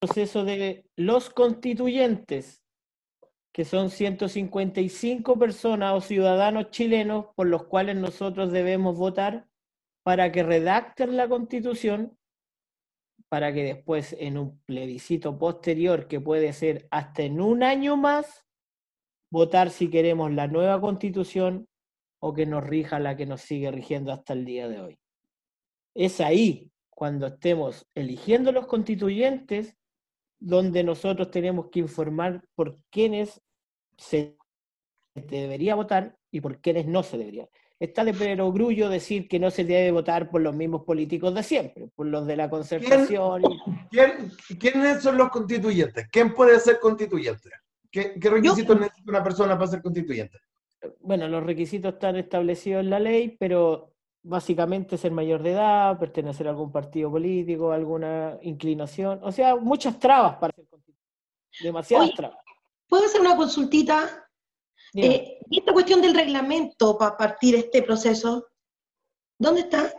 el 0.00 0.08
proceso 0.08 0.44
de 0.44 0.84
los 0.96 1.30
constituyentes, 1.30 2.62
que 3.52 3.64
son 3.64 3.90
155 3.90 5.38
personas 5.38 5.94
o 5.94 6.00
ciudadanos 6.00 6.70
chilenos 6.70 7.26
por 7.34 7.46
los 7.46 7.64
cuales 7.64 7.96
nosotros 7.96 8.52
debemos 8.52 8.96
votar 8.96 9.46
para 10.04 10.30
que 10.32 10.42
redacten 10.42 11.16
la 11.16 11.28
constitución, 11.28 12.17
para 13.28 13.52
que 13.52 13.62
después 13.62 14.16
en 14.18 14.38
un 14.38 14.58
plebiscito 14.60 15.38
posterior, 15.38 16.08
que 16.08 16.20
puede 16.20 16.52
ser 16.52 16.88
hasta 16.90 17.22
en 17.22 17.40
un 17.40 17.62
año 17.62 17.96
más, 17.96 18.46
votar 19.30 19.70
si 19.70 19.90
queremos 19.90 20.32
la 20.32 20.46
nueva 20.46 20.80
constitución 20.80 21.68
o 22.20 22.32
que 22.32 22.46
nos 22.46 22.64
rija 22.64 22.98
la 22.98 23.16
que 23.16 23.26
nos 23.26 23.42
sigue 23.42 23.70
rigiendo 23.70 24.12
hasta 24.12 24.32
el 24.32 24.44
día 24.44 24.68
de 24.68 24.80
hoy. 24.80 24.98
Es 25.94 26.20
ahí, 26.20 26.72
cuando 26.88 27.26
estemos 27.26 27.86
eligiendo 27.94 28.50
los 28.50 28.66
constituyentes, 28.66 29.76
donde 30.40 30.82
nosotros 30.82 31.30
tenemos 31.30 31.68
que 31.70 31.80
informar 31.80 32.42
por 32.54 32.78
quiénes 32.90 33.40
se 33.96 34.36
debería 35.14 35.74
votar 35.74 36.16
y 36.30 36.40
por 36.40 36.60
quiénes 36.60 36.86
no 36.86 37.02
se 37.02 37.18
debería. 37.18 37.48
Está 37.80 38.02
de 38.04 38.12
perogrullo 38.12 38.88
decir 38.88 39.28
que 39.28 39.38
no 39.38 39.50
se 39.52 39.64
debe 39.64 39.92
votar 39.92 40.30
por 40.30 40.40
los 40.40 40.54
mismos 40.54 40.82
políticos 40.84 41.32
de 41.34 41.42
siempre, 41.44 41.88
por 41.94 42.06
los 42.06 42.26
de 42.26 42.36
la 42.36 42.50
concertación. 42.50 43.42
y- 43.42 43.60
¿Quién- 43.90 44.32
¿Quiénes 44.58 45.00
son 45.02 45.16
los 45.16 45.28
constituyentes? 45.30 46.08
¿Quién 46.10 46.34
puede 46.34 46.58
ser 46.58 46.80
constituyente? 46.80 47.50
¿Qué, 47.90 48.18
qué 48.20 48.30
requisitos 48.30 48.78
necesita 48.80 49.10
una 49.10 49.22
persona 49.22 49.56
para 49.56 49.70
ser 49.70 49.80
constituyente? 49.82 50.38
Bueno, 51.00 51.28
los 51.28 51.42
requisitos 51.44 51.94
están 51.94 52.16
establecidos 52.16 52.80
en 52.80 52.90
la 52.90 52.98
ley, 52.98 53.36
pero 53.38 53.92
básicamente 54.24 54.98
ser 54.98 55.12
mayor 55.12 55.42
de 55.42 55.52
edad, 55.52 55.98
pertenecer 55.98 56.48
a 56.48 56.50
algún 56.50 56.72
partido 56.72 57.10
político, 57.10 57.70
alguna 57.72 58.38
inclinación, 58.42 59.20
o 59.22 59.30
sea, 59.32 59.54
muchas 59.56 59.98
trabas 60.00 60.36
para 60.36 60.52
ser 60.52 60.66
constituyente. 60.66 61.06
Demasiadas 61.62 62.06
Oye, 62.08 62.16
trabas. 62.16 62.38
¿Puedo 62.88 63.04
hacer 63.04 63.20
una 63.20 63.36
consultita? 63.36 64.27
Eh, 64.94 65.38
¿Y 65.50 65.58
esta 65.58 65.72
cuestión 65.72 66.00
del 66.00 66.14
reglamento 66.14 66.96
para 66.96 67.16
partir 67.16 67.54
este 67.54 67.82
proceso? 67.82 68.46
¿Dónde 69.38 69.62
está? 69.62 69.92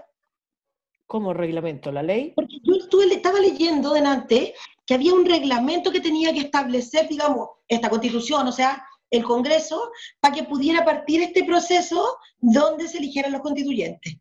¿Cómo 1.07 1.33
reglamento? 1.33 1.91
¿La 1.91 2.03
ley? 2.03 2.33
Porque 2.35 2.57
yo 2.63 2.75
estuve, 2.75 3.07
le 3.07 3.15
estaba 3.15 3.39
leyendo 3.39 3.93
delante 3.93 4.53
que 4.85 4.93
había 4.93 5.13
un 5.13 5.25
reglamento 5.25 5.91
que 5.91 6.01
tenía 6.01 6.33
que 6.33 6.41
establecer, 6.41 7.07
digamos, 7.07 7.49
esta 7.67 7.89
constitución, 7.89 8.47
o 8.47 8.51
sea, 8.51 8.85
el 9.09 9.23
Congreso, 9.23 9.91
para 10.19 10.35
que 10.35 10.43
pudiera 10.43 10.85
partir 10.85 11.21
este 11.21 11.43
proceso 11.43 12.17
donde 12.39 12.87
se 12.87 12.99
eligieran 12.99 13.31
los 13.31 13.41
constituyentes. 13.41 14.17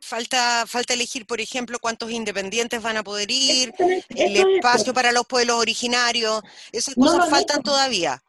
Falta, 0.00 0.64
falta 0.66 0.94
elegir, 0.94 1.26
por 1.26 1.40
ejemplo, 1.40 1.78
cuántos 1.80 2.10
independientes 2.10 2.80
van 2.80 2.96
a 2.96 3.02
poder 3.02 3.30
ir, 3.30 3.74
el 3.78 4.36
es 4.36 4.46
espacio 4.54 4.94
para 4.94 5.10
los 5.10 5.26
pueblos 5.26 5.56
originarios, 5.56 6.42
esas 6.70 6.94
cosas 6.94 7.18
no, 7.18 7.24
no. 7.24 7.30
faltan 7.30 7.62
todavía. 7.62 8.22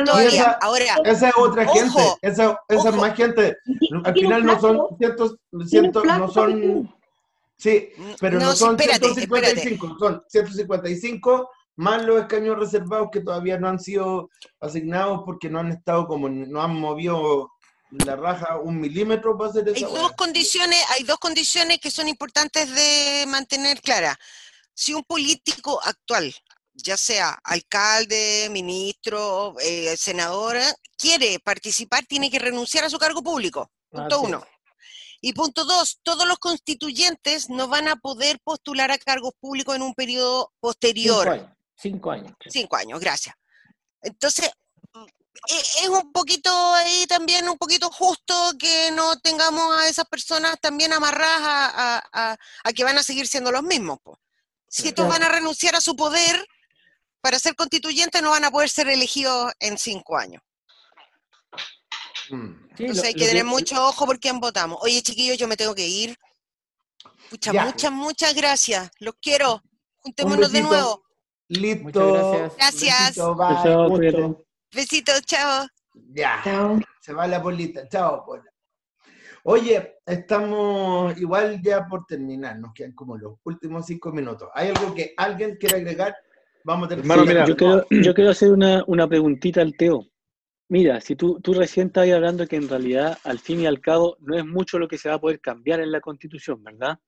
No, 0.00 0.04
todavía. 0.12 0.28
esa- 0.28 0.52
Ahora, 0.62 0.84
Esa 1.04 1.28
es 1.28 1.34
otra 1.36 1.64
Ojo, 1.64 1.72
gente, 1.74 2.02
esa, 2.22 2.58
esa 2.68 2.88
es 2.88 2.94
más 2.94 3.14
gente. 3.16 3.56
Al 4.04 4.14
final 4.14 4.44
no 4.44 4.60
son 4.60 4.80
cientos, 4.98 5.36
cientos, 5.66 6.04
no 6.04 6.28
son, 6.30 6.94
sí, 7.56 7.88
pero 8.20 8.38
no, 8.38 8.46
no, 8.46 8.56
son 8.56 8.76
espérate, 8.80 9.06
155, 9.14 9.96
son 9.98 10.22
155 10.28 11.50
más 11.76 12.02
los 12.04 12.20
escaños 12.22 12.58
reservados 12.58 13.08
que 13.12 13.20
todavía 13.20 13.58
no 13.58 13.68
han 13.68 13.78
sido 13.78 14.30
asignados 14.60 15.22
porque 15.24 15.48
no 15.48 15.60
han 15.60 15.70
estado 15.70 16.06
como, 16.08 16.28
no 16.28 16.60
han 16.62 16.74
movido 16.74 17.52
la 17.90 18.16
raja 18.16 18.56
un 18.58 18.80
milímetro 18.80 19.36
para 19.38 19.50
hacer 19.50 19.64
hay 19.68 19.74
esa 19.82 19.86
dos 19.86 19.98
hueá. 20.08 20.16
condiciones, 20.16 20.78
hay 20.90 21.04
dos 21.04 21.18
condiciones 21.18 21.78
que 21.78 21.90
son 21.90 22.08
importantes 22.08 22.68
de 22.74 23.24
mantener 23.28 23.80
claras. 23.80 24.16
Si 24.74 24.92
un 24.92 25.04
político 25.04 25.80
actual 25.84 26.34
ya 26.82 26.96
sea 26.96 27.38
alcalde, 27.44 28.48
ministro, 28.50 29.54
eh, 29.60 29.96
senadora, 29.96 30.64
quiere 30.96 31.38
participar, 31.40 32.06
tiene 32.06 32.30
que 32.30 32.38
renunciar 32.38 32.84
a 32.84 32.90
su 32.90 32.98
cargo 32.98 33.22
público. 33.22 33.70
Punto 33.90 34.20
uno. 34.20 34.46
Y 35.20 35.32
punto 35.32 35.64
dos, 35.64 35.98
todos 36.04 36.26
los 36.28 36.38
constituyentes 36.38 37.50
no 37.50 37.66
van 37.68 37.88
a 37.88 37.96
poder 37.96 38.38
postular 38.44 38.90
a 38.92 38.98
cargos 38.98 39.32
públicos 39.40 39.74
en 39.74 39.82
un 39.82 39.94
periodo 39.94 40.52
posterior. 40.60 41.24
Cinco 41.26 41.32
años. 41.32 41.56
Cinco 41.80 42.10
años. 42.10 42.32
Cinco 42.48 42.76
años, 42.76 43.00
gracias. 43.00 43.34
Entonces, 44.00 44.48
mm, 44.92 45.04
e- 45.48 45.82
es 45.82 45.88
un 45.88 46.12
poquito 46.12 46.50
ahí 46.74 47.04
también, 47.08 47.48
un 47.48 47.58
poquito 47.58 47.90
justo 47.90 48.34
que 48.58 48.90
no 48.92 49.18
tengamos 49.18 49.76
a 49.76 49.88
esas 49.88 50.04
personas 50.06 50.56
también 50.60 50.92
amarradas 50.92 51.40
a, 51.42 51.96
a- 51.96 52.08
a- 52.32 52.36
a 52.64 52.72
que 52.72 52.84
van 52.84 52.98
a 52.98 53.02
seguir 53.02 53.26
siendo 53.26 53.50
los 53.50 53.62
mismos. 53.64 53.98
po. 54.02 54.20
Si 54.68 54.88
estos 54.88 55.08
van 55.08 55.22
a 55.22 55.28
renunciar 55.30 55.74
a 55.74 55.80
su 55.80 55.96
poder 55.96 56.46
para 57.28 57.38
ser 57.38 57.54
constituyentes, 57.54 58.22
no 58.22 58.30
van 58.30 58.46
a 58.46 58.50
poder 58.50 58.70
ser 58.70 58.88
elegidos 58.88 59.52
en 59.60 59.76
cinco 59.76 60.16
años. 60.16 60.40
Mm. 62.30 62.54
Sí, 62.74 62.84
Entonces 62.84 62.96
lo- 62.96 63.02
hay 63.08 63.14
que 63.14 63.26
tener 63.26 63.44
mucho 63.44 63.86
ojo 63.86 64.06
por 64.06 64.18
quién 64.18 64.40
votamos. 64.40 64.78
Oye, 64.80 65.02
chiquillos, 65.02 65.36
yo 65.36 65.46
me 65.46 65.54
tengo 65.54 65.74
que 65.74 65.86
ir. 65.86 66.16
Muchas, 67.30 67.52
Ya. 67.52 67.64
muchas, 67.66 67.92
muchas 67.92 68.34
gracias. 68.34 68.90
Los 69.00 69.14
quiero. 69.20 69.56
Un 69.56 69.60
Juntémonos 70.14 70.50
de 70.52 70.62
nuevo. 70.62 71.04
Listo. 71.48 72.54
Gracias. 72.56 73.14
Gracias. 73.16 74.36
Besitos, 74.72 75.20
chao. 75.26 75.66
Ya. 76.14 76.40
Chao. 76.42 76.80
Se 77.02 77.12
va 77.12 77.26
la 77.26 77.42
polita. 77.42 77.86
Chao, 77.90 78.24
Pola. 78.24 78.44
Oye, 79.44 79.98
estamos 80.06 81.14
igual 81.18 81.60
ya 81.62 81.86
por 81.86 82.06
terminar. 82.06 82.58
Nos 82.58 82.72
quedan 82.72 82.92
como 82.92 83.18
los 83.18 83.34
últimos 83.44 83.84
cinco 83.84 84.12
minutos. 84.12 84.48
¿Hay 84.54 84.68
algo 84.68 84.94
que 84.94 85.12
alguien 85.18 85.56
quiera 85.56 85.76
agregar? 85.76 86.16
Vamos 86.68 86.84
a 86.84 86.88
terminar. 86.90 87.18
Hermano, 87.18 87.26
mira, 87.28 87.46
Yo 87.46 87.56
quiero, 87.56 87.86
yo 87.90 88.14
quiero 88.14 88.30
hacer 88.30 88.50
una, 88.52 88.84
una 88.86 89.08
preguntita 89.08 89.62
al 89.62 89.74
Teo. 89.74 90.06
Mira, 90.68 91.00
si 91.00 91.16
tú, 91.16 91.40
tú 91.40 91.54
recién 91.54 91.86
estabas 91.86 92.10
hablando 92.10 92.46
que 92.46 92.56
en 92.56 92.68
realidad, 92.68 93.16
al 93.24 93.38
fin 93.38 93.60
y 93.62 93.66
al 93.66 93.80
cabo, 93.80 94.18
no 94.20 94.36
es 94.36 94.44
mucho 94.44 94.78
lo 94.78 94.86
que 94.86 94.98
se 94.98 95.08
va 95.08 95.14
a 95.14 95.18
poder 95.18 95.40
cambiar 95.40 95.80
en 95.80 95.90
la 95.90 96.02
Constitución, 96.02 96.62
¿verdad? 96.62 96.98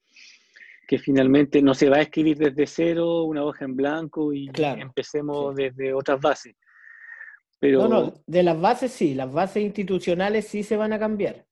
Que 0.88 0.98
finalmente 0.98 1.60
no 1.60 1.74
se 1.74 1.90
va 1.90 1.98
a 1.98 2.00
escribir 2.00 2.38
desde 2.38 2.66
cero 2.66 3.24
una 3.24 3.44
hoja 3.44 3.66
en 3.66 3.76
blanco 3.76 4.32
y 4.32 4.48
Claro, 4.48 4.80
empecemos 4.80 5.54
desde 5.54 5.92
otras 5.92 6.18
bases. 6.18 6.56
Pero 7.58 7.86
No, 7.86 7.88
no, 7.88 8.14
de 8.26 8.42
las 8.42 8.58
bases 8.58 8.92
sí, 8.92 9.12
las 9.14 9.30
bases 9.30 9.62
institucionales 9.62 10.48
sí 10.48 10.62
se 10.62 10.78
van 10.78 10.94
a 10.94 10.98
cambiar. 10.98 11.44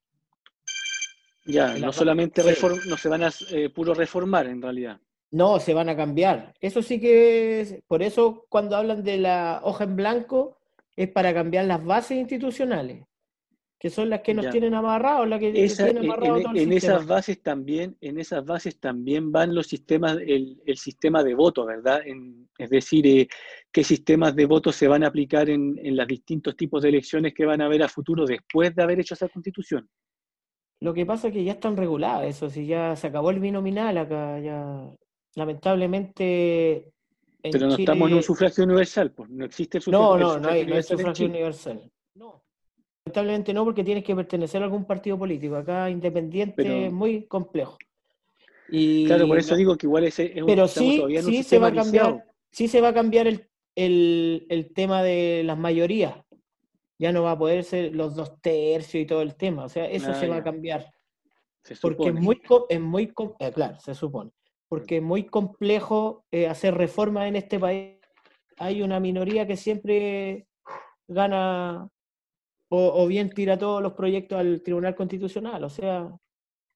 ya, 1.45 1.75
no 1.75 1.93
solamente 1.93 2.43
sí. 2.43 2.49
reform- 2.49 2.87
no 2.87 2.97
se 2.97 3.09
van 3.11 3.25
a 3.25 3.31
eh, 3.51 3.69
puro 3.69 3.93
reformar 3.93 4.47
en 4.47 4.63
realidad. 4.63 4.99
No, 5.31 5.61
se 5.61 5.75
van 5.75 5.89
a 5.89 5.97
cambiar. 5.97 6.55
Eso 6.61 6.83
sí 6.83 6.99
que 7.01 7.61
es, 7.61 7.83
por 7.87 8.03
eso 8.03 8.47
cuando 8.49 8.77
hablan 8.77 9.03
de 9.05 9.19
la 9.19 9.61
hoja 9.63 9.85
en 9.85 9.97
blanco 9.97 10.57
es 10.97 11.09
para 11.11 11.35
cambiar 11.35 11.67
las 11.67 11.85
bases 11.85 12.17
institucionales, 12.19 13.05
que 13.79 13.91
son 13.91 14.09
las 14.09 14.23
que 14.23 14.33
nos 14.35 14.47
Ya. 14.47 14.51
tienen 14.51 14.73
amarrados, 14.75 15.29
las 15.29 15.39
que 15.39 15.51
Esa- 15.51 15.85
tienen 15.85 16.05
en, 16.05 16.11
amarrado 16.11 16.37
en- 16.39 16.43
todo 16.43 16.53
el 16.55 16.59
en 16.59 16.73
esas 16.73 17.07
bases 17.07 17.43
también, 17.43 17.97
en 18.01 18.19
esas 18.19 18.45
bases 18.45 18.81
también 18.81 19.31
van 19.31 19.55
los 19.55 19.67
sistemas, 19.67 20.17
el, 20.17 20.61
el 20.65 20.77
sistema 20.79 21.23
de 21.23 21.35
voto, 21.35 21.67
¿verdad? 21.67 22.01
En- 22.07 22.49
es 22.59 22.71
decir, 22.71 23.07
eh, 23.07 23.29
qué 23.71 23.85
sistemas 23.85 24.35
de 24.35 24.47
voto 24.47 24.73
se 24.73 24.89
van 24.89 25.05
a 25.05 25.09
aplicar 25.09 25.49
en, 25.51 25.79
en 25.81 25.95
los 25.97 26.07
distintos 26.09 26.57
tipos 26.57 26.83
de 26.83 26.89
elecciones 26.89 27.35
que 27.35 27.45
van 27.45 27.61
a 27.61 27.67
haber 27.67 27.83
a 27.83 27.89
futuro 27.89 28.25
después 28.27 28.75
de 28.75 28.83
haber 28.83 28.99
hecho 28.99 29.15
esa 29.15 29.29
constitución. 29.29 29.89
Lo 30.81 30.95
que 30.95 31.05
pasa 31.07 31.29
es 31.29 31.35
que 31.35 31.45
ya 31.45 31.53
están 31.53 31.77
reguladas, 31.77 32.27
eso 32.27 32.49
sí, 32.51 32.67
ya 32.67 32.97
se 32.97 33.09
acabó 33.09 33.31
el 33.31 33.41
binominal 33.41 33.97
acá, 33.99 34.39
ya 34.41 34.91
lamentablemente 35.35 36.93
en 37.43 37.53
Pero 37.53 37.67
no 37.69 37.77
estamos 37.77 38.09
en 38.09 38.15
un 38.15 38.21
Chile- 38.21 38.23
sufragio 38.23 38.65
universal, 38.65 39.13
pues 39.13 39.31
no 39.31 39.45
existe 39.45 39.81
sufragio, 39.81 40.07
No, 40.07 40.19
no, 40.19 40.19
no 40.19 40.35
sufragio 40.35 40.49
hay, 40.49 40.55
no 40.55 40.59
hay 40.59 40.63
universal 40.65 40.97
sufragio 40.99 41.15
Chile. 41.27 41.31
universal. 41.39 41.93
No. 42.15 42.45
Lamentablemente 43.07 43.55
no, 43.55 43.65
porque 43.65 43.85
tienes 43.85 44.05
que 44.05 44.15
pertenecer 44.17 44.61
a 44.61 44.65
algún 44.65 44.85
partido 44.85 45.19
político. 45.19 45.57
Acá 45.57 45.89
independiente 45.89 46.55
Pero- 46.57 46.75
es 46.75 46.93
muy 46.93 47.27
complejo. 47.27 47.79
Y 48.71 49.07
Claro, 49.07 49.27
por 49.27 49.39
eso 49.39 49.57
digo 49.57 49.77
que 49.77 49.87
igual 49.87 50.05
ese 50.05 50.27
es 50.35 50.43
un, 50.43 50.47
pero 50.47 50.65
estamos 50.65 50.91
sí, 50.91 50.97
todavía 50.99 51.21
en 51.21 51.25
un 51.27 51.31
sí 51.31 51.37
se 51.39 51.43
sistema 51.43 51.63
va 51.63 51.69
a 51.73 51.75
cambiar, 51.85 52.07
viciado. 52.13 52.33
sí 52.51 52.69
se 52.69 52.81
va 52.83 52.89
a 52.89 52.95
cambiar 52.95 53.27
el, 53.27 53.49
el, 53.75 54.47
el 54.51 54.73
tema 54.75 55.03
de 55.03 55.43
las 55.45 55.57
mayorías. 55.57 56.15
Ya 56.99 57.13
no 57.13 57.23
va 57.23 57.31
a 57.31 57.39
poder 57.39 57.65
ser 57.65 57.95
los 57.95 58.15
dos 58.17 58.39
tercios 58.43 59.03
y 59.03 59.07
todo 59.07 59.23
el 59.23 59.37
tema. 59.37 59.65
O 59.65 59.69
sea, 59.71 59.89
eso 59.89 60.11
Ah, 60.11 60.15
se 60.15 60.29
va 60.29 60.37
a 60.39 60.43
cambiar. 60.43 60.93
Se 61.63 61.77
Porque 61.77 62.09
es 62.09 62.15
muy, 62.15 62.41
es 62.69 62.81
muy, 62.81 63.13
eh, 63.39 63.53
claro, 63.53 63.79
se 63.81 63.95
supone, 63.95 64.33
porque 64.69 64.99
es 64.99 65.03
muy 65.03 65.25
complejo 65.27 66.25
eh, 66.31 66.47
hacer 66.47 66.75
reformas 66.75 67.27
en 67.29 67.37
este 67.37 67.59
país. 67.59 67.97
Hay 68.59 68.83
una 68.83 69.01
minoría 69.01 69.47
que 69.47 69.57
siempre 69.57 70.47
gana 71.07 71.89
o, 72.71 73.03
o 73.03 73.07
bien 73.07 73.31
tira 73.31 73.59
todos 73.59 73.81
los 73.83 73.95
proyectos 73.95 74.39
al 74.39 74.63
Tribunal 74.63 74.95
Constitucional. 74.95 75.65
O 75.65 75.71
sea, 75.71 76.11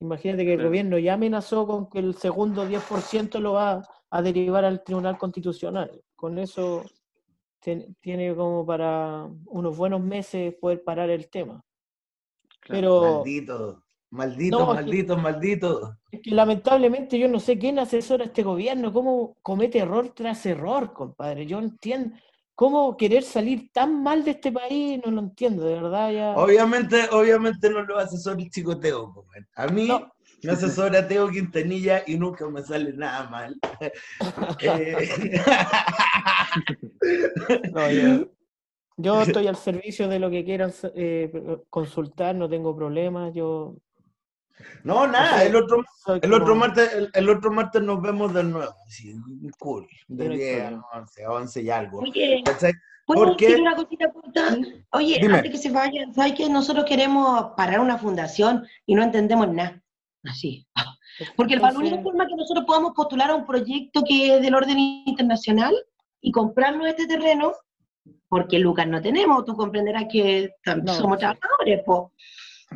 imagínate 0.01 0.45
que 0.45 0.55
el 0.55 0.65
gobierno 0.65 0.99
ya 0.99 1.15
amenazó 1.15 1.67
con 1.67 1.91
que 1.91 1.99
el 1.99 2.15
segundo 2.15 2.67
10% 2.67 3.41
lo 3.41 3.53
va 3.55 3.83
a 4.11 4.23
derivar 4.23 4.65
al 4.65 4.83
Tribunal 4.85 5.19
Constitucional. 5.19 6.03
Con 6.17 6.39
eso 6.39 6.85
ten- 7.61 7.95
tiene 8.01 8.35
como 8.35 8.65
para 8.65 9.29
unos 9.47 9.77
buenos 9.77 10.01
meses 10.01 10.55
poder 10.61 10.83
parar 10.83 11.11
el 11.11 11.29
tema. 11.29 11.63
Claro. 12.61 12.81
Pero... 12.81 13.15
Maldito, 13.17 13.83
maldito, 14.13 14.59
No, 14.59 14.63
es 14.75 14.79
que- 14.79 14.85
maldito, 14.85 15.17
maldito. 15.17 15.97
Es 16.11 16.21
que 16.21 16.31
lamentablemente 16.31 17.19
yo 17.19 17.27
no 17.29 17.41
sé 17.41 17.59
quién 17.59 17.79
asesora 17.79 18.25
a 18.25 18.27
este 18.27 18.43
gobierno, 18.43 18.93
cómo 18.93 19.35
comete 19.43 19.79
error 19.79 20.11
tras 20.15 20.45
error, 20.47 20.93
compadre. 20.93 21.47
Yo 21.47 21.59
entiendo 21.59 22.17
cómo 22.55 22.97
querer 22.97 23.23
salir 23.23 23.71
tan 23.73 24.03
mal 24.03 24.23
de 24.25 24.33
este 24.33 24.53
país, 24.53 25.01
no 25.05 25.11
lo 25.11 25.21
entiendo, 25.23 25.65
de 25.65 25.75
verdad 25.75 26.13
ya. 26.13 26.35
Obviamente, 26.37 27.09
obviamente 27.11 27.71
no 27.71 27.83
lo 27.83 27.99
asesora 27.99 28.39
el 28.41 28.51
chico 28.51 28.79
Teo. 28.79 29.25
man. 29.35 29.49
A 29.57 29.67
mí 29.69 29.89
No. 29.89 30.13
me 30.43 30.53
asesora 30.53 31.09
Teo 31.09 31.29
Quintanilla 31.31 32.03
y 32.07 32.17
nunca 32.19 32.47
me 32.51 32.63
sale 32.63 32.93
nada 32.93 33.29
mal. 33.31 33.57
Eh, 34.61 35.09
No, 37.73 37.91
yo, 37.91 38.29
yo 38.99 39.23
estoy 39.23 39.47
al 39.47 39.57
servicio 39.57 40.07
de 40.09 40.19
lo 40.19 40.31
que 40.31 40.45
quieran 40.45 40.73
eh, 40.95 41.33
consultar, 41.71 42.35
no 42.35 42.49
tengo 42.49 42.77
problemas. 42.77 43.33
Yo 43.35 43.77
no, 44.85 45.07
nada, 45.07 45.39
soy- 45.39 45.47
el 45.49 45.57
otro, 45.57 45.85
el 46.23 46.33
otro 46.35 46.47
como- 46.49 46.61
martes, 46.61 46.93
el, 46.95 47.11
el 47.15 47.29
otro 47.31 47.51
martes 47.53 47.83
nos 47.83 48.01
vemos 48.03 48.33
de 48.35 48.45
nuevo. 48.45 48.75
Sí, 48.89 49.15
cool. 49.59 49.87
De 50.09 50.25
No 50.27 50.33
hay 50.33 50.39
10 50.39 50.59
problema. 50.61 50.85
a 50.93 50.99
11, 50.99 51.25
a 51.25 51.31
11 51.33 51.63
y 51.63 51.71
algo. 51.71 51.99
Oye. 52.01 52.45
¿puedo 53.07 53.25
¿Por 53.27 53.37
qué? 53.37 53.47
decir 53.47 53.61
una 53.63 53.75
cosita 53.77 54.11
corta? 54.13 54.57
Oye, 54.93 55.19
Dime. 55.21 55.37
antes 55.39 55.51
que 55.53 55.59
se 55.59 55.71
vayan, 55.71 56.15
¿sabes 56.15 56.35
que 56.35 56.49
nosotros 56.49 56.85
queremos 56.87 57.53
parar 57.57 57.81
una 57.81 57.99
fundación 57.99 58.65
y 58.87 58.95
no 58.95 59.03
entendemos 59.03 59.49
nada? 59.53 59.83
Así. 60.25 60.67
Porque 61.37 61.57
la 61.57 61.71
única 61.73 62.01
forma 62.01 62.27
que 62.27 62.35
nosotros 62.37 62.65
podamos 62.65 62.93
postular 62.95 63.31
a 63.31 63.35
un 63.35 63.45
proyecto 63.47 64.03
que 64.07 64.37
es 64.37 64.43
del 64.43 64.55
orden 64.55 64.79
internacional 64.79 65.75
y 66.21 66.31
comprarnos 66.33 66.87
este 66.87 67.07
terreno, 67.07 67.53
porque 68.29 68.59
Lucas 68.59 68.87
no 68.87 69.03
tenemos, 69.03 69.45
tú 69.45 69.55
comprenderás 69.55 70.05
que 70.11 70.51
No, 70.83 70.95
somos 70.95 71.17
sí. 71.17 71.21
trabajadores, 71.21 71.83
po. 71.85 72.13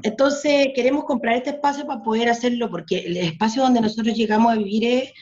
Entonces 0.02 0.68
queremos 0.74 1.04
comprar 1.04 1.36
este 1.36 1.50
espacio 1.50 1.86
para 1.86 2.02
poder 2.02 2.28
hacerlo, 2.28 2.70
porque 2.70 2.98
el 2.98 3.16
espacio 3.16 3.62
donde 3.62 3.80
nosotros 3.80 4.14
llegamos 4.16 4.52
a 4.52 4.56
vivir 4.56 4.84
es, 4.84 5.12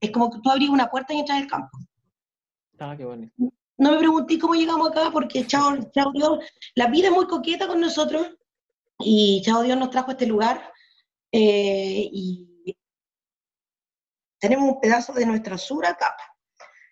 es 0.00 0.10
como 0.10 0.30
que 0.30 0.38
tú 0.42 0.50
abres 0.50 0.68
una 0.68 0.90
puerta 0.90 1.14
y 1.14 1.20
entras 1.20 1.38
al 1.38 1.46
campo. 1.46 1.78
Ah, 2.78 2.94
qué 2.96 3.04
bonito. 3.04 3.32
No 3.76 3.90
me 3.92 3.98
pregunté 3.98 4.38
cómo 4.38 4.54
llegamos 4.54 4.90
acá, 4.90 5.10
porque 5.12 5.46
chao, 5.46 5.76
chao 5.92 6.12
Dios, 6.12 6.38
la 6.74 6.86
vida 6.86 7.08
es 7.08 7.14
muy 7.14 7.26
coqueta 7.26 7.66
con 7.66 7.80
nosotros 7.80 8.30
y 9.00 9.42
chao 9.44 9.62
Dios 9.62 9.76
nos 9.76 9.90
trajo 9.90 10.10
a 10.10 10.12
este 10.12 10.26
lugar 10.26 10.72
eh, 11.32 12.08
y 12.12 12.76
tenemos 14.38 14.74
un 14.74 14.80
pedazo 14.80 15.12
de 15.12 15.26
nuestra 15.26 15.58
sur 15.58 15.84
acá. 15.86 16.14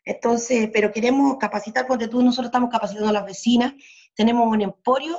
Entonces, 0.04 0.70
pero 0.72 0.90
queremos 0.90 1.36
capacitar, 1.38 1.86
porque 1.86 2.08
tú, 2.08 2.22
nosotros 2.22 2.46
estamos 2.46 2.70
capacitando 2.70 3.10
a 3.10 3.12
las 3.12 3.26
vecinas, 3.26 3.74
tenemos 4.14 4.48
un 4.48 4.62
emporio 4.62 5.16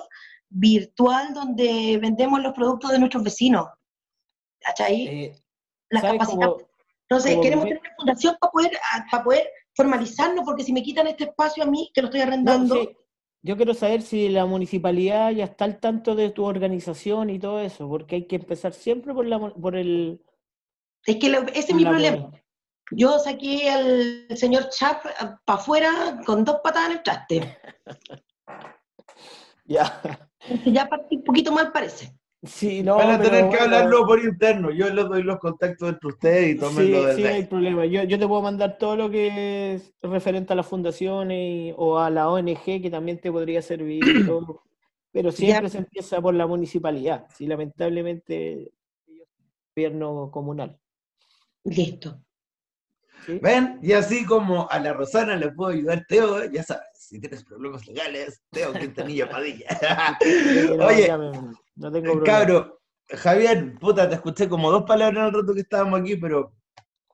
virtual 0.56 1.34
donde 1.34 1.98
vendemos 2.02 2.42
los 2.42 2.54
productos 2.54 2.92
de 2.92 3.00
nuestros 3.00 3.24
vecinos. 3.24 3.68
¿Cachai? 4.60 5.08
Eh, 5.08 5.36
Las 5.90 6.02
¿sabes 6.04 6.20
capacitamos. 6.20 6.64
Entonces, 7.10 7.38
queremos 7.42 7.66
tener 7.66 7.80
una 7.82 7.96
fundación 7.98 8.36
para 8.40 8.52
poder, 8.52 8.72
a- 8.94 9.06
para 9.12 9.24
poder 9.24 9.50
formalizarnos, 9.76 10.46
porque 10.46 10.64
si 10.64 10.72
me 10.74 10.82
quitan 10.84 11.08
este 11.08 11.26
espacio 11.26 11.64
a 11.64 11.66
mí, 11.68 11.92
que 11.94 12.02
lo 12.02 12.08
estoy 12.08 12.22
No, 12.22 12.28
arrendando, 12.28 12.76
sí, 12.76 12.90
Yo 13.42 13.58
quiero 13.58 13.74
saber 13.74 14.02
si 14.02 14.30
la 14.30 14.46
municipalidad 14.46 15.32
ya 15.32 15.44
está 15.44 15.66
al 15.66 15.80
tanto 15.80 16.16
de 16.16 16.30
tu 16.30 16.46
organización 16.46 17.30
y 17.30 17.40
todo 17.40 17.60
eso, 17.60 17.90
porque 17.90 18.16
hay 18.16 18.28
que 18.28 18.38
empezar 18.38 18.74
siempre 18.74 19.14
por, 19.14 19.26
la, 19.26 19.38
por 19.38 19.76
el... 19.76 20.22
es 21.06 21.18
que 21.18 21.30
lo- 21.30 21.42
ese 21.48 21.60
es 21.72 21.76
mi 21.76 21.84
problema. 21.86 22.32
Yo 22.92 23.18
saqué 23.20 23.70
al 23.70 24.28
señor 24.38 24.70
Chap 24.70 25.04
para 25.46 25.60
afuera 25.60 26.22
con 26.26 26.46
dos 26.46 26.62
patadas 26.64 26.92
en 26.92 26.98
el 26.98 27.04
traste. 27.04 27.58
Ya. 29.66 30.30
Ya 30.66 30.88
partí 30.88 31.18
un 31.18 31.24
poquito 31.24 31.52
mal 31.52 31.72
parece. 31.72 32.14
Sí, 32.44 32.84
no, 32.84 32.98
Van 32.98 33.12
a 33.12 33.18
pero 33.18 33.30
tener 33.30 33.50
que 33.50 33.58
bueno, 33.58 33.64
hablarlo 33.64 34.06
por 34.06 34.20
interno. 34.20 34.70
Yo 34.72 34.90
les 34.94 35.06
doy 35.08 35.24
los 35.24 35.40
contactos 35.40 35.88
entre 35.90 36.10
ustedes 36.10 36.48
y 36.50 36.54
Sí, 36.56 36.60
tómenlo 36.60 36.98
sí, 37.00 37.06
desde 37.08 37.22
no 37.22 37.36
hay 37.36 37.46
problema. 37.46 37.86
Yo, 37.86 38.04
yo 38.04 38.20
te 38.20 38.28
puedo 38.28 38.42
mandar 38.42 38.78
todo 38.78 38.98
lo 38.98 39.10
que 39.10 39.76
es 39.76 39.94
referente 40.02 40.52
a 40.52 40.56
las 40.58 40.68
fundaciones 40.68 41.38
y- 41.40 41.74
o 41.78 41.98
a 42.00 42.10
la 42.10 42.30
ONG 42.30 42.82
que 42.82 42.90
también 42.92 43.20
te 43.22 43.32
podría 43.32 43.62
servir 43.62 44.18
y 44.18 44.26
todo. 44.26 44.62
Pero 45.14 45.32
siempre 45.32 45.70
se 45.70 45.78
empieza 45.78 46.20
por 46.22 46.34
la 46.34 46.46
municipalidad. 46.48 47.28
Sí, 47.34 47.48
lamentablemente, 47.48 48.72
ellos 49.08 49.28
son 49.38 49.46
gobierno 49.76 50.30
comunal. 50.32 50.78
Listo. 51.64 52.20
¿sí? 53.26 53.40
¿Ven? 53.42 53.80
Y 53.82 53.94
así 53.94 54.26
como 54.26 54.68
a 54.70 54.80
la 54.80 54.92
Rosana 54.94 55.38
le 55.38 55.52
puedo 55.52 55.72
ayudar 55.72 56.04
Teo, 56.10 56.44
ya 56.52 56.64
sabes, 56.64 56.88
si 57.14 57.20
tienes 57.20 57.44
problemas 57.44 57.86
legales, 57.86 58.42
Teo 58.50 58.74
Quintanilla 58.74 59.30
Padilla. 59.30 59.68
No, 60.76 60.86
Oye, 60.88 61.08
no 61.76 61.92
tengo 61.92 62.14
problema. 62.14 62.24
cabro, 62.24 62.82
Javier, 63.08 63.76
puta, 63.80 64.10
te 64.10 64.16
escuché 64.16 64.50
como 64.50 64.72
dos 64.72 64.84
palabras 64.84 65.22
en 65.22 65.28
el 65.28 65.42
rato 65.42 65.54
que 65.54 65.60
estábamos 65.60 66.00
aquí, 66.00 66.16
pero 66.16 66.56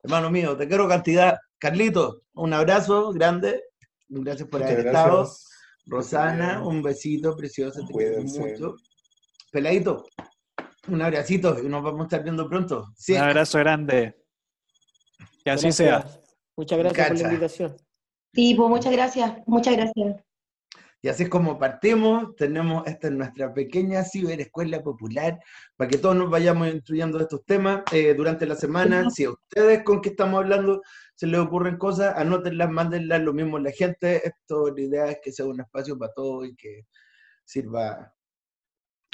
hermano 0.02 0.30
mío, 0.30 0.56
te 0.56 0.66
quiero 0.66 0.88
cantidad. 0.88 1.36
Carlito, 1.58 2.22
un 2.32 2.54
abrazo 2.54 3.12
grande. 3.12 3.62
Gracias 4.08 4.48
por 4.48 4.60
Muchas 4.60 4.72
haber 4.72 4.86
estado. 4.86 5.30
Rosana, 5.84 6.66
un 6.66 6.82
besito 6.82 7.36
precioso, 7.36 7.84
te 7.86 7.92
quiero 7.92 8.22
mucho. 8.22 8.76
Peladito, 9.52 10.06
un 10.88 11.02
abracito 11.02 11.58
y 11.62 11.68
nos 11.68 11.82
vamos 11.82 12.00
a 12.00 12.04
estar 12.04 12.22
viendo 12.22 12.48
pronto. 12.48 12.86
Sí, 12.96 13.12
Un 13.12 13.20
abrazo 13.20 13.58
grande. 13.58 14.16
Que 15.44 15.50
así 15.50 15.70
sea. 15.72 16.06
Muchas 16.56 16.78
gracias 16.78 17.08
por 17.08 17.18
la 17.18 17.24
invitación. 17.24 17.76
Sí, 18.32 18.54
pues 18.54 18.68
muchas 18.68 18.92
gracias, 18.92 19.38
muchas 19.46 19.76
gracias. 19.76 20.24
Y 21.02 21.08
así 21.08 21.22
es 21.22 21.28
como 21.30 21.58
partimos, 21.58 22.36
tenemos 22.36 22.86
esta 22.86 23.08
es 23.08 23.14
nuestra 23.14 23.54
pequeña 23.54 24.04
ciberescuela 24.04 24.82
popular, 24.82 25.40
para 25.76 25.88
que 25.88 25.96
todos 25.96 26.14
nos 26.14 26.28
vayamos 26.28 26.68
instruyendo 26.68 27.16
de 27.16 27.24
estos 27.24 27.44
temas 27.46 27.82
eh, 27.90 28.12
durante 28.14 28.46
la 28.46 28.54
semana. 28.54 29.08
Si 29.08 29.24
a 29.24 29.30
ustedes 29.30 29.82
con 29.82 30.02
que 30.02 30.10
estamos 30.10 30.38
hablando 30.40 30.82
se 31.14 31.26
les 31.26 31.40
ocurren 31.40 31.78
cosas, 31.78 32.16
anótenlas, 32.16 32.70
mándenlas, 32.70 33.22
lo 33.22 33.32
mismo 33.32 33.58
la 33.58 33.72
gente. 33.72 34.26
Esto, 34.26 34.74
la 34.74 34.80
idea 34.80 35.06
es 35.06 35.18
que 35.22 35.32
sea 35.32 35.46
un 35.46 35.60
espacio 35.60 35.98
para 35.98 36.12
todos 36.12 36.46
y 36.46 36.54
que 36.54 36.86
sirva 37.44 38.14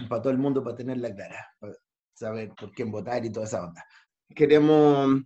para 0.09 0.23
todo 0.23 0.33
el 0.33 0.39
mundo 0.39 0.63
para 0.63 0.77
tenerla 0.77 1.15
clara, 1.15 1.47
para 1.61 1.73
saber 2.15 2.53
por 2.59 2.73
quién 2.73 2.91
votar 2.91 3.25
y 3.25 3.31
toda 3.31 3.47
esa 3.47 3.65
onda. 3.65 3.85
Queremos, 4.35 5.23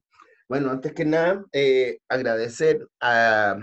bueno, 0.46 0.70
antes 0.70 0.92
que 0.92 1.06
nada, 1.06 1.42
eh, 1.52 2.00
agradecer 2.08 2.86
a 3.00 3.56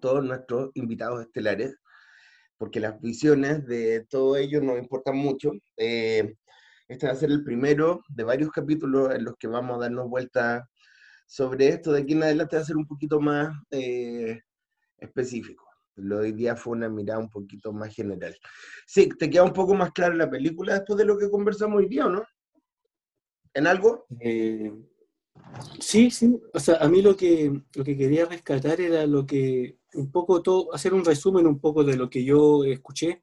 todos 0.00 0.24
nuestros 0.24 0.70
invitados 0.74 1.22
estelares, 1.22 1.76
porque 2.58 2.80
las 2.80 3.00
visiones 3.00 3.66
de 3.66 4.06
todos 4.08 4.38
ellos 4.38 4.62
nos 4.62 4.78
importan 4.78 5.16
mucho. 5.16 5.52
Eh, 5.76 6.34
este 6.88 7.06
va 7.06 7.12
a 7.12 7.16
ser 7.16 7.30
el 7.30 7.44
primero 7.44 8.02
de 8.08 8.24
varios 8.24 8.50
capítulos 8.50 9.14
en 9.14 9.24
los 9.24 9.36
que 9.36 9.48
vamos 9.48 9.76
a 9.76 9.80
darnos 9.80 10.08
vuelta 10.08 10.68
sobre 11.26 11.68
esto. 11.68 11.92
De 11.92 12.02
aquí 12.02 12.12
en 12.12 12.22
adelante 12.22 12.56
va 12.56 12.62
a 12.62 12.66
ser 12.66 12.76
un 12.76 12.86
poquito 12.86 13.20
más 13.20 13.54
eh, 13.70 14.40
específico. 14.98 15.64
Lo 15.96 16.18
de 16.18 16.24
hoy 16.24 16.32
día 16.32 16.56
fue 16.56 16.76
una 16.76 16.88
mirada 16.88 17.20
un 17.20 17.30
poquito 17.30 17.72
más 17.72 17.94
general. 17.94 18.36
Sí, 18.86 19.08
¿te 19.18 19.30
queda 19.30 19.44
un 19.44 19.52
poco 19.52 19.74
más 19.74 19.92
clara 19.92 20.14
la 20.14 20.28
película 20.28 20.74
después 20.74 20.98
de 20.98 21.04
lo 21.04 21.16
que 21.16 21.30
conversamos 21.30 21.78
hoy 21.78 21.88
día 21.88 22.06
o 22.06 22.10
no? 22.10 22.24
¿En 23.54 23.66
algo? 23.66 24.06
Eh, 24.20 24.72
sí, 25.78 26.10
sí. 26.10 26.40
O 26.52 26.58
sea, 26.58 26.76
a 26.76 26.88
mí 26.88 27.00
lo 27.00 27.16
que, 27.16 27.62
lo 27.74 27.84
que 27.84 27.96
quería 27.96 28.26
rescatar 28.26 28.80
era 28.80 29.06
lo 29.06 29.24
que, 29.24 29.78
un 29.94 30.10
poco 30.10 30.42
todo, 30.42 30.74
hacer 30.74 30.94
un 30.94 31.04
resumen 31.04 31.46
un 31.46 31.60
poco 31.60 31.84
de 31.84 31.96
lo 31.96 32.10
que 32.10 32.24
yo 32.24 32.64
escuché 32.64 33.22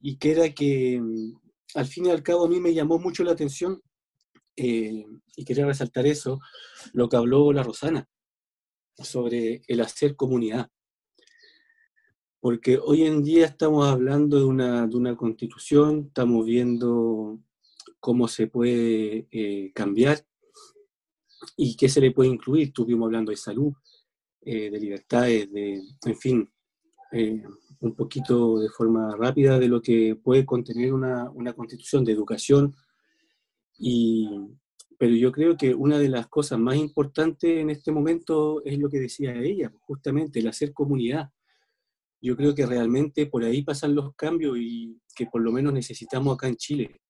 y 0.00 0.16
que 0.16 0.32
era 0.32 0.48
que 0.50 1.00
mm, 1.00 1.32
al 1.74 1.86
fin 1.86 2.06
y 2.06 2.10
al 2.10 2.22
cabo 2.22 2.46
a 2.46 2.48
mí 2.48 2.60
me 2.60 2.74
llamó 2.74 2.98
mucho 2.98 3.24
la 3.24 3.32
atención 3.32 3.82
eh, 4.56 5.04
y 5.36 5.44
quería 5.44 5.66
resaltar 5.66 6.06
eso, 6.06 6.40
lo 6.92 7.08
que 7.08 7.16
habló 7.16 7.52
la 7.52 7.62
Rosana 7.62 8.08
sobre 8.96 9.62
el 9.68 9.80
hacer 9.80 10.16
comunidad. 10.16 10.70
Porque 12.40 12.78
hoy 12.78 13.04
en 13.04 13.22
día 13.22 13.46
estamos 13.46 13.86
hablando 13.86 14.38
de 14.38 14.44
una, 14.44 14.86
de 14.86 14.96
una 14.96 15.16
constitución, 15.16 16.06
estamos 16.08 16.44
viendo 16.44 17.40
cómo 18.00 18.28
se 18.28 18.46
puede 18.46 19.28
eh, 19.30 19.72
cambiar 19.74 20.24
y 21.56 21.76
qué 21.76 21.88
se 21.88 22.00
le 22.00 22.10
puede 22.10 22.30
incluir. 22.30 22.68
Estuvimos 22.68 23.06
hablando 23.06 23.30
de 23.30 23.36
salud, 23.36 23.72
eh, 24.50 24.70
de 24.70 24.80
libertades, 24.80 25.52
de, 25.52 25.82
en 26.06 26.16
fin, 26.16 26.50
eh, 27.12 27.42
un 27.80 27.94
poquito 27.94 28.58
de 28.58 28.70
forma 28.70 29.14
rápida 29.14 29.58
de 29.58 29.68
lo 29.68 29.82
que 29.82 30.16
puede 30.16 30.46
contener 30.46 30.94
una, 30.94 31.30
una 31.32 31.52
constitución 31.52 32.02
de 32.02 32.12
educación. 32.12 32.74
Y, 33.78 34.26
pero 34.96 35.14
yo 35.14 35.32
creo 35.32 35.54
que 35.54 35.74
una 35.74 35.98
de 35.98 36.08
las 36.08 36.28
cosas 36.28 36.58
más 36.58 36.76
importantes 36.76 37.58
en 37.58 37.68
este 37.68 37.92
momento 37.92 38.64
es 38.64 38.78
lo 38.78 38.88
que 38.88 39.00
decía 39.00 39.36
ella, 39.36 39.70
justamente 39.80 40.38
el 40.38 40.48
hacer 40.48 40.72
comunidad. 40.72 41.28
Yo 42.22 42.34
creo 42.34 42.54
que 42.54 42.64
realmente 42.64 43.26
por 43.26 43.44
ahí 43.44 43.60
pasan 43.62 43.94
los 43.94 44.14
cambios 44.14 44.56
y 44.58 44.98
que 45.14 45.26
por 45.26 45.42
lo 45.42 45.52
menos 45.52 45.74
necesitamos 45.74 46.34
acá 46.34 46.48
en 46.48 46.56
Chile. 46.56 47.02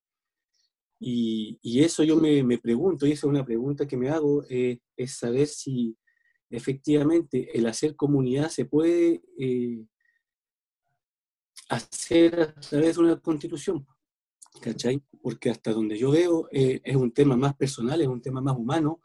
Y, 0.98 1.56
y 1.62 1.84
eso 1.84 2.02
yo 2.02 2.16
me, 2.16 2.42
me, 2.42 2.58
pregunto, 2.58 3.06
y 3.06 3.12
esa 3.12 3.28
es 3.28 3.30
una 3.30 3.44
pregunta 3.44 3.86
que 3.86 3.96
me 3.96 4.08
hago, 4.08 4.44
eh, 4.50 4.80
es 4.96 5.18
saber 5.18 5.46
si 5.46 5.96
efectivamente 6.50 7.56
el 7.56 7.66
hacer 7.66 7.96
comunidad 7.96 8.48
se 8.48 8.64
puede 8.64 9.22
eh, 9.38 9.84
hacer 11.68 12.40
a 12.40 12.60
través 12.60 12.96
de 12.96 13.02
una 13.02 13.20
constitución, 13.20 13.86
¿cachai? 14.60 15.02
Porque 15.22 15.50
hasta 15.50 15.72
donde 15.72 15.98
yo 15.98 16.10
veo 16.10 16.48
eh, 16.50 16.80
es 16.82 16.96
un 16.96 17.12
tema 17.12 17.36
más 17.36 17.54
personal, 17.56 18.00
es 18.00 18.08
un 18.08 18.22
tema 18.22 18.40
más 18.40 18.56
humano, 18.56 19.00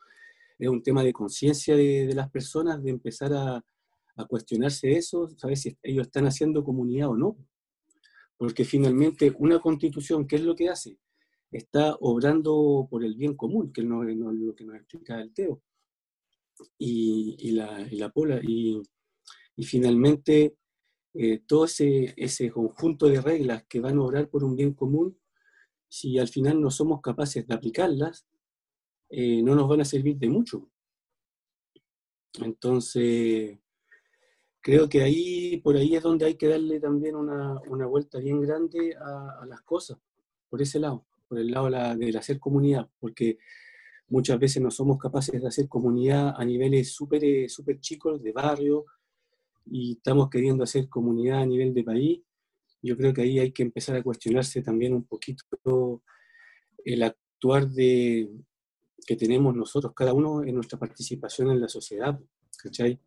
es 0.58 0.70
un 0.70 0.82
tema 0.82 1.04
de 1.04 1.14
conciencia 1.14 1.76
de, 1.76 2.14
las 2.14 2.30
personas, 2.30 2.82
de 2.82 2.92
empezar 2.92 3.34
a, 3.34 3.66
a 4.16 4.26
cuestionarse 4.26 4.94
eso, 4.94 5.28
saber 5.38 5.58
si 5.58 5.78
ellos 5.84 6.08
están 6.08 6.26
haciendo 6.28 6.64
comunidad 6.64 7.10
o 7.10 7.18
no. 7.18 7.38
Porque 8.38 8.64
finalmente 8.66 9.34
una 9.38 9.60
constitución, 9.60 10.28
¿qué 10.28 10.38
es 10.38 10.44
lo 10.44 10.56
que 10.56 10.70
hace? 10.70 10.98
está 11.58 11.96
obrando 12.00 12.88
por 12.90 13.04
el 13.04 13.16
bien 13.16 13.36
común, 13.36 13.72
que 13.72 13.82
es 13.82 13.88
lo 13.88 14.02
que 14.56 14.66
nos 14.66 14.76
explica 14.76 15.22
el 15.22 15.34
Teo, 15.34 15.62
y, 16.78 17.36
y, 17.40 17.52
la, 17.52 17.82
y 17.90 17.98
la 17.98 18.10
Pola. 18.10 18.40
Y, 18.42 18.82
y 19.56 19.64
finalmente, 19.64 20.56
eh, 21.14 21.44
todo 21.48 21.66
ese, 21.66 22.14
ese 22.18 22.50
conjunto 22.52 23.08
de 23.08 23.22
reglas 23.22 23.64
que 23.68 23.80
van 23.80 23.98
a 23.98 24.04
obrar 24.04 24.30
por 24.30 24.44
un 24.44 24.56
bien 24.56 24.74
común, 24.74 25.20
si 25.88 26.18
al 26.18 26.28
final 26.28 26.60
no 26.60 26.72
somos 26.72 27.02
capaces 27.02 27.46
de 27.48 27.54
aplicarlas, 27.54 28.26
eh, 29.10 29.42
no 29.44 29.56
nos 29.56 29.68
van 29.70 29.82
a 29.82 29.86
servir 29.86 30.18
de 30.18 30.30
mucho. 30.30 30.70
Entonces, 32.42 33.60
creo 34.60 34.90
que 34.90 35.02
ahí, 35.04 35.58
por 35.58 35.76
ahí 35.76 35.96
es 35.96 36.02
donde 36.02 36.26
hay 36.26 36.36
que 36.36 36.48
darle 36.48 36.80
también 36.80 37.16
una, 37.16 37.60
una 37.68 37.86
vuelta 37.86 38.20
bien 38.20 38.42
grande 38.42 38.96
a, 38.96 39.42
a 39.42 39.46
las 39.46 39.62
cosas, 39.62 40.00
por 40.50 40.62
ese 40.62 40.80
lado 40.80 41.06
por 41.34 41.40
el 41.40 41.52
lado 41.52 41.66
de 41.66 41.72
la, 41.72 41.96
del 41.96 42.16
hacer 42.18 42.40
comunidad, 42.40 42.88
porque 43.00 43.40
muchas 44.10 44.40
veces 44.40 44.62
no 44.62 44.72
somos 44.72 44.98
capaces 44.98 45.42
de 45.42 45.48
hacer 45.48 45.68
comunidad 45.68 46.34
a 46.38 46.46
niveles 46.46 46.94
súper 46.94 47.50
super 47.50 47.80
chicos, 47.80 48.22
de 48.22 48.32
barrio, 48.32 48.86
y 49.66 49.94
estamos 49.94 50.30
queriendo 50.30 50.64
hacer 50.64 50.90
comunidad 50.90 51.42
a 51.42 51.46
nivel 51.46 51.74
de 51.74 51.84
país. 51.84 52.22
Yo 52.82 52.98
creo 52.98 53.14
que 53.14 53.22
ahí 53.22 53.40
hay 53.40 53.52
que 53.52 53.64
empezar 53.64 53.96
a 53.96 54.04
cuestionarse 54.04 54.62
también 54.62 54.94
un 54.94 55.06
poquito 55.06 56.04
el 56.84 57.04
actuar 57.04 57.70
de, 57.70 58.30
que 59.08 59.16
tenemos 59.16 59.56
nosotros, 59.56 59.94
cada 59.96 60.14
uno 60.14 60.44
en 60.44 60.56
nuestra 60.56 60.78
participación 60.78 61.52
en 61.52 61.62
la 61.62 61.70
sociedad, 61.70 62.20
¿cachai? 62.58 63.00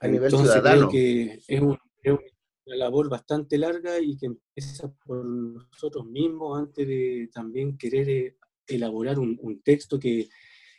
A 0.00 0.06
nivel 0.06 0.26
Entonces, 0.26 0.52
ciudadano. 0.52 0.88
Creo 0.88 0.90
que 0.90 1.40
es 1.46 1.60
un, 1.60 1.76
es 2.02 2.12
un 2.12 2.20
una 2.68 2.76
labor 2.76 3.08
bastante 3.08 3.56
larga 3.56 3.98
y 3.98 4.16
que 4.16 4.26
empieza 4.26 4.92
por 5.06 5.24
nosotros 5.24 6.04
mismos 6.06 6.58
antes 6.58 6.86
de 6.86 7.30
también 7.32 7.78
querer 7.78 8.08
eh, 8.08 8.36
elaborar 8.68 9.18
un, 9.18 9.38
un 9.40 9.60
texto 9.62 9.98
que, 9.98 10.28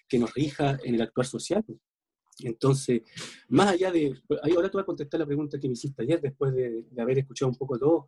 que, 0.08 0.20
nos 0.20 0.34
rija 0.34 0.78
en 0.84 0.96
el 0.96 1.02
actuar 1.02 1.26
social. 1.26 1.64
Entonces, 2.40 3.02
más 3.50 3.70
allá 3.70 3.92
de... 3.92 4.22
Ahora 4.56 4.70
te 4.70 4.78
voy 4.78 4.84
a 4.84 4.86
contestar 4.86 5.20
la 5.20 5.26
pregunta 5.26 5.60
que 5.60 5.68
me 5.68 5.74
hiciste 5.74 6.04
ayer 6.04 6.22
después 6.22 6.54
de, 6.54 6.84
de 6.90 7.02
haber 7.02 7.20
escuchado 7.20 7.50
un 7.50 7.58
poco 7.58 7.78
todo. 7.78 8.08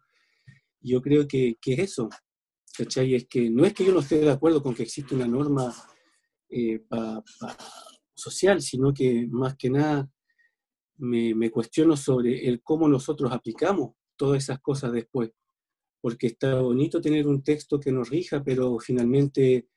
Yo 0.79 1.01
creo 1.01 1.27
que, 1.27 1.57
que 1.61 1.73
es 1.73 1.79
eso, 1.79 2.09
¿cachai? 2.77 3.15
Es 3.15 3.27
que 3.27 3.49
no 3.49 3.65
es 3.65 3.73
que 3.73 3.85
yo 3.85 3.93
no 3.93 3.99
esté 3.99 4.19
de 4.19 4.31
acuerdo 4.31 4.63
con 4.63 4.73
que 4.73 4.83
existe 4.83 5.13
una 5.13 5.27
norma 5.27 5.73
eh, 6.49 6.79
pa, 6.79 7.23
pa 7.39 7.57
social, 8.13 8.61
sino 8.61 8.93
que 8.93 9.27
más 9.27 9.55
que 9.57 9.69
nada 9.69 10.09
me, 10.97 11.33
me, 11.33 11.49
cuestiono 11.49 11.97
sobre 11.97 12.47
el 12.47 12.61
cómo 12.61 12.87
nosotros 12.87 13.31
aplicamos 13.31 13.95
todas 14.15 14.43
esas 14.43 14.59
cosas 14.59 14.91
después. 14.91 15.31
Porque 16.01 16.27
está 16.27 16.59
bonito 16.59 16.99
tener 16.99 17.27
un 17.27 17.43
texto 17.43 17.79
que 17.79 17.91
nos 17.91 18.09
rija, 18.09 18.43
pero 18.43 18.79
finalmente, 18.79 19.67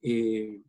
eh, 0.00 0.62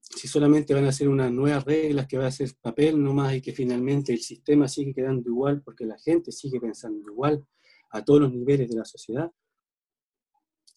si 0.00 0.28
solamente 0.28 0.74
van 0.74 0.86
a 0.86 0.92
ser 0.92 1.08
unas 1.08 1.30
nuevas 1.30 1.64
reglas 1.64 2.06
que 2.06 2.18
va 2.18 2.26
a 2.26 2.32
ser 2.32 2.50
papel 2.60 3.02
nomás 3.02 3.34
y 3.34 3.40
que 3.40 3.52
finalmente 3.52 4.12
el 4.12 4.20
sistema 4.20 4.68
sigue 4.68 4.94
quedando 4.94 5.28
igual 5.28 5.62
porque 5.62 5.86
la 5.86 5.98
gente 5.98 6.32
sigue 6.32 6.60
pensando 6.60 7.10
igual 7.10 7.46
a 7.90 8.04
todos 8.04 8.20
los 8.22 8.32
niveles 8.32 8.68
de 8.68 8.76
la 8.76 8.84
sociedad, 8.84 9.30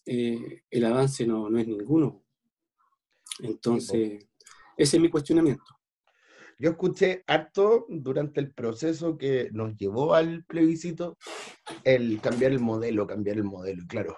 eh, 0.06 0.62
el 0.70 0.84
avance 0.84 1.26
no, 1.26 1.50
no 1.50 1.58
es 1.58 1.66
ninguno. 1.66 2.24
Entonces, 3.40 4.26
ese 4.76 4.96
es 4.96 5.02
mi 5.02 5.10
cuestionamiento. 5.10 5.79
Yo 6.60 6.72
escuché 6.72 7.24
harto 7.26 7.86
durante 7.88 8.38
el 8.38 8.52
proceso 8.52 9.16
que 9.16 9.48
nos 9.50 9.74
llevó 9.78 10.12
al 10.12 10.44
plebiscito 10.44 11.16
el 11.84 12.20
cambiar 12.20 12.52
el 12.52 12.60
modelo, 12.60 13.06
cambiar 13.06 13.38
el 13.38 13.44
modelo. 13.44 13.82
Y 13.82 13.86
claro, 13.86 14.14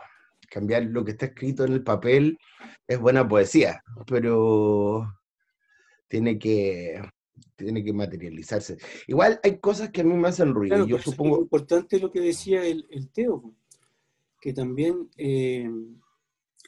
cambiar 0.51 0.83
lo 0.83 1.05
que 1.05 1.13
está 1.13 1.27
escrito 1.27 1.65
en 1.65 1.73
el 1.73 1.85
papel 1.85 2.37
es 2.89 2.99
buena 2.99 3.29
poesía, 3.29 3.81
pero 4.09 5.07
tiene 6.09 6.37
que, 6.37 7.01
tiene 7.55 7.85
que 7.85 7.93
materializarse. 7.93 8.77
Igual 9.07 9.39
hay 9.45 9.61
cosas 9.61 9.91
que 9.91 10.01
a 10.01 10.05
mí 10.05 10.15
me 10.15 10.27
hacen 10.27 10.53
ruido. 10.53 10.75
Claro, 10.75 10.89
yo 10.89 10.97
eso 10.97 11.11
es 11.11 11.17
supongo, 11.17 11.39
importante 11.43 12.01
lo 12.01 12.11
que 12.11 12.23
decía 12.23 12.67
el, 12.67 12.85
el 12.91 13.09
Teo, 13.13 13.55
que 14.41 14.53
también 14.53 15.09
eh, 15.17 15.71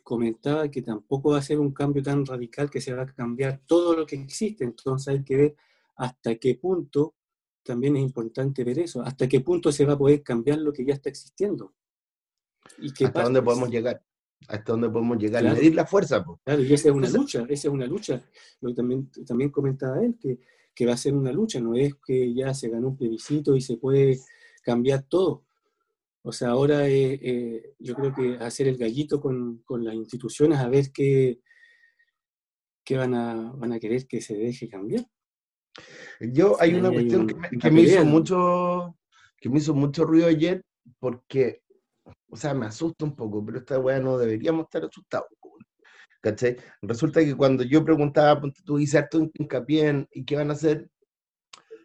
comentaba 0.04 0.70
que 0.70 0.82
tampoco 0.82 1.30
va 1.32 1.38
a 1.38 1.42
ser 1.42 1.58
un 1.58 1.72
cambio 1.72 2.02
tan 2.02 2.24
radical 2.24 2.70
que 2.70 2.80
se 2.80 2.94
va 2.94 3.02
a 3.02 3.06
cambiar 3.12 3.62
todo 3.66 3.96
lo 3.96 4.06
que 4.06 4.14
existe. 4.16 4.62
Entonces 4.62 5.08
hay 5.08 5.24
que 5.24 5.36
ver 5.36 5.56
hasta 5.96 6.36
qué 6.36 6.54
punto, 6.56 7.14
también 7.64 7.96
es 7.96 8.02
importante 8.02 8.62
ver 8.62 8.78
eso, 8.78 9.02
hasta 9.02 9.26
qué 9.28 9.40
punto 9.40 9.72
se 9.72 9.84
va 9.86 9.94
a 9.94 9.98
poder 9.98 10.22
cambiar 10.22 10.58
lo 10.58 10.72
que 10.72 10.84
ya 10.84 10.94
está 10.94 11.08
existiendo. 11.08 11.74
¿Y 12.78 12.92
qué 12.92 13.06
hasta 13.06 13.14
pasa? 13.14 13.24
dónde 13.24 13.42
podemos 13.42 13.70
llegar, 13.70 14.02
hasta 14.48 14.72
dónde 14.72 14.90
podemos 14.90 15.18
llegar, 15.18 15.40
Claro. 15.42 15.56
medir 15.56 15.74
la 15.74 15.86
fuerza. 15.86 16.22
po. 16.22 16.40
Claro, 16.44 16.62
y 16.62 16.72
esa 16.72 16.88
es 16.90 16.94
una 16.94 17.08
lucha, 17.08 17.40
esa 17.48 17.68
es 17.68 17.72
una 17.74 17.86
lucha. 17.86 18.22
Lo 18.60 18.68
que 18.70 18.74
también, 18.76 19.10
también 19.26 19.50
comentaba 19.50 20.04
él, 20.04 20.16
que, 20.20 20.38
que 20.74 20.86
va 20.86 20.92
a 20.92 20.96
ser 20.98 21.14
una 21.14 21.32
lucha, 21.32 21.60
no 21.60 21.74
es 21.74 21.94
que 22.06 22.34
ya 22.34 22.52
se 22.52 22.68
ganó 22.68 22.88
un 22.88 22.96
plebiscito 22.96 23.56
y 23.56 23.60
se 23.62 23.76
puede 23.78 24.18
cambiar 24.62 25.04
todo. 25.04 25.43
O 26.26 26.32
sea, 26.32 26.48
ahora 26.48 26.88
eh, 26.88 27.18
eh, 27.22 27.74
yo 27.78 27.94
creo 27.94 28.14
que 28.14 28.36
hacer 28.42 28.66
el 28.66 28.78
gallito 28.78 29.20
con, 29.20 29.58
con 29.58 29.84
las 29.84 29.94
instituciones 29.94 30.58
a 30.58 30.68
ver 30.68 30.90
qué, 30.90 31.40
qué 32.82 32.96
van, 32.96 33.14
a, 33.14 33.52
van 33.52 33.72
a 33.72 33.78
querer 33.78 34.06
que 34.06 34.22
se 34.22 34.34
deje 34.34 34.68
cambiar. 34.68 35.04
Yo 36.20 36.56
hay 36.60 36.74
una 36.74 36.88
hay 36.88 36.94
cuestión 36.94 37.20
un- 37.22 37.26
que 37.26 37.34
me, 37.34 37.48
una 37.48 37.58
que 37.60 37.70
me 37.70 37.80
hizo 37.82 38.04
mucho, 38.06 38.96
que 39.38 39.48
me 39.50 39.58
hizo 39.58 39.74
mucho 39.74 40.04
ruido 40.04 40.26
ayer, 40.28 40.64
porque, 40.98 41.62
o 42.30 42.36
sea, 42.36 42.54
me 42.54 42.66
asusta 42.66 43.04
un 43.04 43.14
poco, 43.14 43.44
pero 43.44 43.58
esta 43.58 43.78
weá 43.78 44.00
no 44.00 44.16
deberíamos 44.16 44.64
estar 44.64 44.84
asustados. 44.84 45.28
¿Cachai? 46.22 46.56
Resulta 46.80 47.22
que 47.22 47.34
cuando 47.36 47.64
yo 47.64 47.84
preguntaba, 47.84 48.40
ponte 48.40 48.62
tú 48.64 48.78
hice 48.78 48.96
harto 48.96 49.30
hincapié 49.34 49.88
en 49.88 50.08
¿y 50.10 50.24
qué 50.24 50.36
van 50.36 50.48
a 50.48 50.54
hacer? 50.54 50.88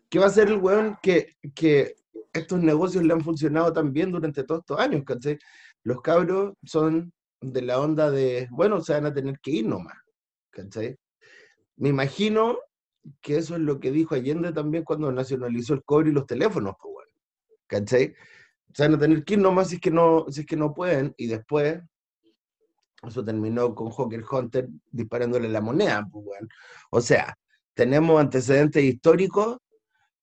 ¿Qué 0.07 0.17
va 0.17 0.25
a 0.25 0.29
hacer 0.29 0.47
el 0.47 0.59
weón 0.59 0.97
que, 1.01 1.35
que 1.53 1.95
estos 2.33 2.61
negocios 2.61 3.03
le 3.03 3.13
han 3.13 3.21
funcionado 3.21 3.73
tan 3.73 3.93
bien 3.93 4.11
durante 4.11 4.43
todos 4.43 4.61
estos 4.61 4.79
años? 4.79 5.03
¿Cachai? 5.05 5.37
Los 5.83 6.01
cabros 6.01 6.53
son 6.63 7.13
de 7.41 7.61
la 7.61 7.79
onda 7.79 8.11
de, 8.11 8.47
bueno, 8.51 8.81
se 8.81 8.93
van 8.93 9.05
a 9.05 9.13
tener 9.13 9.39
que 9.39 9.51
ir 9.51 9.67
nomás. 9.67 9.97
¿Cachai? 10.51 10.97
Me 11.77 11.89
imagino 11.89 12.57
que 13.21 13.37
eso 13.37 13.55
es 13.55 13.61
lo 13.61 13.79
que 13.79 13.91
dijo 13.91 14.15
Allende 14.15 14.51
también 14.51 14.83
cuando 14.83 15.11
nacionalizó 15.11 15.73
el 15.73 15.83
cobre 15.83 16.09
y 16.09 16.13
los 16.13 16.25
teléfonos, 16.25 16.75
pues 16.81 16.99
¿cachai? 17.69 18.13
Se 18.73 18.83
van 18.83 18.95
a 18.95 18.99
tener 18.99 19.23
que 19.23 19.35
ir 19.35 19.39
nomás 19.39 19.69
si 19.69 19.75
es 19.75 19.81
que 19.81 19.91
no, 19.91 20.25
si 20.29 20.41
es 20.41 20.45
que 20.45 20.57
no 20.57 20.73
pueden, 20.73 21.13
y 21.17 21.27
después 21.27 21.81
eso 23.07 23.23
terminó 23.23 23.73
con 23.73 23.89
Joker 23.89 24.23
Hunter 24.29 24.67
disparándole 24.91 25.47
la 25.47 25.61
moneda, 25.61 26.05
pues. 26.11 26.41
O 26.91 26.99
sea, 26.99 27.37
tenemos 27.73 28.19
antecedentes 28.19 28.83
históricos 28.83 29.57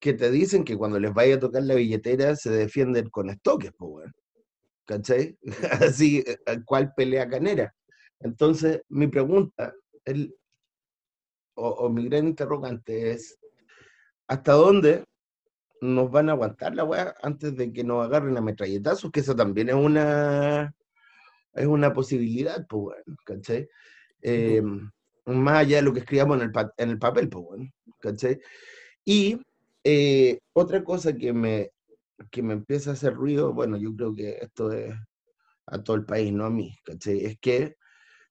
que 0.06 0.14
te 0.14 0.30
dicen 0.30 0.64
que 0.64 0.76
cuando 0.76 1.00
les 1.00 1.12
vaya 1.14 1.36
a 1.36 1.40
tocar 1.40 1.62
la 1.64 1.74
billetera 1.74 2.36
se 2.36 2.50
defienden 2.50 3.10
con 3.10 3.30
estoques, 3.30 3.72
pues 3.76 3.90
bueno. 3.90 4.12
¿Cachai? 4.86 5.38
Así, 5.82 6.24
eh, 6.26 6.38
¿cuál 6.64 6.94
pelea 6.94 7.28
canera? 7.28 7.74
Entonces, 8.20 8.82
mi 8.88 9.08
pregunta, 9.08 9.74
el, 10.04 10.34
o, 11.54 11.68
o 11.68 11.88
mi 11.90 12.04
gran 12.08 12.26
interrogante 12.28 13.12
es, 13.12 13.38
¿hasta 14.28 14.52
dónde 14.52 15.04
nos 15.80 16.10
van 16.10 16.28
a 16.30 16.32
aguantar 16.32 16.74
la 16.74 16.84
weá 16.84 17.14
antes 17.22 17.56
de 17.56 17.72
que 17.72 17.84
nos 17.84 18.04
agarren 18.06 18.36
a 18.36 18.42
metralletazos? 18.42 19.10
Que 19.12 19.20
eso 19.20 19.36
también 19.36 19.70
es 19.70 19.74
una, 19.76 20.74
es 21.54 21.66
una 21.66 21.92
posibilidad, 21.94 22.66
pues 22.68 22.82
bueno, 22.82 23.18
¿cachai? 23.24 23.68
Eh, 24.22 24.62
más 25.26 25.58
allá 25.58 25.76
de 25.78 25.82
lo 25.82 25.92
que 25.92 26.00
escribamos 26.00 26.38
en 26.38 26.44
el, 26.44 26.52
pa- 26.52 26.72
en 26.76 26.90
el 26.90 26.98
papel, 26.98 27.28
pues 27.28 27.44
bueno, 27.44 27.70
¿cachai? 28.00 28.40
Y 29.04 29.40
eh, 29.88 30.40
otra 30.52 30.82
cosa 30.82 31.12
que 31.16 31.32
me, 31.32 31.70
que 32.32 32.42
me 32.42 32.54
empieza 32.54 32.90
a 32.90 32.94
hacer 32.94 33.14
ruido, 33.14 33.52
bueno, 33.52 33.76
yo 33.76 33.94
creo 33.94 34.12
que 34.12 34.38
esto 34.40 34.72
es 34.72 34.92
a 35.64 35.80
todo 35.80 35.94
el 35.94 36.04
país, 36.04 36.32
no 36.32 36.44
a 36.44 36.50
mí, 36.50 36.76
¿cachai? 36.84 37.24
Es 37.24 37.38
que 37.38 37.76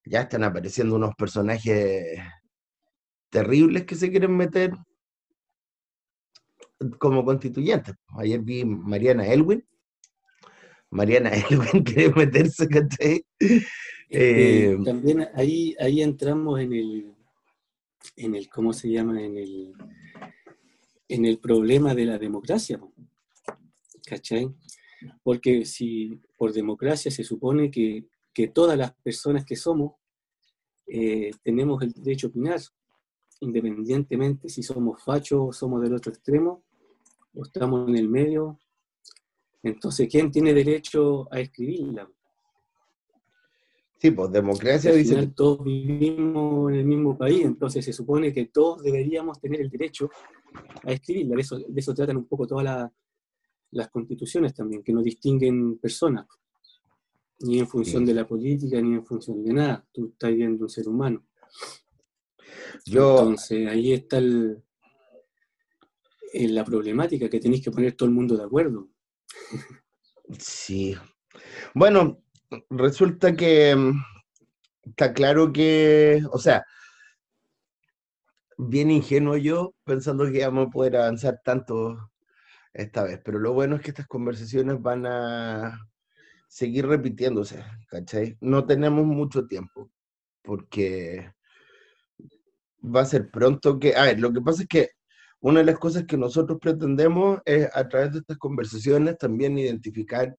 ya 0.03 0.23
están 0.23 0.44
apareciendo 0.44 0.95
unos 0.98 1.15
personajes 1.15 2.19
terribles 3.30 3.86
que 3.86 3.95
se 3.95 4.11
quieren 4.11 4.36
meter 4.36 4.73
como 6.99 7.23
constituyentes. 7.23 7.95
Ayer 8.18 8.41
vi 8.41 8.65
Mariana 8.65 9.26
Elwin. 9.26 9.65
Mariana 10.90 11.30
Elwin 11.49 11.84
quiere 11.86 12.14
meterse, 12.14 12.68
¿cachai? 12.68 13.26
Eh, 14.10 14.77
también 14.84 15.26
ahí, 15.34 15.73
ahí 15.80 16.02
entramos 16.02 16.60
en 16.60 16.73
el, 16.73 17.15
en 18.18 18.36
el, 18.36 18.49
¿cómo 18.49 18.73
se 18.73 18.90
llama? 18.90 19.23
En 19.23 19.38
el, 19.38 19.73
en 21.07 21.26
el 21.26 21.40
problema 21.40 21.94
de 21.94 22.06
la 22.06 22.18
democracia, 22.18 22.80
¿cachai? 24.06 24.49
Porque 25.23 25.65
si 25.65 26.19
por 26.38 26.53
democracia 26.53 27.11
se 27.11 27.23
supone 27.23 27.69
que, 27.69 28.06
que 28.34 28.48
todas 28.48 28.77
las 28.77 28.94
personas 28.94 29.45
que 29.45 29.56
somos 29.56 29.94
eh, 30.88 31.32
tenemos 31.44 31.82
el 31.82 31.91
derecho 31.94 32.27
a 32.27 32.30
opinar, 32.30 32.61
independientemente 33.41 34.49
si 34.49 34.64
somos 34.64 35.03
fachos 35.03 35.40
o 35.41 35.53
somos 35.53 35.82
del 35.82 35.95
otro 35.95 36.11
extremo, 36.11 36.64
o 37.34 37.44
estamos 37.44 37.88
en 37.90 37.98
el 37.98 38.07
medio. 38.07 38.60
Entonces, 39.64 40.07
¿quién 40.10 40.32
tiene 40.32 40.53
derecho 40.53 41.27
a 41.34 41.40
escribirla? 41.40 42.10
Sí, 44.10 44.11
pues 44.11 44.32
democracia 44.32 44.91
al 44.91 44.98
dice 44.98 45.10
final 45.15 45.34
todos 45.34 45.64
vivimos 45.64 46.72
en 46.72 46.77
el 46.80 46.86
mismo 46.86 47.18
país, 47.18 47.45
entonces 47.45 47.84
se 47.86 47.94
supone 47.94 48.32
que 48.34 48.45
todos 48.48 48.82
deberíamos 48.84 49.40
tener 49.40 49.61
el 49.61 49.69
derecho 49.69 50.10
a 50.84 50.91
escribirla. 50.91 51.36
De 51.36 51.41
eso, 51.41 51.57
de 51.57 51.80
eso 51.80 51.94
tratan 51.94 52.18
un 52.18 52.26
poco 52.27 52.48
todas 52.48 52.64
la- 52.65 52.94
las 53.72 53.90
constituciones 53.90 54.53
también, 54.53 54.84
que 54.84 54.94
no 54.94 55.02
distinguen 55.02 55.77
personas, 55.80 56.27
ni 57.40 57.60
en 57.60 57.68
función 57.68 58.03
Sí. 58.03 58.07
de 58.07 58.14
la 58.14 58.26
política, 58.27 58.82
ni 58.82 58.94
en 58.94 59.06
función 59.06 59.44
de 59.44 59.53
nada. 59.53 59.86
Tú 59.91 60.07
estás 60.14 60.34
viendo 60.34 60.64
un 60.64 60.69
ser 60.69 60.88
humano. 60.88 61.26
Yo, 62.86 63.19
Entonces 63.19 63.68
ahí 63.68 63.91
está 63.94 64.18
el, 64.19 64.61
en 66.34 66.56
la 66.56 66.64
problemática, 66.64 67.30
que 67.30 67.40
tenéis 67.40 67.64
que 67.64 67.72
poner 67.72 67.94
todo 67.94 68.07
el 68.07 68.15
mundo 68.15 68.38
de 68.38 68.44
acuerdo. 68.44 68.90
sí. 70.40 70.95
Bueno, 71.73 72.22
resulta 72.70 73.36
que 73.36 73.76
mm, 73.76 74.02
está 74.86 75.14
claro 75.14 75.52
que, 75.52 76.24
o 76.32 76.40
sea, 76.40 76.66
bien 78.58 78.92
ingenuo 78.92 79.38
yo 79.38 79.74
pensando 79.84 80.26
que 80.32 80.40
íbamos 80.40 80.68
a 80.68 80.72
poder 80.72 80.98
avanzar 80.98 81.42
tanto 81.44 82.12
esta 82.74 83.04
vez, 83.04 83.20
pero 83.24 83.40
lo 83.40 83.54
bueno 83.54 83.76
es 83.76 83.82
que 83.82 83.92
estas 83.92 84.08
conversaciones 84.08 84.82
van 84.82 85.06
a 85.06 85.80
seguir 86.48 86.88
repitiéndose, 86.88 87.64
¿cachai? 87.88 88.38
No 88.42 88.66
tenemos 88.66 89.06
mucho 89.06 89.48
tiempo, 89.48 89.92
porque 90.42 91.34
va 92.84 93.02
a 93.02 93.06
ser 93.06 93.30
pronto 93.32 93.80
que, 93.80 93.96
a 93.96 94.04
ver, 94.04 94.20
lo 94.20 94.32
que 94.32 94.42
pasa 94.42 94.64
es 94.64 94.68
que 94.68 94.90
una 95.40 95.60
de 95.60 95.66
las 95.66 95.80
cosas 95.80 96.06
que 96.06 96.18
nosotros 96.18 96.60
pretendemos 96.62 97.40
es 97.46 97.70
a 97.74 97.88
través 97.88 98.14
de 98.14 98.20
estas 98.20 98.38
conversaciones 98.38 99.18
también 99.18 99.58
identificar 99.58 100.36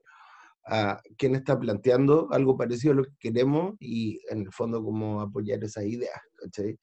a 0.66 1.00
quién 1.16 1.34
está 1.36 1.58
planteando 1.58 2.28
algo 2.32 2.56
parecido 2.56 2.92
a 2.92 2.96
lo 2.96 3.04
que 3.04 3.14
queremos 3.18 3.76
y 3.80 4.20
en 4.30 4.40
el 4.42 4.52
fondo 4.52 4.82
cómo 4.82 5.20
apoyar 5.20 5.62
esas 5.62 5.84
ideas, 5.84 6.20
¿cachai? 6.34 6.78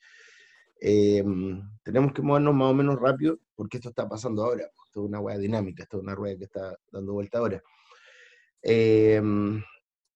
Eh, 0.85 1.23
tenemos 1.83 2.11
que 2.13 2.21
movernos 2.21 2.53
más 2.55 2.71
o 2.71 2.73
menos 2.73 2.99
rápido 2.99 3.39
porque 3.55 3.77
esto 3.77 3.89
está 3.89 4.07
pasando 4.07 4.43
ahora, 4.43 4.63
esto 4.85 5.01
es 5.03 5.07
una 5.09 5.19
rueda 5.19 5.37
dinámica, 5.37 5.83
esto 5.83 5.97
es 5.97 6.03
una 6.03 6.15
rueda 6.15 6.37
que 6.37 6.43
está 6.45 6.77
dando 6.91 7.13
vuelta 7.13 7.37
ahora. 7.39 7.61
Eh, 8.61 9.21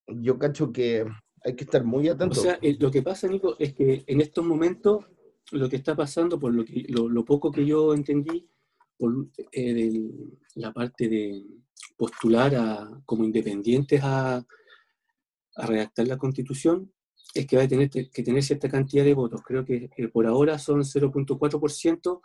yo 0.08 0.40
cacho 0.40 0.72
que 0.72 1.06
hay 1.44 1.56
que 1.56 1.64
estar 1.64 1.84
muy 1.84 2.10
O 2.10 2.14
atentos. 2.14 2.42
sea, 2.42 2.58
eh, 2.62 2.76
lo 2.80 2.92
que 2.92 3.02
pasa, 3.02 3.28
Nico, 3.28 3.56
es 3.60 3.74
que 3.74 4.04
en 4.08 4.22
estos 4.22 4.46
momentos 4.46 5.06
lo 5.52 5.70
que 5.70 5.76
está 5.78 5.96
pasando, 5.96 6.40
por 6.40 6.54
lo, 6.54 6.66
que, 6.66 6.86
lo, 6.90 7.08
lo 7.10 7.24
poco 7.26 7.52
que 7.52 7.66
yo 7.66 7.94
entendí, 7.94 8.50
por 8.98 9.28
eh, 9.52 9.74
del- 9.74 10.38
la 10.56 10.74
parte 10.74 11.08
de 11.08 11.46
postular 11.96 12.56
a, 12.56 13.02
como 13.06 13.24
independientes 13.24 14.02
a, 14.04 14.46
redactar 15.60 16.08
la 16.08 16.18
constitución, 16.18 16.94
es 17.34 17.48
que 17.48 17.58
va 17.58 17.64
a 17.64 17.68
tener 17.68 17.90
que 17.90 18.24
tener 18.24 18.44
cierta 18.44 18.70
cantidad 18.70 19.04
de 19.04 19.16
votos. 19.16 19.42
Creo 19.44 19.66
que 19.66 19.90
por 20.14 20.28
ahora 20.28 20.60
son 20.60 20.82
0.4% 20.82 22.22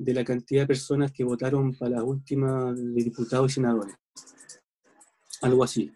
de 0.00 0.14
la 0.14 0.24
cantidad 0.24 0.62
de 0.62 0.66
personas 0.66 1.12
que 1.12 1.24
votaron 1.24 1.74
para 1.74 1.96
las 1.96 2.02
últimas 2.02 2.74
de 2.74 3.04
diputados 3.04 3.52
y 3.52 3.54
senadores. 3.54 3.94
Algo 5.42 5.62
así. 5.62 5.92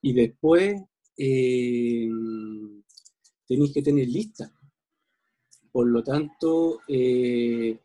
Y 0.00 0.12
después 0.12 0.80
eh, 1.16 2.08
tenéis 3.48 3.72
que 3.74 3.82
tener 3.82 4.06
lista. 4.06 4.52
Por 5.72 5.88
lo 5.88 6.02
tanto, 6.04 6.80
eh, 6.86 7.76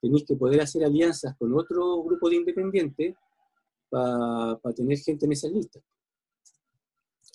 tenéis 0.00 0.24
que 0.24 0.36
poder 0.36 0.60
hacer 0.60 0.84
alianzas 0.84 1.36
con 1.36 1.52
otro 1.54 2.00
grupo 2.04 2.30
de 2.30 2.36
independientes 2.36 3.16
para 3.90 4.74
tener 4.74 4.98
gente 4.98 5.26
en 5.26 5.32
esa 5.32 5.48
lista. 5.48 5.80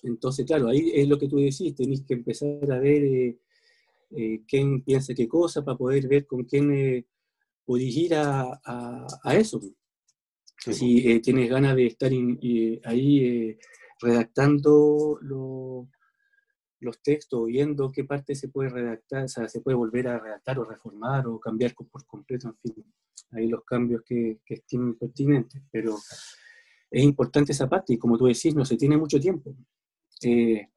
Entonces, 0.03 0.45
claro, 0.45 0.67
ahí 0.67 0.91
es 0.93 1.07
lo 1.07 1.17
que 1.17 1.27
tú 1.29 1.37
decís, 1.37 1.75
tenéis 1.75 2.03
que 2.05 2.13
empezar 2.15 2.71
a 2.71 2.79
ver 2.79 3.03
eh, 3.03 3.39
eh, 4.11 4.41
quién 4.47 4.83
piensa 4.83 5.13
qué 5.13 5.27
cosa 5.27 5.63
para 5.63 5.77
poder 5.77 6.07
ver 6.07 6.25
con 6.27 6.43
quién 6.43 6.71
eh, 6.73 7.05
podéis 7.65 7.95
ir 7.97 8.15
a, 8.15 8.59
a- 8.65 9.07
a 9.23 9.35
eso. 9.35 9.61
Si 10.57 11.07
eh, 11.09 11.19
tienes 11.19 11.49
ganas 11.49 11.75
de 11.75 11.87
estar 11.87 12.11
in- 12.11 12.37
y, 12.41 12.79
ahí 12.85 13.25
eh, 13.25 13.59
redactando 14.01 15.17
lo- 15.21 15.89
los 16.81 17.01
textos, 17.01 17.45
viendo 17.47 17.89
qué 17.91 18.03
parte 18.03 18.35
se 18.35 18.49
puede 18.49 18.69
redactar, 18.69 19.23
o 19.23 19.27
sea, 19.29 19.47
se 19.47 19.61
puede 19.61 19.77
volver 19.77 20.07
a 20.09 20.19
redactar 20.19 20.59
o 20.59 20.65
reformar 20.65 21.25
o 21.27 21.39
cambiar 21.39 21.73
por 21.75 22.05
completo, 22.05 22.49
en 22.49 22.57
fin, 22.57 22.85
ahí 23.31 23.47
los 23.47 23.63
cambios 23.63 24.01
que, 24.05 24.39
que 24.45 24.55
estimen 24.55 24.95
pertinentes, 24.95 25.61
pero 25.71 25.95
es 26.93 27.03
importante 27.03 27.51
esa 27.51 27.67
parte 27.67 27.93
y 27.93 27.97
como 27.97 28.17
tú 28.17 28.25
decís, 28.25 28.55
no 28.55 28.65
se 28.65 28.77
tiene 28.77 28.97
mucho 28.97 29.19
tiempo. 29.19 29.53
Eh, 30.21 30.67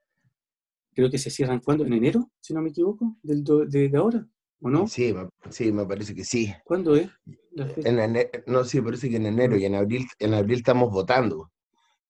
creo 0.95 1.11
que 1.11 1.19
se 1.19 1.31
cierran 1.31 1.61
cuándo, 1.61 1.85
en 1.85 1.93
enero, 1.93 2.31
si 2.41 2.55
no 2.55 2.63
me 2.63 2.71
equivoco, 2.71 3.17
del 3.23 3.45
do- 3.45 3.67
de, 3.67 3.89
de 3.89 3.99
ahora, 3.99 4.27
¿o 4.61 4.71
no? 4.71 4.87
Sí, 4.87 5.15
sí, 5.51 5.71
me 5.73 5.85
parece 5.87 6.15
que 6.15 6.25
sí. 6.25 6.53
¿Cuándo 6.65 6.97
es? 6.97 7.09
En 7.85 7.99
ene- 7.99 8.31
no, 8.47 8.65
sí, 8.65 8.81
parece 8.81 9.11
que 9.11 9.17
en 9.17 9.27
enero 9.27 9.57
y 9.57 9.65
en 9.65 9.75
abril, 9.75 10.07
en 10.19 10.35
abril 10.35 10.59
estamos 10.59 10.91
votando, 10.91 11.51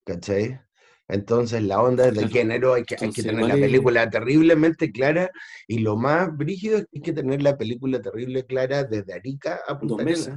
¿cachai? 0.04 0.60
Entonces 1.08 1.62
la 1.62 1.82
onda 1.82 2.08
es 2.08 2.14
de 2.14 2.28
que 2.28 2.40
enero 2.40 2.74
hay 2.74 2.84
que, 2.84 2.94
hay 2.94 3.00
que 3.00 3.06
Entonces, 3.06 3.24
tener 3.26 3.44
igual 3.46 3.60
la 3.60 3.66
película 3.66 4.10
terriblemente 4.10 4.92
clara 4.92 5.30
y 5.68 5.78
lo 5.80 5.96
más 5.96 6.36
brígido 6.36 6.78
es 6.78 6.84
que 6.84 6.98
hay 6.98 7.02
que 7.02 7.12
tener 7.12 7.42
la 7.42 7.56
película 7.56 8.02
terrible 8.02 8.44
clara 8.44 8.84
desde 8.84 9.14
Arica 9.14 9.60
a 9.68 9.78
Punta 9.78 9.94
Dos 9.96 10.04
meses. 10.04 10.34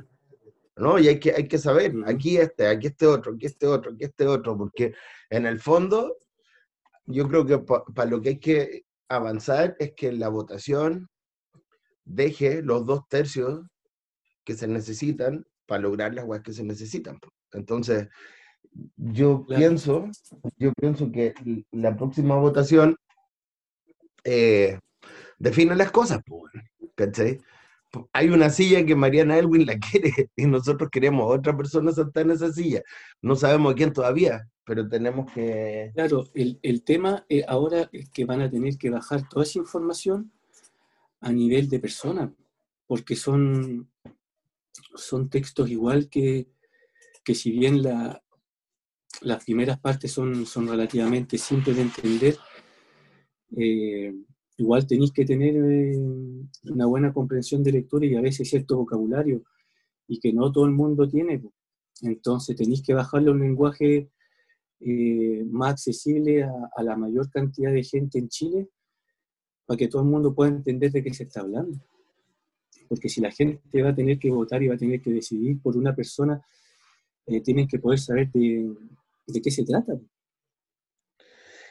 ¿No? 0.79 0.97
Y 0.97 1.07
hay 1.07 1.19
que, 1.19 1.31
hay 1.31 1.47
que 1.47 1.57
saber, 1.57 1.93
aquí 2.05 2.37
este, 2.37 2.67
aquí 2.67 2.87
este 2.87 3.05
otro, 3.05 3.33
aquí 3.33 3.45
este 3.45 3.67
otro, 3.67 3.91
aquí 3.91 4.05
este 4.05 4.25
otro, 4.27 4.57
porque 4.57 4.93
en 5.29 5.45
el 5.45 5.59
fondo 5.59 6.17
yo 7.05 7.27
creo 7.27 7.45
que 7.45 7.59
para 7.59 8.09
lo 8.09 8.21
que 8.21 8.29
hay 8.29 8.39
que 8.39 8.85
avanzar 9.09 9.75
es 9.79 9.93
que 9.93 10.11
la 10.11 10.29
votación 10.29 11.09
deje 12.05 12.61
los 12.61 12.85
dos 12.85 13.07
tercios 13.07 13.61
que 14.43 14.55
se 14.55 14.67
necesitan 14.67 15.45
para 15.65 15.81
lograr 15.81 16.13
las 16.13 16.25
cosas 16.25 16.43
que 16.43 16.53
se 16.53 16.63
necesitan. 16.63 17.19
Entonces, 17.51 18.07
yo 18.95 19.45
Claro. 19.45 19.59
pienso, 19.59 20.09
yo 20.57 20.71
pienso 20.73 21.11
que 21.11 21.33
la 21.71 21.95
próxima 21.95 22.35
votación 22.37 22.95
eh, 24.23 24.79
define 25.37 25.75
las 25.75 25.91
cosas, 25.91 26.19
¿cachai? 26.95 27.39
Hay 28.13 28.29
una 28.29 28.49
silla 28.49 28.85
que 28.85 28.95
Mariana 28.95 29.37
Elwin 29.37 29.65
la 29.65 29.77
quiere 29.91 30.29
y 30.35 30.45
nosotros 30.45 30.89
queremos 30.91 31.23
a 31.23 31.37
otra 31.37 31.55
persona 31.55 31.91
sentada 31.91 32.25
en 32.25 32.31
esa 32.31 32.51
silla. 32.51 32.83
No 33.21 33.35
sabemos 33.35 33.73
quién 33.73 33.93
todavía, 33.93 34.47
pero 34.63 34.87
tenemos 34.87 35.31
que... 35.31 35.91
Claro, 35.95 36.25
el, 36.33 36.59
el 36.61 36.83
tema 36.83 37.25
ahora 37.47 37.89
es 37.91 38.09
que 38.09 38.25
van 38.25 38.41
a 38.41 38.49
tener 38.49 38.77
que 38.77 38.89
bajar 38.89 39.27
toda 39.27 39.43
esa 39.43 39.59
información 39.59 40.31
a 41.21 41.31
nivel 41.31 41.69
de 41.69 41.79
persona, 41.79 42.33
porque 42.87 43.15
son, 43.15 43.89
son 44.95 45.29
textos 45.29 45.69
igual 45.69 46.09
que, 46.09 46.47
que 47.23 47.35
si 47.35 47.51
bien 47.51 47.83
la, 47.83 48.23
las 49.21 49.43
primeras 49.43 49.79
partes 49.79 50.11
son, 50.11 50.45
son 50.45 50.67
relativamente 50.67 51.37
simples 51.37 51.75
de 51.75 51.81
entender, 51.81 52.37
eh, 53.57 54.13
igual 54.59 54.85
tenéis 54.85 55.11
que 55.11 55.25
tener 55.25 55.55
eh, 55.55 55.97
una 56.65 56.85
buena 56.85 57.13
comprensión 57.13 57.63
de 57.63 57.71
lectura 57.71 58.05
y 58.05 58.15
a 58.15 58.21
veces 58.21 58.49
cierto 58.49 58.77
vocabulario, 58.77 59.43
y 60.07 60.19
que 60.19 60.33
no 60.33 60.51
todo 60.51 60.65
el 60.65 60.71
mundo 60.71 61.07
tiene. 61.07 61.41
Entonces 62.01 62.55
tenéis 62.55 62.83
que 62.83 62.93
bajarle 62.93 63.31
un 63.31 63.39
lenguaje 63.39 64.09
eh, 64.81 65.43
más 65.49 65.71
accesible 65.71 66.43
a, 66.43 66.51
a 66.75 66.83
la 66.83 66.97
mayor 66.97 67.29
cantidad 67.29 67.71
de 67.71 67.83
gente 67.83 68.19
en 68.19 68.27
Chile 68.27 68.69
para 69.65 69.77
que 69.77 69.87
todo 69.87 70.01
el 70.01 70.09
mundo 70.09 70.33
pueda 70.33 70.51
entender 70.51 70.91
de 70.91 71.03
qué 71.03 71.13
se 71.13 71.23
está 71.23 71.41
hablando. 71.41 71.79
Porque 72.89 73.07
si 73.07 73.21
la 73.21 73.31
gente 73.31 73.81
va 73.81 73.89
a 73.89 73.95
tener 73.95 74.19
que 74.19 74.29
votar 74.29 74.61
y 74.61 74.67
va 74.67 74.75
a 74.75 74.77
tener 74.77 74.99
que 75.01 75.11
decidir 75.11 75.61
por 75.61 75.77
una 75.77 75.95
persona, 75.95 76.41
eh, 77.27 77.41
tienen 77.41 77.67
que 77.67 77.79
poder 77.79 77.99
saber 77.99 78.29
de, 78.31 78.73
de 79.27 79.41
qué 79.41 79.51
se 79.51 79.63
trata. 79.63 79.93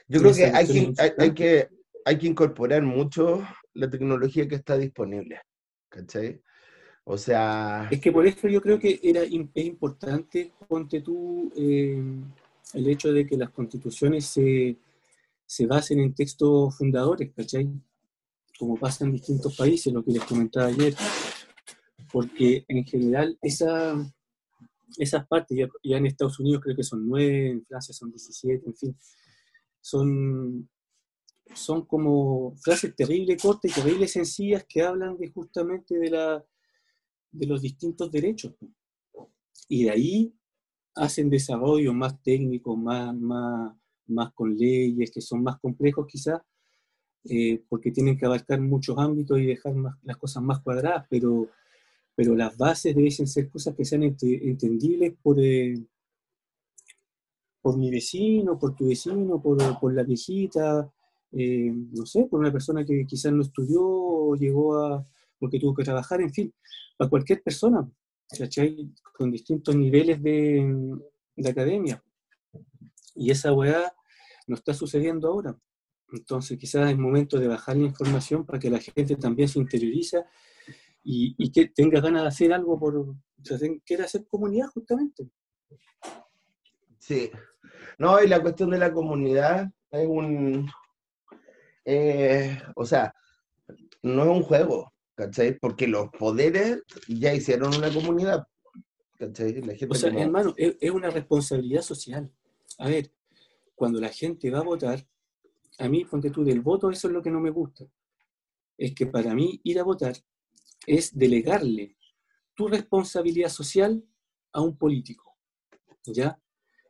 Yo 0.07 0.21
creo 0.21 0.33
que 0.33 0.45
hay 0.45 0.95
hay, 0.97 1.11
hay 1.19 1.35
que, 1.35 1.69
hay 2.09 2.17
que 2.17 2.27
incorporar 2.27 2.83
mucho 2.83 3.47
la 3.75 3.91
tecnología 3.91 4.49
que 4.49 4.55
está 4.55 4.79
disponible, 4.79 5.43
¿cachai? 5.91 6.41
O 7.05 7.19
sea, 7.19 7.87
Es 7.91 8.01
que 8.01 8.11
por 8.11 8.27
eso 8.27 8.49
yo 8.49 8.63
creo 8.63 8.79
que 8.79 8.99
era, 9.03 9.21
es 9.23 9.65
importante, 9.67 10.51
ponte 10.67 11.03
tú, 11.03 11.53
eh, 11.55 12.03
el 12.73 12.89
hecho 12.89 13.13
de 13.13 13.27
que 13.27 13.37
las 13.37 13.51
constituciones 13.51 14.25
se, 14.25 14.79
se 15.45 15.67
basen 15.67 16.01
en 16.01 16.15
textos 16.15 16.79
fundadores, 16.79 17.31
¿cachai? 17.37 17.69
Como 18.59 18.79
pasa 18.79 19.05
en 19.05 19.13
distintos 19.13 19.55
países, 19.55 19.93
lo 19.93 20.03
que 20.03 20.13
les 20.13 20.25
comentaba 20.25 20.69
ayer. 20.69 20.95
Porque 22.11 22.65
en 22.69 22.87
general 22.87 23.39
esa, 23.43 23.95
esas 24.97 25.27
partes, 25.27 25.59
ya, 25.59 25.69
ya 25.85 25.99
en 25.99 26.07
Estados 26.07 26.41
Unidos 26.41 26.63
creo 26.65 26.75
que 26.75 26.85
son 26.85 27.07
nueve, 27.07 27.51
en 27.51 27.67
Francia 27.67 27.93
son 27.93 28.11
17, 28.11 28.67
en 28.67 28.75
fin, 28.75 28.97
son, 29.83 30.69
son 31.55 31.85
como 31.87 32.55
frases 32.57 32.95
terribles, 32.95 33.41
cortas 33.43 33.71
y 33.71 33.75
terribles, 33.75 34.13
sencillas 34.13 34.65
que 34.69 34.83
hablan 34.83 35.17
de 35.19 35.29
justamente 35.31 35.99
de, 35.99 36.11
la, 36.11 36.45
de 37.33 37.47
los 37.47 37.63
distintos 37.63 38.11
derechos. 38.11 38.55
Y 39.69 39.85
de 39.85 39.91
ahí 39.91 40.35
hacen 40.95 41.31
desarrollos 41.31 41.95
más 41.95 42.21
técnicos, 42.23 42.77
más, 42.79 43.15
más, 43.17 43.75
más 44.07 44.33
con 44.35 44.57
leyes, 44.57 45.11
que 45.11 45.21
son 45.21 45.43
más 45.43 45.59
complejos 45.61 46.07
quizás, 46.07 46.41
eh, 47.25 47.63
porque 47.69 47.91
tienen 47.93 48.19
que 48.19 48.27
abarcar 48.27 48.61
muchos 48.61 48.99
ámbitos 48.99 49.39
y 49.39 49.47
dejar 49.47 49.75
las 50.03 50.17
cosas 50.17 50.43
más 50.43 50.61
cuadradas, 50.61 51.07
pero, 51.11 51.49
pero 52.15 52.35
las 52.35 52.57
bases 52.57 52.95
deben 52.95 53.13
ser 53.13 53.51
cosas 53.51 53.75
que 53.77 53.85
sean 53.85 54.03
ente- 54.03 54.41
entendibles 54.49 55.15
por, 55.23 55.39
eh, 55.41 55.75
por 57.61 57.77
mi 57.77 57.91
vecino, 57.91 58.59
por 58.59 58.75
tu 58.75 58.89
vecino, 58.89 59.41
por, 59.41 59.59
por 59.81 59.93
la 59.95 60.03
viejita, 60.03 60.91
eh, 61.33 61.71
no 61.73 62.07
sé, 62.07 62.25
por 62.25 62.41
una 62.41 62.53
persona 62.53 62.85
que 62.85 63.05
quizás 63.07 63.33
no 63.33 63.43
estudió 63.43 63.83
o 63.83 64.35
llegó 64.35 64.77
a, 64.83 65.05
porque 65.39 65.59
tuvo 65.59 65.75
que 65.75 65.85
trabajar, 65.85 66.21
en 66.21 66.33
fin, 66.33 66.55
para 66.97 67.11
cualquier 67.11 67.43
persona, 67.43 67.89
¿cachai? 68.37 68.93
Con 69.17 69.31
distintos 69.31 69.77
niveles 69.77 70.23
de, 70.23 70.99
de 71.37 71.49
academia. 71.49 72.03
Y 73.15 73.31
esa 73.31 73.53
weá 73.53 73.93
no 74.47 74.57
está 74.57 74.75
sucediendo 74.75 75.29
ahora. 75.29 75.57
Entonces 76.13 76.59
quizás 76.59 76.91
es 76.91 76.99
momento 76.99 77.39
de 77.39 77.49
bajar 77.49 77.77
la 77.77 77.85
información 77.85 78.45
para 78.45 78.59
que 78.59 78.71
la 78.71 78.79
gente 78.79 79.17
también 79.17 79.49
se 79.49 79.59
interioriza 79.59 80.25
y, 81.03 81.51
que 81.53 81.69
tenga 81.69 82.01
ganas 82.01 82.23
de 82.23 82.29
hacer 82.29 82.53
algo 82.53 82.79
por, 82.79 82.97
o 82.97 83.17
sea, 83.43 83.59
quiera 83.85 84.05
hacer 84.05 84.27
comunidad 84.27 84.69
justamente. 84.69 85.31
sí. 86.99 87.31
No, 87.99 88.23
y 88.23 88.29
la 88.29 88.41
cuestión 88.41 88.71
de 88.71 88.79
la 88.79 88.93
comunidad 88.93 89.71
es 89.91 90.07
un... 90.07 90.71
eh, 91.91 92.61
o 92.77 92.85
sea, 92.85 93.15
no 94.03 94.23
es 94.25 94.29
un 94.29 94.43
juego, 94.43 94.93
¿cachai? 95.15 95.59
Porque 95.59 95.87
los 95.87 96.11
poderes 96.11 96.83
ya 97.09 97.33
hicieron 97.33 97.75
una 97.75 97.91
comunidad, 97.91 98.47
¿cachai? 99.19 99.55
La 99.63 99.75
gente 99.75 99.89
O 99.91 99.95
sea, 99.95 100.11
como- 100.11 100.23
hermano, 100.23 100.55
es, 100.59 100.77
es 100.81 100.91
una 100.91 101.09
responsabilidad 101.09 101.81
social. 101.81 102.31
A 102.77 102.89
ver, 102.89 103.11
cuando 103.75 104.01
la 104.01 104.11
gente 104.11 104.51
va 104.51 104.59
a 104.59 104.65
votar, 104.65 105.07
a 105.79 105.89
mí, 105.89 106.05
ponte 106.05 106.31
tú, 106.31 106.45
del 106.45 106.61
voto, 106.61 106.91
eso 106.91 107.09
es 107.09 107.15
lo 107.15 107.23
que 107.23 107.31
no 107.31 107.41
me 107.41 107.51
gusta. 107.51 107.87
Es 108.77 108.95
que 108.95 109.07
para 109.07 109.35
mí 109.35 109.59
ir 109.65 109.81
a 109.81 109.85
votar 109.85 110.15
es 110.87 111.17
delegarle 111.17 111.97
tu 112.55 112.69
responsabilidad 112.69 113.49
social 113.49 114.05
a 114.53 114.61
un 114.61 114.77
político. 114.77 115.37
¿Ya? 116.05 116.39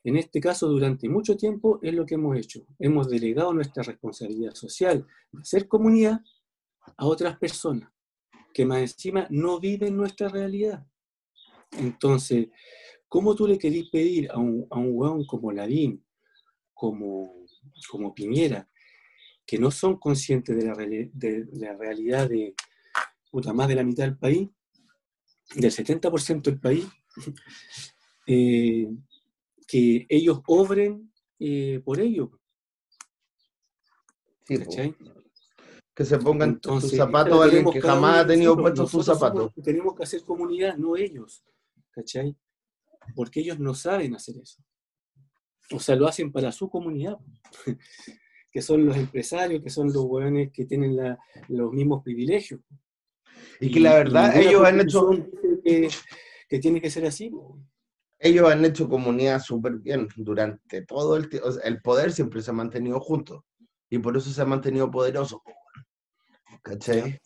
En 0.04 0.16
este 0.16 0.40
caso, 0.40 0.68
durante 0.68 1.08
mucho 1.08 1.36
tiempo 1.36 1.78
es 1.82 1.94
lo 1.94 2.06
que 2.06 2.14
hemos 2.14 2.36
hecho. 2.36 2.64
Hemos 2.78 3.08
delegado 3.08 3.52
nuestra 3.52 3.82
responsabilidad 3.82 4.54
social 4.54 5.06
de 5.32 5.42
hacer 5.42 5.68
comunidad 5.68 6.20
a 6.96 7.06
otras 7.06 7.36
personas 7.38 7.90
que 8.54 8.64
más 8.64 8.80
encima 8.80 9.26
no 9.30 9.60
viven 9.60 9.96
nuestra 9.96 10.28
realidad. 10.28 10.86
Entonces, 11.78 12.48
¿cómo 13.08 13.34
tú 13.34 13.46
le 13.46 13.58
querís 13.58 13.90
pedir 13.90 14.30
a 14.30 14.38
un, 14.38 14.66
a 14.70 14.78
un 14.78 15.26
como 15.26 15.52
Lavín, 15.52 16.04
como, 16.72 17.46
como 17.90 18.14
Piñera, 18.14 18.68
que 19.46 19.58
no 19.58 19.70
son 19.70 19.98
conscientes 19.98 20.56
de 20.56 20.64
la, 20.64 20.74
de 20.74 21.46
la 21.52 21.76
realidad 21.76 22.28
de 22.28 22.54
más 23.54 23.68
de 23.68 23.74
la 23.74 23.84
mitad 23.84 24.04
del 24.04 24.18
país, 24.18 24.48
del 25.54 25.70
70% 25.70 26.42
del 26.42 26.60
país, 26.60 26.86
eh, 28.26 28.88
que 29.68 30.06
ellos 30.08 30.40
obren 30.48 31.12
eh, 31.38 31.80
por 31.84 32.00
ello? 32.00 32.32
Sí. 34.46 34.58
¿cachai? 34.58 34.96
Que 35.94 36.04
se 36.04 36.18
pongan 36.18 36.50
Entonces, 36.50 36.90
tus 36.90 36.98
zapatos 36.98 37.42
alguien 37.42 37.70
que 37.70 37.80
jamás 37.80 38.18
ha 38.20 38.26
tenido 38.26 38.56
puestos 38.56 38.90
sus 38.90 39.04
zapatos. 39.04 39.52
tenemos 39.62 39.94
que 39.94 40.04
hacer 40.04 40.22
comunidad, 40.24 40.76
no 40.76 40.96
ellos, 40.96 41.44
¿cachai? 41.90 42.34
Porque 43.14 43.40
ellos 43.40 43.58
no 43.58 43.74
saben 43.74 44.14
hacer 44.14 44.36
eso. 44.38 44.62
O 45.72 45.78
sea, 45.80 45.96
lo 45.96 46.06
hacen 46.08 46.32
para 46.32 46.50
su 46.50 46.70
comunidad, 46.70 47.18
que 48.50 48.62
son 48.62 48.86
los 48.86 48.96
empresarios, 48.96 49.62
que 49.62 49.70
son 49.70 49.88
los 49.92 50.04
hueones 50.04 50.50
que 50.52 50.64
tienen 50.64 50.96
la- 50.96 51.18
los 51.48 51.72
mismos 51.72 52.02
privilegios. 52.02 52.60
Y 53.60 53.70
que 53.70 53.80
la 53.80 53.94
verdad, 53.94 54.34
ellos 54.36 54.64
han 54.64 54.80
hecho, 54.80 55.10
que, 55.64 55.88
que 56.48 56.58
tiene 56.58 56.80
que 56.80 56.90
ser 56.90 57.04
así. 57.06 57.30
Ellos 58.18 58.50
han 58.50 58.64
hecho 58.64 58.88
comunidad 58.88 59.40
súper 59.40 59.76
bien 59.78 60.08
durante 60.16 60.82
todo 60.82 61.16
el 61.16 61.28
tiempo. 61.28 61.48
el 61.62 61.80
poder 61.82 62.12
siempre 62.12 62.42
se 62.42 62.50
ha 62.50 62.54
mantenido 62.54 63.00
junto. 63.00 63.44
Y 63.90 63.98
por 63.98 64.16
eso 64.16 64.30
se 64.30 64.42
ha 64.42 64.44
mantenido 64.44 64.90
poderoso. 64.90 65.42
¿Cachai? 66.62 67.18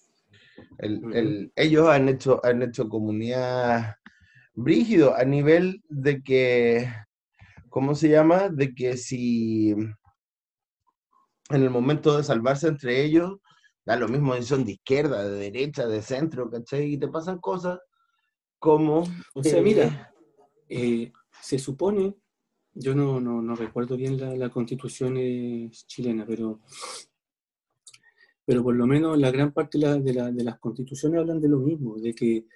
El- 0.79 1.01
el- 1.15 1.53
ellos 1.57 1.89
han 1.89 2.09
hecho, 2.09 2.41
han 2.45 2.63
hecho 2.63 2.89
comunidad 2.89 3.97
brígido 4.55 5.15
a 5.17 5.25
nivel 5.25 5.83
de 5.89 6.23
que, 6.23 6.89
¿cómo 7.69 7.95
se 7.95 8.09
llama? 8.09 8.49
De 8.49 8.75
que 8.75 8.97
si 8.97 9.71
en 11.51 11.63
el 11.63 11.71
momento 11.71 12.17
de 12.17 12.25
salvarse 12.25 12.69
entre 12.69 13.03
ellos, 13.03 13.39
da 13.85 13.97
lo 13.97 14.09
mismo 14.09 14.35
si 14.37 14.43
son 14.43 14.65
de 14.65 14.73
izquierda, 14.73 15.25
de 15.29 15.39
derecha, 15.39 15.87
de 15.87 16.03
centro, 16.03 16.51
¿cachai? 16.51 16.95
Y 16.95 16.99
te 16.99 17.09
pasan 17.09 17.39
cosas 17.39 17.79
como... 18.59 19.05
O 19.35 19.43
sea, 19.43 19.59
eh, 19.59 19.63
mira, 19.63 20.12
eh, 20.75 21.13
se 21.41 21.59
supone, 21.59 22.15
yo 22.75 22.95
no, 22.95 23.21
no, 23.21 23.43
no 23.43 23.55
recuerdo 23.55 23.97
bien 23.97 24.19
la, 24.19 24.35
la 24.37 24.49
constitución 24.51 25.17
eh, 25.19 25.71
chilena, 25.87 26.25
pero, 26.27 26.61
pero 28.45 28.63
por 28.63 28.75
lo 28.75 28.87
menos 28.87 29.19
la 29.19 29.31
gran 29.31 29.53
parte 29.53 29.79
de, 29.79 29.85
la- 29.87 29.99
de 29.99 30.15
la- 30.15 30.31
de 30.33 30.45
las 30.45 30.59
constituciones 30.59 31.21
hablan 31.21 31.41
de 31.41 31.49
lo 31.49 31.59
mismo, 31.59 31.97
de 31.99 32.15
que 32.15 32.47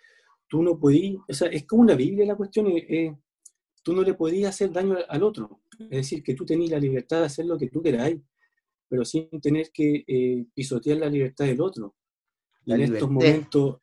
tú 0.48 0.62
no 0.62 0.78
podías, 0.78 1.16
o 1.28 1.32
sea, 1.32 1.48
es 1.48 1.64
como 1.66 1.82
una 1.82 1.94
Biblia 1.94 2.26
la 2.26 2.36
cuestión, 2.36 2.66
eh, 2.68 2.86
eh, 2.88 3.16
tú 3.82 3.92
no 3.92 4.02
le 4.02 4.14
podías 4.14 4.50
hacer 4.50 4.72
daño 4.72 4.96
al, 5.08 5.22
otro, 5.22 5.60
es 5.78 5.90
decir, 5.90 6.22
que 6.22 6.34
tú 6.34 6.44
tenías 6.44 6.70
la 6.72 6.78
libertad 6.80 7.20
de 7.20 7.26
hacer 7.26 7.46
lo 7.46 7.56
que 7.58 7.68
tú 7.68 7.82
queráis, 7.82 8.20
pero 8.88 9.04
sin 9.04 9.28
tener 9.40 9.70
que 9.72 10.04
eh, 10.06 10.44
pisotear 10.54 10.98
la 10.98 11.08
libertad 11.10 11.44
del 11.46 11.60
otro. 11.60 11.94
En 12.74 12.80
estos 12.96 13.08
momentos, 13.10 13.76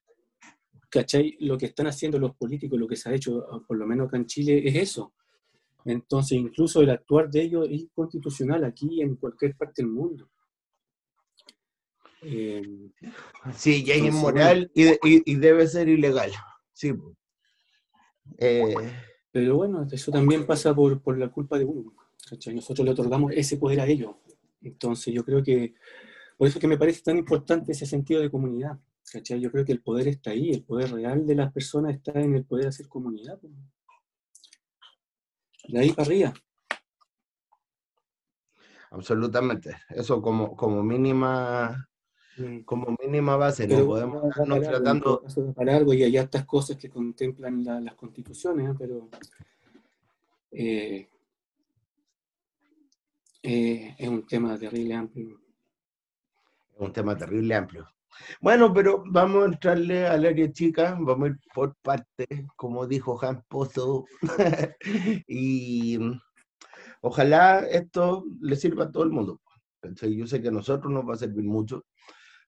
¿cachai? 0.93 1.35
Lo 1.39 1.57
que 1.57 1.65
están 1.67 1.87
haciendo 1.87 2.19
los 2.19 2.35
políticos, 2.35 2.79
lo 2.79 2.87
que 2.87 2.95
se 2.95 3.09
ha 3.09 3.13
hecho, 3.13 3.45
ah, 3.51 3.61
por 3.67 3.77
lo 3.77 3.85
menos 3.87 4.07
acá 4.07 4.17
en 4.17 4.25
Chile, 4.27 4.61
es 4.67 4.75
eso. 4.75 5.13
Entonces, 5.85 6.37
incluso 6.37 6.81
el 6.81 6.89
actuar 6.91 7.29
de 7.29 7.41
ellos 7.41 7.67
es 7.69 7.81
inconstitucional 7.81 8.63
aquí 8.63 9.01
en 9.01 9.15
cualquier 9.15 9.55
parte 9.57 9.81
del 9.81 9.91
mundo. 9.91 10.29
Eh, 12.21 12.89
Sí, 13.55 13.83
ya 13.83 13.95
es 13.95 14.03
inmoral 14.05 14.71
y, 14.73 14.83
de- 14.83 14.99
y- 15.03 15.31
y 15.31 15.35
debe 15.35 15.67
ser 15.67 15.89
ilegal. 15.89 16.31
Sí. 16.71 16.93
Eh, 18.37 18.73
pero 19.31 19.57
bueno, 19.57 19.85
eso 19.91 20.11
también 20.11 20.45
pasa 20.45 20.73
por, 20.73 21.01
por 21.01 21.17
la 21.17 21.29
culpa 21.29 21.57
de 21.57 21.65
uno. 21.65 21.93
¿cachai? 22.29 22.55
Nosotros 22.55 22.85
le 22.85 22.91
otorgamos 22.91 23.33
ese 23.35 23.57
poder 23.57 23.81
a 23.81 23.87
ellos. 23.87 24.15
Entonces, 24.61 25.13
yo 25.13 25.25
creo 25.25 25.43
que, 25.43 25.73
por 26.37 26.47
eso 26.47 26.57
es 26.57 26.61
que 26.61 26.67
me 26.67 26.77
parece 26.77 27.01
tan 27.01 27.17
importante 27.17 27.73
ese 27.73 27.85
sentido 27.85 28.21
de 28.21 28.31
comunidad. 28.31 28.79
¿Cachai? 29.11 29.39
Yo 29.39 29.51
creo 29.51 29.65
que 29.65 29.71
el 29.73 29.81
poder 29.81 30.07
está 30.07 30.31
ahí, 30.31 30.51
el 30.51 30.63
poder 30.63 30.91
real 30.91 31.25
de 31.25 31.35
las 31.35 31.51
personas 31.53 31.95
está 31.95 32.11
en 32.19 32.35
el 32.35 32.45
poder 32.45 32.67
hacer 32.67 32.87
comunidad. 32.87 33.39
De 35.67 35.79
ahí 35.79 35.91
para 35.91 36.05
arriba. 36.07 36.33
absolutamente. 38.91 39.75
Eso 39.89 40.21
como, 40.21 40.55
como 40.55 40.83
mínima, 40.83 41.89
Mm. 42.37 42.59
como 42.61 42.95
mínima 43.01 43.35
base, 43.37 43.67
no 43.67 43.75
Pero 43.75 43.85
podemos 43.87 44.23
estarnos 44.25 44.61
tratando. 44.61 45.23
para 45.55 45.71
largo 45.73 45.93
y 45.93 46.03
hay 46.03 46.17
hartas 46.17 46.45
cosas 46.45 46.77
que 46.77 46.89
contemplan 46.89 47.63
la- 47.63 47.79
las 47.79 47.95
constituciones, 47.95 48.69
¿eh? 48.71 48.75
pero 48.77 49.09
eh, 50.51 51.07
eh, 53.43 53.95
es 53.97 54.07
un 54.09 54.25
tema 54.27 54.57
terrible 54.57 54.93
amplio. 54.95 55.39
Es 56.75 56.79
un 56.79 56.93
tema 56.93 57.15
terrible 57.17 57.55
amplio. 57.55 57.87
Bueno, 58.41 58.73
pero 58.73 59.03
vamos 59.07 59.43
a 59.43 59.45
entrarle 59.47 60.05
al 60.07 60.25
área 60.25 60.51
chica, 60.51 60.97
vamos 60.99 61.29
a 61.29 61.31
ir 61.31 61.39
por 61.53 61.75
partes, 61.81 62.27
como 62.55 62.87
dijo 62.87 63.19
Hans 63.23 63.43
Pozo. 63.47 64.05
y 65.27 65.99
ojalá 67.01 67.59
esto 67.59 68.25
le 68.41 68.55
sirva 68.55 68.85
a 68.85 68.91
todo 68.91 69.03
el 69.03 69.11
mundo. 69.11 69.41
Yo 70.01 70.27
sé 70.27 70.41
que 70.41 70.47
a 70.47 70.51
nosotros 70.51 70.91
nos 70.91 71.07
va 71.07 71.13
a 71.13 71.17
servir 71.17 71.45
mucho. 71.45 71.85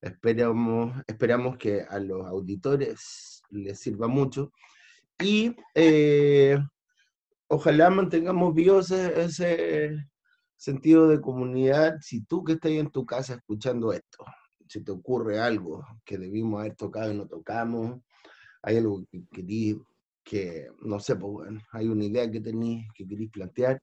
Esperamos, 0.02 1.02
esperamos 1.08 1.58
que 1.58 1.82
a 1.82 2.00
los 2.00 2.26
auditores 2.26 3.42
les 3.50 3.80
sirva 3.80 4.08
mucho. 4.08 4.52
Y 5.20 5.56
eh, 5.74 6.58
ojalá 7.48 7.90
mantengamos 7.90 8.54
vivo 8.54 8.80
ese, 8.80 9.22
ese 9.22 9.98
sentido 10.56 11.08
de 11.08 11.22
comunidad. 11.22 11.98
Si 12.02 12.24
tú 12.26 12.44
que 12.44 12.54
estás 12.54 12.72
en 12.72 12.90
tu 12.90 13.06
casa 13.06 13.36
escuchando 13.36 13.94
esto, 13.94 14.26
si 14.68 14.84
te 14.84 14.92
ocurre 14.92 15.40
algo 15.40 15.86
que 16.06 16.18
debimos 16.18 16.62
haber 16.62 16.76
tocado 16.76 17.12
y 17.12 17.18
no 17.18 17.28
tocamos, 17.28 18.02
hay 18.62 18.78
algo 18.78 19.06
que 19.12 19.24
querís, 19.32 19.78
que 20.24 20.68
no 20.82 21.00
sé, 21.00 21.16
pues 21.16 21.32
bueno, 21.32 21.62
hay 21.72 21.88
una 21.88 22.06
idea 22.06 22.30
que 22.30 22.42
tenéis, 22.42 22.88
que 22.96 23.08
queréis 23.08 23.30
plantear, 23.32 23.82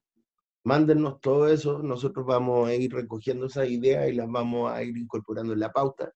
mándennos 0.64 1.20
todo 1.20 1.48
eso, 1.48 1.82
nosotros 1.82 2.26
vamos 2.26 2.68
a 2.68 2.74
ir 2.74 2.92
recogiendo 2.92 3.46
esas 3.46 3.68
ideas 3.68 4.08
y 4.08 4.14
las 4.14 4.28
vamos 4.28 4.70
a 4.70 4.82
ir 4.82 4.96
incorporando 4.96 5.52
en 5.52 5.60
la 5.60 5.72
pauta 5.72 6.12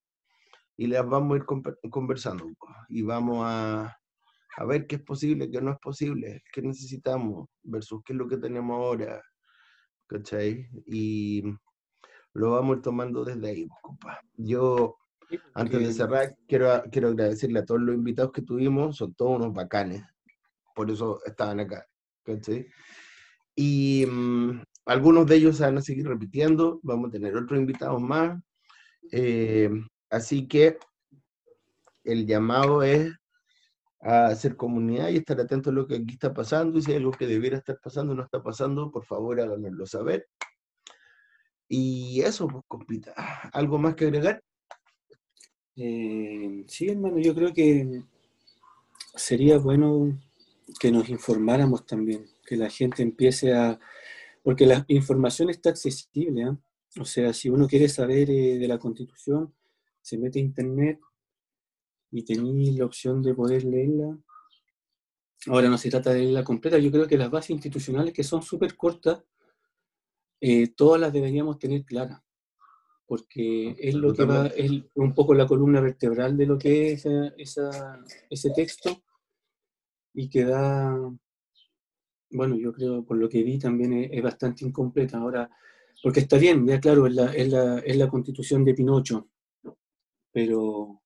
y 0.76 0.86
las 0.86 1.08
vamos 1.08 1.34
a 1.34 1.38
ir 1.38 1.44
conversando 1.90 2.44
pues, 2.58 2.74
y 2.88 3.02
vamos 3.02 3.38
a, 3.44 3.96
a 4.56 4.64
ver 4.64 4.86
qué 4.86 4.96
es 4.96 5.02
posible, 5.02 5.50
qué 5.50 5.60
no 5.60 5.72
es 5.72 5.78
posible, 5.78 6.42
qué 6.52 6.62
necesitamos 6.62 7.48
versus 7.62 8.02
qué 8.04 8.12
es 8.12 8.18
lo 8.18 8.28
que 8.28 8.36
tenemos 8.36 8.76
ahora, 8.76 9.22
¿cachai? 10.06 10.68
Y 10.86 11.42
lo 12.36 12.52
vamos 12.52 12.74
a 12.74 12.76
ir 12.76 12.82
tomando 12.82 13.24
desde 13.24 13.48
ahí, 13.48 13.66
pues, 13.66 13.80
compa. 13.82 14.20
Yo, 14.36 14.96
antes 15.54 15.80
de 15.80 15.92
cerrar, 15.92 16.36
quiero, 16.46 16.82
quiero 16.90 17.08
agradecerle 17.08 17.60
a 17.60 17.64
todos 17.64 17.80
los 17.80 17.94
invitados 17.94 18.32
que 18.32 18.42
tuvimos, 18.42 18.96
son 18.96 19.14
todos 19.14 19.40
unos 19.40 19.54
bacanes, 19.54 20.02
por 20.74 20.90
eso 20.90 21.20
estaban 21.24 21.60
acá, 21.60 21.86
¿cachai? 22.24 22.66
Y 23.54 24.04
mm, 24.06 24.62
algunos 24.84 25.26
de 25.26 25.36
ellos 25.36 25.56
se 25.56 25.64
van 25.64 25.78
a 25.78 25.82
seguir 25.82 26.06
repitiendo, 26.06 26.78
vamos 26.82 27.08
a 27.08 27.12
tener 27.12 27.34
otros 27.36 27.58
invitados 27.58 28.00
más, 28.00 28.38
eh, 29.10 29.70
así 30.10 30.46
que 30.46 30.78
el 32.04 32.26
llamado 32.26 32.82
es 32.82 33.12
a 34.02 34.26
hacer 34.26 34.56
comunidad 34.56 35.08
y 35.08 35.16
estar 35.16 35.40
atento 35.40 35.70
a 35.70 35.72
lo 35.72 35.86
que 35.86 35.96
aquí 35.96 36.12
está 36.12 36.32
pasando, 36.32 36.78
y 36.78 36.82
si 36.82 36.92
hay 36.92 36.98
algo 36.98 37.12
que 37.12 37.26
debiera 37.26 37.56
estar 37.56 37.80
pasando 37.82 38.14
no 38.14 38.22
está 38.22 38.42
pasando, 38.42 38.90
por 38.90 39.04
favor 39.06 39.40
háganoslo 39.40 39.86
saber. 39.86 40.28
Y 41.68 42.20
eso, 42.20 42.46
pues, 42.46 42.64
compita, 42.68 43.12
¿algo 43.52 43.78
más 43.78 43.94
que 43.94 44.04
agregar? 44.04 44.42
Eh, 45.76 46.64
sí, 46.68 46.88
hermano, 46.88 47.18
yo 47.18 47.34
creo 47.34 47.52
que 47.52 48.02
sería 49.14 49.58
bueno 49.58 50.18
que 50.80 50.90
nos 50.90 51.08
informáramos 51.08 51.86
también, 51.86 52.26
que 52.46 52.56
la 52.56 52.70
gente 52.70 53.02
empiece 53.02 53.52
a... 53.52 53.78
Porque 54.42 54.64
la 54.64 54.84
información 54.88 55.50
está 55.50 55.70
accesible, 55.70 56.44
¿ah? 56.44 56.56
O 56.98 57.04
sea, 57.04 57.32
si 57.32 57.48
uno 57.48 57.66
quiere 57.66 57.88
saber 57.88 58.30
eh, 58.30 58.58
de 58.58 58.68
la 58.68 58.78
Constitución, 58.78 59.52
se 60.00 60.16
mete 60.16 60.38
a 60.38 60.42
Internet 60.42 61.00
y 62.10 62.22
tenéis 62.22 62.78
la 62.78 62.86
opción 62.86 63.22
de 63.22 63.34
poder 63.34 63.64
leerla. 63.64 64.16
Ahora 65.46 65.68
no 65.68 65.76
se 65.76 65.90
trata 65.90 66.12
de 66.12 66.20
leerla 66.20 66.44
completa, 66.44 66.78
yo 66.78 66.90
creo 66.90 67.06
que 67.06 67.18
las 67.18 67.30
bases 67.30 67.50
institucionales 67.50 68.14
que 68.14 68.24
son 68.24 68.42
súper 68.42 68.76
cortas, 68.76 69.22
eh, 70.40 70.68
todas 70.68 71.00
las 71.00 71.12
deberíamos 71.12 71.58
tener 71.58 71.84
claras, 71.84 72.20
porque 73.06 73.74
es 73.78 73.94
lo 73.94 74.12
que 74.12 74.24
va, 74.24 74.46
es 74.48 74.70
un 74.94 75.14
poco 75.14 75.34
la 75.34 75.46
columna 75.46 75.80
vertebral 75.80 76.36
de 76.36 76.46
lo 76.46 76.58
que 76.58 76.92
es 76.92 77.06
esa- 77.06 77.34
esa- 77.36 78.04
ese 78.30 78.50
texto 78.50 79.02
y 80.14 80.28
que 80.28 80.44
da, 80.44 80.96
bueno, 82.30 82.56
yo 82.56 82.72
creo, 82.72 83.04
por 83.04 83.16
lo 83.16 83.28
que 83.28 83.42
vi 83.42 83.58
también 83.58 83.92
es, 83.92 84.10
es 84.12 84.22
bastante 84.22 84.64
incompleta. 84.64 85.18
Ahora, 85.18 85.48
porque 86.02 86.20
está 86.20 86.36
bien, 86.38 86.66
ya 86.66 86.80
claro, 86.80 87.06
es 87.06 87.14
la, 87.14 87.32
es 87.34 87.48
la, 87.50 87.78
es 87.78 87.96
la 87.96 88.08
constitución 88.08 88.64
de 88.64 88.74
Pinocho, 88.74 89.30
pero 90.32 91.02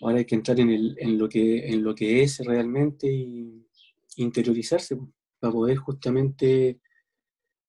ahora 0.00 0.18
hay 0.18 0.24
que 0.24 0.34
entrar 0.36 0.60
en, 0.60 0.70
el, 0.70 0.96
en, 0.98 1.18
lo, 1.18 1.28
que, 1.28 1.66
en 1.68 1.82
lo 1.82 1.94
que 1.94 2.22
es 2.22 2.38
realmente 2.40 3.10
y 3.12 3.66
interiorizarse 4.16 4.96
pues, 4.96 5.10
para 5.40 5.52
poder 5.52 5.76
justamente 5.78 6.80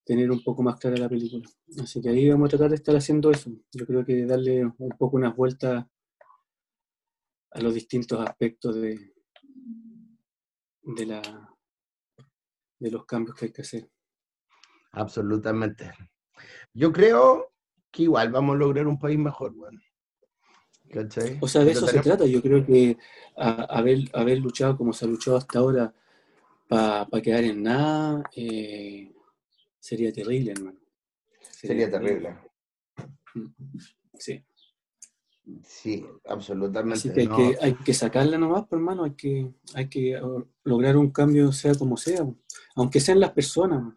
tener 0.09 0.31
un 0.31 0.43
poco 0.43 0.63
más 0.63 0.79
clara 0.79 0.97
la 0.97 1.07
película. 1.07 1.47
Así 1.83 2.01
que 2.01 2.09
ahí 2.09 2.27
vamos 2.27 2.47
a 2.47 2.49
tratar 2.49 2.69
de 2.71 2.77
estar 2.77 2.95
haciendo 2.95 3.29
eso. 3.29 3.51
Yo 3.71 3.85
creo 3.85 4.03
que 4.03 4.25
darle 4.25 4.65
un 4.65 4.89
poco 4.97 5.17
unas 5.17 5.35
vueltas 5.35 5.85
a 7.51 7.61
los 7.61 7.75
distintos 7.75 8.19
aspectos 8.27 8.73
de, 8.77 9.13
de, 10.81 11.05
la, 11.05 11.21
de 12.79 12.89
los 12.89 13.05
cambios 13.05 13.35
que 13.37 13.45
hay 13.45 13.51
que 13.51 13.61
hacer. 13.61 13.87
Absolutamente. 14.93 15.91
Yo 16.73 16.91
creo 16.91 17.53
que 17.91 18.01
igual 18.03 18.31
vamos 18.31 18.55
a 18.55 18.57
lograr 18.57 18.87
un 18.87 18.97
país 18.97 19.19
mejor, 19.19 19.53
weón. 19.55 19.79
¿Cachai? 20.91 21.37
O 21.39 21.47
sea, 21.47 21.63
de 21.63 21.73
eso 21.73 21.85
se 21.85 21.99
trata. 21.99 22.25
Yo 22.25 22.41
creo 22.41 22.65
que 22.65 22.97
a- 23.37 23.77
haber, 23.77 24.09
haber 24.13 24.39
luchado 24.39 24.75
como 24.75 24.91
se 24.91 25.05
ha 25.05 25.07
luchado 25.07 25.37
hasta 25.37 25.59
ahora 25.59 25.93
para 26.67 27.21
quedar 27.21 27.43
en 27.43 27.61
nada 27.61 28.23
eh, 28.35 29.13
sería 29.79 30.11
terrible, 30.11 30.51
hermano. 30.51 30.79
Sería 31.51 31.89
terrible. 31.89 32.37
Sí. 34.13 34.43
Sí, 35.63 36.05
absolutamente. 36.25 36.99
Así 36.99 37.13
que 37.13 37.21
hay, 37.21 37.27
no. 37.27 37.37
que 37.37 37.57
hay 37.61 37.73
que 37.73 37.93
sacarla 37.93 38.37
nomás, 38.37 38.67
pues, 38.67 38.79
hermano. 38.79 39.03
Hay 39.03 39.13
que, 39.13 39.51
hay 39.73 39.89
que 39.89 40.13
eh, 40.13 40.21
lograr 40.63 40.95
un 40.95 41.09
cambio, 41.09 41.51
sea 41.51 41.73
como 41.73 41.97
sea, 41.97 42.27
aunque 42.75 42.99
sean 42.99 43.19
las 43.19 43.31
personas. 43.31 43.93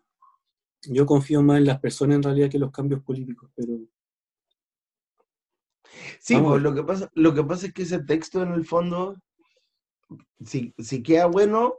Yo 0.85 1.07
confío 1.07 1.43
más 1.43 1.59
en 1.59 1.67
las 1.67 1.79
personas 1.79 2.17
en 2.17 2.23
realidad 2.23 2.51
que 2.51 2.57
en 2.57 2.63
los 2.63 2.73
cambios 2.73 3.03
políticos, 3.03 3.51
pero 3.55 3.79
Sí, 6.21 6.37
pues 6.37 6.63
lo 6.63 6.75
que 6.75 6.83
pasa, 6.83 7.11
lo 7.15 7.35
que 7.35 7.45
pasa 7.45 7.67
es 7.67 7.75
que 7.75 7.83
ese 7.83 7.99
texto 8.03 8.43
en 8.43 8.53
el 8.53 8.65
fondo, 8.65 9.17
si, 10.45 10.75
si 10.79 11.03
queda 11.03 11.27
bueno, 11.27 11.79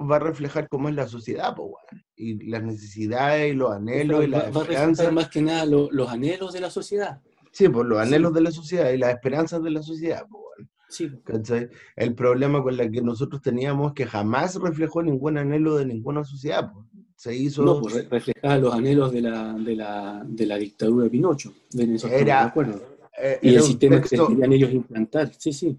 va 0.00 0.16
a 0.16 0.20
reflejar 0.20 0.68
cómo 0.68 0.88
es 0.88 0.94
la 0.94 1.08
sociedad, 1.08 1.54
pues, 1.54 1.68
weón. 1.68 2.04
Y 2.22 2.34
las 2.48 2.62
necesidades 2.62 3.52
y 3.52 3.56
los 3.56 3.72
anhelos 3.72 4.24
y 4.24 4.30
va, 4.30 4.38
las 4.38 4.44
va 4.44 4.46
a 4.46 4.46
reflejar 4.64 4.90
esperanzas. 4.90 5.12
más 5.12 5.28
que 5.28 5.42
nada 5.42 5.64
lo- 5.66 5.90
los 5.90 6.08
anhelos 6.08 6.52
de 6.52 6.60
la 6.60 6.70
sociedad. 6.70 7.20
Sí, 7.50 7.68
pues 7.68 7.86
los 7.86 7.98
Sí. 7.98 8.06
anhelos 8.08 8.32
de 8.34 8.40
la 8.40 8.50
sociedad 8.52 8.90
y 8.92 8.98
las 8.98 9.10
esperanzas 9.10 9.62
de 9.62 9.70
la 9.70 9.82
sociedad, 9.82 10.24
pues, 10.30 10.42
weón. 10.58 10.70
Sí, 10.88 11.10
¿Cachai? 11.24 11.68
El 11.96 12.14
problema 12.14 12.62
con 12.62 12.76
la 12.76 12.88
que 12.90 13.00
nosotros 13.02 13.40
teníamos 13.42 13.88
es 13.88 13.94
que 13.94 14.06
jamás 14.06 14.54
reflejó 14.56 15.02
ningún 15.02 15.38
anhelo 15.38 15.76
de 15.76 15.86
ninguna 15.86 16.22
sociedad. 16.24 16.70
pues. 16.72 16.86
Se 17.16 17.34
hizo. 17.36 17.62
no, 17.64 17.80
pues 17.80 17.94
re- 17.94 18.08
reflejaba 18.10 18.58
los 18.58 18.74
anhelos 18.74 19.12
de 19.12 19.20
la, 19.22 19.52
de 19.54 19.76
la, 19.76 20.22
de 20.26 20.44
la 20.46 20.56
dictadura 20.56 21.04
de 21.04 21.10
Pinocho. 21.10 21.52
De 21.70 21.84
Era- 22.10 22.24
de 22.24 22.32
acuerdo. 22.48 22.82
eh, 23.22 23.38
Y 23.42 23.48
era 23.50 23.58
el 23.58 23.62
sistema 23.64 24.00
texto- 24.00 24.26
que 24.26 24.32
querían 24.34 24.52
ellos 24.52 24.72
implantar. 24.72 25.30
Sí, 25.38 25.52
sí. 25.52 25.78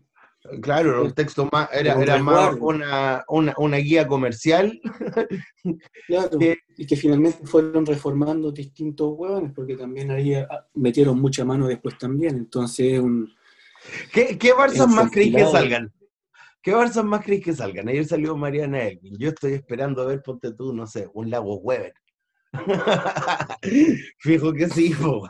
Claro, 0.61 1.03
un 1.05 1.13
texto 1.13 1.47
más, 1.51 1.69
era, 1.71 1.93
Era 2.01 2.21
más 2.21 2.55
una, 2.59 3.23
una, 3.29 3.53
una 3.57 3.77
guía 3.77 4.07
comercial. 4.07 4.79
Claro, 6.07 6.37
que- 6.37 6.57
y 6.75 6.85
que 6.85 6.95
finalmente 6.97 7.45
fueron 7.45 7.85
reformando 7.85 8.51
distintos 8.51 9.13
huevones, 9.15 9.53
porque 9.55 9.77
también 9.77 10.11
ahí 10.11 10.33
ah, 10.33 10.67
metieron 10.73 11.19
mucha 11.21 11.45
mano 11.45 11.67
después 11.67 11.97
también. 11.97 12.35
Entonces, 12.35 12.99
un, 12.99 13.31
¿Qué, 14.11 14.37
qué 14.37 14.53
más 14.53 15.11
creéis 15.11 15.35
que 15.35 15.45
salgan? 15.45 15.93
¿Qué 16.61 16.71
Barzas 16.71 17.03
más 17.03 17.23
creéis 17.23 17.43
que 17.45 17.53
salgan? 17.53 17.87
Ayer 17.89 18.05
salió 18.05 18.35
Mariana 18.37 18.83
Elvin. 18.83 19.17
Yo 19.17 19.29
estoy 19.29 19.53
esperando 19.53 20.01
a 20.01 20.05
ver, 20.05 20.21
ponte 20.21 20.53
tú, 20.53 20.73
no 20.73 20.87
sé, 20.87 21.09
un 21.13 21.29
lago 21.29 21.57
Weber. 21.57 21.93
Fijo 24.19 24.53
que 24.53 24.69
sí, 24.69 24.93
po. 24.93 25.27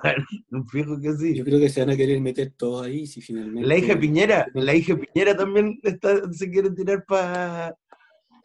Fijo 0.71 0.99
que 0.99 1.13
sí. 1.13 1.35
yo 1.35 1.43
creo 1.45 1.59
que 1.59 1.69
se 1.69 1.79
van 1.81 1.91
a 1.91 1.95
querer 1.97 2.19
meter 2.21 2.51
todos 2.55 2.85
ahí, 2.85 3.07
si 3.07 3.21
finalmente... 3.21 3.67
La 3.67 3.77
hija 3.77 3.97
Piñera, 3.99 4.47
la 4.53 4.73
hija 4.75 4.95
Piñera 4.97 5.35
también 5.35 5.79
está, 5.83 6.31
se 6.31 6.49
quiere 6.49 6.71
tirar 6.71 7.03
para 7.05 7.75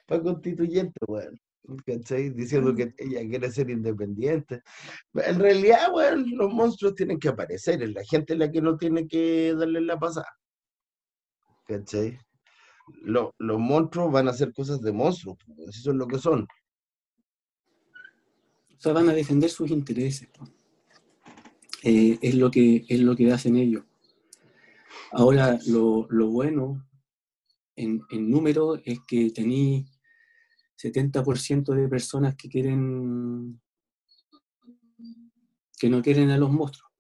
pa 0.07 0.23
constituyente, 0.23 0.99
weón. 1.07 1.39
¿Cachai? 1.85 2.31
Diciendo 2.31 2.75
que 2.75 2.95
ella 2.97 3.21
quiere 3.29 3.51
ser 3.51 3.69
independiente. 3.69 4.63
En 5.13 5.39
realidad, 5.39 5.93
weón, 5.93 6.25
los 6.35 6.51
monstruos 6.51 6.95
tienen 6.95 7.19
que 7.19 7.29
aparecer, 7.29 7.83
es 7.83 7.93
la 7.93 8.03
gente 8.05 8.35
la 8.37 8.51
que 8.51 8.63
no 8.63 8.79
tiene 8.79 9.07
que 9.07 9.55
darle 9.55 9.83
la 9.83 9.99
pasada. 9.99 10.29
¿Cachai? 11.67 12.19
Lo- 13.03 13.35
los 13.39 13.59
monstruos 13.59 14.11
van 14.11 14.29
a 14.29 14.31
hacer 14.31 14.51
cosas 14.55 14.81
de 14.81 14.93
monstruos, 14.93 15.37
eso 15.69 15.91
es 15.91 15.97
lo 15.97 16.07
que 16.07 16.17
son. 16.19 16.47
O 18.79 18.81
sea, 18.81 18.93
van 18.93 19.09
a 19.09 19.13
defender 19.13 19.51
sus 19.51 19.71
intereses. 19.71 20.29
Eh, 21.83 22.19
es, 22.23 22.35
lo 22.35 22.51
que, 22.51 22.85
es 22.89 23.01
lo 23.01 23.17
que 23.17 23.33
hacen 23.33 23.57
ellos. 23.57 23.85
Ahora, 25.11 25.59
lo, 25.67 26.07
lo 26.11 26.29
bueno 26.29 26.87
en, 27.75 28.03
en 28.11 28.31
número 28.31 28.77
es 28.85 29.01
que 29.07 29.31
tení 29.31 29.87
70% 30.77 31.75
de 31.75 31.89
personas 31.89 32.37
que 32.37 32.49
quieren 32.49 33.61
que 35.79 35.89
no 35.89 36.03
quieren 36.03 36.31
a 36.31 36.39
los 36.39 36.51
monstruos. 36.51 36.91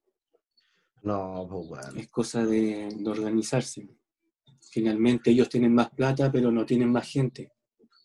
No, 1.02 1.46
pues, 1.50 1.68
weón. 1.68 1.98
Es 1.98 2.08
cosa 2.08 2.44
de, 2.44 2.88
de 2.96 3.10
organizarse. 3.10 3.88
Finalmente 4.70 5.30
ellos 5.30 5.48
tienen 5.48 5.74
más 5.74 5.90
plata, 5.90 6.30
pero 6.30 6.52
no 6.52 6.64
tienen 6.64 6.90
más 6.90 7.08
gente. 7.08 7.52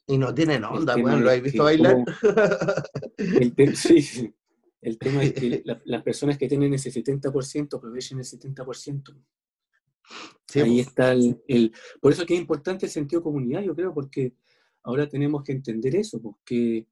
Y 0.08 0.18
no 0.18 0.34
tienen 0.34 0.64
onda, 0.66 0.96
weón. 0.96 1.24
¿Lo 1.24 1.32
es 1.32 1.38
has 1.38 1.44
visto 1.44 1.64
bailar? 1.64 1.98
El, 3.18 3.54
te- 3.56 3.76
sí. 3.76 4.34
El 4.82 4.98
tema 4.98 5.24
es 5.24 5.34
que 5.34 5.62
la- 5.66 5.82
las 5.86 6.04
personas 6.04 6.38
que 6.38 6.48
tienen 6.50 6.74
ese 6.74 6.92
70% 6.92 7.78
aprovechen 7.78 8.20
el 8.20 8.26
70%. 8.26 9.16
Sí, 10.48 10.60
Ahí 10.60 10.76
pues. 10.76 10.88
está 10.88 11.14
el, 11.14 11.42
el- 11.48 11.72
Por 12.02 12.12
eso 12.12 12.26
que 12.26 12.34
es 12.34 12.40
importante 12.42 12.86
el 12.86 12.92
sentido 12.92 13.24
comunidad, 13.24 13.62
yo 13.64 13.74
creo, 13.76 13.94
porque 13.94 14.34
ahora 14.84 15.08
tenemos 15.08 15.42
que 15.44 15.54
entender 15.54 15.96
eso, 15.96 16.22
porque 16.22 16.88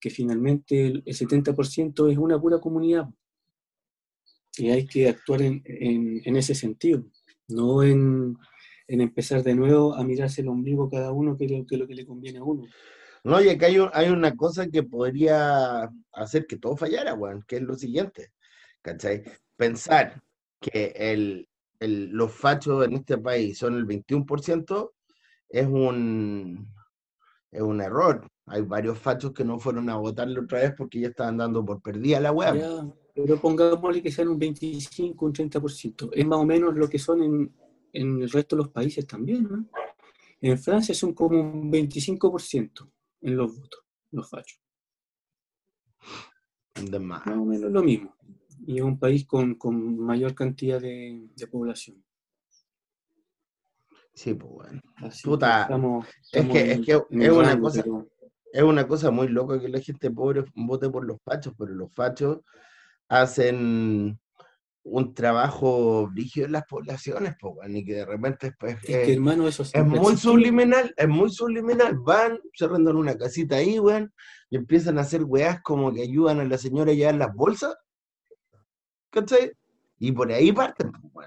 que 0.00 0.10
finalmente 0.10 0.86
el, 0.86 1.02
el 1.04 1.14
70% 1.14 2.10
es 2.10 2.16
una 2.18 2.40
pura 2.40 2.58
comunidad. 2.58 3.08
Y 4.56 4.70
hay 4.70 4.86
que 4.86 5.08
actuar 5.10 5.42
en, 5.42 5.62
en- 5.66 6.22
en 6.24 6.36
ese 6.36 6.54
sentido, 6.54 7.04
no 7.48 7.82
en, 7.82 8.34
en 8.88 9.00
empezar 9.00 9.42
de 9.42 9.54
nuevo 9.54 9.94
a 9.94 10.04
mirarse 10.04 10.42
el 10.42 10.48
ombligo 10.48 10.88
cada 10.88 11.12
uno, 11.12 11.36
que 11.36 11.46
es 11.46 11.50
lo 11.78 11.86
que, 11.86 11.94
le 11.94 12.06
conviene 12.06 12.38
a 12.38 12.44
uno. 12.44 12.64
No, 13.24 13.40
y 13.42 13.48
acá 13.48 13.66
hay, 13.66 13.78
un- 13.78 13.90
hay 13.92 14.08
una 14.08 14.36
cosa 14.36 14.68
que 14.68 14.82
podría 14.84 15.90
hacer 16.12 16.46
que 16.46 16.58
todo 16.58 16.76
fallara, 16.76 17.14
weón, 17.14 17.42
que 17.46 17.56
es 17.56 17.62
lo 17.62 17.74
siguiente, 17.74 18.32
¿cachai? 18.82 19.24
Pensar 19.56 20.22
que 20.60 20.92
el, 20.96 21.48
el- 21.80 22.10
los 22.10 22.32
fachos 22.32 22.84
en 22.86 22.92
este 22.94 23.18
país 23.18 23.58
son 23.58 23.74
el 23.76 23.86
21% 23.86 24.92
es 25.48 25.66
un, 25.66 26.68
es 27.50 27.62
un 27.62 27.80
error. 27.80 28.28
Hay 28.46 28.62
varios 28.62 28.98
fachos 28.98 29.32
que 29.32 29.44
no 29.44 29.58
fueron 29.58 29.90
a 29.90 29.96
votarle 29.96 30.38
otra 30.40 30.60
vez 30.60 30.72
porque 30.76 31.00
ya 31.00 31.08
estaban 31.08 31.36
dando 31.36 31.64
por 31.64 31.82
perdida 31.82 32.20
la 32.20 32.30
weá. 32.30 32.54
Ya, 32.54 32.86
pero 33.14 33.40
pongámosle 33.40 34.02
que 34.02 34.12
sean 34.12 34.28
un 34.28 34.38
25, 34.38 35.26
un 35.26 35.32
30%. 35.32 36.10
Es 36.12 36.24
más 36.26 36.38
o 36.38 36.44
menos 36.44 36.74
lo 36.76 36.88
que 36.88 36.98
son 36.98 37.22
en, 37.22 37.52
en 38.00 38.22
el 38.22 38.30
resto 38.30 38.56
de 38.56 38.62
los 38.62 38.72
países 38.72 39.06
también. 39.06 39.44
¿no? 39.50 39.66
En 40.40 40.58
Francia 40.58 40.94
son 40.94 41.12
como 41.14 41.40
un 41.40 41.70
25% 41.72 42.90
en 43.22 43.36
los 43.36 43.58
votos, 43.58 43.80
los 44.12 44.28
fachos. 44.28 44.60
Más. 47.00 47.26
O 47.28 47.44
menos 47.44 47.70
lo 47.72 47.82
mismo. 47.82 48.14
Y 48.66 48.76
es 48.78 48.82
un 48.82 48.98
país 48.98 49.26
con, 49.26 49.54
con 49.54 49.98
mayor 49.98 50.34
cantidad 50.34 50.80
de, 50.80 51.28
de 51.34 51.46
población. 51.46 52.04
Sí, 54.14 54.34
pues 54.34 54.50
bueno. 54.52 54.80
Puta, 55.24 55.62
estamos- 55.62 56.06
Es 56.32 56.46
que, 56.46 56.60
en- 56.72 56.80
es, 56.80 56.86
que 56.86 56.92
es 56.92 57.30
una 57.30 57.42
rango, 57.50 57.62
cosa, 57.62 57.82
pero- 57.82 58.08
es 58.52 58.62
una 58.62 58.86
cosa 58.88 59.10
muy 59.10 59.28
loca 59.28 59.60
que 59.60 59.68
la 59.68 59.80
gente 59.80 60.10
pobre 60.10 60.44
vote 60.54 60.88
por 60.88 61.04
los 61.04 61.18
fachos, 61.22 61.54
pero 61.58 61.72
los 61.74 61.92
fachos 61.92 62.40
hacen 63.08 64.18
un 64.88 65.14
trabajo 65.14 66.08
brígido 66.08 66.46
en 66.46 66.52
las 66.52 66.64
poblaciones, 66.64 67.34
weón, 67.42 67.76
y 67.76 67.84
que 67.84 67.94
de 67.94 68.06
repente 68.06 68.52
pues, 68.58 68.76
Es 68.76 68.84
que, 68.84 69.02
eh, 69.02 69.14
hermano, 69.14 69.48
eso 69.48 69.64
es 69.64 69.84
muy 69.84 70.16
subliminal, 70.16 70.94
es 70.96 71.08
muy 71.08 71.28
subliminal. 71.30 71.98
Van, 71.98 72.38
se 72.54 72.68
rentan 72.68 72.96
una 72.96 73.18
casita 73.18 73.56
ahí, 73.56 73.80
weón, 73.80 74.12
y 74.48 74.56
empiezan 74.56 74.98
a 74.98 75.00
hacer 75.00 75.24
weás 75.24 75.60
como 75.62 75.92
que 75.92 76.02
ayudan 76.02 76.38
a 76.38 76.44
la 76.44 76.56
señora 76.56 76.92
a 76.92 76.94
llevar 76.94 77.16
las 77.16 77.34
bolsas, 77.34 77.76
¿cachai? 79.10 79.52
Y 79.98 80.12
por 80.12 80.30
ahí 80.30 80.52
parten, 80.52 80.92
pues, 81.12 81.26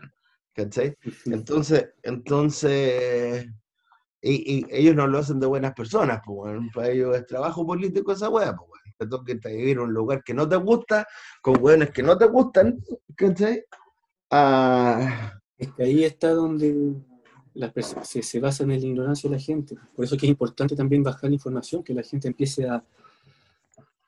¿cachai? 0.53 0.95
Entonces, 1.25 1.89
entonces, 2.03 3.45
y, 4.21 4.59
y 4.59 4.65
ellos 4.69 4.95
no 4.95 5.05
lo 5.05 5.17
hacen 5.17 5.39
de 5.41 5.47
buenas 5.47 5.73
personas, 5.73 6.21
pues, 6.25 6.37
weón, 6.53 6.69
para 6.73 6.91
ellos 6.91 7.17
es 7.17 7.25
trabajo 7.25 7.67
político 7.67 8.13
esa 8.13 8.29
weá, 8.29 8.55
pues. 8.55 8.78
Te 8.99 9.07
toca 9.07 9.33
a 9.45 9.47
vivir 9.49 9.77
a 9.77 9.83
un 9.83 9.93
lugar 9.93 10.23
que 10.23 10.33
no 10.33 10.47
te 10.47 10.57
gusta, 10.57 11.07
con 11.41 11.57
weones 11.63 11.91
que 11.91 12.03
no 12.03 12.17
te 12.17 12.25
gustan, 12.27 12.83
¿cachai? 13.15 13.63
Ah, 14.29 15.33
Es 15.57 15.73
que 15.73 15.83
ahí 15.83 16.03
está 16.03 16.31
donde 16.31 16.93
las 17.53 17.73
perso- 17.73 18.03
se, 18.03 18.21
se 18.21 18.39
basa 18.39 18.63
en 18.63 18.69
la 18.69 18.75
ignorancia 18.75 19.29
de 19.29 19.35
la 19.35 19.41
gente. 19.41 19.75
Por 19.95 20.05
eso 20.05 20.15
es 20.15 20.21
que 20.21 20.27
es 20.27 20.31
importante 20.31 20.75
también 20.75 21.01
bajar 21.03 21.29
la 21.29 21.35
información, 21.35 21.83
que 21.83 21.93
la 21.93 22.03
gente 22.03 22.27
empiece 22.27 22.67
a, 22.67 22.83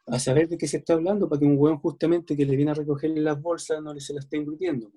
a 0.08 0.20
saber 0.20 0.48
de 0.48 0.58
qué 0.58 0.68
se 0.68 0.78
está 0.78 0.94
hablando, 0.94 1.28
para 1.28 1.40
que 1.40 1.46
un 1.46 1.56
hueón 1.58 1.78
justamente 1.80 2.36
que 2.36 2.46
le 2.46 2.56
viene 2.56 2.72
a 2.72 2.76
recogerle 2.76 3.22
las 3.22 3.42
bolsas 3.42 3.82
no 3.82 3.94
le 3.94 4.00
se 4.02 4.14
las 4.14 4.26
esté 4.26 4.38
invirtiendo. 4.38 4.92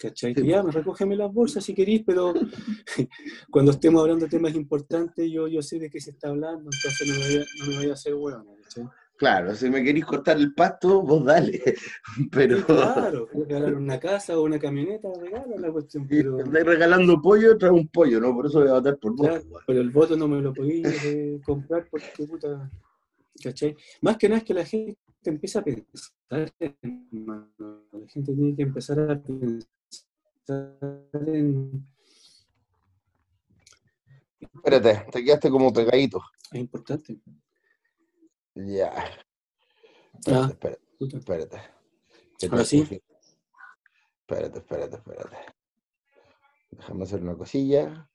¿Cachai? 0.00 0.34
Sí, 0.34 0.46
ya, 0.46 0.62
me 0.62 0.72
recógeme 0.72 1.14
las 1.16 1.32
bolsas 1.32 1.62
si 1.64 1.74
queréis, 1.74 2.02
pero 2.04 2.32
cuando 3.50 3.72
estemos 3.72 4.00
hablando 4.00 4.24
de 4.24 4.30
temas 4.30 4.54
importantes, 4.54 5.30
yo, 5.30 5.46
yo 5.48 5.60
sé 5.62 5.78
de 5.78 5.90
qué 5.90 6.00
se 6.00 6.10
está 6.10 6.28
hablando, 6.28 6.70
entonces 6.72 7.08
no 7.08 7.14
me 7.14 7.20
vaya, 7.20 7.44
no 7.60 7.66
me 7.66 7.76
vaya 7.76 7.90
a 7.90 7.94
hacer 7.94 8.14
hueón. 8.14 8.46
¿cachai? 8.62 8.84
Claro, 9.22 9.54
si 9.54 9.70
me 9.70 9.84
queréis 9.84 10.04
cortar 10.04 10.36
el 10.36 10.52
pasto, 10.52 11.00
vos 11.00 11.24
dale, 11.24 11.62
pero 12.32 12.66
Claro, 12.66 13.28
regalar 13.32 13.74
una 13.76 14.00
casa 14.00 14.36
o 14.36 14.42
una 14.42 14.58
camioneta, 14.58 15.08
regala 15.16 15.56
la 15.58 15.70
cuestión, 15.70 16.08
si 16.08 16.16
pero... 16.16 16.40
estáis 16.40 16.66
regalando 16.66 17.22
pollo, 17.22 17.56
trae 17.56 17.70
un 17.70 17.86
pollo, 17.86 18.18
¿no? 18.18 18.34
Por 18.34 18.46
eso 18.46 18.58
voy 18.58 18.68
a 18.68 18.72
votar 18.72 18.98
por 18.98 19.14
vos, 19.14 19.28
Claro, 19.28 19.44
weón. 19.48 19.62
pero 19.64 19.80
el 19.80 19.90
voto 19.90 20.16
no 20.16 20.26
me 20.26 20.40
lo 20.40 20.52
podía 20.52 20.88
eh, 21.04 21.40
comprar 21.44 21.86
porque 21.88 22.26
puta, 22.26 22.68
¿cachai? 23.40 23.76
Más 24.00 24.16
que 24.16 24.28
nada 24.28 24.38
es 24.38 24.44
que 24.44 24.54
la 24.54 24.64
gente 24.64 24.98
empieza 25.24 25.60
a 25.60 25.62
pensar, 25.62 26.52
hermano. 26.58 27.84
La 27.92 28.08
gente 28.08 28.34
tiene 28.34 28.56
que 28.56 28.62
empezar 28.62 28.98
a 29.08 29.22
pensar 29.22 29.68
en... 31.28 31.86
Espérate, 34.40 35.06
te 35.12 35.24
quedaste 35.24 35.48
como 35.48 35.72
pegadito. 35.72 36.20
Es 36.50 36.58
importante. 36.58 37.20
Ya. 38.54 38.92
Ah, 40.26 40.48
Espérate, 40.50 40.80
espérate, 41.00 41.16
espérate. 41.18 41.60
Ahora 42.50 42.64
sí. 42.64 43.02
Espérate, 44.20 44.58
espérate, 44.58 44.96
espérate. 44.96 45.36
Déjame 46.70 47.04
hacer 47.04 47.22
una 47.22 47.36
cosilla. 47.36 48.08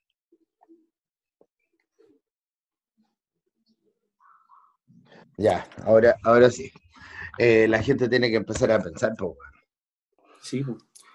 Ya, 5.38 5.70
ahora, 5.84 6.18
ahora 6.24 6.50
sí. 6.50 6.72
Eh, 7.38 7.68
la 7.68 7.82
gente 7.84 8.10
tiene 8.10 8.30
que 8.30 8.38
empezar 8.38 8.72
a 8.72 8.82
pensar, 8.82 9.14
pues. 9.18 9.34
Sí, 10.42 10.64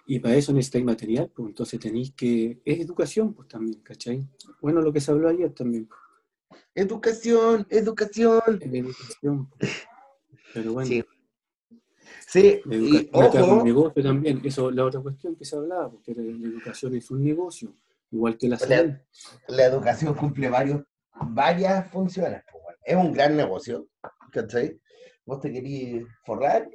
y 0.06 0.18
para 0.18 0.34
eso 0.34 0.52
necesitáis 0.52 0.84
material, 0.84 1.30
pues 1.34 1.48
entonces 1.48 1.80
tenéis 1.80 2.12
que... 2.12 2.60
Es 2.64 2.80
educación, 2.80 3.34
pues 3.34 3.48
también, 3.48 3.80
¿cachai? 3.82 4.28
Bueno, 4.60 4.80
lo 4.80 4.92
que 4.92 5.00
se 5.00 5.10
habló 5.10 5.28
ayer 5.28 5.52
también, 5.52 5.88
Educación, 6.74 7.66
educación. 7.70 8.40
educación. 8.60 9.50
Pero 10.54 10.72
bueno, 10.74 10.86
Sí. 10.88 11.04
Sí, 12.26 12.60
y 12.64 13.10
un 13.12 13.24
ojo, 13.24 13.62
negocio 13.62 14.02
también. 14.02 14.40
Eso 14.44 14.70
es 14.70 14.74
la 14.76 14.84
otra 14.86 15.00
cuestión 15.00 15.36
que 15.36 15.44
se 15.44 15.56
hablaba, 15.56 15.90
porque 15.90 16.14
la, 16.14 16.22
la 16.22 16.48
educación 16.48 16.94
es 16.94 17.10
un 17.10 17.22
negocio, 17.22 17.74
igual 18.10 18.38
que 18.38 18.48
la 18.48 18.58
salud. 18.58 18.94
la 19.48 19.64
educación 19.66 20.14
cumple 20.14 20.48
varios, 20.48 20.82
varias 21.14 21.90
funciones. 21.90 22.42
pues. 22.50 22.76
Es 22.84 22.96
un 22.96 23.12
gran 23.12 23.36
negocio, 23.36 23.86
¿cachai? 24.30 24.80
Vos 25.26 25.40
te 25.40 25.52
querís 25.52 26.04
forrar, 26.24 26.70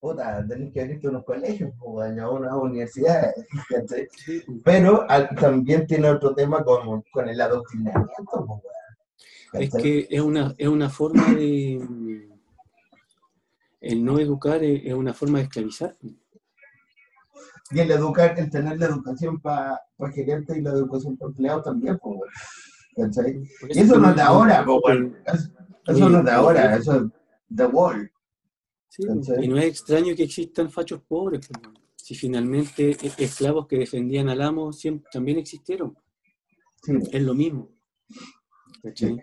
puta, 0.00 0.44
tenés 0.46 0.72
que 0.72 0.80
abrirte 0.80 1.08
unos 1.08 1.24
colegios, 1.24 1.72
pues, 1.78 2.18
a 2.18 2.30
unas 2.30 2.52
universidades. 2.54 3.34
Pero 4.64 5.08
al- 5.10 5.34
también 5.36 5.86
tiene 5.86 6.08
otro 6.10 6.34
tema 6.34 6.62
con, 6.64 7.02
con 7.12 7.28
el 7.28 7.40
adoctrinamiento, 7.40 8.46
pues, 9.52 9.64
Es 9.64 9.74
que 9.82 10.06
es 10.10 10.20
una, 10.20 10.54
es 10.58 10.68
una 10.68 10.88
forma 10.90 11.24
de... 11.34 11.80
mm, 11.88 12.32
El 13.80 14.04
no 14.04 14.18
educar 14.18 14.62
es, 14.62 14.82
es 14.84 14.94
una 14.94 15.14
forma 15.14 15.38
de 15.38 15.44
esclavizar. 15.44 15.96
Y 17.70 17.80
el 17.80 17.90
educar, 17.90 18.34
el 18.38 18.48
tener 18.50 18.78
la 18.78 18.86
educación 18.86 19.40
para 19.40 19.80
gerente 20.14 20.56
y 20.58 20.62
la 20.62 20.70
educación 20.70 21.16
para 21.18 21.28
empleados 21.30 21.64
también, 21.64 21.98
pues, 21.98 22.18
Y 23.70 23.80
eso 23.80 23.98
no 23.98 24.10
es 24.10 24.16
de 24.16 24.22
ahora, 24.22 24.64
pues, 24.64 24.98
Eso 25.86 26.08
no 26.08 26.18
es 26.18 26.24
de 26.24 26.30
ahora, 26.30 26.76
eso 26.76 26.96
es 26.96 27.02
The 27.54 27.66
Wall. 27.66 28.10
Sí. 28.88 29.06
¿Cachai? 29.06 29.44
y 29.44 29.48
no 29.48 29.58
es 29.58 29.64
extraño 29.66 30.14
que 30.16 30.24
existan 30.24 30.70
fachos 30.70 31.00
pobres. 31.06 31.46
po. 31.48 31.70
Si 31.94 32.14
finalmente 32.14 32.90
e- 32.92 33.12
esclavos 33.18 33.66
que 33.66 33.76
defendían 33.78 34.28
al 34.28 34.40
amo 34.40 34.72
siempre, 34.72 35.08
también 35.12 35.38
existieron. 35.38 35.96
Sí, 36.82 36.92
Es 37.12 37.22
lo 37.22 37.34
mismo. 37.34 37.70
¿Cachai? 38.82 39.20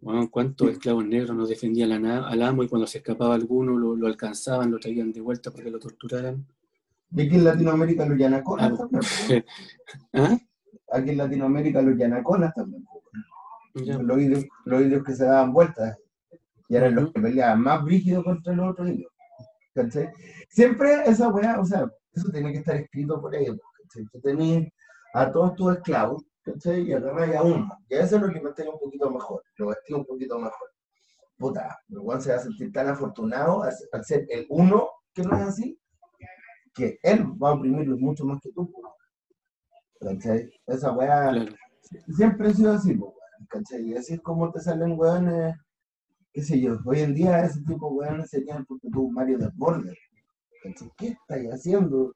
Bueno, 0.00 0.28
¿Cuántos 0.30 0.70
esclavos 0.70 1.06
negros 1.06 1.34
nos 1.36 1.48
defendían 1.48 2.04
al 2.04 2.42
amo 2.42 2.62
y 2.62 2.68
cuando 2.68 2.86
se 2.86 2.98
escapaba 2.98 3.34
alguno 3.34 3.78
lo, 3.78 3.96
lo 3.96 4.06
alcanzaban, 4.06 4.70
lo 4.70 4.78
traían 4.78 5.12
de 5.12 5.20
vuelta 5.20 5.50
para 5.50 5.64
que 5.64 5.70
lo 5.70 5.78
torturaran? 5.78 6.46
Y 7.16 7.22
aquí 7.22 7.36
en 7.36 7.44
Latinoamérica 7.44 8.04
los 8.06 8.18
yanaconas 8.18 8.72
Ah, 8.72 8.76
también. 8.76 9.00
pues. 9.28 9.44
¿Ah? 10.12 10.38
Aquí 10.92 11.10
en 11.10 11.16
Latinoamérica 11.16 11.80
los 11.80 11.96
yanaconas 11.96 12.52
también. 12.54 12.84
pues. 13.72 13.86
Los 14.02 14.20
indios, 14.20 14.44
los 14.64 14.82
indios 14.82 15.04
que 15.04 15.14
se 15.14 15.24
daban 15.24 15.52
vueltas. 15.52 15.96
Y 16.74 16.76
eran 16.76 16.96
los 16.96 17.12
que 17.12 17.20
peleaban 17.20 17.60
más 17.60 17.84
brígidos 17.84 18.24
contra 18.24 18.52
los 18.52 18.72
otros 18.72 18.88
indios. 18.88 19.12
¿cachai? 19.74 20.10
Siempre 20.48 21.04
esa 21.06 21.28
weá, 21.28 21.60
o 21.60 21.64
sea, 21.64 21.88
eso 22.12 22.28
tiene 22.32 22.50
que 22.50 22.58
estar 22.58 22.74
escrito 22.74 23.20
por 23.20 23.30
pues, 23.30 23.48
¿cachai? 23.48 24.04
Tú 24.10 24.20
tenés 24.20 24.72
a 25.12 25.30
todos 25.30 25.54
tus 25.54 25.76
esclavos, 25.76 26.24
¿cachai? 26.42 26.82
Y 26.82 26.92
agarras 26.92 27.36
a 27.36 27.42
uno. 27.44 27.78
Y 27.88 27.94
a 27.94 28.00
ese 28.02 28.18
lo 28.18 28.26
alimentáis 28.26 28.68
un 28.68 28.80
poquito 28.80 29.08
mejor, 29.08 29.44
lo 29.56 29.68
vestís 29.68 29.94
un 29.94 30.04
poquito 30.04 30.36
mejor. 30.36 30.68
Puta, 31.38 31.78
el 31.88 31.98
weón 32.00 32.20
se 32.20 32.30
va 32.30 32.38
a 32.38 32.40
sentir 32.40 32.72
tan 32.72 32.88
afortunado 32.88 33.62
al 33.62 34.04
ser 34.04 34.26
el 34.28 34.44
uno 34.48 34.88
que 35.14 35.22
no 35.22 35.36
es 35.36 35.42
así, 35.42 35.78
que 36.74 36.98
él 37.04 37.24
va 37.40 37.50
a 37.50 37.54
oprimirlo 37.54 37.96
mucho 37.98 38.24
más 38.24 38.40
que 38.40 38.50
tú. 38.50 38.68
¿Cachai? 40.00 40.50
Esa 40.66 40.90
weá 40.90 41.30
Claro. 41.30 41.52
siempre 42.16 42.48
ha 42.48 42.52
sido 42.52 42.72
así, 42.72 42.94
pues, 42.94 43.12
¿cachai? 43.48 43.90
Y 43.90 43.96
así 43.96 44.14
es 44.14 44.20
como 44.22 44.50
te 44.50 44.58
salen 44.58 44.98
weones, 44.98 45.54
qué 46.34 46.42
sé 46.42 46.60
yo, 46.60 46.78
hoy 46.84 46.98
en 46.98 47.14
día 47.14 47.44
ese 47.44 47.60
tipo 47.60 47.88
de 47.88 47.94
weones 47.94 48.28
serían 48.28 48.66
porque 48.66 48.90
tú 48.90 49.08
Mario 49.08 49.38
del 49.38 49.52
Border, 49.54 49.96
¿cachai? 50.64 50.90
¿Qué 50.98 51.06
estáis 51.08 51.48
haciendo? 51.50 52.14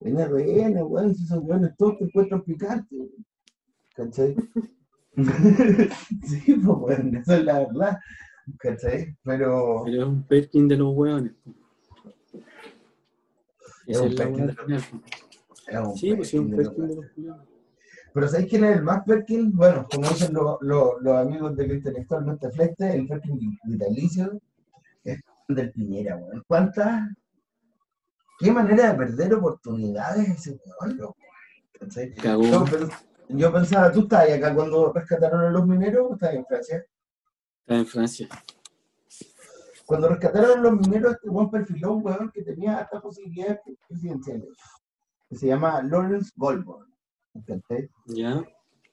En 0.00 0.18
RN, 0.18 0.82
weón, 0.82 1.14
si 1.14 1.22
esos 1.22 1.38
weones 1.44 1.76
todos 1.78 1.96
te 1.96 2.04
encuentran 2.04 2.42
picante, 2.42 2.96
¿cachai? 3.94 4.34
sí, 6.26 6.54
pues 6.56 6.76
weón, 6.76 7.16
eso 7.16 7.34
es 7.34 7.44
la 7.44 7.60
verdad, 7.60 7.98
¿cachai? 8.58 9.16
Pero 9.22 9.82
Pero 9.84 10.02
es 10.02 10.08
un 10.08 10.22
Perkin 10.24 10.66
de 10.66 10.76
los 10.76 10.92
hueones. 10.96 11.32
po. 11.44 11.54
Es 13.86 14.00
un 14.00 14.08
es 14.08 14.14
Perkin 14.16 14.46
de 14.46 14.52
al 14.52 14.56
final, 14.56 14.82
po. 14.90 15.00
es 15.68 15.86
un 15.86 15.96
Sí, 15.96 16.14
pues 16.16 16.28
sí, 16.28 16.38
un 16.38 16.50
Perkin 16.50 16.88
de 16.88 16.96
los 16.96 17.16
weones. 17.16 17.51
Pero 18.14 18.28
¿sabéis 18.28 18.50
quién 18.50 18.64
es 18.64 18.76
el 18.76 18.82
más 18.82 19.04
Perkin? 19.04 19.52
Bueno, 19.56 19.86
como 19.90 20.08
dicen 20.08 20.34
los, 20.34 20.58
los, 20.60 21.00
los 21.00 21.16
amigos 21.16 21.56
del 21.56 21.72
intelectualmente 21.72 22.50
flete, 22.50 22.94
el 22.94 23.06
Perkin 23.08 23.58
vitalicio 23.64 24.38
es 25.04 25.20
del 25.48 25.72
Piñera, 25.72 26.16
weón. 26.16 26.44
¿Cuántas? 26.46 27.08
¿Qué 28.38 28.52
manera 28.52 28.92
de 28.92 28.98
perder 28.98 29.34
oportunidades 29.34 30.28
ese 30.28 30.60
weón. 30.80 30.98
Yo, 30.98 31.14
yo 33.28 33.52
pensaba, 33.52 33.90
¿tú 33.90 34.00
estabas 34.00 34.30
acá 34.30 34.54
cuando 34.54 34.92
rescataron 34.92 35.40
a 35.40 35.50
los 35.50 35.66
mineros 35.66 36.10
o 36.10 36.14
estabas 36.14 36.36
en 36.36 36.46
Francia? 36.46 36.86
Está 37.60 37.74
en 37.76 37.86
Francia. 37.86 38.28
Cuando 39.86 40.08
rescataron 40.08 40.58
a 40.58 40.62
los 40.62 40.72
mineros, 40.74 41.14
este 41.14 41.30
weón 41.30 41.50
perfiló 41.50 41.94
un 41.94 42.04
weón 42.04 42.30
que 42.30 42.42
tenía 42.42 42.78
hasta 42.78 43.00
posibilidades 43.00 43.60
presidenciales, 43.88 44.48
que 45.28 45.36
se 45.36 45.46
llama 45.46 45.82
Lawrence 45.82 46.30
Goldborn. 46.36 46.91
¿Cachai? 47.46 47.88
¿Ya? 48.06 48.42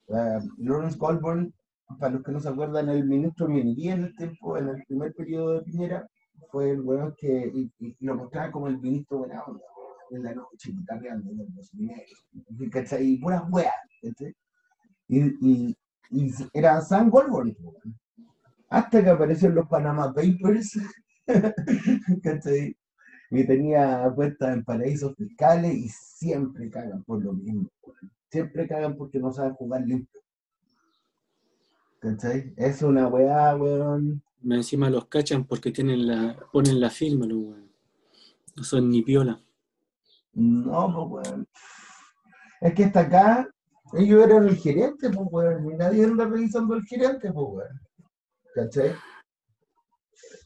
Uh, 0.07 0.39
Lawrence 0.57 0.97
Goldborn, 0.97 1.53
para 1.99 2.13
los 2.13 2.23
que 2.23 2.31
no 2.31 2.39
se 2.39 2.49
acuerdan, 2.49 2.89
el 2.89 3.05
ministro 3.05 3.47
de 3.47 3.53
Minería 3.53 3.93
en 3.93 4.03
el 4.05 4.15
tiempo, 4.15 4.57
en 4.57 4.69
el 4.69 4.83
primer 4.85 5.13
periodo 5.13 5.53
de 5.53 5.61
Piñera, 5.61 6.07
fue 6.51 6.71
el 6.71 6.81
weón 6.81 7.13
que 7.17 7.51
y, 7.53 7.71
y 7.79 7.95
lo 7.99 8.15
mostraba 8.15 8.51
como 8.51 8.67
el 8.67 8.79
ministro 8.79 9.19
buena 9.19 9.43
onda, 9.43 9.63
en 10.11 10.23
la 10.23 10.33
noche, 10.33 10.71
guitarreando 10.71 11.31
de 11.31 11.47
los 11.55 11.73
mineros, 11.73 12.25
¿cachai? 12.71 13.05
y 13.05 13.17
puras 13.17 13.43
weas, 13.49 13.73
¿cachai? 14.01 14.33
Y, 15.07 15.19
y, 15.41 15.77
y 16.11 16.33
era 16.53 16.81
Sam 16.81 17.09
Goldborn, 17.09 17.55
hasta 18.69 19.03
que 19.03 19.09
aparecieron 19.09 19.55
los 19.55 19.67
Panama 19.67 20.13
Papers, 20.13 20.79
¿cachai? 22.23 22.75
Y 23.31 23.45
tenía 23.45 24.11
puestas 24.15 24.55
en 24.55 24.63
paraísos 24.63 25.15
fiscales 25.15 25.75
y 25.75 25.89
siempre 25.89 26.69
cagan 26.69 27.03
por 27.03 27.23
lo 27.23 27.33
mismo, 27.33 27.69
weón. 27.83 28.11
Siempre 28.29 28.67
cagan 28.67 28.95
porque 28.95 29.19
no 29.19 29.31
saben 29.31 29.53
jugar 29.53 29.81
limpio. 29.81 30.21
¿Cachai? 31.99 32.53
Es 32.55 32.81
una 32.81 33.07
weá, 33.07 33.55
weón. 33.55 34.23
Encima 34.49 34.89
los 34.89 35.07
cachan 35.07 35.43
porque 35.45 35.71
tienen 35.71 36.07
la, 36.07 36.37
ponen 36.53 36.79
la 36.79 36.89
firma, 36.89 37.25
los 37.25 37.37
hueones. 37.37 37.69
No 38.55 38.63
son 38.63 38.89
ni 38.89 39.01
piola. 39.01 39.41
No, 40.33 41.09
pues 41.09 41.27
weón. 41.27 41.47
Es 42.61 42.73
que 42.73 42.85
hasta 42.85 43.01
acá, 43.01 43.49
ellos 43.93 44.23
eran 44.23 44.47
el 44.47 44.55
gerente, 44.55 45.09
pues 45.09 45.27
weón. 45.29 45.71
Y 45.71 45.75
nadie 45.75 46.05
anda 46.05 46.25
revisando 46.25 46.75
el 46.75 46.83
gerente, 46.83 47.33
pues 47.33 47.47
weón. 47.49 47.81
¿Cachai? 48.55 48.95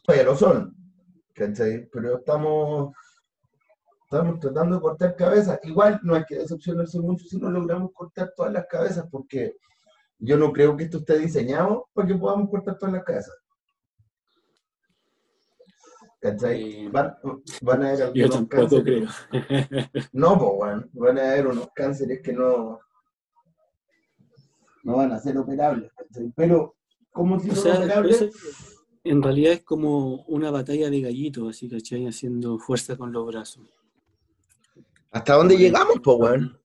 Pero 0.07 0.35
son. 0.35 0.75
¿Cachai? 1.33 1.87
Pero 1.91 2.17
estamos. 2.17 2.95
Estamos 4.13 4.39
tratando 4.39 4.75
de 4.75 4.81
cortar 4.83 5.15
cabezas. 5.15 5.59
Igual 5.63 5.99
no 6.03 6.13
hay 6.13 6.23
que 6.25 6.37
decepcionarse 6.37 6.99
mucho 6.99 7.25
si 7.25 7.37
no 7.37 7.49
logramos 7.49 7.91
cortar 7.93 8.31
todas 8.37 8.53
las 8.53 8.67
cabezas, 8.67 9.07
porque 9.09 9.57
yo 10.19 10.37
no 10.37 10.53
creo 10.53 10.77
que 10.77 10.83
esto 10.83 10.99
esté 10.99 11.17
diseñado 11.17 11.87
para 11.93 12.07
que 12.07 12.13
podamos 12.13 12.47
cortar 12.51 12.77
todas 12.77 12.93
las 12.93 13.03
cabezas. 13.03 13.35
¿Cachai? 16.21 16.87
Van, 16.89 17.17
van 17.63 17.83
a 17.83 17.89
haber 17.89 18.03
algunos 18.03 18.47
cánceres. 18.47 19.09
creo. 19.31 19.89
No, 20.13 20.37
pues, 20.37 20.51
weón. 20.57 20.89
Van 20.93 21.17
a 21.17 21.31
haber 21.31 21.47
unos 21.47 21.69
cánceres 21.73 22.21
que 22.21 22.33
no, 22.33 22.79
no 24.83 24.95
van 24.95 25.11
a 25.11 25.19
ser 25.19 25.39
operables. 25.39 25.91
¿cachai? 25.91 26.31
Pero, 26.35 26.75
como 27.11 27.39
si 27.39 27.49
O 27.49 27.55
sea, 27.55 27.79
operables, 27.79 28.29
en 29.03 29.23
realidad 29.23 29.53
es 29.53 29.63
como 29.63 30.23
una 30.25 30.51
batalla 30.51 30.91
de 30.91 31.01
gallitos, 31.01 31.49
así, 31.49 31.67
¿cachai? 31.67 32.05
Haciendo 32.05 32.59
fuerza 32.59 32.95
con 32.95 33.11
los 33.11 33.25
brazos. 33.25 33.63
¿Hasta 35.13 35.35
dónde 35.35 35.57
llegamos, 35.57 35.99
weón? 36.03 36.59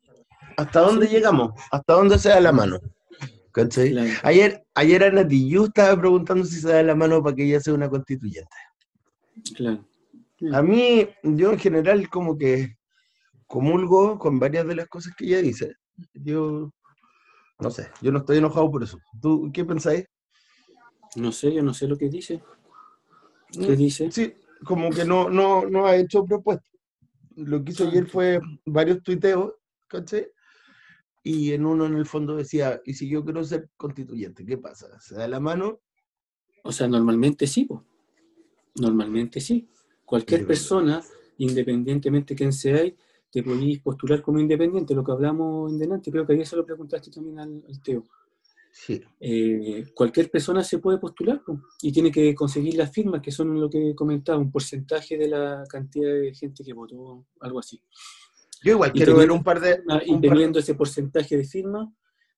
¿Hasta 0.57 0.81
dónde 0.81 1.07
llegamos? 1.07 1.53
¿Hasta 1.71 1.93
dónde 1.93 2.19
se 2.19 2.31
da 2.31 2.41
la 2.41 2.53
mano? 2.53 2.81
¿Cachai? 3.53 3.91
Claro. 3.93 4.11
Ayer, 4.23 4.67
ayer 4.75 5.05
Ana 5.05 5.27
Tijoux 5.27 5.69
estaba 5.69 5.99
preguntando 5.99 6.45
si 6.45 6.61
se 6.61 6.69
da 6.69 6.83
la 6.83 6.95
mano 6.95 7.23
para 7.23 7.37
que 7.37 7.45
ella 7.45 7.61
sea 7.61 7.75
una 7.75 7.89
constituyente. 7.89 8.57
Claro. 9.55 9.85
A 10.53 10.63
mí, 10.63 11.09
yo 11.23 11.53
en 11.53 11.59
general 11.59 12.09
como 12.09 12.37
que 12.37 12.77
comulgo 13.47 14.19
con 14.19 14.39
varias 14.39 14.67
de 14.67 14.77
las 14.77 14.89
cosas 14.89 15.15
que 15.17 15.27
ella 15.27 15.43
dice. 15.43 15.75
Yo, 16.15 16.73
no 17.59 17.71
sé, 17.71 17.89
yo 18.01 18.13
no 18.13 18.19
estoy 18.19 18.39
enojado 18.39 18.71
por 18.71 18.83
eso. 18.83 18.99
¿Tú 19.21 19.51
qué 19.53 19.65
pensáis? 19.65 20.05
No 21.17 21.33
sé, 21.33 21.53
yo 21.53 21.63
no 21.63 21.75
sé 21.75 21.89
lo 21.89 21.97
que 21.97 22.09
dice. 22.09 22.43
¿Qué 23.53 23.75
dice? 23.75 24.11
Sí, 24.13 24.35
como 24.65 24.91
que 24.91 25.05
no, 25.05 25.29
no, 25.29 25.67
no 25.67 25.87
ha 25.87 25.97
hecho 25.97 26.25
propuestas. 26.25 26.71
Lo 27.39 27.63
que 27.63 27.71
hizo 27.71 27.87
ayer 27.87 28.07
fue 28.07 28.41
varios 28.65 29.03
tuiteos, 29.03 29.55
¿cachai? 29.87 30.27
Y 31.23 31.53
en 31.53 31.67
uno 31.67 31.87
en 31.87 31.95
el 31.95 32.05
fondo 32.05 32.37
decía, 32.37 32.81
¿y 32.85 32.95
si 32.95 33.09
yo 33.09 33.25
quiero 33.25 33.45
ser 33.45 33.71
constituyente? 33.77 34.45
¿Qué 34.45 34.59
pasa? 34.59 34.99
¿Se 35.01 35.15
da 35.15 35.29
la 35.29 35.39
mano? 35.39 35.81
O 36.65 36.73
sea, 36.73 36.89
normalmente 36.89 37.47
sí, 37.47 37.65
po. 37.65 37.85
Normalmente 38.77 39.41
sí. 39.41 39.69
Cualquier 40.05 40.47
persona, 40.47 41.03
independientemente 41.37 42.35
de 42.35 42.39
quién 42.39 42.53
sea, 42.53 42.83
te 43.31 43.43
podéis 43.43 43.81
postular 43.81 44.21
como 44.23 44.41
independiente, 44.41 44.95
lo 44.95 45.05
que 45.05 45.13
hablamos 45.13 45.71
en 45.71 45.79
delante, 45.79 46.11
creo 46.11 46.27
que 46.27 46.33
ayer 46.33 46.47
se 46.47 46.57
lo 46.57 46.65
preguntaste 46.65 47.11
también 47.11 47.39
al, 47.39 47.63
al 47.69 47.83
Teo. 47.83 48.05
Sí. 48.81 49.03
Eh, 49.19 49.87
cualquier 49.93 50.31
persona 50.31 50.63
se 50.63 50.79
puede 50.79 50.99
postular 50.99 51.43
po, 51.45 51.61
y 51.83 51.91
tiene 51.91 52.13
que 52.13 52.33
conseguir 52.35 52.77
las 52.77 52.93
firmas, 52.93 53.21
que 53.21 53.33
son 53.33 53.61
lo 53.61 53.69
que 53.69 53.93
comentaba, 53.95 54.39
un 54.39 54.53
porcentaje 54.53 55.19
de 55.19 55.29
la 55.29 55.65
cantidad 55.69 56.13
de 56.13 56.33
gente 56.33 56.63
que 56.63 56.73
votó, 56.73 57.27
algo 57.41 57.59
así. 57.59 57.83
Yo 58.63 58.73
igual 58.73 58.93
Y 58.95 58.99
quiero 58.99 59.17
ver 59.17 59.31
un 59.33 59.43
par 59.43 59.61
de... 59.61 59.83
Y 60.07 60.13
un 60.13 60.21
par- 60.21 60.31
teniendo 60.31 60.61
ese 60.61 60.75
porcentaje 60.75 61.37
de 61.37 61.45
firmas, 61.45 61.89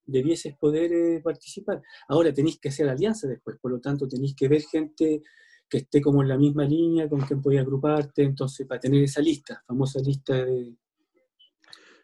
debieses 0.06 0.56
poder 0.56 0.90
eh, 0.92 1.20
participar. 1.22 1.82
Ahora 2.08 2.32
tenéis 2.32 2.58
que 2.58 2.70
hacer 2.70 2.88
alianza 2.88 3.28
después, 3.28 3.58
por 3.60 3.70
lo 3.70 3.80
tanto 3.80 4.08
tenéis 4.08 4.34
que 4.34 4.48
ver 4.48 4.62
gente 4.62 5.22
que 5.68 5.78
esté 5.78 6.00
como 6.00 6.22
en 6.22 6.28
la 6.28 6.38
misma 6.38 6.64
línea, 6.64 7.08
con 7.08 7.20
quien 7.20 7.40
podéis 7.42 7.60
agruparte, 7.62 8.22
entonces 8.22 8.66
para 8.66 8.80
tener 8.80 9.04
esa 9.04 9.20
lista, 9.20 9.62
famosa 9.66 10.00
lista 10.00 10.44
de... 10.44 10.74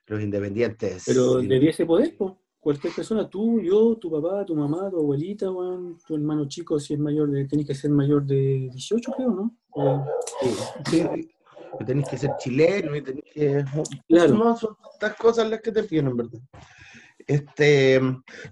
Los 0.06 0.22
independientes. 0.22 1.02
Pero 1.06 1.40
debiese 1.40 1.84
poder, 1.84 2.16
po. 2.16 2.45
Cualquier 2.66 2.92
persona, 2.92 3.30
tú, 3.30 3.60
yo, 3.60 3.96
tu 3.96 4.10
papá, 4.10 4.44
tu 4.44 4.56
mamá, 4.56 4.90
tu 4.90 4.96
abuelita, 4.98 5.46
tu 6.04 6.14
hermano 6.16 6.48
chico, 6.48 6.80
si 6.80 6.94
es 6.94 6.98
mayor 6.98 7.30
de, 7.30 7.44
tenés 7.44 7.64
que 7.64 7.76
ser 7.76 7.92
mayor 7.92 8.24
de 8.26 8.68
18, 8.72 9.12
creo, 9.12 9.30
¿no? 9.30 9.56
Sí, 10.40 10.50
sí. 10.90 11.30
Tenés 11.86 12.08
que 12.08 12.18
ser 12.18 12.32
chileno 12.38 12.96
y 12.96 13.02
tenés 13.02 13.22
que... 13.32 13.64
Claro. 14.08 14.34
No, 14.34 14.56
son 14.56 14.76
estas 14.94 15.14
cosas 15.14 15.48
las 15.48 15.60
que 15.60 15.70
te 15.70 15.84
piden, 15.84 16.08
en 16.08 16.16
verdad. 16.16 16.40
Este, 17.24 18.00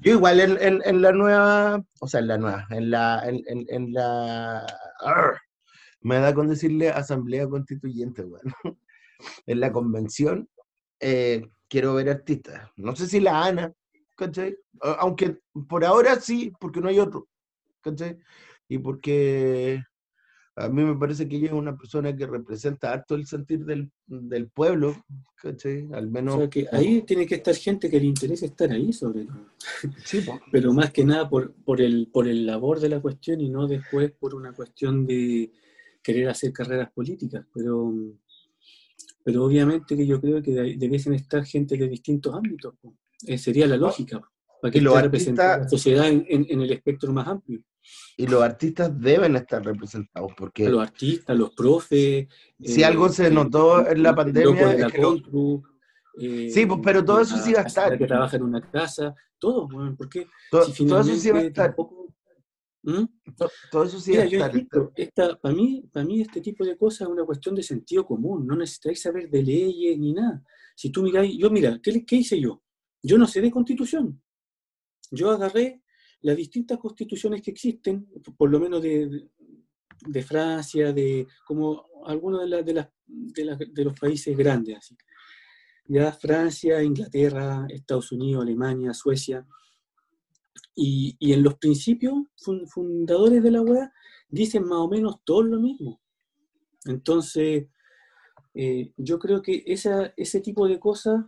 yo 0.01 0.13
igual 0.13 0.39
en, 0.39 0.59
en- 0.63 0.83
en 0.85 1.03
la 1.03 1.11
nueva, 1.11 1.85
o 2.01 2.07
sea, 2.07 2.21
en 2.21 2.29
la 2.29 2.39
nueva, 2.39 2.67
en 2.71 2.91
la, 2.93 3.21
en, 3.29 3.43
en- 3.49 3.67
en 3.69 3.93
la, 3.93 4.65
me 6.03 6.21
da 6.21 6.33
con 6.33 6.47
decirle 6.47 6.91
asamblea 6.91 7.49
constituyente, 7.49 8.23
bueno. 8.23 8.53
En 9.47 9.59
la 9.59 9.73
convención 9.73 10.49
eh, 11.01 11.49
quiero 11.69 11.95
ver 11.95 12.11
artistas. 12.11 12.71
No 12.77 12.95
sé 12.95 13.09
si 13.09 13.19
la 13.19 13.45
Ana, 13.45 13.73
¿cachai? 14.15 14.57
Aunque 14.81 15.39
por 15.69 15.85
ahora 15.85 16.21
sí, 16.21 16.53
porque 16.61 16.81
no 16.81 16.89
hay 16.89 16.99
otro, 16.99 17.29
¿cachai? 17.81 18.19
Y 18.69 18.79
porque 18.79 19.83
a 20.57 20.69
mí 20.69 20.85
me 20.85 20.95
parece 20.97 21.29
que 21.29 21.37
ella 21.37 21.47
es 21.49 21.53
una 21.53 21.77
persona 21.77 22.15
que 22.15 22.27
representa 22.27 22.93
harto 22.93 23.17
el 23.17 23.27
sentir 23.27 23.65
del, 23.65 23.91
del 24.07 24.49
pueblo, 24.49 25.05
¿cachai? 25.37 25.89
Al 25.93 26.07
o 26.07 26.11
menos... 26.11 26.37
sea 26.37 26.49
que 26.49 26.67
ahí 26.71 27.03
tiene 27.03 27.27
que 27.27 27.37
estar 27.37 27.55
gente 27.57 27.91
que 27.91 27.99
le 27.99 28.07
interese 28.07 28.47
estar 28.47 28.71
ahí, 28.71 28.93
sobre 28.93 29.25
todo. 29.25 29.51
Sí, 30.05 30.25
pero 30.53 30.73
más 30.73 30.93
que 30.93 31.05
nada 31.05 31.29
por, 31.29 31.53
por, 31.65 31.81
el, 31.81 32.09
por 32.13 32.29
el 32.29 32.47
labor 32.47 32.79
de 32.79 32.89
la 32.89 33.01
cuestión 33.01 33.41
y 33.41 33.51
no 33.51 33.67
después 33.67 34.13
por 34.13 34.35
una 34.35 34.53
cuestión 34.53 35.05
de 35.07 35.51
querer 36.03 36.29
hacer 36.29 36.53
carreras 36.53 36.93
políticas. 36.93 37.45
Pero, 37.53 37.93
pero 39.25 39.45
obviamente 39.45 39.97
que 39.97 40.07
yo 40.07 40.21
creo 40.21 40.41
que 40.41 40.53
de- 40.53 40.77
debiesen 40.77 41.15
estar 41.15 41.45
gente 41.45 41.77
de 41.77 41.89
distintos 41.89 42.33
ámbitos. 42.33 42.75
Eh, 43.27 43.39
sería 43.39 43.67
la 43.67 43.77
lógica, 43.77 44.21
para 44.61 44.71
que 44.73 44.79
esté 44.79 45.03
representada 45.03 45.59
la 45.59 45.69
sociedad 45.69 46.09
en, 46.09 46.25
en- 46.29 46.47
en 46.49 46.61
el 46.63 46.73
espectro 46.73 47.13
más 47.13 47.27
amplio. 47.29 47.63
Y 48.17 48.27
los 48.27 48.43
artistas 48.43 48.99
deben 48.99 49.37
estar 49.37 49.63
representados, 49.65 50.33
porque 50.37 50.69
Los 50.69 50.83
artistas, 50.83 51.37
los 51.37 51.51
profes. 51.53 52.29
si 52.61 52.83
eh, 52.83 52.85
algo 52.85 53.09
se 53.11 53.31
notó 53.31 53.87
en 53.87 54.03
la 54.03 54.15
pandemia 54.15 54.73
es 54.73 54.81
la 54.81 54.91
que 54.91 54.99
lo- 55.03 55.09
Contru, 55.09 55.63
eh, 56.19 56.49
Sí, 56.51 56.65
pues, 56.67 56.81
pero 56.83 57.05
todo 57.05 57.21
eso 57.21 57.37
sí 57.39 57.53
va 57.53 57.61
a 57.61 57.65
estar. 57.65 57.99
que 57.99 58.07
trabaja 58.07 58.37
en 58.37 58.43
una 58.45 58.71
casa, 58.71 59.15
todo, 59.39 59.69
bueno, 59.69 59.95
porque 59.97 60.27
si 60.75 60.87
todo 60.87 61.01
eso 61.01 61.15
sí 61.17 61.31
va 61.31 61.39
a 61.41 61.43
estar. 61.43 61.67
tampoco- 61.69 62.15
¿Mm? 62.85 63.05
to- 63.37 63.51
Todo 63.71 63.85
eso 63.85 63.99
sí 63.99 64.17
va 64.17 64.23
a 64.23 64.27
yo 64.27 64.39
estar. 64.39 64.55
insisto, 64.55 64.93
esta, 64.95 65.39
para, 65.41 65.55
mí, 65.55 65.85
para 65.93 66.05
mí 66.07 66.21
este 66.23 66.41
tipo 66.41 66.65
de 66.65 66.77
cosas 66.77 67.03
es 67.03 67.09
una 67.09 67.25
cuestión 67.25 67.55
de 67.55 67.63
sentido 67.63 68.07
común, 68.07 68.47
no 68.47 68.57
necesitáis 68.57 69.01
saber 69.03 69.29
de 69.31 69.43
leyes 69.43 69.99
ni 69.99 70.13
nada. 70.13 70.43
Si 70.77 70.91
tú 70.91 71.03
miráis, 71.03 71.37
yo 71.39 71.51
mira, 71.51 71.79
¿qué, 71.83 72.05
qué 72.05 72.17
hice 72.17 72.41
yo? 72.41 72.63
Yo 73.07 73.19
no 73.19 73.27
sé 73.27 73.43
de 73.43 73.51
constitución. 73.51 74.21
Yo 75.11 75.31
agarré 75.31 75.83
las 76.23 76.37
distintas 76.39 76.79
constituciones 76.79 77.43
que 77.43 77.51
existen, 77.51 78.09
por 78.39 78.51
lo 78.51 78.59
menos 78.59 78.83
de, 78.83 79.29
Francia, 80.23 80.91
de 80.95 81.27
como 81.47 81.85
algunos 82.07 82.41
de, 82.41 82.49
las 82.49 82.65
de, 82.65 82.73
las- 83.45 83.59
de, 83.59 83.85
los 83.85 84.01
países 84.01 84.35
grandes. 84.35 84.95
Ya 85.87 86.13
Francia, 86.13 86.83
Inglaterra, 86.83 87.67
Estados 87.69 88.11
Unidos, 88.11 88.43
Alemania, 88.43 88.95
Suecia. 88.95 89.47
Y, 90.75 91.15
en 91.21 91.43
los 91.43 91.59
principios 91.59 92.15
fun- 92.39 92.67
fundadores 92.67 93.43
de 93.43 93.51
la 93.51 93.61
web 93.61 93.91
dicen 94.29 94.65
más 94.65 94.79
o 94.79 94.89
menos 94.89 95.17
todo 95.25 95.43
lo 95.43 95.61
mismo. 95.61 96.01
Entonces, 96.87 97.67
eh, 98.55 98.93
yo 98.97 99.19
creo 99.19 99.43
que 99.43 99.63
ese 99.67 100.41
tipo 100.41 100.67
de 100.67 100.81
cosas 100.81 101.23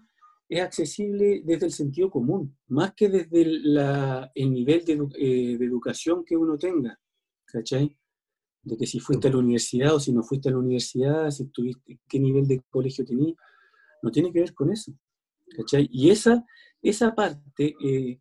es 0.48 0.60
accesible 0.60 1.42
desde 1.44 1.66
el 1.66 1.72
sentido 1.72 2.10
común, 2.10 2.56
más 2.68 2.94
que 2.94 3.08
desde 3.08 3.44
la- 3.46 4.30
el 4.34 4.52
nivel 4.52 4.84
de, 4.84 4.92
eh, 5.18 5.56
de 5.58 5.64
educación 5.64 6.24
que 6.24 6.36
uno 6.36 6.56
tenga, 6.56 6.98
¿cachai? 7.46 7.96
De 8.62 8.76
que 8.76 8.86
si 8.86 9.00
fuiste 9.00 9.28
a 9.28 9.30
la 9.32 9.38
universidad 9.38 9.94
o 9.94 10.00
si 10.00 10.12
no 10.12 10.22
fuiste 10.22 10.48
a 10.48 10.52
la 10.52 10.58
universidad, 10.58 11.30
si 11.30 11.46
tuviste, 11.46 11.98
qué 12.08 12.20
nivel 12.20 12.46
de 12.46 12.62
colegio 12.70 13.04
tenías, 13.04 13.36
no 14.02 14.10
tiene 14.10 14.32
que 14.32 14.40
ver 14.40 14.54
con 14.54 14.70
eso, 14.72 14.92
¿cachai? 15.56 15.88
Y 15.90 16.10
esa, 16.10 16.44
esa 16.82 17.14
parte 17.14 17.74
eh, 17.84 18.20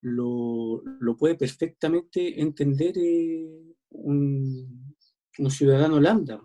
lo, 0.00 0.82
lo 1.00 1.16
puede 1.16 1.36
perfectamente 1.36 2.40
entender 2.40 2.94
eh, 2.96 3.74
un, 3.90 4.94
un 5.38 5.50
ciudadano 5.50 6.00
lambda. 6.00 6.40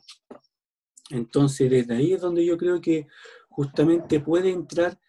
Entonces, 1.10 1.70
desde 1.72 1.96
ahí 1.96 2.14
es 2.14 2.22
donde 2.22 2.46
yo 2.46 2.58
creo 2.58 2.82
que 2.82 3.08
justamente 3.50 4.20
puede 4.20 4.52
entrar 4.52 5.00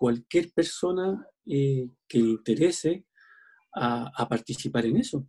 cualquier 0.00 0.50
persona 0.52 1.26
eh, 1.44 1.86
que 2.08 2.18
interese 2.18 3.04
a, 3.74 4.10
a 4.22 4.26
participar 4.26 4.86
en 4.86 4.96
eso. 4.96 5.26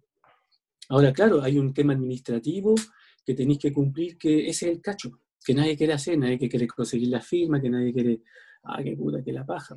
Ahora, 0.88 1.11
claro, 1.11 1.41
hay 1.41 1.57
un 1.60 1.73
tema 1.73 1.91
administrativo 1.93 2.73
que 3.26 3.34
tenéis 3.34 3.60
que 3.60 3.73
cumplir, 3.73 4.18
que 4.18 4.48
ese 4.48 4.68
es 4.69 4.72
el 4.77 4.81
cacho, 4.81 5.10
que 5.45 5.53
nadie 5.53 5.76
quiere 5.76 5.91
hacer, 5.93 6.18
nadie 6.18 6.39
que 6.39 6.48
quiere 6.48 6.68
conseguir 6.68 7.10
la 7.10 7.19
firma, 7.22 7.60
que 7.61 7.69
nadie 7.69 7.91
quiere, 7.93 8.22
ah, 8.64 8.81
qué 8.81 8.95
puta, 8.95 9.22
que 9.22 9.34
la 9.34 9.45
paja. 9.45 9.76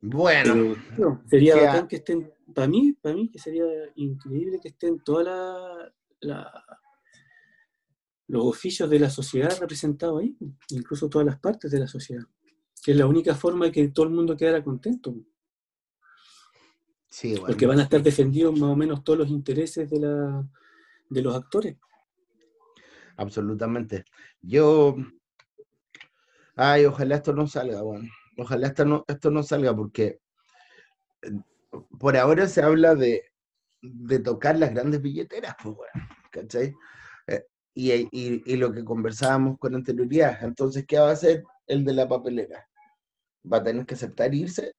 Bueno, 0.00 0.54
sería 1.28 1.54
bacán 1.66 1.88
que 1.88 1.96
estén, 1.96 2.32
para 2.54 2.66
mí, 2.66 2.92
para 3.00 3.14
mí 3.14 3.30
que 3.30 3.38
sería 3.38 3.64
increíble 3.96 4.58
que 4.60 4.68
estén 4.70 4.98
todas 5.04 5.26
la- 5.26 5.92
la- 6.20 6.64
los 8.28 8.44
oficios 8.46 8.88
de 8.88 8.98
la 8.98 9.10
sociedad 9.10 9.58
representados 9.60 10.20
ahí, 10.20 10.36
incluso 10.70 11.08
todas 11.08 11.26
las 11.26 11.38
partes 11.38 11.70
de 11.70 11.80
la 11.80 11.88
sociedad, 11.88 12.24
que 12.82 12.92
es 12.92 12.96
la 12.96 13.06
única 13.06 13.34
forma 13.34 13.66
de 13.66 13.72
que 13.72 13.88
todo 13.88 14.06
el 14.06 14.12
mundo 14.12 14.36
quedara 14.36 14.62
contento, 14.62 15.14
sí, 17.08 17.32
bueno. 17.32 17.46
porque 17.46 17.66
van 17.66 17.80
a 17.80 17.84
estar 17.84 18.02
defendidos 18.02 18.58
más 18.58 18.70
o 18.70 18.76
menos 18.76 19.04
todos 19.04 19.18
los 19.18 19.28
intereses 19.28 19.90
de, 19.90 20.00
la, 20.00 20.48
de 21.10 21.22
los 21.22 21.34
actores. 21.34 21.76
absolutamente. 23.16 24.04
Yo, 24.40 24.96
ay, 26.56 26.86
ojalá 26.86 27.16
esto 27.16 27.32
no 27.32 27.46
salga, 27.46 27.82
bueno. 27.82 28.08
Ojalá 28.38 28.68
esto 28.68 28.84
no, 28.84 29.04
esto 29.08 29.30
no 29.30 29.42
salga 29.42 29.76
porque 29.76 30.20
eh, 31.22 31.30
por 31.98 32.16
ahora 32.16 32.46
se 32.48 32.62
habla 32.62 32.94
de, 32.94 33.24
de 33.82 34.18
tocar 34.20 34.58
las 34.58 34.70
grandes 34.72 35.02
billeteras, 35.02 35.54
pues 35.62 35.76
bueno, 35.76 36.08
¿cachai? 36.30 36.74
Y, 37.74 37.90
y- 37.92 38.42
y 38.44 38.56
lo 38.56 38.72
que 38.72 38.84
conversábamos 38.84 39.58
con 39.58 39.74
anterioridad, 39.74 40.42
entonces, 40.44 40.84
¿qué 40.86 40.98
va 40.98 41.08
a 41.08 41.12
hacer 41.12 41.42
el 41.66 41.84
de 41.84 41.94
la 41.94 42.06
papelera? 42.08 42.68
¿Va 43.50 43.58
a 43.58 43.62
tener 43.64 43.86
que 43.86 43.94
aceptar 43.94 44.34
irse? 44.34 44.72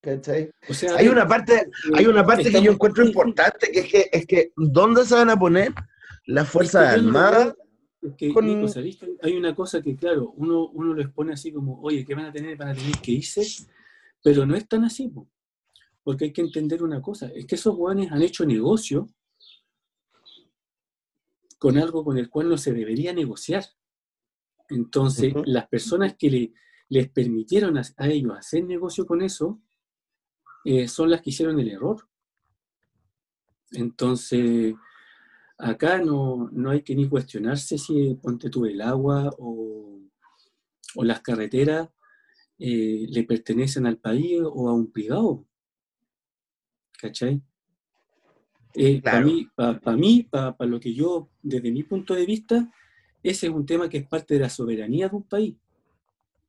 ¿Cachai? 0.00 0.50
O 0.68 0.74
sea, 0.74 0.96
Hay 0.96 1.08
una 1.08 1.26
parte, 1.26 1.70
hay 1.94 2.06
una 2.06 2.24
parte 2.26 2.44
que 2.44 2.50
yo 2.52 2.58
Estamos- 2.58 2.74
encuentro 2.74 3.04
importante, 3.06 3.70
que 3.70 3.80
es 3.80 3.88
que, 3.90 4.10
es 4.12 4.26
que 4.26 4.52
¿dónde 4.56 5.04
se 5.04 5.14
van 5.14 5.30
a 5.30 5.36
poner 5.38 5.72
las 6.26 6.48
Fuerzas 6.48 6.88
Es 6.96 7.00
que 7.00 7.06
Armadas? 7.06 7.54
es 8.02 8.14
que, 8.16 8.32
con- 8.32 8.46
Nico, 8.46 8.66
¿sabéis 8.68 8.96
que 8.98 9.14
hay 9.22 9.36
una 9.36 9.54
cosa 9.54 9.80
que, 9.80 9.94
claro, 9.96 10.32
uno, 10.36 10.66
uno 10.70 10.92
lo 10.92 11.02
expone 11.02 11.34
así 11.34 11.52
como, 11.52 11.80
oye, 11.80 12.04
¿qué 12.04 12.14
van 12.16 12.26
a 12.26 12.32
tener? 12.32 12.56
Van 12.56 12.68
a 12.70 12.74
tener 12.74 12.96
que 12.98 13.12
irse, 13.12 13.42
pero 14.24 14.44
no 14.44 14.56
es 14.56 14.66
tan 14.68 14.84
así, 14.84 15.08
po. 15.08 15.28
porque 16.02 16.24
hay 16.26 16.32
que 16.32 16.40
entender 16.42 16.82
una 16.82 17.00
cosa, 17.00 17.28
es 17.32 17.46
que 17.46 17.54
esos 17.54 17.76
jóvenes 17.76 18.10
han 18.10 18.22
hecho 18.22 18.44
negocio 18.44 19.08
con 21.62 21.78
algo 21.78 22.04
con 22.04 22.18
el 22.18 22.28
cual 22.28 22.48
no 22.48 22.56
se 22.58 22.72
debería 22.72 23.12
negociar. 23.12 23.64
Entonces, 24.68 25.32
las 25.46 25.68
personas 25.68 26.16
que 26.18 26.28
le- 26.28 26.52
les 26.88 27.08
permitieron 27.08 27.78
a, 27.78 27.82
a 27.98 28.08
ellos 28.08 28.36
hacer 28.36 28.64
negocio 28.64 29.06
con 29.06 29.22
eso 29.22 29.60
eh, 30.64 30.88
son 30.88 31.08
las 31.10 31.20
que 31.22 31.30
hicieron 31.30 31.60
el 31.60 31.68
error. 31.68 32.08
Entonces, 33.72 34.74
acá 35.56 35.98
no, 35.98 36.48
no 36.52 36.70
hay 36.70 36.82
que 36.82 36.96
ni 36.96 37.08
cuestionarse 37.08 37.78
si 37.78 38.14
ponte 38.16 38.50
tú 38.50 38.66
el 38.66 38.80
agua 38.80 39.30
o, 39.38 40.00
o 40.96 41.04
las 41.04 41.20
carreteras 41.20 41.88
eh, 42.58 43.06
le 43.08 43.22
pertenecen 43.24 43.86
al 43.86 43.98
país 43.98 44.40
o 44.44 44.68
a 44.68 44.72
un 44.74 44.90
privado. 44.90 45.46
¿Cachai? 46.98 47.40
Para 48.72 49.00
Claro. 49.00 49.26
mí, 49.26 49.48
para 49.54 49.96
mí, 49.96 50.26
para 50.30 50.56
lo 50.66 50.80
que 50.80 50.94
yo, 50.94 51.28
desde 51.42 51.70
mi 51.70 51.82
punto 51.82 52.14
de 52.14 52.24
vista, 52.26 52.70
ese 53.22 53.46
es 53.46 53.52
un 53.52 53.66
tema 53.66 53.88
que 53.88 53.98
es 53.98 54.06
parte 54.08 54.34
de 54.34 54.40
la 54.40 54.48
soberanía 54.48 55.08
de 55.08 55.16
un 55.16 55.24
país. 55.24 55.54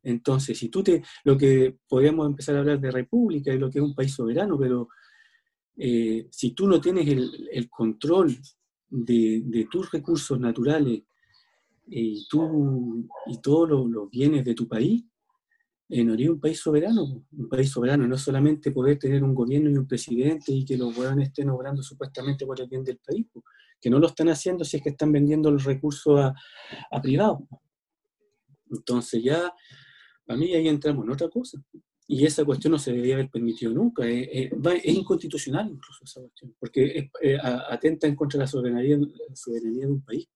Entonces, 0.04 0.58
si 0.58 0.70
tú 0.70 0.84
te, 0.84 1.02
lo 1.24 1.38
que 1.38 1.78
podríamos 1.88 2.28
empezar 2.28 2.56
a 2.56 2.60
hablar 2.60 2.80
de 2.80 2.92
república 2.92 3.54
y 3.54 3.58
lo 3.60 3.70
que 3.70 3.80
es 3.80 3.86
un 3.86 3.96
país 3.96 4.14
soberano, 4.14 4.58
pero 4.58 4.90
eh, 5.78 6.28
si 6.30 6.52
tú 6.52 6.68
no 6.68 6.80
tienes 6.82 7.08
el, 7.08 7.50
el 7.52 7.70
control 7.70 8.36
de, 8.90 9.42
de 9.46 9.66
tus 9.66 9.92
recursos 9.92 10.40
naturales 10.40 11.02
y, 11.88 12.28
tú, 12.28 13.08
y 13.28 13.38
todos 13.42 13.70
los, 13.70 13.90
los 13.90 14.10
bienes 14.10 14.44
de 14.46 14.54
tu 14.54 14.68
país, 14.68 15.04
eh, 15.90 16.04
no 16.04 16.14
eres 16.14 16.30
un 16.30 16.40
país 16.40 16.60
soberano. 16.60 17.26
Un 17.32 17.50
país 17.50 17.70
soberano 17.70 18.08
no 18.08 18.16
es 18.16 18.22
solamente 18.22 18.72
poder 18.72 18.98
tener 18.98 19.24
un 19.24 19.34
gobierno 19.36 19.70
y 19.70 19.78
un 19.78 19.88
presidente 19.88 20.52
y 20.52 20.66
que 20.66 20.78
los 20.78 20.98
hueones 20.98 21.28
estén 21.30 21.50
obrando 21.50 21.84
supuestamente 21.84 22.46
por 22.46 22.60
el 22.60 22.68
bien 22.68 22.84
del 22.84 22.98
país, 22.98 23.28
que 23.80 23.90
no 23.90 24.00
lo 24.00 24.08
están 24.08 24.30
haciendo 24.30 24.64
si 24.64 24.78
es 24.78 24.84
que 24.84 24.90
están 24.90 25.12
vendiendo 25.12 25.52
los 25.52 25.64
recursos 25.66 26.20
a, 26.20 26.34
a 26.92 27.02
privados. 27.02 27.40
Entonces 28.72 29.22
ya, 29.24 29.54
a 30.28 30.36
mí 30.36 30.54
ahí 30.54 30.68
entramos 30.68 31.06
en 31.06 31.12
otra 31.12 31.30
cosa. 31.30 31.62
Y 32.08 32.26
esa 32.26 32.44
cuestión 32.44 32.72
no 32.72 32.80
se 32.80 32.92
debería 32.92 33.16
haber 33.16 33.30
permitido 33.30 33.72
nunca. 33.72 34.06
Es, 34.06 34.28
es- 34.32 34.52
va- 34.54 34.74
es 34.76 34.86
inconstitucional 34.94 35.70
incluso 35.70 36.04
esa 36.04 36.20
cuestión, 36.22 36.56
porque 36.60 36.86
es- 36.98 37.10
eh, 37.22 37.38
atenta 37.70 38.08
en 38.08 38.16
contra 38.16 38.38
de 38.40 38.44
la 38.44 38.48
soberanía, 38.48 38.98
la 38.98 39.36
soberanía 39.36 39.86
de 39.86 39.92
un 39.92 40.02
país. 40.04 40.28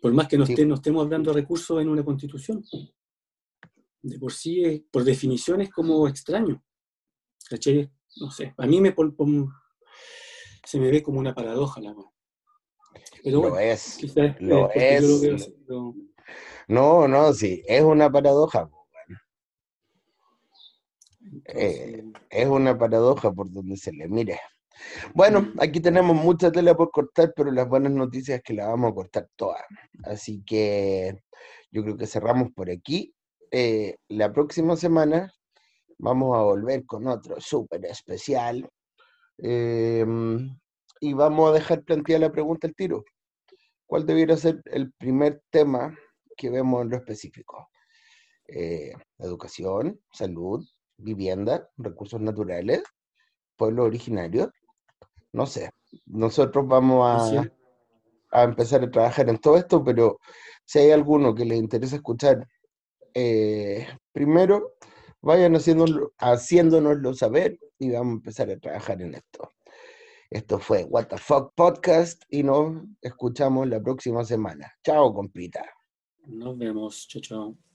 Por 0.00 0.12
más 0.12 0.28
que 0.28 0.36
no, 0.36 0.44
Sí. 0.44 0.54
no 0.66 0.74
estemos 0.74 1.02
hablando 1.04 1.32
de 1.32 1.40
recursos 1.40 1.80
en 1.80 1.88
una 1.88 2.04
constitución. 2.04 2.62
De 4.06 4.18
por 4.18 4.32
sí, 4.32 4.62
es- 4.62 4.82
por 4.90 5.02
definición, 5.02 5.62
es 5.62 5.70
como 5.70 6.06
extraño. 6.06 6.62
No 8.20 8.30
sé, 8.30 8.54
a 8.58 8.66
mí 8.66 8.80
me 8.80 8.92
pon- 8.92 9.16
pon- 9.16 9.50
se 10.64 10.78
me 10.78 10.90
ve 10.90 11.02
como 11.02 11.18
una 11.20 11.34
paradoja 11.34 11.80
la 11.80 11.92
weá. 11.92 12.06
Pero 13.22 13.36
Lo 13.36 13.50
bueno, 13.50 13.58
es. 13.58 13.96
quizás 13.98 14.40
lo 14.40 14.48
yo 14.48 14.56
lo 14.56 14.70
es. 14.72 15.20
veo 15.22 15.34
así, 15.36 15.54
pero- 15.66 15.94
No, 16.68 17.08
no, 17.08 17.32
sí, 17.32 17.62
es 17.66 17.82
una 17.82 18.10
paradoja. 18.10 18.68
entonces, 21.20 22.04
Es 22.30 22.46
una 22.46 22.76
paradoja 22.76 23.32
por 23.32 23.50
donde 23.50 23.76
se 23.76 23.92
le 23.92 24.06
mire. 24.08 24.38
Bueno, 25.14 25.52
aquí 25.60 25.80
tenemos 25.80 26.14
mucha 26.16 26.50
tela 26.52 26.74
por 26.76 26.90
cortar, 26.90 27.32
pero 27.34 27.50
las 27.50 27.68
buenas 27.68 27.92
noticias 27.92 28.38
es 28.38 28.44
que 28.44 28.52
la 28.54 28.66
vamos 28.68 28.90
a 28.92 28.94
cortar 28.94 29.28
todas. 29.36 29.62
Así 30.04 30.42
que 30.44 31.16
yo 31.70 31.82
creo 31.82 31.96
que 31.96 32.06
cerramos 32.06 32.52
por 32.52 32.70
aquí. 32.70 33.14
Eh, 33.56 33.94
la 34.08 34.32
próxima 34.32 34.74
semana 34.76 35.32
vamos 35.98 36.36
a 36.36 36.42
volver 36.42 36.84
con 36.84 37.06
otro 37.06 37.40
súper 37.40 37.84
especial. 37.86 38.68
eh, 39.38 40.04
y 41.00 41.12
vamos 41.12 41.50
a 41.50 41.52
dejar 41.52 41.84
planteada 41.84 42.26
la 42.26 42.32
pregunta 42.32 42.66
al 42.66 42.74
tiro. 42.74 43.04
¿Cuál 43.86 44.06
debiera 44.06 44.36
ser 44.36 44.60
el 44.64 44.92
primer 44.94 45.40
tema 45.50 45.96
que 46.36 46.50
vemos 46.50 46.82
en 46.82 46.90
lo 46.90 46.96
específico? 46.96 47.68
Eh, 48.48 48.92
educación, 49.18 50.00
salud, 50.12 50.66
vivienda, 50.96 51.68
recursos 51.76 52.20
naturales, 52.20 52.82
pueblos 53.56 53.86
originarios. 53.86 54.48
No 55.32 55.46
sé, 55.46 55.70
nosotros 56.06 56.66
vamos 56.66 57.06
a, 57.06 57.42
Sí. 57.42 57.48
a 58.32 58.42
empezar 58.42 58.82
a 58.82 58.90
trabajar 58.90 59.28
en 59.28 59.38
todo 59.38 59.56
esto, 59.58 59.84
pero 59.84 60.18
si 60.64 60.80
hay 60.80 60.90
alguno 60.90 61.36
que 61.36 61.44
les 61.44 61.58
interesa 61.58 61.94
escuchar, 61.96 62.48
eh, 63.14 63.86
primero 64.12 64.74
vayan 65.20 65.54
haciéndolo, 65.56 66.12
haciéndonoslo 66.18 67.14
saber 67.14 67.58
y 67.78 67.90
vamos 67.90 68.12
a 68.12 68.16
empezar 68.16 68.50
a 68.50 68.58
trabajar 68.58 69.00
en 69.00 69.14
esto. 69.14 69.48
Esto 70.30 70.58
fue 70.58 70.84
What 70.84 71.06
the 71.06 71.18
Fuck 71.18 71.54
Podcast 71.54 72.22
y 72.28 72.42
nos 72.42 72.82
escuchamos 73.00 73.68
la 73.68 73.80
próxima 73.80 74.24
semana. 74.24 74.72
Chao, 74.82 75.14
compita. 75.14 75.64
nos 76.26 76.58
vemos. 76.58 77.06
Chao, 77.08 77.22
chao. 77.22 77.73